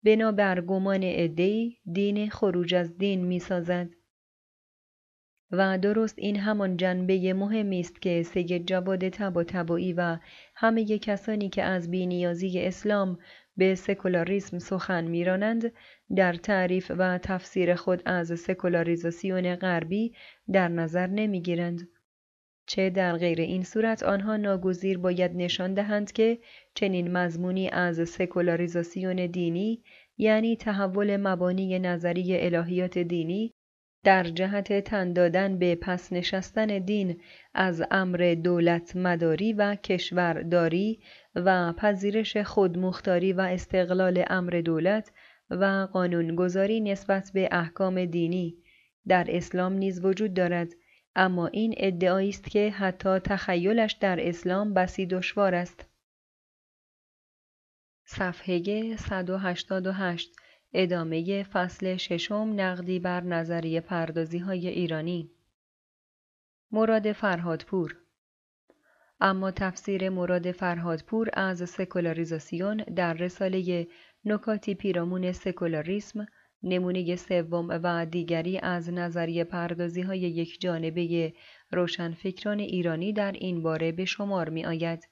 بنابر 0.03 0.61
گمان 0.61 1.03
عدهای 1.03 1.78
دین 1.94 2.30
خروج 2.30 2.76
از 2.76 2.98
دین 2.98 3.26
می‌سازد. 3.26 3.90
و 5.51 5.77
درست 5.77 6.19
این 6.19 6.35
همان 6.35 6.77
جنبه 6.77 7.34
مهمی 7.34 7.80
است 7.80 8.01
که 8.01 8.23
سید 8.23 8.67
جواد 8.67 9.09
تبا 9.09 9.45
و 9.97 10.19
همه 10.55 10.85
کسانی 10.85 11.49
که 11.49 11.63
از 11.63 11.91
بینیازی 11.91 12.59
اسلام 12.59 13.19
به 13.57 13.76
سکولاریسم 13.76 14.59
سخن 14.59 15.03
میرانند 15.03 15.71
در 16.15 16.34
تعریف 16.34 16.91
و 16.97 17.17
تفسیر 17.17 17.76
خود 17.76 18.01
از 18.05 18.39
سکولاریزاسیون 18.39 19.55
غربی 19.55 20.13
در 20.51 20.67
نظر 20.67 21.07
نمی‌گیرند. 21.07 21.88
چه 22.67 22.89
در 22.89 23.17
غیر 23.17 23.41
این 23.41 23.63
صورت 23.63 24.03
آنها 24.03 24.38
ناگزیر 24.38 24.97
باید 24.97 25.31
نشان 25.35 25.73
دهند 25.73 26.11
که 26.11 26.39
چنین 26.73 27.11
مضمونی 27.11 27.69
از 27.69 28.09
سکولاریزاسیون 28.09 29.26
دینی 29.26 29.84
یعنی 30.17 30.55
تحول 30.55 31.17
مبانی 31.17 31.80
نظری 31.80 32.38
الهیات 32.38 32.97
دینی 32.97 33.53
در 34.03 34.23
جهت 34.23 34.84
تن 34.84 35.13
دادن 35.13 35.59
به 35.59 35.76
پس 35.76 36.13
نشستن 36.13 36.80
دین 36.80 37.21
از 37.53 37.84
امر 37.91 38.35
دولت 38.43 38.95
مداری 38.95 39.53
و 39.53 39.76
کشورداری 39.76 40.99
و 41.35 41.73
پذیرش 41.73 42.38
خودمختاری 42.38 43.34
و 43.34 43.41
استقلال 43.41 44.23
امر 44.27 44.61
دولت 44.65 45.11
و 45.49 45.88
قانونگذاری 45.93 46.81
نسبت 46.81 47.31
به 47.34 47.49
احکام 47.51 48.05
دینی 48.05 48.57
در 49.07 49.26
اسلام 49.30 49.73
نیز 49.73 50.05
وجود 50.05 50.34
دارد. 50.34 50.69
اما 51.15 51.47
این 51.47 51.73
ادعایی 51.77 52.30
است 52.30 52.49
که 52.49 52.69
حتی 52.69 53.19
تخیلش 53.19 53.93
در 53.93 54.27
اسلام 54.27 54.73
بسی 54.73 55.05
دشوار 55.05 55.55
است. 55.55 55.85
صفحه 58.05 58.95
188 58.95 60.35
ادامه 60.74 61.44
فصل 61.44 61.96
ششم 61.96 62.54
نقدی 62.56 63.00
بر 63.00 63.24
نظریه 63.24 63.82
پردازی 63.82 64.38
های 64.38 64.68
ایرانی 64.68 65.32
مراد 66.72 67.12
فرهادپور 67.12 67.98
اما 69.22 69.52
تفسیر 69.52 70.10
مراد 70.10 70.52
فرهادپور 70.52 71.30
از 71.34 71.70
سکولاریزاسیون 71.70 72.78
در 72.78 73.14
رساله 73.14 73.88
نکاتی 74.26 74.76
پیرامون 74.76 75.32
سکولاریسم 75.32 76.26
نمونه 76.64 77.16
سوم 77.16 77.68
و 77.84 78.06
دیگری 78.06 78.60
از 78.60 78.90
نظریه 78.90 79.44
پردازی 79.44 80.02
های 80.02 80.20
یک 80.20 80.62
جانبه 80.62 81.34
روشنفکران 81.72 82.60
ایرانی 82.60 83.14
در 83.14 83.32
این 83.32 83.64
باره 83.64 83.91
به 83.91 84.06
شمار 84.06 84.50
می 84.50 84.66
آید. 84.66 85.08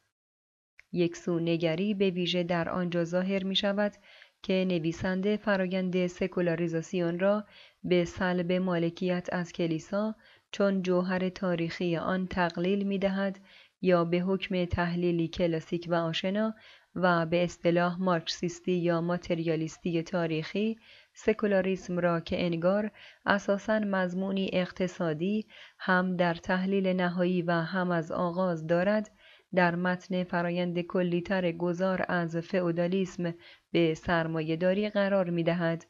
یک 0.92 1.18
سو 1.18 1.40
نگری 1.40 1.94
به 1.94 2.10
ویژه 2.10 2.44
در 2.44 2.70
آنجا 2.70 3.04
ظاهر 3.04 3.44
می 3.44 3.56
شود 3.56 3.94
که 4.44 4.66
نویسنده 4.68 5.38
فرایند 5.38 6.08
سکولاریزاسیون 6.08 7.20
را 7.20 7.44
به 7.84 8.06
سلب 8.06 8.52
مالکیت 8.52 9.28
از 9.32 9.52
کلیسا 9.52 10.16
چون 10.52 10.82
جوهر 10.82 11.30
تاریخی 11.30 11.98
آن 11.98 12.28
تقلیل 12.28 12.84
می 12.84 13.00
دهد 13.00 13.40
یا 13.82 14.06
به 14.06 14.18
حکم 14.18 14.66
تحلیلی 14.66 15.28
کلاسیک 15.28 15.88
و 15.90 15.94
آشنا 15.96 16.54
و 16.96 17.26
به 17.26 17.44
اصطلاح 17.44 18.02
مارکسیستی 18.02 18.72
یا 18.72 19.02
ماتریالیستی 19.02 20.04
تاریخی 20.04 20.78
سکولاریسم 21.14 22.00
را 22.00 22.20
که 22.20 22.46
انگار 22.46 22.92
اساساً 23.26 23.80
مضمونی 23.80 24.50
اقتصادی 24.54 25.48
هم 25.80 26.16
در 26.16 26.34
تحلیل 26.34 26.88
نهایی 26.88 27.42
و 27.42 27.52
هم 27.52 27.92
از 27.92 28.12
آغاز 28.12 28.68
دارد 28.68 29.12
در 29.58 29.76
متن 29.76 30.24
فرایند 30.24 30.82
کلیتر 30.82 31.52
گذار 31.52 32.06
از 32.08 32.38
فئودالیسم 32.38 33.34
به 33.72 33.94
سرمایهداری 33.94 34.90
قرار 34.90 35.30
می 35.30 35.44
دهد. 35.44 35.86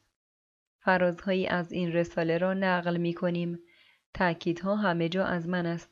فرازهایی 0.80 1.46
از 1.46 1.72
این 1.72 1.92
رساله 1.92 2.38
را 2.38 2.54
نقل 2.54 2.96
می 2.96 3.14
کنیم. 3.14 3.58
تأکیدها 4.14 4.76
همه 4.76 5.08
جا 5.08 5.24
از 5.24 5.48
من 5.48 5.66
است. 5.66 5.90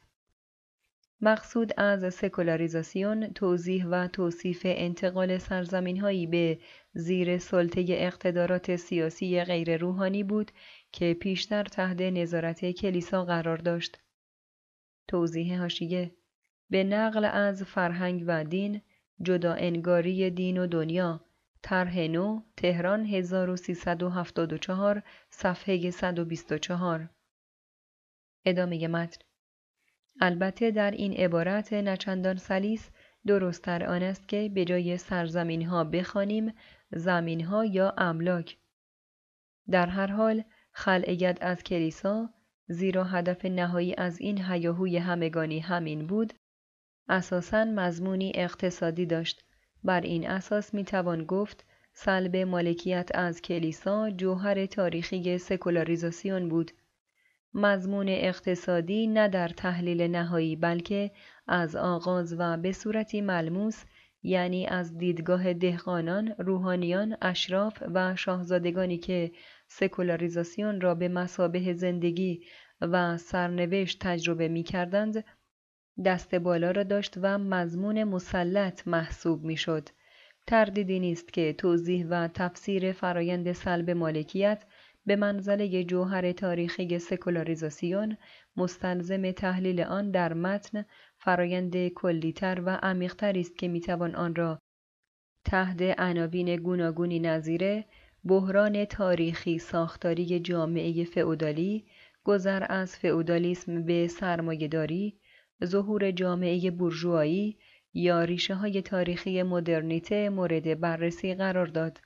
مقصود 1.20 1.72
از 1.76 2.14
سکولاریزاسیون 2.14 3.32
توضیح 3.32 3.86
و 3.86 4.08
توصیف 4.08 4.62
انتقال 4.64 5.38
سرزمین 5.38 6.00
هایی 6.00 6.26
به 6.26 6.58
زیر 6.94 7.38
سلطه 7.38 7.84
اقتدارات 7.88 8.76
سیاسی 8.76 9.44
غیر 9.44 9.76
روحانی 9.76 10.22
بود 10.22 10.50
که 10.92 11.14
پیشتر 11.14 11.64
تحت 11.64 12.00
نظارت 12.00 12.70
کلیسا 12.70 13.24
قرار 13.24 13.56
داشت. 13.56 14.00
توضیح 15.08 15.60
هاشیه 15.60 16.12
به 16.70 16.84
نقل 16.84 17.24
از 17.24 17.62
فرهنگ 17.62 18.24
و 18.26 18.44
دین 18.44 18.80
جدا 19.22 19.52
انگاری 19.52 20.30
دین 20.30 20.58
و 20.58 20.66
دنیا 20.66 21.20
طرح 21.62 21.98
نو 21.98 22.40
تهران 22.56 23.04
1374 23.04 25.02
صفحه 25.30 25.90
124 25.90 27.10
ادامه 28.44 28.88
متن. 28.88 29.20
البته 30.20 30.70
در 30.70 30.90
این 30.90 31.12
عبارت 31.12 31.72
نچندان 31.72 32.36
سلیس 32.36 32.90
درستتر 33.26 33.84
آن 33.84 34.02
است 34.02 34.28
که 34.28 34.50
به 34.54 34.64
جای 34.64 34.96
سرزمین 34.96 35.66
ها 35.66 35.84
بخوانیم 35.84 36.52
زمین 36.90 37.44
ها 37.44 37.64
یا 37.64 37.94
املاک. 37.98 38.56
در 39.70 39.86
هر 39.86 40.06
حال 40.06 40.44
خلع 40.72 41.34
از 41.40 41.62
کلیسا 41.62 42.30
زیرا 42.68 43.04
هدف 43.04 43.44
نهایی 43.44 43.94
از 43.94 44.20
این 44.20 44.44
هیاهوی 44.44 44.96
همگانی 44.96 45.58
همین 45.60 46.06
بود 46.06 46.32
اساساً 47.08 47.64
مضمونی 47.64 48.32
اقتصادی 48.34 49.06
داشت. 49.06 49.44
بر 49.84 50.00
این 50.00 50.30
اساس 50.30 50.74
می 50.74 50.84
توان 50.84 51.24
گفت 51.24 51.64
سلب 51.92 52.36
مالکیت 52.36 53.10
از 53.14 53.42
کلیسا 53.42 54.10
جوهر 54.10 54.66
تاریخی 54.66 55.38
سکولاریزاسیون 55.38 56.48
بود. 56.48 56.70
مضمون 57.54 58.08
اقتصادی 58.08 59.06
نه 59.06 59.28
در 59.28 59.48
تحلیل 59.48 60.02
نهایی 60.02 60.56
بلکه 60.56 61.10
از 61.46 61.76
آغاز 61.76 62.34
و 62.38 62.56
به 62.56 62.72
صورتی 62.72 63.20
ملموس 63.20 63.84
یعنی 64.22 64.66
از 64.66 64.98
دیدگاه 64.98 65.52
دهقانان، 65.52 66.34
روحانیان، 66.38 67.16
اشراف 67.22 67.82
و 67.94 68.16
شاهزادگانی 68.16 68.98
که 68.98 69.32
سکولاریزاسیون 69.68 70.80
را 70.80 70.94
به 70.94 71.08
مسابه 71.08 71.72
زندگی 71.72 72.40
و 72.80 73.16
سرنوشت 73.16 73.98
تجربه 74.00 74.48
می 74.48 74.62
کردند، 74.62 75.24
دست 76.04 76.34
بالا 76.34 76.70
را 76.70 76.82
داشت 76.82 77.14
و 77.22 77.38
مضمون 77.38 78.04
مسلط 78.04 78.88
محسوب 78.88 79.44
می 79.44 79.56
شد. 79.56 79.88
تردیدی 80.46 81.00
نیست 81.00 81.32
که 81.32 81.52
توضیح 81.52 82.06
و 82.06 82.28
تفسیر 82.28 82.92
فرایند 82.92 83.52
سلب 83.52 83.90
مالکیت 83.90 84.64
به 85.06 85.16
منزله 85.16 85.84
جوهر 85.84 86.32
تاریخی 86.32 86.98
سکولاریزاسیون 86.98 88.16
مستلزم 88.56 89.30
تحلیل 89.30 89.80
آن 89.80 90.10
در 90.10 90.34
متن 90.34 90.84
فرایند 91.18 91.88
کلیتر 91.88 92.62
و 92.66 92.70
عمیقتری 92.70 93.40
است 93.40 93.58
که 93.58 93.68
می‌توان 93.68 94.14
آن 94.14 94.34
را 94.34 94.58
تحت 95.44 95.82
عناوین 95.98 96.56
گوناگونی 96.56 97.18
نظیره 97.18 97.84
بحران 98.24 98.84
تاریخی 98.84 99.58
ساختاری 99.58 100.40
جامعه 100.40 101.04
فئودالی 101.04 101.84
گذر 102.24 102.66
از 102.68 102.96
فئودالیسم 102.96 103.82
به 103.82 104.08
سرمایهداری 104.08 105.18
ظهور 105.64 106.10
جامعه 106.10 106.70
بورژوایی 106.70 107.58
یا 107.94 108.24
ریشه 108.24 108.54
های 108.54 108.82
تاریخی 108.82 109.42
مدرنیته 109.42 110.28
مورد 110.28 110.80
بررسی 110.80 111.34
قرار 111.34 111.66
داد. 111.66 112.00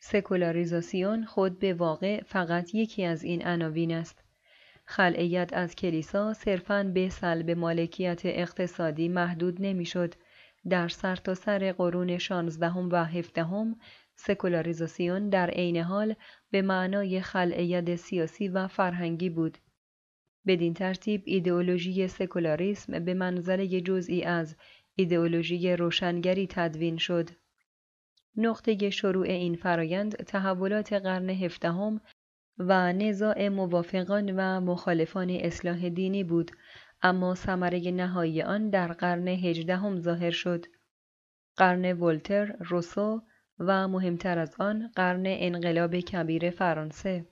سکولاریزاسیون 0.00 1.24
خود 1.24 1.58
به 1.58 1.74
واقع 1.74 2.22
فقط 2.22 2.74
یکی 2.74 3.04
از 3.04 3.24
این 3.24 3.46
عناوین 3.46 3.92
است. 3.92 4.24
خلعیت 4.84 5.50
از 5.52 5.74
کلیسا 5.74 6.32
صرفاً 6.32 6.82
به 6.94 7.08
سلب 7.08 7.50
مالکیت 7.50 8.20
اقتصادی 8.24 9.08
محدود 9.08 9.56
نمی‌شد. 9.60 10.14
در 10.68 10.88
سرتاسر 10.88 11.58
سر 11.58 11.72
قرون 11.72 12.18
شانزدهم 12.18 12.88
و 12.92 13.04
هفدهم 13.04 13.76
سکولاریزاسیون 14.16 15.28
در 15.28 15.50
عین 15.50 15.76
حال 15.76 16.14
به 16.50 16.62
معنای 16.62 17.20
خلعیت 17.20 17.96
سیاسی 17.96 18.48
و 18.48 18.68
فرهنگی 18.68 19.30
بود. 19.30 19.58
بدین 20.48 20.74
ترتیب 20.74 21.22
ایدئولوژی 21.24 22.08
سکولاریسم 22.08 23.04
به 23.04 23.14
منزله 23.14 23.80
جزئی 23.80 24.24
از 24.24 24.56
ایدئولوژی 24.96 25.76
روشنگری 25.76 26.46
تدوین 26.50 26.96
شد. 26.96 27.30
نقطه 28.36 28.90
شروع 28.90 29.26
این 29.26 29.54
فرایند 29.54 30.16
تحولات 30.16 30.92
قرن 30.92 31.30
هفدهم 31.30 32.00
و 32.58 32.92
نزاع 32.92 33.48
موافقان 33.48 34.34
و 34.36 34.60
مخالفان 34.60 35.30
اصلاح 35.30 35.88
دینی 35.88 36.24
بود 36.24 36.50
اما 37.02 37.34
ثمره 37.34 37.90
نهایی 37.90 38.42
آن 38.42 38.70
در 38.70 38.92
قرن 38.92 39.28
هجدهم 39.28 40.00
ظاهر 40.00 40.30
شد 40.30 40.66
قرن 41.56 41.92
ولتر 41.92 42.56
روسو 42.60 43.22
و 43.58 43.88
مهمتر 43.88 44.38
از 44.38 44.54
آن 44.58 44.90
قرن 44.96 45.24
انقلاب 45.26 46.00
کبیر 46.00 46.50
فرانسه 46.50 47.26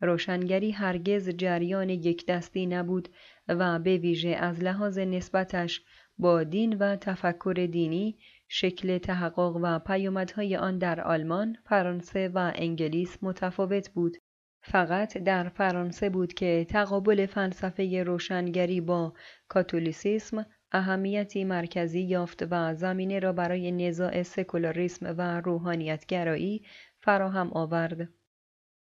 روشنگری 0.00 0.70
هرگز 0.70 1.28
جریان 1.28 1.90
یک 1.90 2.26
دستی 2.26 2.66
نبود 2.66 3.08
و 3.48 3.78
به 3.78 3.96
ویژه 3.96 4.28
از 4.28 4.62
لحاظ 4.62 4.98
نسبتش 4.98 5.82
با 6.18 6.42
دین 6.42 6.78
و 6.78 6.96
تفکر 6.96 7.68
دینی 7.72 8.18
شکل 8.48 8.98
تحقق 8.98 9.58
و 9.62 9.78
پیامدهای 9.78 10.56
آن 10.56 10.78
در 10.78 11.00
آلمان، 11.00 11.56
فرانسه 11.64 12.28
و 12.28 12.52
انگلیس 12.54 13.18
متفاوت 13.22 13.90
بود. 13.90 14.16
فقط 14.62 15.18
در 15.18 15.48
فرانسه 15.48 16.10
بود 16.10 16.32
که 16.32 16.66
تقابل 16.70 17.26
فلسفه 17.26 18.02
روشنگری 18.02 18.80
با 18.80 19.12
کاتولیسیسم 19.48 20.46
اهمیتی 20.72 21.44
مرکزی 21.44 22.00
یافت 22.00 22.44
و 22.50 22.74
زمینه 22.74 23.18
را 23.18 23.32
برای 23.32 23.72
نزاع 23.72 24.22
سکولاریسم 24.22 25.14
و 25.18 25.40
روحانیتگرایی 25.40 26.62
فراهم 27.00 27.50
آورد. 27.52 28.08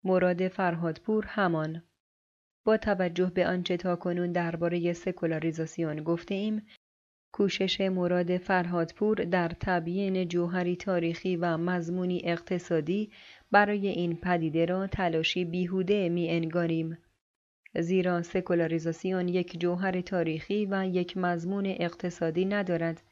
مراد 0.05 0.49
فرهادپور 0.49 1.25
همان 1.27 1.83
با 2.65 2.77
توجه 2.77 3.31
به 3.35 3.47
آنچه 3.47 3.77
کنون 3.77 4.33
درباره 4.33 4.93
سکولاریزاسیون 4.93 6.03
گفته 6.03 6.35
ایم 6.35 6.67
کوشش 7.33 7.81
مراد 7.81 8.37
فرهادپور 8.37 9.17
در 9.17 9.49
تبیین 9.61 10.29
جوهری 10.29 10.77
تاریخی 10.77 11.37
و 11.37 11.57
مضمونی 11.57 12.23
اقتصادی 12.25 13.11
برای 13.51 13.89
این 13.89 14.17
پدیده 14.17 14.65
را 14.65 14.87
تلاشی 14.87 15.45
بیهوده 15.45 16.09
می 16.09 16.31
انگاریم. 16.31 16.99
زیرا 17.81 18.23
سکولاریزاسیون 18.23 19.29
یک 19.29 19.61
جوهر 19.61 20.01
تاریخی 20.01 20.67
و 20.71 20.87
یک 20.87 21.17
مضمون 21.17 21.67
اقتصادی 21.67 22.45
ندارد 22.45 23.03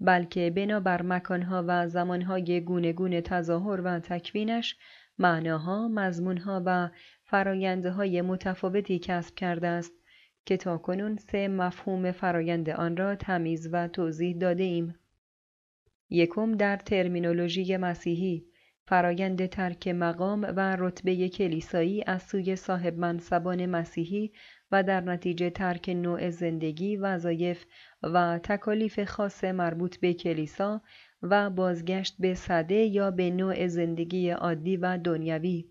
بلکه 0.00 0.50
بنابر 0.50 1.02
مکانها 1.02 1.64
و 1.66 1.88
زمانهای 1.88 2.60
گونه 2.60 3.20
تظاهر 3.20 3.80
و 3.84 4.00
تکوینش 4.00 4.76
معناها، 5.18 5.88
مضمونها 5.88 6.62
و 6.66 6.90
فرایندهای 7.24 8.22
متفاوتی 8.22 8.98
کسب 8.98 9.34
کرده 9.34 9.66
است 9.66 9.92
که 10.44 10.56
تاکنون 10.56 11.16
سه 11.16 11.48
مفهوم 11.48 12.12
فرایند 12.12 12.70
آن 12.70 12.96
را 12.96 13.16
تمیز 13.16 13.68
و 13.72 13.88
توضیح 13.88 14.36
داده 14.36 14.64
ایم. 14.64 14.94
یکم 16.10 16.52
در 16.52 16.76
ترمینولوژی 16.76 17.76
مسیحی 17.76 18.46
فرایند 18.86 19.46
ترک 19.46 19.88
مقام 19.88 20.42
و 20.56 20.76
رتبه 20.78 21.28
کلیسایی 21.28 22.04
از 22.06 22.22
سوی 22.22 22.56
صاحب 22.56 22.98
منصبان 22.98 23.66
مسیحی 23.66 24.32
و 24.72 24.82
در 24.82 25.00
نتیجه 25.00 25.50
ترک 25.50 25.88
نوع 25.88 26.30
زندگی، 26.30 26.96
وظایف 26.96 27.64
و 28.02 28.38
تکالیف 28.42 29.04
خاص 29.04 29.44
مربوط 29.44 29.96
به 29.96 30.14
کلیسا 30.14 30.82
و 31.22 31.50
بازگشت 31.50 32.16
به 32.18 32.34
صده 32.34 32.74
یا 32.74 33.10
به 33.10 33.30
نوع 33.30 33.66
زندگی 33.66 34.30
عادی 34.30 34.76
و 34.76 34.98
دنیوی. 34.98 35.64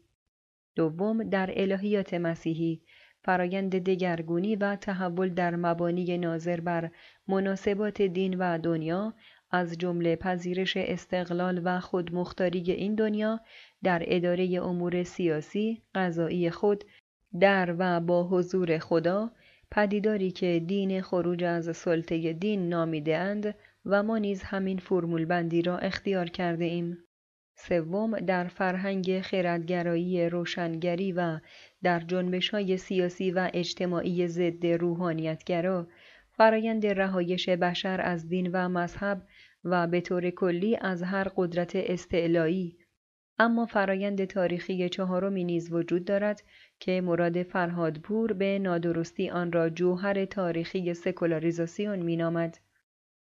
دوم 0.75 1.23
در 1.23 1.53
الهیات 1.55 2.13
مسیحی 2.13 2.81
فرایند 3.23 3.83
دگرگونی 3.83 4.55
و 4.55 4.75
تحول 4.75 5.29
در 5.29 5.55
مبانی 5.55 6.17
ناظر 6.17 6.59
بر 6.59 6.91
مناسبات 7.27 8.01
دین 8.01 8.37
و 8.37 8.57
دنیا 8.57 9.13
از 9.51 9.77
جمله 9.77 10.15
پذیرش 10.15 10.77
استقلال 10.77 11.61
و 11.63 11.79
خودمختاری 11.79 12.71
این 12.71 12.95
دنیا 12.95 13.39
در 13.83 14.03
اداره 14.05 14.61
امور 14.63 15.03
سیاسی، 15.03 15.81
قضایی 15.95 16.49
خود 16.49 16.83
در 17.39 17.75
و 17.79 17.99
با 17.99 18.27
حضور 18.27 18.77
خدا 18.77 19.31
پدیداری 19.71 20.31
که 20.31 20.63
دین 20.67 21.01
خروج 21.01 21.43
از 21.43 21.77
سلطه 21.77 22.33
دین 22.33 22.69
نامیده 22.69 23.17
اند 23.17 23.55
و 23.89 24.03
ما 24.03 24.17
نیز 24.17 24.43
همین 24.43 24.77
فرمول 24.77 25.25
بندی 25.25 25.61
را 25.61 25.77
اختیار 25.77 26.29
کرده 26.29 26.65
ایم. 26.65 26.97
سوم 27.59 28.19
در 28.19 28.47
فرهنگ 28.47 29.21
خردگرایی 29.21 30.29
روشنگری 30.29 31.11
و 31.11 31.39
در 31.83 31.99
جنبش 31.99 32.49
های 32.49 32.77
سیاسی 32.77 33.31
و 33.31 33.49
اجتماعی 33.53 34.27
ضد 34.27 34.65
روحانیتگرا 34.65 35.87
فرایند 36.31 36.85
رهایش 36.85 37.49
بشر 37.49 38.01
از 38.01 38.27
دین 38.27 38.49
و 38.53 38.69
مذهب 38.69 39.27
و 39.63 39.87
به 39.87 40.01
طور 40.01 40.29
کلی 40.29 40.77
از 40.81 41.03
هر 41.03 41.27
قدرت 41.35 41.75
استعلایی 41.75 42.77
اما 43.39 43.65
فرایند 43.65 44.25
تاریخی 44.25 44.89
چهارمی 44.89 45.43
نیز 45.43 45.71
وجود 45.71 46.05
دارد 46.05 46.43
که 46.79 47.01
مراد 47.01 47.43
فرهادپور 47.43 48.33
به 48.33 48.59
نادرستی 48.59 49.29
آن 49.29 49.51
را 49.51 49.69
جوهر 49.69 50.25
تاریخی 50.25 50.93
سکولاریزاسیون 50.93 51.99
مینامد 51.99 52.57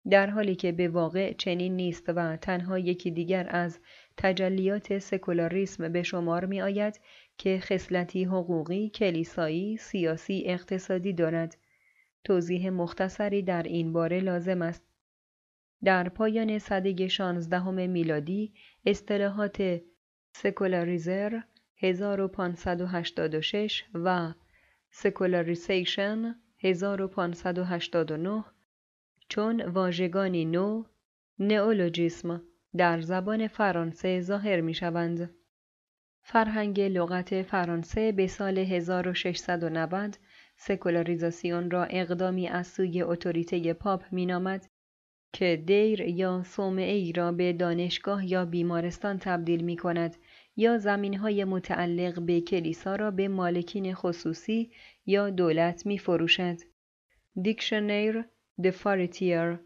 در 0.09 0.29
حالی 0.29 0.55
که 0.55 0.71
به 0.71 0.87
واقع 0.87 1.33
چنین 1.33 1.75
نیست 1.75 2.09
و 2.15 2.37
تنها 2.37 2.79
یکی 2.79 3.11
دیگر 3.11 3.47
از 3.49 3.79
تجلیات 4.17 4.99
سکولاریسم 4.99 5.91
به 5.91 6.03
شمار 6.03 6.45
می 6.45 6.61
آید 6.61 6.99
که 7.37 7.59
خصلتی 7.61 8.23
حقوقی، 8.23 8.89
کلیسایی، 8.89 9.77
سیاسی، 9.77 10.43
اقتصادی 10.45 11.13
دارد. 11.13 11.57
توضیح 12.23 12.69
مختصری 12.69 13.41
در 13.41 13.63
این 13.63 13.93
باره 13.93 14.19
لازم 14.19 14.61
است. 14.61 14.83
در 15.83 16.09
پایان 16.09 16.59
سده 16.59 17.07
شانزدهم 17.07 17.89
میلادی 17.89 18.53
اصطلاحات 18.85 19.81
séculariser 20.31 21.39
1586 21.77 23.83
و 23.93 24.33
sécularisation 24.89 26.35
1589 26.59 28.43
چون 29.29 29.61
واژگانی 29.61 30.45
نو 30.45 30.83
نئولوژیسم 31.39 32.41
در 32.77 33.01
زبان 33.01 33.47
فرانسه 33.47 34.21
ظاهر 34.21 34.61
می 34.61 34.73
شوند. 34.73 35.35
فرهنگ 36.21 36.81
لغت 36.81 37.41
فرانسه 37.41 38.11
به 38.11 38.27
سال 38.27 38.57
1690 38.57 40.17
سکولاریزاسیون 40.57 41.71
را 41.71 41.83
اقدامی 41.83 42.47
از 42.47 42.67
سوی 42.67 43.01
اتوریته 43.01 43.73
پاپ 43.73 44.03
مینامد 44.11 44.67
که 45.33 45.63
دیر 45.65 46.01
یا 46.01 46.43
صومعه 46.43 46.93
ای 46.93 47.11
را 47.11 47.31
به 47.31 47.53
دانشگاه 47.53 48.31
یا 48.31 48.45
بیمارستان 48.45 49.17
تبدیل 49.17 49.61
می 49.61 49.77
کند 49.77 50.15
یا 50.55 50.77
زمین 50.77 51.13
های 51.13 51.43
متعلق 51.43 52.21
به 52.21 52.41
کلیسا 52.41 52.95
را 52.95 53.11
به 53.11 53.27
مالکین 53.27 53.95
خصوصی 53.95 54.71
یا 55.05 55.29
دولت 55.29 55.85
می 55.85 55.97
فروشد. 55.97 56.57
دیکشنیر 57.41 58.25
دفارتیر 58.63 59.59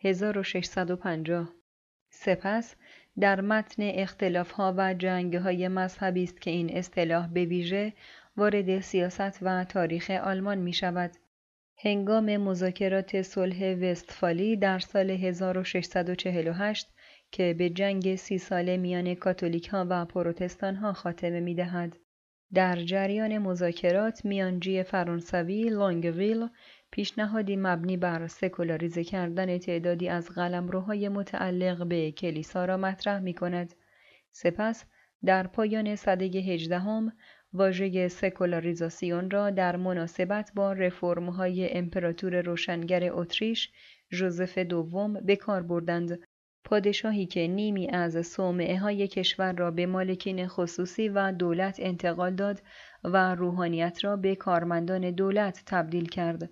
1650 0.00 1.52
سپس 2.10 2.74
در 3.20 3.40
متن 3.40 3.82
اختلافها 3.82 4.74
و 4.76 4.94
های 5.38 5.68
مذهبی 5.68 6.22
است 6.22 6.40
که 6.40 6.50
این 6.50 6.76
اصطلاح 6.76 7.28
به 7.28 7.44
ویژه 7.44 7.92
وارد 8.36 8.80
سیاست 8.80 9.38
و 9.42 9.64
تاریخ 9.64 10.10
آلمان 10.10 10.58
می 10.58 10.72
شود. 10.72 11.10
هنگام 11.78 12.36
مذاکرات 12.36 13.22
صلح 13.22 13.74
وستفالی 13.74 14.56
در 14.56 14.78
سال 14.78 15.10
1648 15.10 16.88
که 17.30 17.54
به 17.58 17.70
جنگ 17.70 18.16
سی 18.16 18.38
ساله 18.38 18.76
میان 18.76 19.14
کاتولیک 19.14 19.68
ها 19.68 19.86
و 19.88 20.04
پروتستان 20.04 20.76
ها 20.76 20.92
خاتمه 20.92 21.40
می 21.40 21.54
دهد. 21.54 21.96
در 22.54 22.76
جریان 22.76 23.38
مذاکرات 23.38 24.24
میانجی 24.24 24.82
فرانسوی 24.82 25.62
لانگویل 25.68 26.48
پیشنهادی 26.90 27.56
مبنی 27.56 27.96
بر 27.96 28.26
سکولاریزه 28.26 29.04
کردن 29.04 29.58
تعدادی 29.58 30.08
از 30.08 30.30
قلمروهای 30.30 31.08
متعلق 31.08 31.86
به 31.86 32.12
کلیسا 32.12 32.64
را 32.64 32.76
مطرح 32.76 33.20
می 33.20 33.34
کند. 33.34 33.74
سپس 34.32 34.84
در 35.24 35.46
پایان 35.46 35.96
سده 35.96 36.24
هجدهم 36.24 37.12
واژه 37.52 38.08
سکولاریزاسیون 38.08 39.30
را 39.30 39.50
در 39.50 39.76
مناسبت 39.76 40.52
با 40.54 40.72
رفرم‌های 40.72 41.72
امپراتور 41.72 42.40
روشنگر 42.40 43.12
اتریش 43.12 43.72
ژوزف 44.12 44.58
دوم 44.58 45.12
به 45.12 45.36
کار 45.36 45.62
بردند 45.62 46.18
پادشاهی 46.64 47.26
که 47.26 47.46
نیمی 47.46 47.90
از 47.90 48.26
صومعه 48.26 48.78
های 48.78 49.08
کشور 49.08 49.52
را 49.52 49.70
به 49.70 49.86
مالکین 49.86 50.48
خصوصی 50.48 51.08
و 51.08 51.32
دولت 51.32 51.76
انتقال 51.80 52.34
داد 52.34 52.62
و 53.04 53.34
روحانیت 53.34 54.04
را 54.04 54.16
به 54.16 54.34
کارمندان 54.34 55.10
دولت 55.10 55.62
تبدیل 55.66 56.08
کرد. 56.08 56.50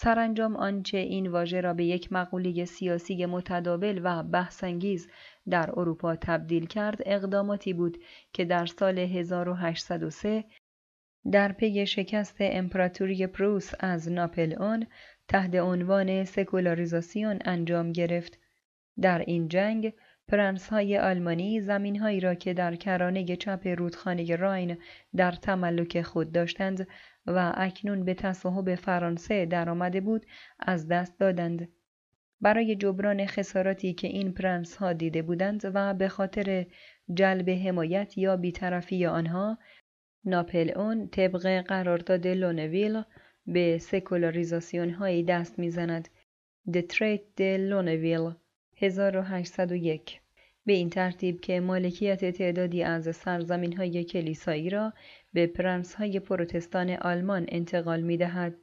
سرانجام 0.00 0.56
آنچه 0.56 0.98
این 0.98 1.26
واژه 1.26 1.60
را 1.60 1.74
به 1.74 1.84
یک 1.84 2.12
مقوله 2.12 2.64
سیاسی 2.64 3.26
متداول 3.26 4.00
و 4.04 4.22
بحثانگیز 4.22 5.08
در 5.50 5.70
اروپا 5.76 6.16
تبدیل 6.16 6.66
کرد 6.66 6.98
اقداماتی 7.06 7.72
بود 7.72 7.98
که 8.32 8.44
در 8.44 8.66
سال 8.66 8.98
1803 8.98 10.44
در 11.32 11.52
پی 11.52 11.86
شکست 11.86 12.36
امپراتوری 12.40 13.26
پروس 13.26 13.70
از 13.80 14.12
ناپل 14.12 14.54
تحت 15.28 15.54
عنوان 15.54 16.24
سکولاریزاسیون 16.24 17.38
انجام 17.44 17.92
گرفت. 17.92 18.38
در 19.00 19.18
این 19.18 19.48
جنگ 19.48 19.92
های 20.70 20.98
آلمانی 20.98 21.60
زمینهایی 21.60 22.20
را 22.20 22.34
که 22.34 22.54
در 22.54 22.74
کرانه 22.74 23.36
چپ 23.36 23.66
رودخانه 23.66 24.36
راین 24.36 24.78
در 25.16 25.32
تملک 25.32 26.02
خود 26.02 26.32
داشتند 26.32 26.88
و 27.26 27.52
اکنون 27.56 28.04
به 28.04 28.14
تصاحب 28.14 28.74
فرانسه 28.74 29.46
درآمده 29.46 30.00
بود 30.00 30.26
از 30.58 30.88
دست 30.88 31.20
دادند. 31.20 31.68
برای 32.40 32.76
جبران 32.76 33.26
خساراتی 33.26 33.94
که 33.94 34.08
این 34.08 34.32
پرنس 34.32 34.76
ها 34.76 34.92
دیده 34.92 35.22
بودند 35.22 35.70
و 35.74 35.94
به 35.94 36.08
خاطر 36.08 36.66
جلب 37.14 37.50
حمایت 37.50 38.18
یا 38.18 38.36
بیطرفی 38.36 39.06
آنها 39.06 39.58
ناپل 40.24 40.70
اون 40.76 41.08
طبق 41.08 41.60
قرارداد 41.60 42.26
لونویل 42.26 43.02
به 43.46 43.78
سکولاریزاسیون 43.78 44.90
هایی 44.90 45.24
دست 45.24 45.58
می‌زند. 45.58 46.08
دتریت 46.74 47.20
د 47.36 47.42
لونویل 47.42 48.32
1801 48.80 50.20
به 50.66 50.72
این 50.72 50.90
ترتیب 50.90 51.40
که 51.40 51.60
مالکیت 51.60 52.30
تعدادی 52.30 52.82
از 52.82 53.16
سرزمین 53.16 53.76
های 53.76 54.04
کلیسایی 54.04 54.70
را 54.70 54.92
به 55.32 55.46
پرنس 55.46 55.94
های 55.94 56.20
پروتستان 56.20 56.90
آلمان 56.90 57.46
انتقال 57.48 58.00
می 58.00 58.16
دهد. 58.16 58.54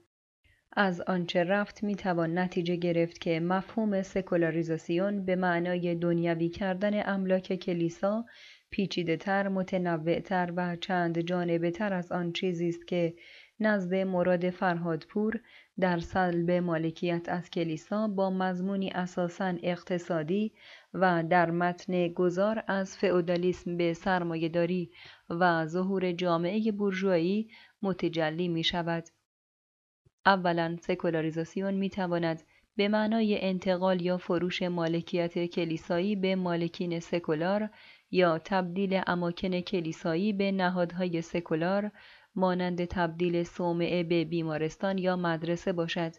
از 0.71 1.01
آنچه 1.01 1.43
رفت 1.43 1.83
می 1.83 1.95
توان 1.95 2.37
نتیجه 2.37 2.75
گرفت 2.75 3.21
که 3.21 3.39
مفهوم 3.39 4.01
سکولاریزاسیون 4.01 5.25
به 5.25 5.35
معنای 5.35 5.95
دنیوی 5.95 6.49
کردن 6.49 7.09
املاک 7.09 7.55
کلیسا 7.55 8.25
پیچیده 8.69 9.17
تر، 9.17 9.47
متنوع 9.47 10.19
تر 10.19 10.53
و 10.55 10.75
چند 10.75 11.19
جانبه 11.19 11.71
تر 11.71 11.93
از 11.93 12.11
آن 12.11 12.31
چیزی 12.31 12.69
است 12.69 12.87
که 12.87 13.13
نزد 13.59 13.95
مراد 13.95 14.49
فرهادپور 14.49 15.39
در 15.79 15.99
سلب 15.99 16.51
مالکیت 16.51 17.29
از 17.29 17.49
کلیسا 17.49 18.07
با 18.07 18.29
مضمونی 18.29 18.89
اساساً 18.89 19.53
اقتصادی 19.63 20.53
و 20.93 21.23
در 21.29 21.51
متن 21.51 22.07
گذار 22.07 22.63
از 22.67 22.97
فئودالیسم 22.97 23.77
به 23.77 23.93
سرمایهداری 23.93 24.91
و 25.29 25.65
ظهور 25.65 26.11
جامعه 26.11 26.71
بورژوایی 26.71 27.49
متجلی 27.81 28.47
می 28.47 28.63
شود. 28.63 29.03
اولا 30.25 30.77
سکولاریزاسیون 30.81 31.73
می 31.73 31.89
تواند 31.89 32.43
به 32.75 32.87
معنای 32.87 33.41
انتقال 33.41 34.01
یا 34.01 34.17
فروش 34.17 34.61
مالکیت 34.61 35.45
کلیسایی 35.45 36.15
به 36.15 36.35
مالکین 36.35 36.99
سکولار 36.99 37.69
یا 38.11 38.39
تبدیل 38.39 39.01
اماکن 39.07 39.61
کلیسایی 39.61 40.33
به 40.33 40.51
نهادهای 40.51 41.21
سکولار 41.21 41.91
مانند 42.35 42.85
تبدیل 42.85 43.43
صومعه 43.43 44.03
به 44.03 44.25
بیمارستان 44.25 44.97
یا 44.97 45.15
مدرسه 45.15 45.73
باشد. 45.73 46.11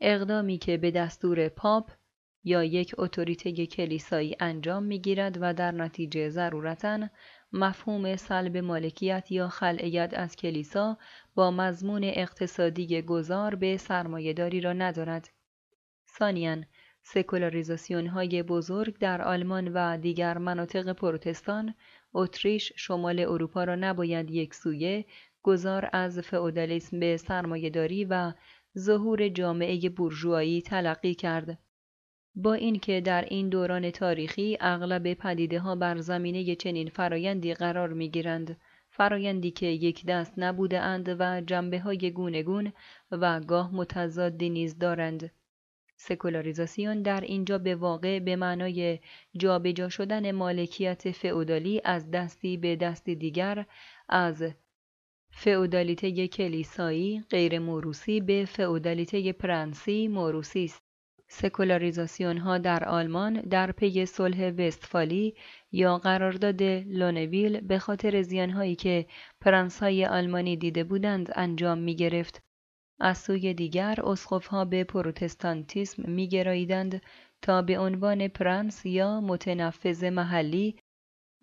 اقدامی 0.00 0.58
که 0.58 0.76
به 0.76 0.90
دستور 0.90 1.48
پاپ 1.48 1.90
یا 2.44 2.64
یک 2.64 2.94
اتوریته 2.98 3.66
کلیسایی 3.66 4.36
انجام 4.40 4.82
می‌گیرد 4.82 5.38
و 5.40 5.54
در 5.54 5.72
نتیجه 5.72 6.28
ضرورتا 6.28 7.08
مفهوم 7.52 8.16
سلب 8.16 8.56
مالکیت 8.56 9.32
یا 9.32 9.48
خلعیت 9.48 10.14
از 10.16 10.36
کلیسا 10.36 10.98
با 11.34 11.50
مضمون 11.50 12.04
اقتصادی 12.04 13.02
گذار 13.02 13.54
به 13.54 13.76
سرمایهداری 13.76 14.60
را 14.60 14.72
ندارد. 14.72 15.30
ثانیاً 16.18 16.62
سکولاریزاسیون 17.02 18.06
های 18.06 18.42
بزرگ 18.42 18.98
در 18.98 19.22
آلمان 19.22 19.68
و 19.68 19.96
دیگر 19.96 20.38
مناطق 20.38 20.92
پروتستان، 20.92 21.74
اتریش، 22.14 22.72
شمال 22.76 23.20
اروپا 23.20 23.64
را 23.64 23.74
نباید 23.74 24.30
یک 24.30 24.54
سویه 24.54 25.04
گذار 25.42 25.90
از 25.92 26.18
فئودالیسم 26.18 27.00
به 27.00 27.16
سرمایهداری 27.16 28.04
و 28.04 28.32
ظهور 28.78 29.28
جامعه 29.28 29.88
بورژوایی 29.88 30.62
تلقی 30.62 31.14
کرد. 31.14 31.58
با 32.34 32.54
اینکه 32.54 33.00
در 33.00 33.24
این 33.24 33.48
دوران 33.48 33.90
تاریخی 33.90 34.56
اغلب 34.60 35.14
پدیده 35.14 35.60
ها 35.60 35.74
بر 35.74 35.98
زمینه 35.98 36.54
چنین 36.54 36.88
فرایندی 36.88 37.54
قرار 37.54 37.92
می 37.92 38.10
گیرند، 38.10 38.56
فرایندی 38.90 39.50
که 39.50 39.66
یک 39.66 40.06
دست 40.06 40.32
نبوده 40.36 40.80
اند 40.80 41.16
و 41.18 41.40
جنبه 41.40 41.80
های 41.80 42.10
گونگون 42.10 42.72
و 43.10 43.40
گاه 43.40 43.74
متضادی 43.74 44.50
نیز 44.50 44.78
دارند. 44.78 45.30
سکولاریزاسیون 46.02 47.02
در 47.02 47.20
اینجا 47.20 47.58
به 47.58 47.74
واقع 47.74 48.18
به 48.18 48.36
معنای 48.36 48.98
جابجا 49.36 49.88
شدن 49.88 50.32
مالکیت 50.32 51.10
فئودالی 51.10 51.80
از 51.84 52.10
دستی 52.10 52.56
به 52.56 52.76
دستی 52.76 53.14
دیگر 53.14 53.66
از 54.08 54.44
فئودالیته 55.30 56.28
کلیسایی 56.28 57.24
غیر 57.30 57.58
موروثی 57.58 58.20
به 58.20 58.44
فئودالیته 58.44 59.32
پرنسی 59.32 60.08
موروثی 60.08 60.64
است. 60.64 60.82
سکولاریزاسیون 61.28 62.38
ها 62.38 62.58
در 62.58 62.84
آلمان 62.84 63.40
در 63.40 63.72
پی 63.72 64.06
صلح 64.06 64.50
وستفالی 64.50 65.34
یا 65.72 65.98
قرارداد 65.98 66.62
لونویل 66.62 67.60
به 67.60 67.78
خاطر 67.78 68.22
زیانهایی 68.22 68.76
که 68.76 69.06
پرنس 69.40 69.82
های 69.82 70.06
آلمانی 70.06 70.56
دیده 70.56 70.84
بودند 70.84 71.30
انجام 71.34 71.78
می 71.78 71.96
گرفت. 71.96 72.49
از 73.00 73.18
سوی 73.18 73.54
دیگر 73.54 73.98
آنها 74.50 74.64
به 74.64 74.84
پروتستانتیسم 74.84 76.10
میگراییدند 76.10 77.02
تا 77.42 77.62
به 77.62 77.78
عنوان 77.78 78.28
پرنس 78.28 78.86
یا 78.86 79.20
متنفذ 79.20 80.04
محلی 80.04 80.76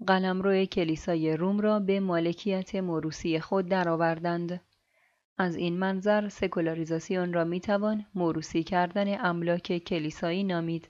قلمرو 0.08 0.66
کلیسای 0.66 1.38
روم 1.38 1.60
را 1.60 1.80
به 1.80 2.00
مالکیت 2.00 2.76
موروسی 2.76 3.40
خود 3.40 3.68
درآوردند. 3.68 4.62
از 5.38 5.56
این 5.56 5.78
منظر 5.78 6.30
سکولاریزاسیون 6.30 7.34
را 7.34 7.44
می‌توان 7.44 8.06
موروسی 8.16 8.64
کردن 8.64 9.26
املاک 9.26 9.78
کلیسایی 9.78 10.44
نامید 10.44 10.90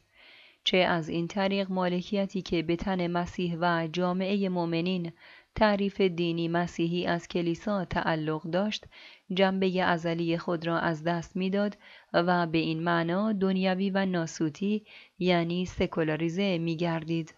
چه 0.64 0.77
از 0.77 1.10
این 1.10 1.27
طریق 1.27 1.72
مالکیتی 1.72 2.41
که 2.41 2.64
به 2.64 2.76
تن 2.76 3.07
مسیح 3.07 3.57
و 3.61 3.88
جامعه 3.94 4.49
مؤمنین 4.49 5.11
تعریف 5.56 6.02
دینی 6.02 6.48
مسیحی 6.48 7.06
از 7.06 7.27
کلیسا 7.27 7.85
تعلق 7.85 8.44
داشت 8.44 8.85
جنبه 9.34 9.84
ازلی 9.84 10.38
خود 10.38 10.68
را 10.68 10.80
از 10.80 11.04
دست 11.04 11.36
می‌داد 11.36 11.78
و 12.14 12.48
به 12.48 12.58
این 12.58 12.84
معنا 12.84 13.34
دنیوی 13.34 13.90
و 13.90 14.06
ناسوتی 14.06 14.86
یعنی 15.20 15.66
سکولاریزه 15.66 16.58
می 16.58 16.78
گردید. 16.78 17.36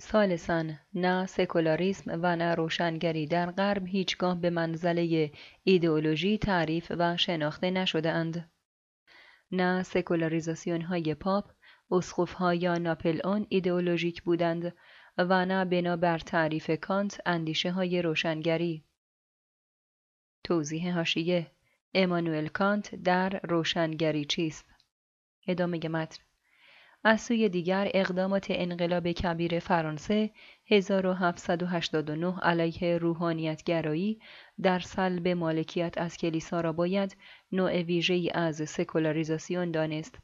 ثالثا 0.00 0.64
نه 0.94 1.26
سکولاریسم 1.26 2.20
و 2.22 2.36
نه 2.36 2.54
روشنگری 2.54 3.26
در 3.26 3.50
غرب 3.50 3.86
هیچگاه 3.86 4.40
به 4.40 4.50
منزله 4.50 5.30
ایدئولوژی 5.64 6.38
تعریف 6.38 6.92
و 6.98 7.16
شناخته 7.16 7.70
نشده 7.70 8.10
اند. 8.10 8.50
نه 9.52 9.82
سکولاریزاسیون 9.82 10.80
های 10.80 11.14
پاپ، 11.14 11.50
اسقف 11.90 12.32
ها 12.32 12.54
یا 12.54 12.78
ناپلئون 12.78 13.44
ایدئولوژیک 13.48 14.22
بودند 14.22 14.74
و 15.18 15.46
نه 15.46 15.64
بنابر 15.64 16.18
تعریف 16.18 16.70
کانت 16.70 17.20
اندیشه 17.26 17.70
های 17.70 18.02
روشنگری. 18.02 18.84
توضیح 20.44 20.94
حاشیه 20.94 21.46
امانوئل 21.94 22.46
کانت 22.46 22.94
در 22.94 23.40
روشنگری 23.42 24.24
چیست؟ 24.24 24.66
ادامه 25.46 25.88
متن 25.88 26.22
از 27.04 27.20
سوی 27.20 27.48
دیگر 27.48 27.90
اقدامات 27.94 28.46
انقلاب 28.50 29.12
کبیر 29.12 29.58
فرانسه 29.58 30.30
1789 30.66 32.38
علیه 32.38 32.98
روحانیتگرایی 32.98 34.20
در 34.62 34.78
سلب 34.78 35.28
مالکیت 35.28 35.98
از 35.98 36.16
کلیسا 36.16 36.60
را 36.60 36.72
باید 36.72 37.16
نوع 37.52 37.82
ویژه‌ای 37.82 38.30
از 38.30 38.70
سکولاریزاسیون 38.70 39.70
دانست. 39.70 40.18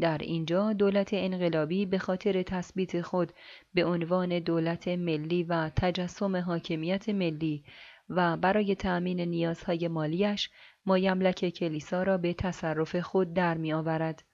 در 0.00 0.18
اینجا 0.18 0.72
دولت 0.72 1.10
انقلابی 1.12 1.86
به 1.86 1.98
خاطر 1.98 2.42
تثبیت 2.42 3.00
خود 3.00 3.32
به 3.74 3.84
عنوان 3.84 4.38
دولت 4.38 4.88
ملی 4.88 5.42
و 5.42 5.70
تجسم 5.76 6.36
حاکمیت 6.36 7.08
ملی 7.08 7.64
و 8.08 8.36
برای 8.36 8.74
تأمین 8.74 9.20
نیازهای 9.20 9.88
مالیش 9.88 10.50
مایملک 10.86 11.48
کلیسا 11.48 12.02
را 12.02 12.18
به 12.18 12.34
تصرف 12.34 12.96
خود 12.96 13.34
در 13.34 13.56
می 13.56 13.72
آورد. 13.72 14.24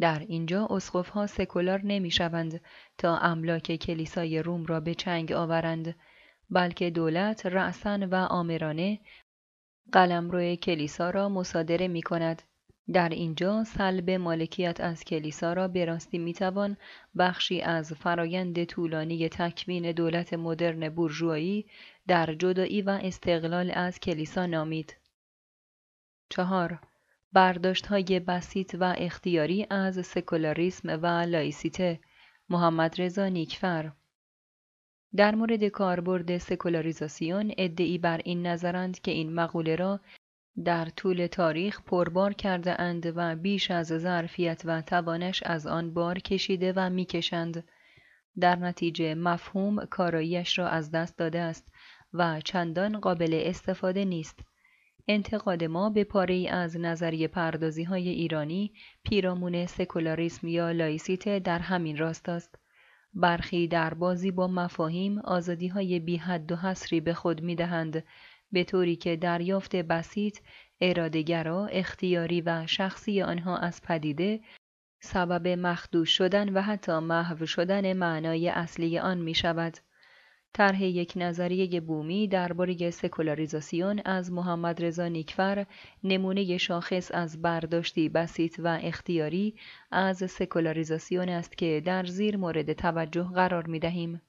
در 0.00 0.18
اینجا 0.18 0.68
ها 1.14 1.26
سکولار 1.26 1.80
نمی 1.84 2.10
شوند 2.10 2.60
تا 2.98 3.18
املاک 3.18 3.76
کلیسای 3.76 4.42
روم 4.42 4.66
را 4.66 4.80
به 4.80 4.94
چنگ 4.94 5.32
آورند 5.32 5.94
بلکه 6.50 6.90
دولت 6.90 7.46
رأسا 7.46 7.98
و 8.10 8.14
آمرانه 8.14 9.00
قلمرو 9.92 10.54
کلیسا 10.54 11.10
را 11.10 11.28
مصادره 11.28 11.88
می 11.88 12.02
کند. 12.02 12.42
در 12.92 13.08
اینجا 13.08 13.64
سلب 13.64 14.10
مالکیت 14.10 14.80
از 14.80 15.04
کلیسا 15.04 15.52
را 15.52 15.68
به 15.68 15.84
راستی 15.84 16.18
می‌توان 16.18 16.76
بخشی 17.18 17.60
از 17.60 17.92
فرایند 17.92 18.64
طولانی 18.64 19.28
تکوین 19.28 19.92
دولت 19.92 20.34
مدرن 20.34 20.88
بورژوایی 20.88 21.66
در 22.06 22.34
جدایی 22.34 22.82
و 22.82 22.90
استقلال 23.02 23.70
از 23.74 24.00
کلیسا 24.00 24.46
نامید. 24.46 24.96
چهار 26.28 26.78
برداشت 27.32 27.86
های 27.86 28.20
بسیط 28.20 28.76
و 28.80 28.94
اختیاری 28.98 29.66
از 29.70 30.06
سکولاریسم 30.06 31.02
و 31.02 31.06
لایسیته 31.06 32.00
محمد 32.48 33.00
رضا 33.00 33.28
نیکفر 33.28 33.92
در 35.16 35.34
مورد 35.34 35.64
کاربرد 35.68 36.38
سکولاریزاسیون 36.38 37.52
ادعی 37.58 37.98
بر 37.98 38.20
این 38.24 38.46
نظرند 38.46 39.00
که 39.00 39.10
این 39.10 39.34
مقوله 39.34 39.76
را 39.76 40.00
در 40.64 40.84
طول 40.84 41.26
تاریخ 41.26 41.82
پربار 41.82 42.32
کرده 42.32 42.80
اند 42.80 43.12
و 43.16 43.36
بیش 43.36 43.70
از 43.70 43.86
ظرفیت 43.86 44.62
و 44.64 44.82
توانش 44.82 45.42
از 45.42 45.66
آن 45.66 45.94
بار 45.94 46.18
کشیده 46.18 46.72
و 46.76 46.90
می‌کشند. 46.90 47.64
در 48.40 48.56
نتیجه 48.56 49.14
مفهوم 49.14 49.84
کاراییش 49.84 50.58
را 50.58 50.68
از 50.68 50.90
دست 50.90 51.18
داده 51.18 51.40
است 51.40 51.68
و 52.12 52.40
چندان 52.40 53.00
قابل 53.00 53.42
استفاده 53.44 54.04
نیست. 54.04 54.40
انتقاد 55.08 55.64
ما 55.64 55.90
به 55.90 56.04
پاره 56.04 56.48
از 56.50 56.76
نظریه 56.76 57.28
پردازی 57.28 57.84
های 57.84 58.08
ایرانی 58.08 58.72
پیرامون 59.02 59.66
سکولاریسم 59.66 60.48
یا 60.48 60.70
لایسیته 60.70 61.38
در 61.38 61.58
همین 61.58 61.96
راست 61.96 62.28
است. 62.28 62.58
برخی 63.14 63.68
در 63.68 63.94
بازی 63.94 64.30
با 64.30 64.46
مفاهیم 64.46 65.18
آزادی 65.18 65.68
های 65.68 66.00
بی 66.00 66.16
حد 66.16 66.52
و 66.52 66.56
حصری 66.56 67.00
به 67.00 67.14
خود 67.14 67.42
می 67.42 67.54
دهند 67.54 68.04
به 68.52 68.64
طوری 68.64 68.96
که 68.96 69.16
دریافت 69.16 69.76
بسیط، 69.76 70.38
ارادگرا، 70.80 71.66
اختیاری 71.66 72.40
و 72.40 72.66
شخصی 72.66 73.22
آنها 73.22 73.56
از 73.56 73.82
پدیده 73.82 74.40
سبب 75.00 75.48
مخدوش 75.48 76.16
شدن 76.16 76.48
و 76.48 76.60
حتی 76.60 76.98
محو 76.98 77.46
شدن 77.46 77.92
معنای 77.92 78.48
اصلی 78.48 78.98
آن 78.98 79.18
می 79.18 79.34
شود. 79.34 79.78
طرح 80.52 80.84
یک 80.84 81.12
نظریه 81.16 81.80
بومی 81.80 82.28
درباره 82.28 82.90
سکولاریزاسیون 82.90 84.02
از 84.04 84.32
محمد 84.32 84.84
رضا 84.84 85.08
نیکفر 85.08 85.66
نمونه 86.04 86.56
شاخص 86.56 87.10
از 87.14 87.42
برداشتی 87.42 88.08
بسیط 88.08 88.60
و 88.64 88.78
اختیاری 88.82 89.54
از 89.90 90.30
سکولاریزاسیون 90.30 91.28
است 91.28 91.58
که 91.58 91.82
در 91.84 92.04
زیر 92.04 92.36
مورد 92.36 92.72
توجه 92.72 93.30
قرار 93.34 93.66
می 93.66 93.78
دهیم. 93.78 94.20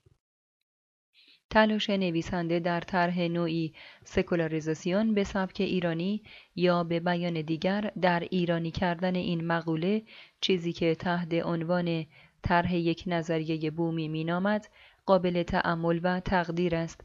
تلاش 1.50 1.90
نویسنده 1.90 2.60
در 2.60 2.82
طرح 2.82 3.20
نوعی 3.20 3.74
سکولاریزاسیون 4.04 5.14
به 5.14 5.24
سبک 5.24 5.62
ایرانی 5.62 6.24
یا 6.56 6.84
به 6.84 7.00
بیان 7.00 7.42
دیگر 7.42 7.92
در 8.02 8.20
ایرانی 8.20 8.72
کردن 8.72 9.16
این 9.16 9.48
مقوله 9.48 10.02
چیزی 10.42 10.74
که 10.74 10.96
تحت 10.96 11.34
عنوان 11.34 12.06
طرح 12.42 12.76
یک 12.76 13.04
نظریه 13.08 13.72
بومی 13.72 14.08
مینامد 14.08 14.68
قابل 15.06 15.44
تأمل 15.44 16.00
و 16.04 16.20
تقدیر 16.20 16.76
است. 16.76 17.02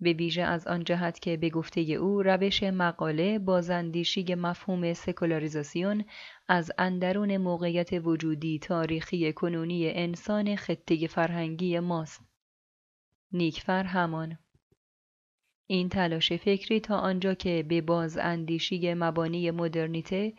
به 0.00 0.12
ویژه 0.12 0.42
از 0.42 0.66
آن 0.66 0.84
جهت 0.84 1.20
که 1.20 1.36
به 1.36 1.50
گفته 1.50 1.80
او 1.80 2.22
روش 2.22 2.62
مقاله 2.62 3.38
بازندیشی 3.38 4.34
مفهوم 4.34 4.92
سکولاریزاسیون 4.94 6.04
از 6.48 6.72
اندرون 6.78 7.36
موقعیت 7.36 7.90
وجودی 7.92 8.58
تاریخی 8.58 9.32
کنونی 9.32 9.90
انسان 9.90 10.56
خطه 10.56 11.06
فرهنگی 11.06 11.78
ماست. 11.80 12.27
نیکفر 13.32 13.84
همان 13.84 14.38
این 15.66 15.88
تلاش 15.88 16.32
فکری 16.32 16.80
تا 16.80 16.96
آنجا 16.98 17.34
که 17.34 17.64
به 17.68 17.80
باز 17.80 18.18
اندیشی 18.18 18.94
مبانی 18.94 19.50
مدرنیته 19.50 20.32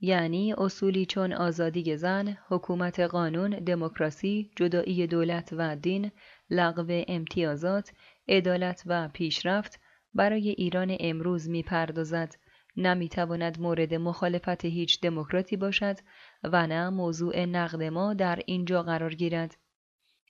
یعنی 0.00 0.54
اصولی 0.58 1.06
چون 1.06 1.32
آزادی 1.32 1.96
زن، 1.96 2.38
حکومت 2.48 3.00
قانون، 3.00 3.50
دموکراسی، 3.50 4.50
جدایی 4.56 5.06
دولت 5.06 5.48
و 5.52 5.76
دین، 5.76 6.10
لغو 6.50 7.02
امتیازات، 7.08 7.92
عدالت 8.28 8.82
و 8.86 9.08
پیشرفت 9.08 9.80
برای 10.14 10.48
ایران 10.48 10.96
امروز 11.00 11.48
می‌پردازد. 11.48 12.34
نمی‌تواند 12.76 13.60
مورد 13.60 13.94
مخالفت 13.94 14.64
هیچ 14.64 15.00
دموکراتی 15.00 15.56
باشد 15.56 15.96
و 16.44 16.66
نه 16.66 16.90
موضوع 16.90 17.44
نقد 17.44 17.82
ما 17.82 18.14
در 18.14 18.42
اینجا 18.46 18.82
قرار 18.82 19.14
گیرد. 19.14 19.56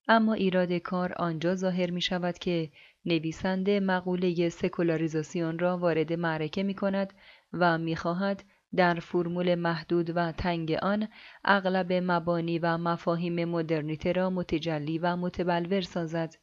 اما 0.08 0.32
ایراد 0.32 0.72
کار 0.72 1.12
آنجا 1.12 1.54
ظاهر 1.54 1.90
می 1.90 2.00
شود 2.00 2.38
که 2.38 2.70
نویسنده 3.04 3.80
مقوله 3.80 4.48
سکولاریزاسیون 4.48 5.58
را 5.58 5.78
وارد 5.78 6.12
معرکه 6.12 6.62
می 6.62 6.74
کند 6.74 7.12
و 7.52 7.78
می 7.78 7.96
خواهد 7.96 8.44
در 8.76 8.94
فرمول 8.94 9.54
محدود 9.54 10.16
و 10.16 10.32
تنگ 10.32 10.72
آن 10.72 11.08
اغلب 11.44 11.92
مبانی 11.92 12.58
و 12.58 12.78
مفاهیم 12.78 13.44
مدرنیته 13.44 14.12
را 14.12 14.30
متجلی 14.30 14.98
و 14.98 15.16
متبلور 15.16 15.80
سازد. 15.80 16.34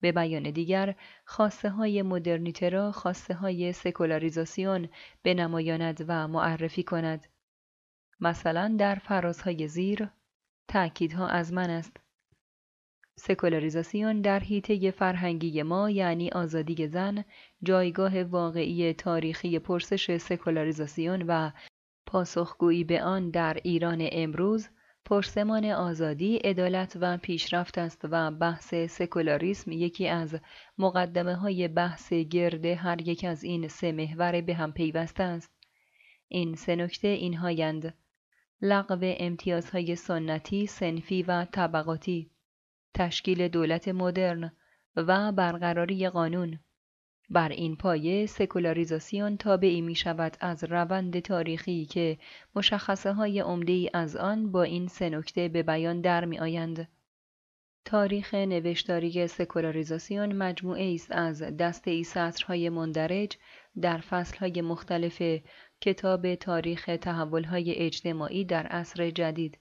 به 0.00 0.12
بیان 0.12 0.50
دیگر 0.50 0.94
خواسته 1.24 1.70
های 1.70 2.02
مدرنیته 2.02 2.68
را 2.68 2.92
خواسته 2.92 3.34
های 3.34 3.72
سکولاریزاسیون 3.72 4.88
بنمایاند 5.24 6.04
و 6.08 6.28
معرفی 6.28 6.82
کند. 6.82 7.26
مثلا 8.20 8.76
در 8.78 8.94
فرازهای 8.94 9.68
زیر 9.68 10.08
تأکیدها 10.68 11.28
از 11.28 11.52
من 11.52 11.70
است. 11.70 11.96
سکولاریزاسیون 13.20 14.20
در 14.20 14.40
حیطه 14.40 14.90
فرهنگی 14.90 15.62
ما 15.62 15.90
یعنی 15.90 16.30
آزادی 16.30 16.88
زن 16.88 17.24
جایگاه 17.62 18.22
واقعی 18.22 18.92
تاریخی 18.92 19.58
پرسش 19.58 20.16
سکولاریزاسیون 20.16 21.22
و 21.22 21.50
پاسخگویی 22.06 22.84
به 22.84 23.02
آن 23.02 23.30
در 23.30 23.60
ایران 23.64 24.08
امروز 24.12 24.68
پرسمان 25.04 25.64
آزادی، 25.64 26.36
عدالت 26.36 26.96
و 27.00 27.18
پیشرفت 27.18 27.78
است 27.78 28.00
و 28.10 28.30
بحث 28.30 28.74
سکولاریسم 28.74 29.72
یکی 29.72 30.08
از 30.08 30.38
مقدمه 30.78 31.34
های 31.34 31.68
بحث 31.68 32.12
گرد 32.12 32.64
هر 32.64 33.08
یک 33.08 33.24
از 33.24 33.44
این 33.44 33.68
سه 33.68 33.92
محور 33.92 34.40
به 34.40 34.54
هم 34.54 34.72
پیوسته 34.72 35.22
است. 35.22 35.50
این 36.28 36.54
سه 36.54 36.76
نکته 36.76 37.08
اینهایند: 37.08 37.94
لغو 38.62 38.98
امتیازهای 39.02 39.96
سنتی، 39.96 40.66
سنفی 40.66 41.22
و 41.22 41.44
طبقاتی، 41.44 42.30
تشکیل 42.94 43.48
دولت 43.48 43.88
مدرن 43.88 44.52
و 44.96 45.32
برقراری 45.32 46.08
قانون 46.08 46.60
بر 47.30 47.48
این 47.48 47.76
پایه 47.76 48.26
سکولاریزاسیون 48.26 49.36
تابعی 49.36 49.80
می 49.80 49.94
شود 49.94 50.36
از 50.40 50.64
روند 50.64 51.20
تاریخی 51.20 51.84
که 51.86 52.18
مشخصه 52.54 53.12
های 53.12 53.40
عمده 53.40 53.90
از 53.94 54.16
آن 54.16 54.52
با 54.52 54.62
این 54.62 54.86
سه 54.86 55.10
نکته 55.10 55.48
به 55.48 55.62
بیان 55.62 56.00
در 56.00 56.24
می 56.24 56.38
آیند. 56.38 56.88
تاریخ 57.84 58.34
نوشتاری 58.34 59.26
سکولاریزاسیون 59.26 60.32
مجموعه 60.32 60.94
است 60.94 61.12
از 61.12 61.42
دسته 61.42 61.90
ای 61.90 62.04
سطرهای 62.04 62.68
مندرج 62.68 63.36
در 63.80 63.98
فصلهای 63.98 64.62
مختلف 64.62 65.22
کتاب 65.80 66.34
تاریخ 66.34 66.90
تحولهای 67.00 67.74
اجتماعی 67.74 68.44
در 68.44 68.66
عصر 68.66 69.10
جدید. 69.10 69.58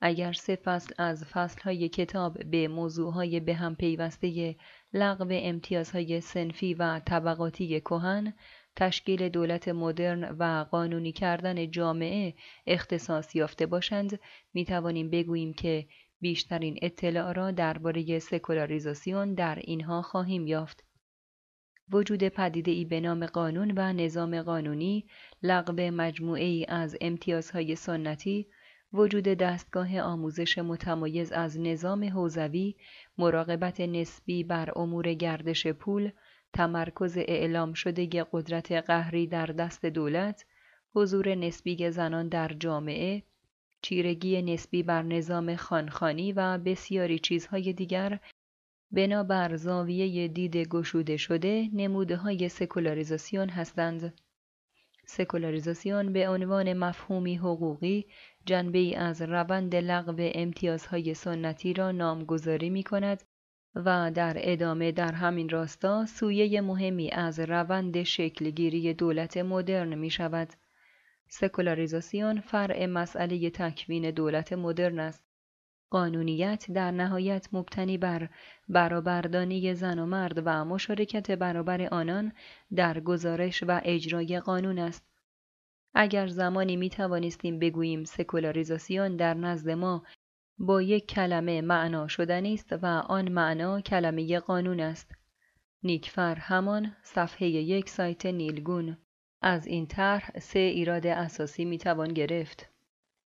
اگر 0.00 0.32
سه 0.32 0.56
فصل 0.56 0.94
از 0.98 1.24
فصلهای 1.24 1.88
کتاب 1.88 2.50
به 2.50 2.68
موضوعهای 2.68 3.40
به 3.40 3.54
هم 3.54 3.74
پیوسته 3.74 4.56
لغو 4.92 5.28
امتیازهای 5.30 6.20
سنفی 6.20 6.74
و 6.74 7.00
طبقاتی 7.00 7.80
کهن 7.80 8.34
تشکیل 8.76 9.28
دولت 9.28 9.68
مدرن 9.68 10.36
و 10.38 10.64
قانونی 10.70 11.12
کردن 11.12 11.70
جامعه 11.70 12.34
اختصاص 12.66 13.36
یافته 13.36 13.66
باشند 13.66 14.20
می 14.54 14.64
توانیم 14.64 15.10
بگوییم 15.10 15.52
که 15.52 15.86
بیشترین 16.20 16.78
اطلاع 16.82 17.32
را 17.32 17.50
درباره 17.50 18.18
سکولاریزاسیون 18.18 19.34
در 19.34 19.58
اینها 19.58 20.02
خواهیم 20.02 20.46
یافت. 20.46 20.84
وجود 21.92 22.24
پدیده 22.28 22.70
ای 22.70 22.84
به 22.84 23.00
نام 23.00 23.26
قانون 23.26 23.72
و 23.76 23.92
نظام 23.92 24.42
قانونی 24.42 25.06
لغو 25.42 25.90
مجموعه 25.90 26.44
ای 26.44 26.66
از 26.68 26.96
امتیازهای 27.00 27.76
سنتی 27.76 28.46
وجود 28.94 29.24
دستگاه 29.24 30.00
آموزش 30.00 30.58
متمایز 30.58 31.32
از 31.32 31.60
نظام 31.60 32.04
حوزوی، 32.04 32.74
مراقبت 33.18 33.80
نسبی 33.80 34.44
بر 34.44 34.70
امور 34.76 35.14
گردش 35.14 35.66
پول، 35.66 36.10
تمرکز 36.52 37.18
اعلام 37.18 37.72
شده 37.72 38.26
قدرت 38.32 38.72
قهری 38.72 39.26
در 39.26 39.46
دست 39.46 39.86
دولت، 39.86 40.44
حضور 40.94 41.34
نسبی 41.34 41.90
زنان 41.90 42.28
در 42.28 42.48
جامعه، 42.48 43.22
چیرگی 43.82 44.42
نسبی 44.42 44.82
بر 44.82 45.02
نظام 45.02 45.56
خانخانی 45.56 46.32
و 46.32 46.58
بسیاری 46.58 47.18
چیزهای 47.18 47.72
دیگر 47.72 48.20
بنابر 48.90 49.56
زاویه 49.56 50.28
دید 50.28 50.56
گشوده 50.56 51.16
شده 51.16 51.68
نموده 51.72 52.16
های 52.16 52.48
سکولاریزاسیون 52.48 53.48
هستند. 53.48 54.14
سکولاریزاسیون 55.06 56.12
به 56.12 56.28
عنوان 56.28 56.72
مفهومی 56.72 57.36
حقوقی 57.36 58.06
ای 58.50 58.94
از 58.94 59.22
روند 59.22 59.76
لغو 59.76 60.14
امتیازهای 60.18 61.14
سنتی 61.14 61.72
را 61.72 61.92
نامگذاری 61.92 62.70
می 62.70 62.82
کند 62.82 63.22
و 63.74 64.10
در 64.14 64.36
ادامه 64.38 64.92
در 64.92 65.12
همین 65.12 65.48
راستا 65.48 66.06
سویه 66.06 66.60
مهمی 66.60 67.10
از 67.10 67.40
روند 67.40 68.02
شکلگیری 68.02 68.94
دولت 68.94 69.36
مدرن 69.36 69.94
می 69.94 70.10
شود. 70.10 70.48
سکولاریزاسیون 71.28 72.40
فرع 72.40 72.86
مسئله 72.86 73.50
تکوین 73.50 74.10
دولت 74.10 74.52
مدرن 74.52 74.98
است. 74.98 75.23
قانونیت 75.94 76.70
در 76.70 76.90
نهایت 76.90 77.48
مبتنی 77.52 77.98
بر 77.98 78.28
برابردانی 78.68 79.74
زن 79.74 79.98
و 79.98 80.06
مرد 80.06 80.42
و 80.44 80.64
مشارکت 80.64 81.30
برابر 81.30 81.82
آنان 81.82 82.32
در 82.74 83.00
گزارش 83.00 83.62
و 83.62 83.80
اجرای 83.84 84.40
قانون 84.40 84.78
است. 84.78 85.04
اگر 85.94 86.26
زمانی 86.26 86.76
می 86.76 86.90
توانستیم 86.90 87.58
بگوییم 87.58 88.04
سکولاریزاسیون 88.04 89.16
در 89.16 89.34
نزد 89.34 89.70
ما 89.70 90.04
با 90.58 90.82
یک 90.82 91.06
کلمه 91.06 91.60
معنا 91.60 92.08
شدنی 92.08 92.54
است 92.54 92.72
و 92.72 92.86
آن 92.86 93.28
معنا 93.28 93.80
کلمه 93.80 94.40
قانون 94.40 94.80
است. 94.80 95.12
نیکفر 95.82 96.34
همان 96.34 96.96
صفحه 97.02 97.48
یک 97.48 97.88
سایت 97.88 98.26
نیلگون 98.26 98.96
از 99.42 99.66
این 99.66 99.86
طرح 99.86 100.38
سه 100.38 100.58
ایراد 100.58 101.06
اساسی 101.06 101.64
می 101.64 101.78
توان 101.78 102.08
گرفت. 102.08 102.73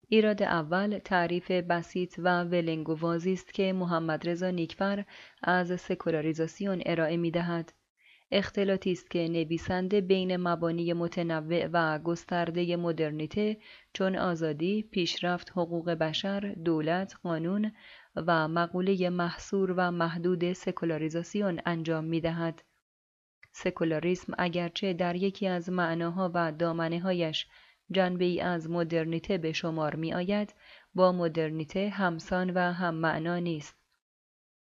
ایراد 0.08 0.44
اول 0.44 1.00
تعریف 1.00 1.52
بسیط 1.52 2.16
و 2.18 2.44
ولنگوازی 2.44 3.34
است 3.34 3.54
که 3.54 3.74
محمد 3.74 4.30
رضا 4.30 4.50
نیکفر 4.50 5.06
از 5.44 5.82
سکولاریزاسیون 5.82 6.82
ارائه 6.86 7.18
می 7.18 7.32
دهد. 7.32 7.74
اختلاطی 8.32 8.92
است 8.92 9.10
که 9.10 9.28
نویسنده 9.28 10.02
بین 10.02 10.38
مبانی 10.38 10.94
متنوع 10.94 11.68
و 11.74 12.00
گسترده 12.00 12.76
مدرنیته 12.76 13.58
چون 13.94 14.16
آزادی، 14.16 14.82
پیشرفت 14.92 15.52
حقوق 15.52 15.90
بشر، 15.90 16.56
دولت، 16.66 17.16
قانون 17.24 17.72
و 18.16 18.48
مقوله 18.48 19.10
محصور 19.10 19.72
و 19.78 19.92
محدود 19.92 20.54
سکولاریزاسیون 20.54 21.62
انجام 21.66 22.04
می 22.04 22.22
دهد. 22.22 22.64
سکولاریسم 23.52 24.34
اگرچه 24.38 24.94
در 24.94 25.16
یکی 25.16 25.48
از 25.48 25.70
معناها 25.70 26.32
و 26.34 26.52
دامنه 26.52 27.00
هایش 27.00 27.48
جنبه 27.94 28.26
ای 28.26 28.42
از 28.42 28.70
مدرنیته 28.70 29.38
به 29.38 29.52
شمار 29.52 29.96
می 29.96 30.14
آید، 30.14 30.54
با 30.96 31.12
مدرنیته 31.12 31.90
همسان 31.90 32.50
و 32.50 32.60
هم 32.60 32.96
معنا 32.96 33.40
نیست. 33.40 33.76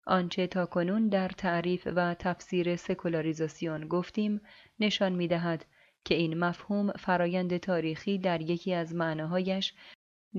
آنچه 0.06 0.46
تاکنون 0.46 1.08
در 1.08 1.28
تعریف 1.28 1.88
و 1.96 2.14
تفسیر 2.14 2.76
سکولاریزاسیون 2.76 3.88
گفتیم 3.88 4.40
نشان 4.80 5.12
می 5.12 5.28
دهد 5.28 5.66
که 6.04 6.14
این 6.14 6.38
مفهوم 6.38 6.92
فرایند 6.92 7.56
تاریخی 7.56 8.18
در 8.18 8.40
یکی 8.40 8.74
از 8.74 8.94
معناهایش 8.94 9.74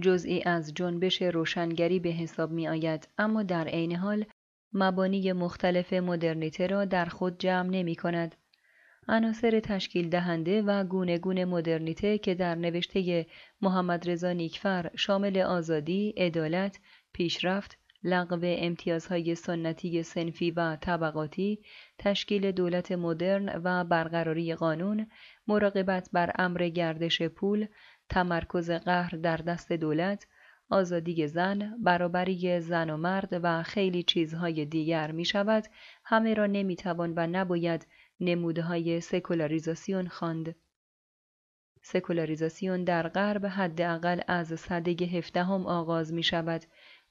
جزئی 0.01 0.43
از 0.43 0.73
جنبش 0.73 1.21
روشنگری 1.21 1.99
به 1.99 2.09
حساب 2.09 2.51
می 2.51 2.67
آید 2.67 3.07
اما 3.17 3.43
در 3.43 3.67
عین 3.67 3.95
حال 3.95 4.25
مبانی 4.73 5.33
مختلف 5.33 5.93
مدرنیته 5.93 6.67
را 6.67 6.85
در 6.85 7.05
خود 7.05 7.37
جمع 7.37 7.69
نمی 7.69 7.95
کند. 7.95 8.35
عناصر 9.07 9.59
تشکیل 9.59 10.09
دهنده 10.09 10.61
و 10.61 10.84
گونه 10.84 11.17
گونه 11.17 11.45
مدرنیته 11.45 12.17
که 12.17 12.35
در 12.35 12.55
نوشته 12.55 13.25
محمد 13.61 14.09
رضا 14.09 14.31
نیکفر 14.31 14.89
شامل 14.95 15.38
آزادی، 15.38 16.13
عدالت، 16.17 16.80
پیشرفت، 17.13 17.77
لغو 18.03 18.39
امتیازهای 18.43 19.35
سنتی 19.35 20.03
سنفی 20.03 20.51
و 20.51 20.75
طبقاتی، 20.75 21.59
تشکیل 21.97 22.51
دولت 22.51 22.91
مدرن 22.91 23.61
و 23.63 23.84
برقراری 23.84 24.55
قانون، 24.55 25.07
مراقبت 25.47 26.09
بر 26.13 26.31
امر 26.35 26.69
گردش 26.69 27.21
پول، 27.21 27.67
تمرکز 28.09 28.71
قهر 28.71 29.15
در 29.15 29.38
دست 29.38 29.71
دولت، 29.71 30.27
آزادی 30.69 31.27
زن، 31.27 31.77
برابری 31.84 32.59
زن 32.59 32.89
و 32.89 32.97
مرد 32.97 33.39
و 33.43 33.63
خیلی 33.63 34.03
چیزهای 34.03 34.65
دیگر. 34.65 35.11
می 35.11 35.25
شود، 35.25 35.63
همه 36.05 36.34
را 36.34 36.45
نمی 36.45 36.75
توان 36.75 37.13
و 37.15 37.27
نباید 37.27 37.88
نمودهای 38.19 39.02
سکولاریزاسیون 39.02 40.07
خواند. 40.07 40.56
سکولاریزاسیون 41.81 42.84
در 42.84 43.07
غرب 43.07 43.45
حداقل 43.45 44.22
از 44.27 44.60
سده 44.60 45.06
هفدهم 45.06 45.68
آغاز 45.68 46.14
می 46.14 46.23
شود 46.23 46.64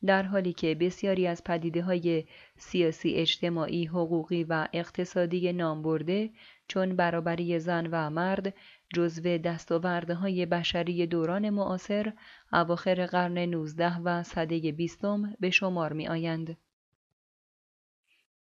در 0.05 0.23
حالی 0.23 0.53
که 0.53 0.75
بسیاری 0.75 1.27
از 1.27 1.45
پدیده 1.45 1.83
های 1.83 2.25
سیاسی 2.57 3.15
اجتماعی 3.15 3.85
حقوقی 3.85 4.45
و 4.45 4.69
اقتصادی 4.73 5.53
نامبرده 5.53 6.31
چون 6.69 6.97
برابری 6.97 7.59
زن 7.59 7.87
و 7.87 8.11
مرد 8.11 8.55
جزو 8.95 9.39
دستاوردهای 9.39 10.47
بشری 10.47 11.07
دوران 11.07 11.51
معاصر 11.51 12.13
اواخر 12.53 13.07
قرن 13.07 13.39
19 13.39 13.99
و 13.99 14.23
سده 14.23 14.73
بیستم 14.73 15.35
به 15.41 15.51
شمار 15.51 15.93
می 15.93 16.09
آیند. 16.09 16.57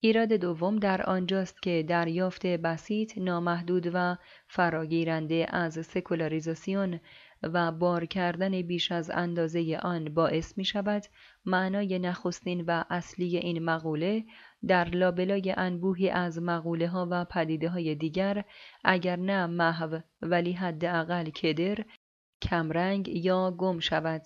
ایراد 0.04 0.34
دوم 0.34 0.76
در 0.76 1.02
آنجاست 1.02 1.62
که 1.62 1.86
دریافت 1.88 2.46
بسیط 2.46 3.18
نامحدود 3.18 3.92
و 3.94 4.18
فراگیرنده 4.48 5.48
از 5.50 5.86
سکولاریزاسیون 5.86 7.00
و 7.44 7.72
بار 7.72 8.06
کردن 8.06 8.62
بیش 8.62 8.92
از 8.92 9.12
اندازه 9.14 9.80
آن 9.84 10.14
باعث 10.14 10.58
می 10.58 10.66
شود 10.66 11.04
معنای 11.46 12.00
نخستین 12.00 12.62
و 12.68 12.84
اصلی 12.90 13.38
این 13.38 13.64
مقوله 13.64 14.24
در 14.68 14.90
لابلای 14.90 15.54
انبوهی 15.58 16.10
از 16.10 16.42
مقوله 16.42 16.88
ها 16.88 17.08
و 17.12 17.26
پدیده 17.26 17.70
های 17.70 17.96
دیگر 17.96 18.46
اگر 18.84 19.16
نه 19.16 19.46
محو 19.46 20.00
ولی 20.22 20.52
حداقل 20.52 21.30
کدر 21.30 21.86
کمرنگ 22.42 23.08
یا 23.08 23.52
گم 23.52 23.80
شود. 23.80 24.22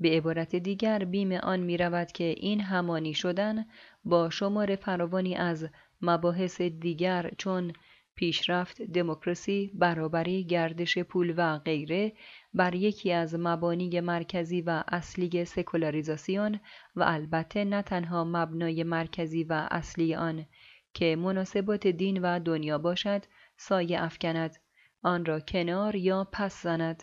به 0.00 0.10
عبارت 0.10 0.56
دیگر 0.56 1.04
بیم 1.04 1.32
آن 1.32 1.60
می 1.60 1.76
رود 1.76 2.12
که 2.12 2.24
این 2.24 2.60
همانی 2.60 3.14
شدن 3.14 3.66
با 4.04 4.30
شمار 4.30 4.76
فراوانی 4.76 5.36
از 5.36 5.68
مباحث 6.02 6.60
دیگر 6.60 7.30
چون 7.38 7.72
پیشرفت، 8.14 8.82
دموکراسی، 8.82 9.70
برابری، 9.74 10.44
گردش 10.44 10.98
پول 10.98 11.34
و 11.36 11.58
غیره 11.58 12.12
بر 12.54 12.74
یکی 12.74 13.12
از 13.12 13.34
مبانی 13.38 14.00
مرکزی 14.00 14.60
و 14.60 14.84
اصلی 14.88 15.44
سکولاریزاسیون 15.44 16.60
و 16.96 17.02
البته 17.06 17.64
نه 17.64 17.82
تنها 17.82 18.24
مبنای 18.24 18.84
مرکزی 18.84 19.44
و 19.44 19.68
اصلی 19.70 20.14
آن 20.14 20.46
که 20.94 21.16
مناسبات 21.16 21.86
دین 21.86 22.22
و 22.22 22.38
دنیا 22.38 22.78
باشد 22.78 23.24
سایه 23.56 24.02
افکند 24.02 24.56
آن 25.02 25.24
را 25.24 25.40
کنار 25.40 25.96
یا 25.96 26.28
پس 26.32 26.62
زند. 26.62 27.02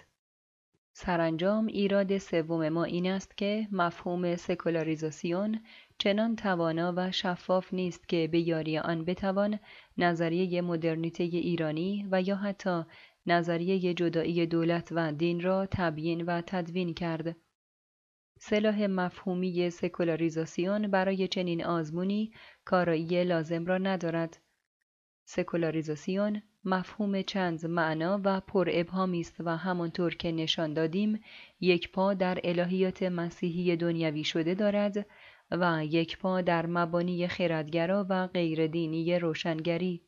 سرانجام 0.97 1.67
ایراد 1.67 2.17
سوم 2.17 2.69
ما 2.69 2.83
این 2.83 3.11
است 3.11 3.37
که 3.37 3.67
مفهوم 3.71 4.35
سکولاریزاسیون 4.35 5.59
چنان 5.97 6.35
توانا 6.35 6.93
و 6.97 7.11
شفاف 7.11 7.73
نیست 7.73 8.09
که 8.09 8.29
به 8.31 8.39
یاری 8.39 8.77
آن 8.77 9.05
بتوان 9.05 9.59
نظریه 9.97 10.61
مدرنیته 10.61 11.23
ایرانی 11.23 12.07
و 12.11 12.21
یا 12.21 12.35
حتی 12.35 12.83
نظریه 13.25 13.93
جدایی 13.93 14.45
دولت 14.45 14.89
و 14.91 15.11
دین 15.11 15.41
را 15.41 15.67
تبیین 15.71 16.21
و 16.21 16.41
تدوین 16.41 16.93
کرد. 16.93 17.35
صلاح 18.39 18.85
مفهومی 18.85 19.69
سکولاریزاسیون 19.69 20.87
برای 20.87 21.27
چنین 21.27 21.65
آزمونی 21.65 22.33
کارایی 22.65 23.23
لازم 23.23 23.65
را 23.65 23.77
ندارد. 23.77 24.37
سکولاریزاسیون 25.25 26.41
مفهوم 26.65 27.21
چند 27.21 27.65
معنا 27.65 28.21
و 28.23 28.39
پر 28.39 28.69
ابهامی 28.71 29.19
است 29.19 29.35
و 29.39 29.57
همانطور 29.57 30.15
که 30.15 30.31
نشان 30.31 30.73
دادیم 30.73 31.19
یک 31.59 31.91
پا 31.91 32.13
در 32.13 32.39
الهیات 32.43 33.03
مسیحی 33.03 33.75
دنیوی 33.75 34.23
شده 34.23 34.53
دارد 34.53 35.05
و 35.51 35.85
یک 35.85 36.17
پا 36.17 36.41
در 36.41 36.65
مبانی 36.65 37.27
خردگرا 37.27 38.05
و 38.09 38.27
غیر 38.27 38.67
دینی 38.67 39.19
روشنگری 39.19 40.01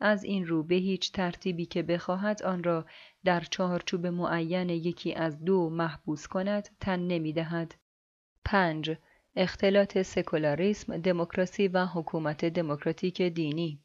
از 0.00 0.24
این 0.24 0.46
رو 0.46 0.62
به 0.62 0.74
هیچ 0.74 1.12
ترتیبی 1.12 1.66
که 1.66 1.82
بخواهد 1.82 2.42
آن 2.42 2.64
را 2.64 2.86
در 3.24 3.40
چهارچوب 3.40 4.06
معین 4.06 4.70
یکی 4.70 5.14
از 5.14 5.44
دو 5.44 5.70
محبوس 5.70 6.26
کند 6.26 6.68
تن 6.80 7.00
نمی 7.00 7.32
دهد. 7.32 7.74
5. 8.44 8.96
اختلاط 9.36 10.02
سکولاریسم، 10.02 10.96
دموکراسی 10.96 11.68
و 11.68 11.86
حکومت 11.86 12.44
دموکراتیک 12.44 13.22
دینی 13.22 13.83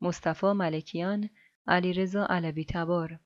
مصطفی 0.00 0.52
ملکیان، 0.52 1.30
علیرضا 1.66 2.26
علوی 2.26 2.64
تبار 2.64 3.18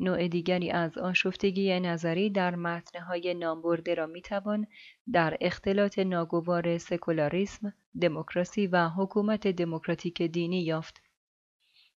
نوع 0.00 0.28
دیگری 0.28 0.70
از 0.70 0.98
آشفتگی 0.98 1.80
نظری 1.80 2.30
در 2.30 2.54
متنهای 2.54 3.34
نامبرده 3.34 3.94
را 3.94 4.06
می‌توان 4.06 4.66
در 5.12 5.36
اختلاط 5.40 5.98
ناگوار 5.98 6.78
سکولاریسم، 6.78 7.72
دموکراسی 8.00 8.66
و 8.66 8.88
حکومت 8.88 9.46
دموکراتیک 9.46 10.22
دینی 10.22 10.62
یافت. 10.62 11.02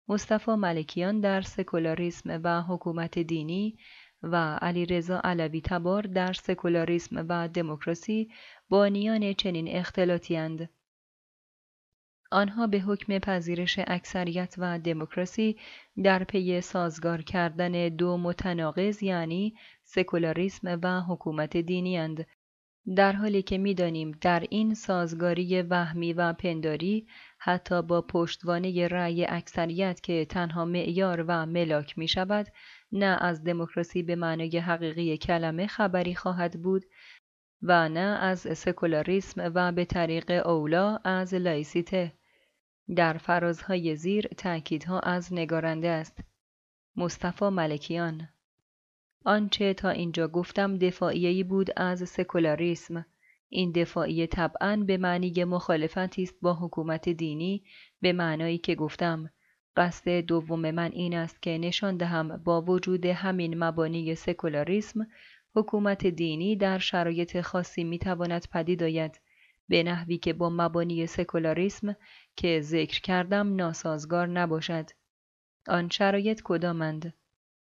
مصطفی 0.09 0.55
ملکیان 0.55 1.21
در 1.21 1.41
سکولاریسم 1.41 2.41
و 2.45 2.63
حکومت 2.63 3.19
دینی 3.19 3.79
و 4.23 4.37
علیرضا 4.63 5.21
علوی 5.25 5.61
تبار 5.61 6.03
در 6.03 6.33
سکولاریسم 6.33 7.27
و 7.29 7.49
دموکراسی 7.49 8.31
بانیان 8.69 9.33
چنین 9.33 9.69
اختلاطی 9.69 10.37
آنها 12.33 12.67
به 12.67 12.81
حکم 12.81 13.19
پذیرش 13.19 13.79
اکثریت 13.87 14.55
و 14.59 14.79
دموکراسی 14.79 15.57
در 16.03 16.25
پی 16.25 16.61
سازگار 16.61 17.23
کردن 17.23 17.89
دو 17.89 18.17
متناقض 18.17 19.03
یعنی 19.03 19.55
سکولاریسم 19.83 20.79
و 20.83 21.01
حکومت 21.01 21.57
دینی 21.57 21.99
اند. 21.99 22.27
در 22.97 23.13
حالی 23.13 23.43
که 23.43 23.59
می‌دانیم 23.59 24.11
در 24.21 24.47
این 24.51 24.75
سازگاری 24.75 25.63
وهمی 25.63 26.13
و 26.13 26.33
پنداری 26.33 27.07
حتی 27.39 27.83
با 27.83 28.03
پشتوانه 28.03 28.89
رأی 28.89 29.25
اکثریت 29.25 30.01
که 30.01 30.25
تنها 30.25 30.65
معیار 30.65 31.25
و 31.29 31.47
ملاک 31.47 31.99
می 31.99 32.09
شود 32.09 32.47
نه 32.93 33.19
از 33.21 33.45
دموکراسی 33.45 34.03
به 34.03 34.17
معنای 34.17 34.59
حقیقی 34.59 35.19
کلمه 35.19 35.67
خبری 35.67 36.15
خواهد 36.15 36.63
بود 36.63 36.85
و 37.63 37.89
نه 37.89 38.01
از 38.01 38.41
سکولاریسم 38.41 39.53
و 39.55 39.73
به 39.73 39.85
طریق 39.85 40.47
اولا 40.47 40.97
از 41.05 41.35
لایسیته 41.35 42.13
در 42.97 43.13
فرازهای 43.13 43.97
زیر 43.97 44.27
تأکیدها 44.27 45.01
از 45.01 45.33
نگارنده 45.33 45.89
است. 45.89 46.19
مصطفی 46.97 47.49
ملکیان. 47.49 48.29
آنچه 49.25 49.75
تا 49.75 49.91
اینجا 49.91 50.29
گفتم 50.29 50.79
دفاعیه‌ای 50.79 51.45
بود 51.45 51.71
از 51.77 52.09
سکولاریسم. 52.09 53.07
این 53.49 53.73
دفاعیه 53.73 54.27
طبعا 54.27 54.77
به 54.87 54.97
معنی 54.97 55.45
مخالفتی 55.45 56.23
است 56.23 56.35
با 56.43 56.55
حکومت 56.55 57.09
دینی 57.09 57.65
به 58.01 58.13
معنایی 58.13 58.59
که 58.59 58.75
گفتم. 58.75 59.31
قصد 59.77 60.09
دوم 60.21 60.71
من 60.71 60.91
این 60.93 61.15
است 61.15 61.43
که 61.43 61.59
نشان 61.59 61.97
دهم 61.97 62.37
با 62.37 62.63
وجود 62.63 63.07
همین 63.07 63.65
مبانی 63.65 64.15
سکولاریسم 64.15 65.07
حکومت 65.55 66.07
دینی 66.07 66.57
در 66.57 66.79
شرایط 66.79 67.41
خاصی 67.41 67.85
می‌تواند 67.85 68.47
پدید 68.53 68.83
آید. 68.83 69.21
به 69.71 69.83
نحوی 69.83 70.19
که 70.19 70.33
با 70.33 70.51
مبانی 70.51 71.07
سکولاریسم 71.07 71.97
که 72.37 72.61
ذکر 72.61 73.01
کردم 73.01 73.57
ناسازگار 73.57 74.27
نباشد. 74.27 74.91
آن 75.69 75.89
شرایط 75.89 76.41
کدامند؟ 76.45 77.15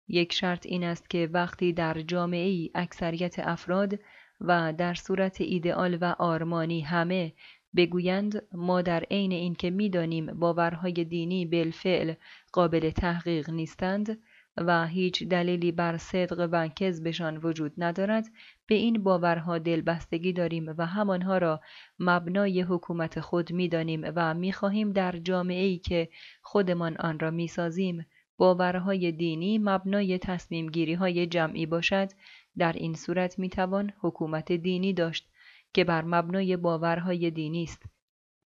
یک 0.08 0.34
شرط 0.34 0.66
این 0.66 0.84
است 0.84 1.10
که 1.10 1.30
وقتی 1.34 1.74
در 1.74 2.02
جامعه 2.02 2.48
ای 2.48 2.72
اکثریت 2.76 3.40
افراد 3.40 4.00
و 4.42 4.74
در 4.74 4.94
صورت 4.94 5.42
ایدئال 5.42 5.98
و 6.02 6.16
آرمانی 6.20 6.82
همه 6.82 7.34
بگویند 7.76 8.48
ما 8.54 8.82
در 8.82 9.04
عین 9.12 9.32
اینکه 9.32 9.70
می‌دانیم 9.70 10.26
باورهای 10.26 11.04
دینی 11.04 11.46
بالفعل 11.46 12.14
قابل 12.52 12.90
تحقیق 12.90 13.50
نیستند 13.50 14.20
و 14.58 14.88
هیچ 14.88 15.24
دلیلی 15.24 15.72
بر 15.72 15.98
صدق 15.98 16.50
و 16.52 16.68
کذبشان 16.68 17.38
وجود 17.38 17.74
ندارد. 17.78 18.26
به 18.68 18.76
این 18.76 19.04
باورها 19.04 19.58
دلبستگی 19.58 20.34
داریم 20.34 20.74
و 20.78 20.86
همانها 20.86 21.38
را 21.38 21.62
مبنای 22.00 22.62
حکومت 22.62 23.20
خود 23.20 23.54
می‌دانیم 23.54 24.12
و 24.16 24.34
می‌خواهیم 24.34 24.92
در 24.92 25.12
جامعه 25.12 25.64
ای 25.64 25.78
که 25.78 26.10
خودمان 26.42 26.98
آن 26.98 27.20
را 27.20 27.32
می‌سازیم 27.32 28.06
باورهای 28.38 29.12
دینی 29.12 29.58
مبنای 29.58 30.18
تصمیم 30.18 30.70
گیری 30.70 30.94
های 30.94 31.28
جمعی 31.28 31.66
باشد. 31.66 32.10
در 32.58 32.74
این 32.74 32.94
صورت 32.94 33.40
می‌توان 33.40 33.94
حکومت 34.00 34.52
دینی 34.52 34.94
داشت 34.94 35.30
که 35.74 35.84
بر 35.84 36.02
مبنای 36.02 36.58
باورهای 36.58 37.32
دینی 37.32 37.64
است. 37.64 37.84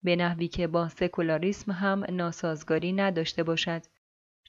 به 0.04 0.16
نحوی 0.16 0.48
که 0.48 0.68
با 0.68 0.90
سکولاریسم 0.90 1.72
هم 1.72 2.06
ناسازگاری 2.10 2.94
نداشته 2.94 3.44
باشد. 3.44 3.82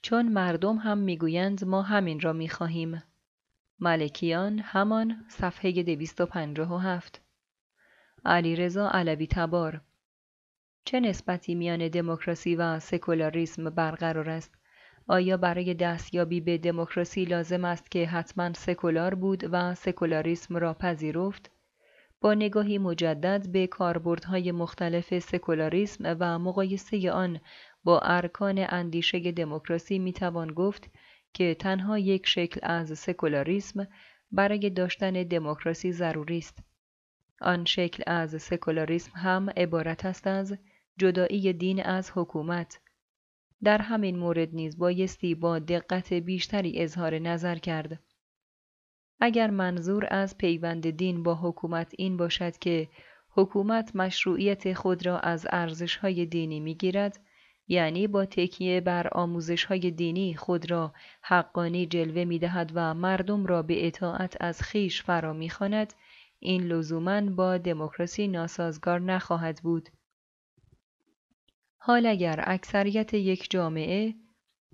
چون 0.01 0.29
مردم 0.29 0.75
هم 0.75 0.97
می‌گویند 0.97 1.65
ما 1.65 1.81
همین 1.81 2.19
را 2.19 2.33
می‌خواهیم. 2.33 3.03
ملکیان 3.79 4.59
همان 4.59 5.25
صفحه 5.29 5.83
257 5.83 7.21
علیرضا 8.25 8.89
علوی 8.89 9.27
تبار 9.27 9.81
چه 10.85 10.99
نسبتی 10.99 11.55
میان 11.55 11.87
دموکراسی 11.87 12.55
و 12.55 12.79
سکولاریسم 12.79 13.69
برقرار 13.69 14.29
است؟ 14.29 14.51
آیا 15.07 15.37
برای 15.37 15.73
دستیابی 15.73 16.41
به 16.41 16.57
دموکراسی 16.57 17.25
لازم 17.25 17.65
است 17.65 17.91
که 17.91 18.07
حتما 18.07 18.53
سکولار 18.53 19.15
بود 19.15 19.43
و 19.51 19.75
سکولاریسم 19.75 20.57
را 20.57 20.73
پذیرفت؟ 20.73 21.51
با 22.21 22.33
نگاهی 22.33 22.77
مجدد 22.77 23.51
به 23.51 23.67
کاربردهای 23.67 24.51
مختلف 24.51 25.19
سکولاریسم 25.19 26.17
و 26.19 26.39
مقایسه 26.39 27.11
آن 27.11 27.39
با 27.83 27.99
ارکان 27.99 28.65
اندیشه 28.69 29.31
دموکراسی 29.31 29.99
می‌توان 29.99 30.47
گفت 30.53 30.89
که 31.33 31.55
تنها 31.55 31.99
یک 31.99 32.27
شکل 32.27 32.59
از 32.63 32.99
سکولاریسم 32.99 33.87
برای 34.31 34.69
داشتن 34.69 35.23
دموکراسی 35.23 35.91
ضروری 35.91 36.37
است. 36.37 36.59
آن 37.41 37.65
شکل 37.65 38.03
از 38.07 38.41
سکولاریسم 38.41 39.11
هم 39.15 39.49
عبارت 39.49 40.05
است 40.05 40.27
از 40.27 40.57
جدایی 40.97 41.53
دین 41.53 41.83
از 41.83 42.11
حکومت. 42.15 42.79
در 43.63 43.77
همین 43.77 44.19
مورد 44.19 44.49
نیز 44.53 44.77
بایستی 44.77 45.35
با 45.35 45.59
دقت 45.59 46.13
بیشتری 46.13 46.79
اظهار 46.79 47.19
نظر 47.19 47.55
کرد. 47.55 47.99
اگر 49.19 49.49
منظور 49.49 50.07
از 50.11 50.37
پیوند 50.37 50.89
دین 50.89 51.23
با 51.23 51.35
حکومت 51.35 51.93
این 51.97 52.17
باشد 52.17 52.57
که 52.57 52.87
حکومت 53.29 53.95
مشروعیت 53.95 54.73
خود 54.73 55.05
را 55.05 55.19
از 55.19 55.47
ارزشهای 55.49 56.25
دینی 56.25 56.59
می‌گیرد 56.59 57.19
یعنی 57.71 58.07
با 58.07 58.25
تکیه 58.25 58.81
بر 58.81 59.07
آموزشهای 59.11 59.91
دینی 59.91 60.35
خود 60.35 60.71
را 60.71 60.93
حقانی 61.21 61.85
جلوه 61.85 62.23
می 62.23 62.39
دهد 62.39 62.71
و 62.75 62.93
مردم 62.93 63.45
را 63.45 63.61
به 63.61 63.87
اطاعت 63.87 64.37
از 64.39 64.61
خیش 64.61 65.03
فرا 65.03 65.33
می‌خواند 65.33 65.93
این 66.39 66.63
لزوما 66.63 67.21
با 67.21 67.57
دموکراسی 67.57 68.27
ناسازگار 68.27 68.99
نخواهد 68.99 69.59
بود. 69.63 69.89
حال 71.77 72.05
اگر 72.05 72.43
اکثریت 72.47 73.13
یک 73.13 73.47
جامعه 73.49 74.13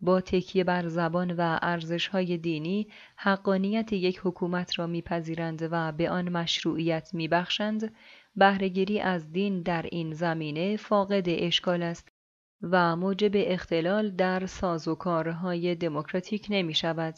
با 0.01 0.21
تکیه 0.21 0.63
بر 0.63 0.87
زبان 0.87 1.31
و 1.31 1.59
ارزشهای 1.61 2.37
دینی 2.37 2.87
حقانیت 3.15 3.93
یک 3.93 4.21
حکومت 4.23 4.79
را 4.79 4.87
میپذیرند 4.87 5.67
و 5.71 5.91
به 5.91 6.09
آن 6.09 6.29
مشروعیت 6.29 7.13
میبخشند 7.13 7.95
بهرهگیری 8.35 8.99
از 8.99 9.31
دین 9.31 9.61
در 9.61 9.85
این 9.91 10.13
زمینه 10.13 10.77
فاقد 10.77 11.23
اشکال 11.27 11.83
است. 11.83 12.16
و 12.61 12.95
موجب 12.95 13.31
اختلال 13.35 14.11
در 14.11 14.45
سازوکارهای 14.45 15.75
دموکراتیک 15.75 16.47
نمی 16.49 16.73
شود. 16.73 17.15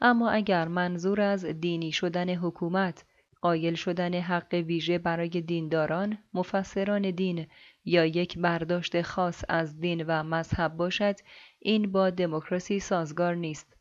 اما 0.00 0.30
اگر 0.30 0.68
منظور 0.68 1.20
از 1.20 1.44
دینی 1.44 1.92
شدن 1.92 2.34
حکومت 2.34 3.04
قایل 3.40 3.74
شدن 3.74 4.14
حق 4.14 4.54
ویژه 4.54 4.98
برای 4.98 5.28
دینداران، 5.28 6.18
مفسران 6.34 7.10
دین 7.10 7.46
یا 7.84 8.06
یک 8.06 8.38
برداشت 8.38 9.02
خاص 9.02 9.44
از 9.48 9.80
دین 9.80 10.04
و 10.06 10.22
مذهب 10.22 10.76
باشد، 10.76 11.16
این 11.58 11.92
با 11.92 12.10
دموکراسی 12.10 12.80
سازگار 12.80 13.34
نیست. 13.34 13.76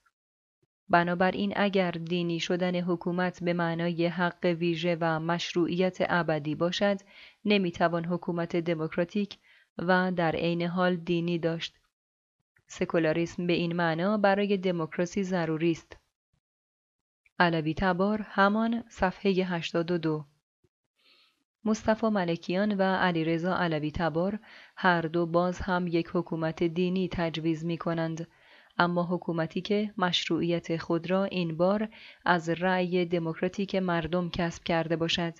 بنابراین 0.90 1.54
اگر 1.56 1.92
دینی 1.92 2.40
شدن 2.40 2.76
حکومت 2.76 3.44
به 3.44 3.54
معنای 3.54 4.08
حق 4.08 4.46
ویژه 4.46 4.98
و 5.02 5.20
مشروعیت 5.20 5.98
ابدی 6.10 6.56
باشد، 6.56 6.98
نمی‌توان 7.46 8.06
حکومت 8.06 8.56
دموکراتیک 8.56 9.38
و 9.82 10.12
در 10.12 10.36
عین 10.36 10.62
حال 10.62 10.96
دینی 10.96 11.40
داشت. 11.40 11.76
سکولاریسم 12.68 13.48
به 13.48 13.54
این 13.54 13.76
معنا 13.76 14.18
برای 14.18 14.58
دموکراسی 14.58 15.24
ضروری 15.24 15.72
است. 15.72 15.98
علوی 17.40 17.74
تبار 17.74 18.22
همان 18.22 18.84
صفحه 18.90 19.32
82 19.32 20.26
مصطفی 21.66 22.08
ملکیان 22.08 22.78
و 22.78 22.82
علیرضا 22.82 23.56
علوی 23.56 23.92
تبار 23.92 24.40
هر 24.76 25.02
دو 25.02 25.26
باز 25.26 25.60
هم 25.60 25.88
یک 25.88 26.10
حکومت 26.14 26.64
دینی 26.64 27.10
تجویز 27.12 27.66
می 27.66 27.78
کنند 27.78 28.28
اما 28.78 29.04
حکومتی 29.04 29.62
که 29.62 29.94
مشروعیت 29.98 30.78
خود 30.78 31.10
را 31.10 31.24
این 31.24 31.58
بار 31.58 31.90
از 32.26 32.50
رأی 32.50 33.06
دموکراتیک 33.06 33.76
مردم 33.76 34.30
کسب 34.30 34.64
کرده 34.64 34.96
باشد 34.96 35.34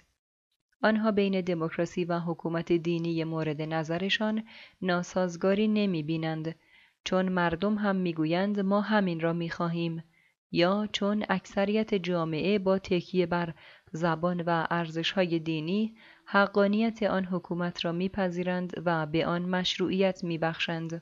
آنها 0.82 1.12
بین 1.12 1.42
دموکراسی 1.42 2.06
و 2.06 2.20
حکومت 2.20 2.72
دینی 2.72 3.24
مورد 3.24 3.62
نظرشان 3.62 4.44
ناسازگاری 4.82 5.68
نمی 5.68 6.04
بینند 6.04 6.56
چون 7.04 7.30
مردم 7.30 7.76
هم 7.76 7.96
می‌گویند 7.96 8.60
ما 8.60 8.82
همین 8.82 9.20
را 9.20 9.34
می 9.34 9.50
خواهیم 9.50 10.04
یا 10.52 10.88
چون 10.92 11.26
اکثریت 11.30 11.94
جامعه 11.94 12.60
با 12.60 12.80
تکیه 12.80 13.26
بر 13.26 13.54
زبان 13.92 14.42
و 14.42 14.68
ارزشهای 14.70 15.40
دینی 15.40 15.96
حقانیت 16.26 17.04
آن 17.04 17.26
حکومت 17.26 17.86
را 17.86 17.92
میپذیرند 17.92 18.74
و 18.86 19.06
به 19.06 19.26
آن 19.26 19.42
مشروعیت 19.42 20.24
میبخشند. 20.24 21.02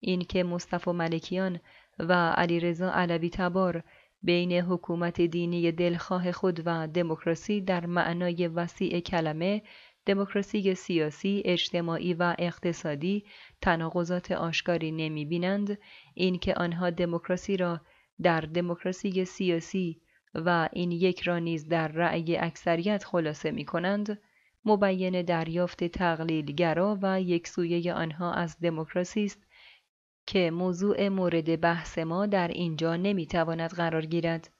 اینکه 0.00 0.44
مصطفی 0.44 0.90
ملکیان 0.90 1.60
و 1.98 2.12
علیرضا 2.12 2.92
علوی 2.92 3.30
تبار 3.30 3.84
بین 4.22 4.52
حکومت 4.52 5.20
دینی 5.20 5.72
دلخواه 5.72 6.32
خود 6.32 6.62
و 6.66 6.88
دموکراسی 6.88 7.60
در 7.60 7.86
معنای 7.86 8.48
وسیع 8.48 9.00
کلمه 9.00 9.62
دموکراسی 10.06 10.74
سیاسی، 10.74 11.42
اجتماعی 11.44 12.14
و 12.14 12.34
اقتصادی 12.38 13.24
تناقضات 13.60 14.32
آشکاری 14.32 14.92
نمی 14.92 15.24
بینند 15.24 15.78
اینکه 16.14 16.54
آنها 16.54 16.90
دموکراسی 16.90 17.56
را 17.56 17.80
در 18.22 18.40
دموکراسی 18.40 19.24
سیاسی 19.24 20.00
و 20.34 20.68
این 20.72 20.92
یک 20.92 21.20
را 21.20 21.38
نیز 21.38 21.68
در 21.68 21.88
رأی 21.88 22.36
اکثریت 22.36 23.04
خلاصه 23.04 23.50
می 23.50 23.64
کنند 23.64 24.18
مبین 24.64 25.22
دریافت 25.22 25.84
تقلیلگرا 25.84 26.98
و 27.02 27.20
یک 27.20 27.48
سویه 27.48 27.94
آنها 27.94 28.32
از 28.32 28.60
دموکراسی 28.60 29.24
است 29.24 29.46
که 30.26 30.50
موضوع 30.50 31.08
مورد 31.08 31.60
بحث 31.60 31.98
ما 31.98 32.26
در 32.26 32.48
اینجا 32.48 32.96
نمی‌تواند 32.96 33.70
قرار 33.70 34.06
گیرد 34.06 34.50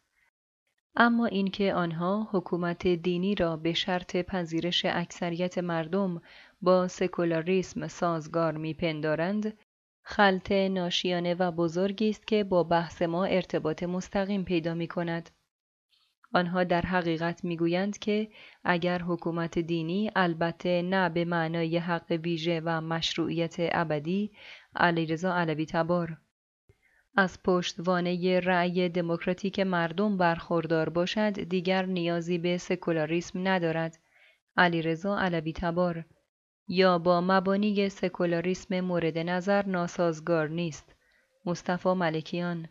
اما 0.97 1.27
اینکه 1.27 1.75
آنها 1.75 2.29
حکومت 2.33 2.87
دینی 2.87 3.35
را 3.35 3.57
به 3.57 3.73
شرط 3.73 4.17
پذیرش 4.17 4.85
اکثریت 4.85 5.59
مردم 5.59 6.23
با 6.63 6.89
سکولاریسم 6.89 7.89
سازگار 7.89 8.57
میپندارند 8.57 9.59
خلط 10.03 10.53
ناشیانه 10.53 11.35
و 11.35 11.51
بزرگی 11.53 12.11
است 12.11 12.27
که 12.27 12.45
با 12.45 12.63
بحث 12.63 13.03
ما 13.03 13.25
ارتباط 13.25 13.83
مستقیم 13.83 14.45
پیدا 14.45 14.75
می 14.75 14.89
کند. 14.89 15.31
آنها 16.33 16.65
در 16.65 16.81
حقیقت 16.81 17.45
می‌گویند 17.45 17.99
که 17.99 18.29
اگر 18.65 19.03
حکومت 19.03 19.59
دینی 19.59 20.11
البته 20.17 20.83
نه 20.83 21.09
به 21.09 21.25
معنای 21.25 21.79
حق 21.79 22.19
ویژه 22.25 22.63
و 22.65 22.81
مشروعیت 22.81 23.57
ابدی 23.59 24.31
علیرضا 24.77 25.35
علوی 25.35 25.67
تبار. 25.67 26.17
از 27.17 27.43
پشتوانه 27.43 28.41
رأی 28.41 28.89
دموکراتیک 28.89 29.61
مردم 29.61 30.17
برخوردار 30.17 30.89
باشد 30.89 31.43
دیگر 31.43 31.87
نیازی 31.87 32.39
به 32.39 32.59
سکولاریسم 32.59 33.49
ندارد. 33.49 33.99
علیرضا 34.57 35.19
علوی 35.19 35.53
تبار 35.53 36.05
یا 36.69 36.99
با 36.99 37.21
مبانی 37.21 37.89
سکولاریسم 37.89 38.81
مورد 38.81 39.19
نظر 39.19 39.67
ناسازگار 39.67 40.49
نیست. 40.49 40.95
مصطفی 41.47 41.93
ملکیان 41.93 42.69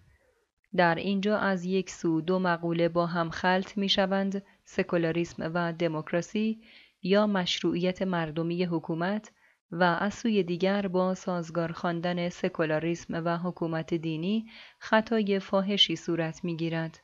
در 0.76 0.96
اینجا 0.96 1.38
از 1.38 1.66
یک 1.66 1.90
سو 1.90 2.22
دو 2.22 2.40
مقوله 2.40 2.90
با 2.90 3.06
هم 3.06 3.30
خلط 3.30 3.78
می 3.78 3.90
شوند 3.90 4.44
سکولاریسم 4.66 5.52
و 5.54 5.74
دموکراسی 5.74 6.62
یا 7.04 7.28
مشروعیت 7.28 8.02
مردمی 8.02 8.64
حکومت 8.64 9.32
و 9.72 9.84
از 9.84 10.14
سوی 10.14 10.44
دیگر 10.44 10.88
با 10.88 11.16
سازگار 11.16 11.72
خواندن 11.72 12.30
سکولاریسم 12.30 13.26
و 13.26 13.38
حکومت 13.38 13.94
دینی 13.94 14.46
خطای 14.80 15.40
فاحشی 15.40 15.96
صورت 15.96 16.44
می 16.44 16.58
گیرد. 16.58 17.00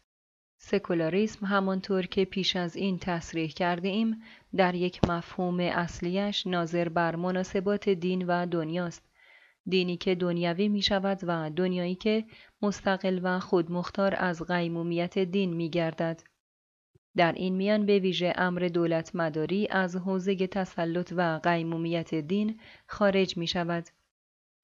سکولاریسم 0.58 1.46
همانطور 1.46 2.06
که 2.06 2.26
پیش 2.26 2.56
از 2.56 2.76
این 2.76 3.00
تصریح 3.00 3.50
کرده 3.50 3.88
ایم 3.88 4.22
در 4.56 4.76
یک 4.76 5.10
مفهوم 5.10 5.60
اصلیش 5.60 6.48
ناظر 6.48 6.90
بر 6.90 7.16
مناسبات 7.16 7.90
دین 7.90 8.28
و 8.28 8.46
دنیاست 8.46 9.04
دینی 9.66 9.98
که 9.98 10.16
دنیوی 10.16 10.68
می 10.68 10.82
شود 10.82 11.20
و 11.24 11.50
دنیایی 11.50 11.96
که 11.96 12.26
مستقل 12.62 13.20
و 13.24 13.40
خودمختار 13.40 14.16
از 14.18 14.42
قیمومیت 14.42 15.20
دین 15.20 15.54
می 15.54 15.70
گردد. 15.70 16.24
در 17.16 17.32
این 17.32 17.56
میان 17.56 17.86
به 17.86 18.00
ویژه 18.00 18.34
امر 18.36 18.70
دولت 18.74 19.16
مداری 19.16 19.68
از 19.72 19.96
حوزه 19.96 20.48
تسلط 20.48 21.14
و 21.18 21.40
قیمومیت 21.44 22.16
دین 22.16 22.60
خارج 22.88 23.38
می 23.38 23.48
شود. 23.48 23.86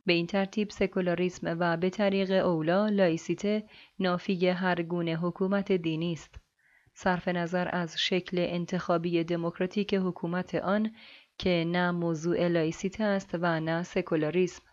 به 0.05 0.13
این 0.13 0.27
ترتیب 0.27 0.69
سکولاریسم 0.69 1.57
و 1.59 1.77
به 1.77 1.89
طریق 1.89 2.31
اولی 2.45 2.87
لایسیته 2.87 3.63
نافی 3.99 4.47
هر 4.47 4.81
گونه 4.81 5.15
حکومت 5.15 5.71
دینی 5.71 6.13
است. 6.13 6.35
صرف 6.93 7.27
نظر 7.27 7.69
از 7.71 7.99
شکل 7.99 8.37
انتخابی 8.39 9.23
دموکراتیک 9.23 9.93
حکومت 9.93 10.55
آن 10.55 10.91
که 11.37 11.65
نه 11.67 11.91
موضوع 11.91 12.47
لایسیته 12.47 13.03
است 13.03 13.29
و 13.33 13.59
نه 13.59 13.83
سکولاریسم. 13.83 14.72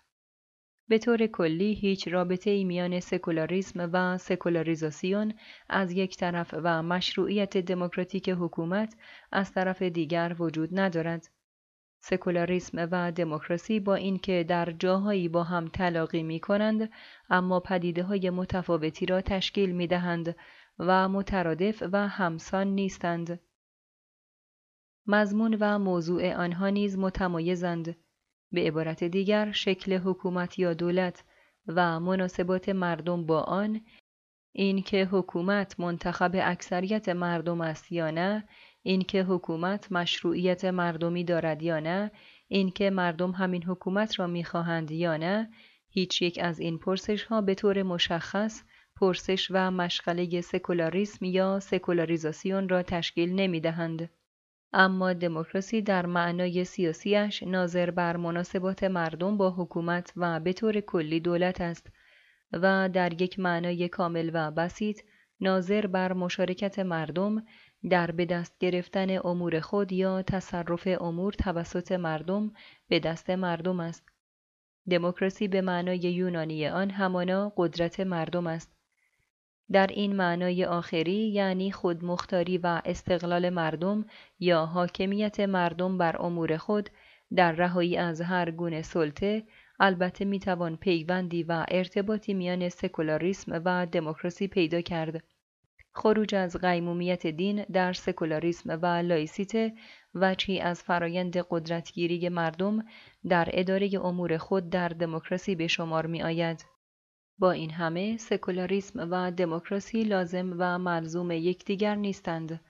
به 0.91 0.99
طور 0.99 1.27
کلی 1.27 1.75
هیچ 1.75 2.09
رابطه 2.09 2.51
ای 2.51 2.65
میان 2.65 3.01
سکولاریسم 3.01 3.91
و 3.93 4.19
سکولاریزاسیون 4.19 5.35
از 5.69 5.93
یک 5.93 6.17
طرف 6.17 6.55
و 6.63 6.83
مشروعیت 6.83 7.57
دموکراتیک 7.57 8.29
حکومت 8.29 8.97
از 9.33 9.53
طرف 9.53 9.83
دیگر 9.83 10.37
وجود 10.39 10.81
ندارد. 10.81 11.31
سکولاریسم 12.01 12.89
و 12.93 13.13
دموکراسی 13.13 13.81
با 13.81 13.95
اینکه 13.95 14.45
در 14.49 14.71
جاهایی 14.71 15.29
با 15.29 15.45
هم 15.45 15.69
تلاقی 15.69 16.23
می 16.23 16.41
کنند 16.41 16.91
اما 17.29 17.61
پدیده 17.61 18.03
های 18.03 18.31
متفاوتی 18.31 19.07
را 19.07 19.21
تشکیل 19.21 19.73
می 19.73 19.87
دهند 19.87 20.37
و 20.79 21.09
مترادف 21.09 21.83
و 21.93 22.09
همسان 22.09 22.67
نیستند. 22.67 23.41
مضمون 25.07 25.57
و 25.61 25.79
موضوع 25.79 26.35
آنها 26.35 26.69
نیز 26.69 26.99
متمایزند. 26.99 27.97
به 28.53 28.61
عبارت 28.61 29.05
دیگر 29.05 29.53
شکل 29.53 29.93
حکومت 29.99 30.59
یا 30.59 30.75
دولت 30.75 31.25
و 31.67 32.01
مناسبات 32.01 32.69
مردم 32.69 33.27
با 33.27 33.41
آن 33.41 33.81
اینکه 34.53 35.05
حکومت 35.05 35.81
منتخب 35.81 36.33
اکثریت 36.35 37.09
مردم 37.09 37.61
است 37.61 37.93
یا 37.93 38.11
نه 38.11 38.49
اینکه 38.83 39.23
حکومت 39.23 39.93
مشروعیت 39.93 40.65
مردمی 40.65 41.25
دارد 41.25 41.63
یا 41.63 41.81
نه 41.81 42.11
اینکه 42.49 42.91
مردم 42.91 43.31
همین 43.31 43.65
حکومت 43.65 44.19
را 44.19 44.27
می‌خواهند 44.27 44.91
یا 44.91 45.17
نه 45.17 45.51
هیچ 45.89 46.23
یک 46.23 46.39
از 46.43 46.61
این 46.61 46.79
پرسش 46.79 47.25
ها 47.25 47.41
به 47.41 47.55
طور 47.55 47.83
مشخص 47.83 48.63
پرسش 48.97 49.49
و 49.51 49.71
مشغله 49.71 50.41
سکولاریسم 50.41 51.25
یا 51.25 51.61
سکولاریزاسیون 51.61 52.69
را 52.69 52.83
تشکیل 52.83 53.33
نمی 53.33 53.61
دهند. 53.61 54.11
اما 54.73 55.13
دموکراسی 55.13 55.83
در 55.83 56.07
معنای 56.07 56.65
سیاسیش 56.65 57.43
ناظر 57.43 57.91
بر 57.91 58.17
مناسبات 58.17 58.85
مردم 58.85 59.37
با 59.37 59.51
حکومت 59.51 60.13
و 60.17 60.41
به 60.41 60.53
طور 60.53 60.81
کلی 60.81 61.21
دولت 61.21 61.61
است 61.61 61.91
و 62.53 62.89
در 62.89 63.23
یک 63.23 63.39
معنای 63.39 63.89
کامل 63.89 64.31
و 64.35 64.51
بسیط 64.51 65.01
ناظر 65.41 65.87
بر 65.87 66.13
مشارکت 66.13 66.79
مردم 66.79 67.43
در 67.91 68.11
به 68.11 68.27
دست 68.27 68.59
گرفتن 68.59 69.19
امور 69.25 69.61
خود 69.61 69.93
یا 69.93 70.23
تصرف 70.23 70.89
امور 71.01 71.33
توسط 71.33 71.93
مردم 71.93 72.53
به 72.89 73.01
دست 73.01 73.31
مردم 73.31 73.81
است. 73.81 74.09
دموکراسی 74.91 75.49
به 75.49 75.61
معنای 75.61 75.99
یونانی 75.99 76.69
آن 76.69 76.91
همانا 76.91 77.53
قدرت 77.57 78.01
مردم 78.01 78.47
است. 78.47 78.80
در 79.73 79.87
این 79.87 80.17
معنای 80.17 80.65
آخری 80.65 81.29
یعنی 81.29 81.73
خودمختاری 81.73 82.59
و 82.59 82.83
استقلال 82.85 83.51
مردم 83.51 84.05
یا 84.41 84.67
حاکمیت 84.67 85.41
مردم 85.41 85.99
بر 85.99 86.23
امور 86.23 86.57
خود 86.57 86.91
در 87.37 87.53
رهایی 87.53 87.97
از 87.97 88.21
هر 88.21 88.51
گونه 88.51 88.83
سلطه 88.83 89.43
البته 89.81 90.25
می‌توان 90.25 90.77
پیوندی 90.77 91.43
و 91.43 91.65
ارتباطی 91.69 92.35
میان 92.35 92.69
سکولاریسم 92.69 93.63
و 93.65 93.87
دموکراسی 93.87 94.49
پیدا 94.49 94.81
کرد. 94.81 95.25
خروج 95.93 96.35
از 96.35 96.57
قیمومیت 96.57 97.27
دین 97.27 97.65
در 97.73 97.93
سکولاریسم 97.93 98.79
و 98.83 98.87
لایسیته 98.87 99.73
وجهی 100.15 100.61
از 100.61 100.83
فرایند 100.83 101.37
قدرتگیری 101.51 102.29
مردم 102.29 102.85
در 103.29 103.49
اداره 103.53 103.91
امور 104.05 104.39
خود 104.39 104.71
در 104.71 104.89
دموکراسی 104.89 105.55
به 105.55 105.67
شمار 105.67 106.07
می 106.07 106.23
آید. 106.23 106.65
با 107.41 107.51
این 107.51 107.71
همه 107.71 108.17
سکولاریسم 108.17 109.09
و 109.11 109.31
دموکراسی 109.31 110.03
لازم 110.03 110.55
و 110.59 110.79
ملزوم 110.79 111.31
یکدیگر 111.31 111.95
نیستند. 111.95 112.61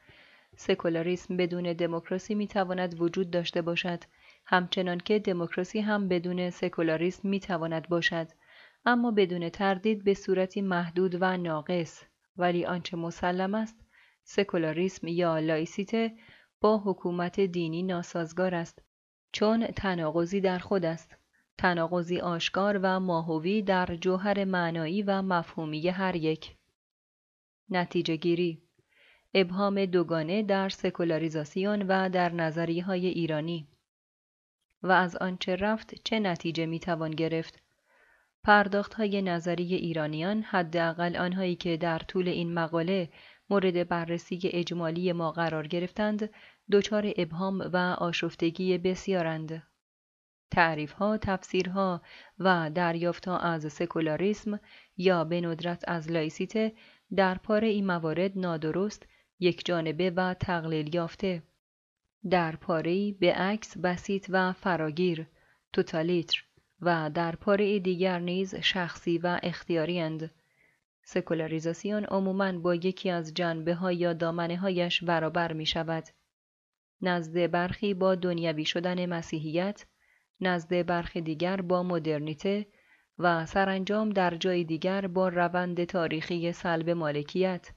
سکولاریسم 0.56 1.36
بدون 1.36 1.72
دموکراسی 1.72 2.34
می 2.34 2.46
تواند 2.46 3.00
وجود 3.00 3.30
داشته 3.30 3.62
باشد. 3.62 3.98
همچنان 4.46 4.98
که 4.98 5.18
دموکراسی 5.18 5.80
هم 5.80 6.08
بدون 6.08 6.50
سکولاریسم 6.50 7.28
می 7.28 7.40
تواند 7.40 7.88
باشد. 7.88 8.28
اما 8.86 9.10
بدون 9.10 9.48
تردید 9.48 10.04
به 10.04 10.14
صورتی 10.14 10.62
محدود 10.62 11.16
و 11.20 11.36
ناقص. 11.36 12.02
ولی 12.36 12.66
آنچه 12.66 12.96
مسلم 12.96 13.54
است 13.54 13.76
سکولاریسم 14.24 15.08
یا 15.08 15.38
لایسیته 15.38 16.12
با 16.60 16.78
حکومت 16.78 17.40
دینی 17.40 17.82
ناسازگار 17.82 18.54
است. 18.54 18.82
چون 19.32 19.66
تناقضی 19.66 20.40
در 20.40 20.58
خود 20.58 20.84
است. 20.84 21.19
تناقضی 21.60 22.18
آشکار 22.18 22.80
و 22.82 23.00
ماهوی 23.00 23.62
در 23.62 23.86
جوهر 23.86 24.44
معنایی 24.44 25.02
و 25.02 25.22
مفهومی 25.22 25.88
هر 25.88 26.16
یک. 26.16 26.56
نتیجه 27.70 28.16
گیری 28.16 28.62
ابهام 29.34 29.84
دوگانه 29.86 30.42
در 30.42 30.68
سکولاریزاسیون 30.68 31.82
و 31.82 32.08
در 32.08 32.32
نظریه 32.32 32.84
های 32.84 33.06
ایرانی. 33.06 33.68
و 34.82 34.92
از 34.92 35.16
آنچه 35.16 35.56
رفت 35.56 35.94
چه 36.04 36.20
نتیجه 36.20 36.66
می‌توان 36.66 37.10
گرفت؟ 37.10 37.62
پرداخت 38.44 38.94
های 38.94 39.22
نظری 39.22 39.74
ایرانیان 39.74 40.42
حداقل 40.42 41.16
آنهایی 41.16 41.56
که 41.56 41.76
در 41.76 41.98
طول 41.98 42.28
این 42.28 42.54
مقاله 42.54 43.08
مورد 43.50 43.88
بررسی 43.88 44.40
اجمالی 44.44 45.12
ما 45.12 45.32
قرار 45.32 45.66
گرفتند 45.66 46.30
دچار 46.72 47.12
ابهام 47.16 47.70
و 47.72 47.76
آشفتگی 47.98 48.78
بسیارند. 48.78 49.69
تعریفها، 50.50 51.18
تفسیرها 51.18 52.02
و 52.38 52.70
دریافتها 52.70 53.38
از 53.38 53.72
سکولاریسم 53.72 54.60
یا 54.96 55.24
به 55.24 55.40
ندرت 55.40 55.84
از 55.88 56.10
لایسیته 56.10 56.72
در 57.16 57.34
پاره 57.34 57.68
این 57.68 57.86
موارد 57.86 58.38
نادرست، 58.38 59.06
یک 59.38 59.66
جانبه 59.66 60.10
و 60.10 60.34
تقلیل 60.34 60.94
یافته. 60.94 61.42
در 62.30 62.56
پاره 62.56 63.12
به 63.12 63.32
عکس 63.32 63.78
بسیط 63.78 64.26
و 64.28 64.52
فراگیر، 64.52 65.26
توتالیتر 65.72 66.44
و 66.80 67.10
در 67.14 67.36
پاره 67.36 67.78
دیگر 67.78 68.18
نیز 68.18 68.54
شخصی 68.54 69.18
و 69.18 69.40
اختیاری 69.42 70.00
اند. 70.00 70.30
سکولاریزاسیون 71.02 72.04
عموماً 72.04 72.52
با 72.52 72.74
یکی 72.74 73.10
از 73.10 73.34
جنبه 73.34 73.74
ها 73.74 73.92
یا 73.92 74.12
دامنه 74.12 74.56
هایش 74.56 75.04
برابر 75.04 75.52
می 75.52 75.66
شود. 75.66 76.04
نزد 77.02 77.50
برخی 77.50 77.94
با 77.94 78.14
دنیوی 78.14 78.64
شدن 78.64 79.06
مسیحیت، 79.06 79.86
نزد 80.40 80.86
برخی 80.86 81.20
دیگر 81.20 81.60
با 81.60 81.82
مدرنیته 81.82 82.66
و 83.18 83.46
سرانجام 83.46 84.10
در 84.10 84.36
جای 84.36 84.64
دیگر 84.64 85.06
با 85.06 85.28
روند 85.28 85.84
تاریخی 85.84 86.52
سلب 86.52 86.90
مالکیت. 86.90 87.70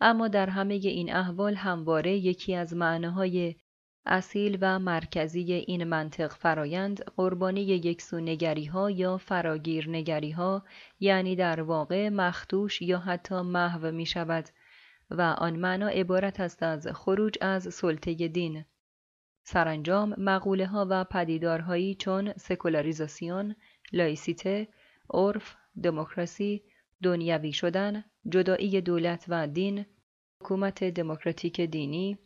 اما 0.00 0.28
در 0.28 0.50
همه 0.50 0.74
این 0.74 1.14
احوال 1.14 1.54
همواره 1.54 2.16
یکی 2.16 2.54
از 2.54 2.74
معناهای 2.74 3.54
اصیل 4.06 4.58
و 4.60 4.78
مرکزی 4.78 5.52
این 5.52 5.84
منطق 5.84 6.32
فرایند 6.32 7.00
قربانی 7.16 7.60
یکسو 7.60 8.20
نگری 8.20 8.64
ها 8.64 8.90
یا 8.90 9.18
فراگیر 9.18 9.90
نگری 9.90 10.30
ها 10.30 10.64
یعنی 11.00 11.36
در 11.36 11.60
واقع 11.60 12.08
مختوش 12.08 12.82
یا 12.82 12.98
حتی 12.98 13.40
محو 13.40 13.92
می 13.92 14.06
شود 14.06 14.44
و 15.10 15.22
آن 15.22 15.56
معنا 15.56 15.88
عبارت 15.88 16.40
است 16.40 16.62
از 16.62 16.88
خروج 16.88 17.38
از 17.40 17.74
سلطه 17.74 18.28
دین. 18.28 18.64
سرانجام 19.48 20.14
مقوله 20.18 20.72
و 20.72 21.04
پدیدارهایی 21.04 21.94
چون 21.94 22.32
سکولاریزاسیون، 22.32 23.54
لایسیته، 23.92 24.68
عرف، 25.14 25.56
دموکراسی، 25.82 26.62
دنیوی 27.02 27.52
شدن، 27.52 28.04
جدایی 28.28 28.80
دولت 28.80 29.24
و 29.28 29.46
دین، 29.46 29.86
حکومت 30.42 30.84
دموکراتیک 30.84 31.60
دینی، 31.60 32.18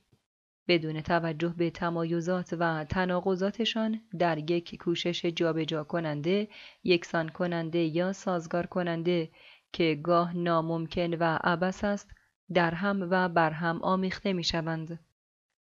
بدون 0.69 1.01
توجه 1.01 1.55
به 1.57 1.71
تمایزات 1.71 2.55
و 2.59 2.85
تناقضاتشان 2.85 4.01
در 4.19 4.51
یک 4.51 4.79
کوشش 4.83 5.25
جابجا 5.25 5.85
کننده، 5.85 6.49
یکسان 6.85 7.29
کننده 7.29 7.79
یا 7.79 8.13
سازگار 8.13 8.67
کننده 8.67 9.31
که 9.73 10.01
گاه 10.03 10.37
ناممکن 10.37 11.15
و 11.15 11.39
عبس 11.45 11.85
است، 11.85 12.11
در 12.55 12.75
هم 12.75 13.09
و 13.11 13.29
بر 13.29 13.51
هم 13.51 13.83
آمیخته 13.83 14.33
می 14.33 14.45
شوند. 14.45 14.99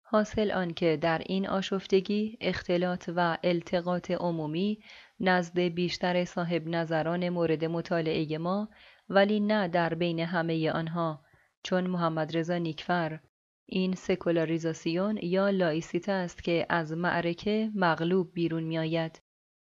حاصل 0.09 0.51
آنکه 0.51 0.97
در 1.01 1.21
این 1.25 1.47
آشفتگی 1.47 2.38
اختلاط 2.41 3.09
و 3.15 3.38
التقاط 3.43 4.11
عمومی 4.11 4.79
نزد 5.19 5.59
بیشتر 5.59 6.25
صاحب 6.25 6.67
نظران 6.67 7.29
مورد 7.29 7.65
مطالعه 7.65 8.38
ما 8.38 8.69
ولی 9.09 9.39
نه 9.39 9.67
در 9.67 9.93
بین 9.93 10.19
همه 10.19 10.71
آنها 10.71 11.23
چون 11.63 11.88
محمد 11.88 12.38
رضا 12.38 12.57
نیکفر 12.57 13.19
این 13.65 13.95
سکولاریزاسیون 13.95 15.19
یا 15.23 15.49
لایسیته 15.49 16.11
است 16.11 16.43
که 16.43 16.65
از 16.69 16.91
معرکه 16.91 17.71
مغلوب 17.75 18.34
بیرون 18.34 18.63
می 18.63 18.77
آید. 18.77 19.21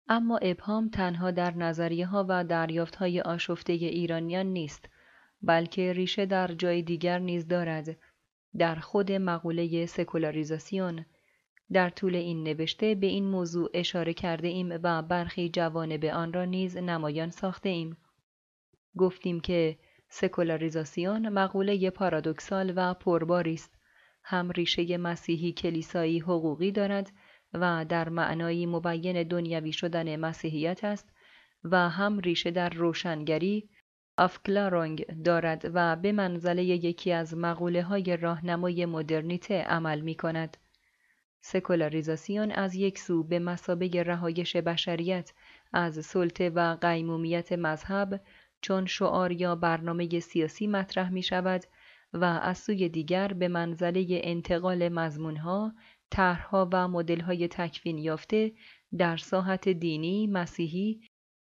اما 0.07 0.37
ابهام 0.37 0.89
تنها 0.89 1.31
در 1.31 1.57
نظریه 1.57 2.05
ها 2.05 2.25
و 2.29 2.43
دریافت 2.43 2.95
های 2.95 3.21
آشفته 3.21 3.73
ایرانیان 3.73 4.45
نیست 4.45 4.89
بلکه 5.41 5.93
ریشه 5.93 6.25
در 6.25 6.47
جای 6.47 6.81
دیگر 6.81 7.19
نیز 7.19 7.47
دارد 7.47 7.97
در 8.57 8.75
خود 8.75 9.11
مقوله 9.11 9.85
سکولاریزاسیون 9.85 11.05
در 11.71 11.89
طول 11.89 12.15
این 12.15 12.43
نوشته 12.43 12.95
به 12.95 13.07
این 13.07 13.25
موضوع 13.25 13.69
اشاره 13.73 14.13
کرده 14.13 14.47
ایم 14.47 14.79
و 14.83 15.01
برخی 15.01 15.49
جوانب 15.49 16.05
آن 16.05 16.33
را 16.33 16.45
نیز 16.45 16.77
نمایان 16.77 17.29
ساخته 17.29 17.69
ایم. 17.69 17.97
گفتیم 18.97 19.39
که 19.39 19.77
سکولاریزاسیون 20.09 21.29
مقوله 21.29 21.89
پارادوکسال 21.89 22.73
و 22.75 22.93
پرباری 22.93 23.53
است 23.53 23.79
هم 24.23 24.51
ریشه 24.51 24.97
مسیحی 24.97 25.51
کلیسایی 25.51 26.19
حقوقی 26.19 26.71
دارد 26.71 27.11
و 27.53 27.85
در 27.89 28.09
معنایی 28.09 28.65
مبین 28.65 29.23
دنیوی 29.23 29.71
شدن 29.71 30.15
مسیحیت 30.15 30.83
است 30.83 31.09
و 31.63 31.89
هم 31.89 32.19
ریشه 32.19 32.51
در 32.51 32.69
روشنگری 32.69 33.69
افکلارونگ 34.17 35.23
دارد 35.23 35.71
و 35.73 35.95
به 35.95 36.11
منزله 36.11 36.63
یکی 36.63 37.11
از 37.11 37.37
مقوله 37.37 37.83
های 37.83 38.17
راهنمای 38.17 38.85
مدرنیته 38.85 39.61
عمل 39.61 40.01
می 40.01 40.15
کند. 40.15 40.57
سکولاریزاسیون 41.41 42.51
از 42.51 42.75
یک 42.75 42.99
سو 42.99 43.23
به 43.23 43.39
مسابه 43.39 44.03
رهایش 44.03 44.55
بشریت 44.55 45.33
از 45.73 46.05
سلطه 46.05 46.49
و 46.49 46.77
قیمومیت 46.81 47.51
مذهب 47.51 48.21
چون 48.61 48.85
شعار 48.85 49.31
یا 49.31 49.55
برنامه 49.55 50.19
سیاسی 50.19 50.67
مطرح 50.67 51.09
می 51.09 51.23
شود 51.23 51.63
و 52.13 52.23
از 52.23 52.57
سوی 52.57 52.89
دیگر 52.89 53.27
به 53.27 53.47
منزله 53.47 54.05
انتقال 54.09 54.89
مضمونها، 54.89 55.73
طرحها 56.09 56.69
و 56.73 56.87
مدل‌های 56.87 57.47
تکوین 57.47 57.97
یافته 57.97 58.51
در 58.97 59.17
ساحت 59.17 59.69
دینی، 59.69 60.27
مسیحی 60.27 61.01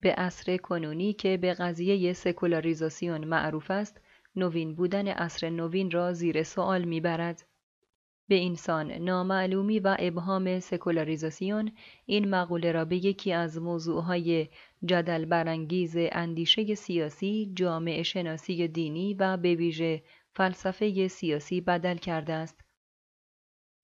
به 0.05 0.13
عصر 0.13 0.57
کنونی 0.57 1.13
که 1.13 1.37
به 1.37 1.55
قضیه 1.55 2.13
سکولاریزاسیون 2.13 3.25
معروف 3.25 3.71
است 3.71 4.01
نوین 4.37 4.75
بودن 4.75 5.09
عصر 5.09 5.51
نوین 5.51 5.91
را 5.91 6.13
زیر 6.13 6.43
سوال 6.43 6.85
می‌برد 6.85 7.47
به 8.29 8.35
اینسان 8.35 8.93
نامعلومی 8.93 9.79
و 9.79 9.97
ابهام 9.99 10.61
سکولاریزاسیون 10.61 11.73
این 12.07 12.31
مقوله 12.31 12.73
را 12.73 12.85
به 12.85 12.97
یکی 12.97 13.33
از 13.33 13.63
موضوعهای 13.63 14.49
جدل 14.85 15.25
برانگیز 15.25 15.97
اندیشه 15.97 16.75
سیاسی، 16.75 17.53
جامعه 17.55 18.03
شناسی 18.03 18.69
دینی 18.69 19.15
و 19.15 19.37
به 19.37 19.55
ویژه 19.55 20.03
فلسفه 20.35 21.09
سیاسی 21.09 21.61
بدل 21.61 21.97
کرده 21.97 22.33
است. 22.33 22.65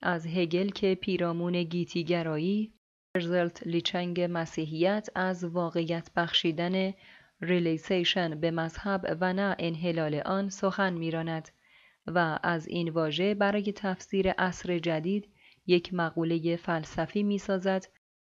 از 0.01 0.26
هگل 0.26 0.68
که 0.68 0.94
پیرامون 0.94 1.62
گیتیگرایی، 1.62 2.72
Verweltlichung 3.15 4.27
مسیحیت 4.31 5.09
از 5.15 5.45
واقعیت 5.45 6.11
بخشیدن 6.16 6.95
realization 7.40 8.40
به 8.41 8.51
مذهب 8.51 9.16
و 9.20 9.32
نه 9.32 9.57
انحلال 9.59 10.15
آن 10.15 10.49
سخن 10.49 10.93
میراند 10.93 11.49
و 12.07 12.39
از 12.43 12.69
این 12.69 12.89
واژه 12.89 13.35
برای 13.35 13.73
تفسیر 13.77 14.31
عصر 14.31 14.78
جدید 14.78 15.28
یک 15.66 15.95
مقوله 15.95 16.57
فلسفی 16.57 17.23
می‌سازد 17.23 17.87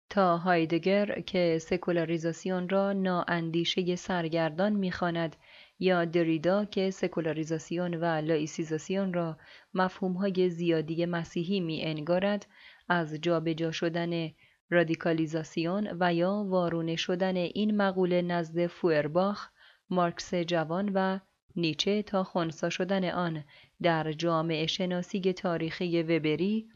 تا 0.10 0.38
هایدگر 0.38 1.22
که 1.22 1.58
سکولاریزاسیون 1.62 2.70
را 2.70 2.94
نااندیشه 2.94 3.96
سرگردان 3.96 4.74
می‌خواند 4.74 5.36
یا 5.80 6.06
دریدا 6.06 6.66
که 6.66 6.92
سکولاریزاسیون 6.92 7.94
و 7.94 8.06
لایسیزاسیون 8.06 9.14
را 9.14 9.38
مفهومهای 9.74 10.50
زیادی 10.50 11.06
مسیحی 11.06 11.60
می 11.60 11.82
انگارد 11.84 12.46
از 12.90 13.14
جابجا 13.22 13.72
شدن 13.72 14.32
رادیکالیزاسیون 14.72 15.98
و 16.00 16.14
یا 16.14 16.46
وارونه 16.48 16.96
شدن 16.96 17.36
این 17.36 17.78
مقوله 17.78 18.22
نزد 18.22 18.68
فوئرباخ، 18.68 19.50
مارکس 19.90 20.34
جوان 20.34 20.92
و 20.94 21.20
نیچه 21.56 22.04
تا 22.04 22.24
خونسا 22.24 22.70
شدن 22.70 23.10
آن 23.10 23.44
در 23.82 24.12
جامعه 24.12 24.68
شناسی 24.68 25.34
تاریخی 25.34 26.04
وبری 26.04 26.70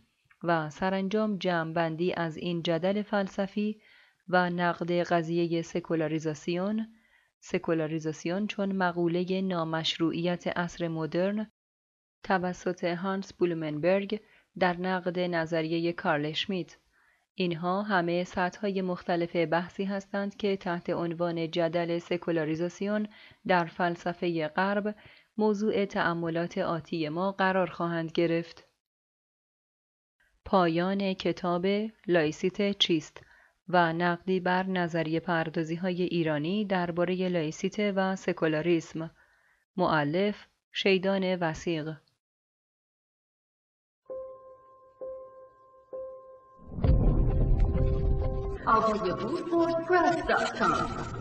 و 0.43 0.69
سرانجام 0.69 1.37
جمعبندی 1.37 2.13
از 2.13 2.37
این 2.37 2.63
جدل 2.63 3.01
فلسفی 3.01 3.81
و 4.29 4.49
نقد 4.49 4.91
قضیه 4.91 5.61
سکولاریزاسیون. 5.61 6.87
سکولاریزاسیون 7.39 8.47
چون 8.47 8.71
مقوله 8.71 9.41
نامشروعیت 9.41 10.47
عصر 10.47 10.87
مدرن 10.87 11.51
توسط 12.23 12.83
هانس 12.83 13.33
بولومنبرگ 13.33 14.21
در 14.59 14.77
نقد 14.77 15.19
نظریه 15.19 15.93
کارل 15.93 16.31
شمیت. 16.31 16.77
اینها 17.35 17.81
همه 17.81 18.23
سطحهای 18.23 18.81
مختلف 18.81 19.35
بحثی 19.35 19.83
هستند 19.83 20.37
که 20.37 20.57
تحت 20.57 20.89
عنوان 20.89 21.51
جدل 21.51 21.99
سکولاریزاسیون 21.99 23.07
در 23.47 23.65
فلسفه 23.65 24.47
غرب 24.47 24.95
موضوع 25.37 25.85
تأملات 25.85 26.57
آتی 26.57 27.09
ما 27.09 27.31
قرار 27.31 27.69
خواهند 27.69 28.11
گرفت. 28.11 28.67
پایان 30.45 31.13
کتاب 31.13 31.65
لایسیته 32.07 32.77
چیست 32.77 33.21
و 33.69 33.93
نقدی 33.93 34.39
بر 34.39 34.63
نظریه 34.63 35.19
پردازی 35.19 35.75
های 35.75 36.01
ایرانی 36.01 36.65
درباره 36.65 37.29
لایسیته 37.29 37.93
و 37.95 38.15
سکولاریسم 38.15 39.11
مؤلف 39.77 40.47
شیدان 40.71 41.35
وثیق 41.35 41.93
available 48.67 49.37
your 49.47 49.81
press.com. 49.85 51.15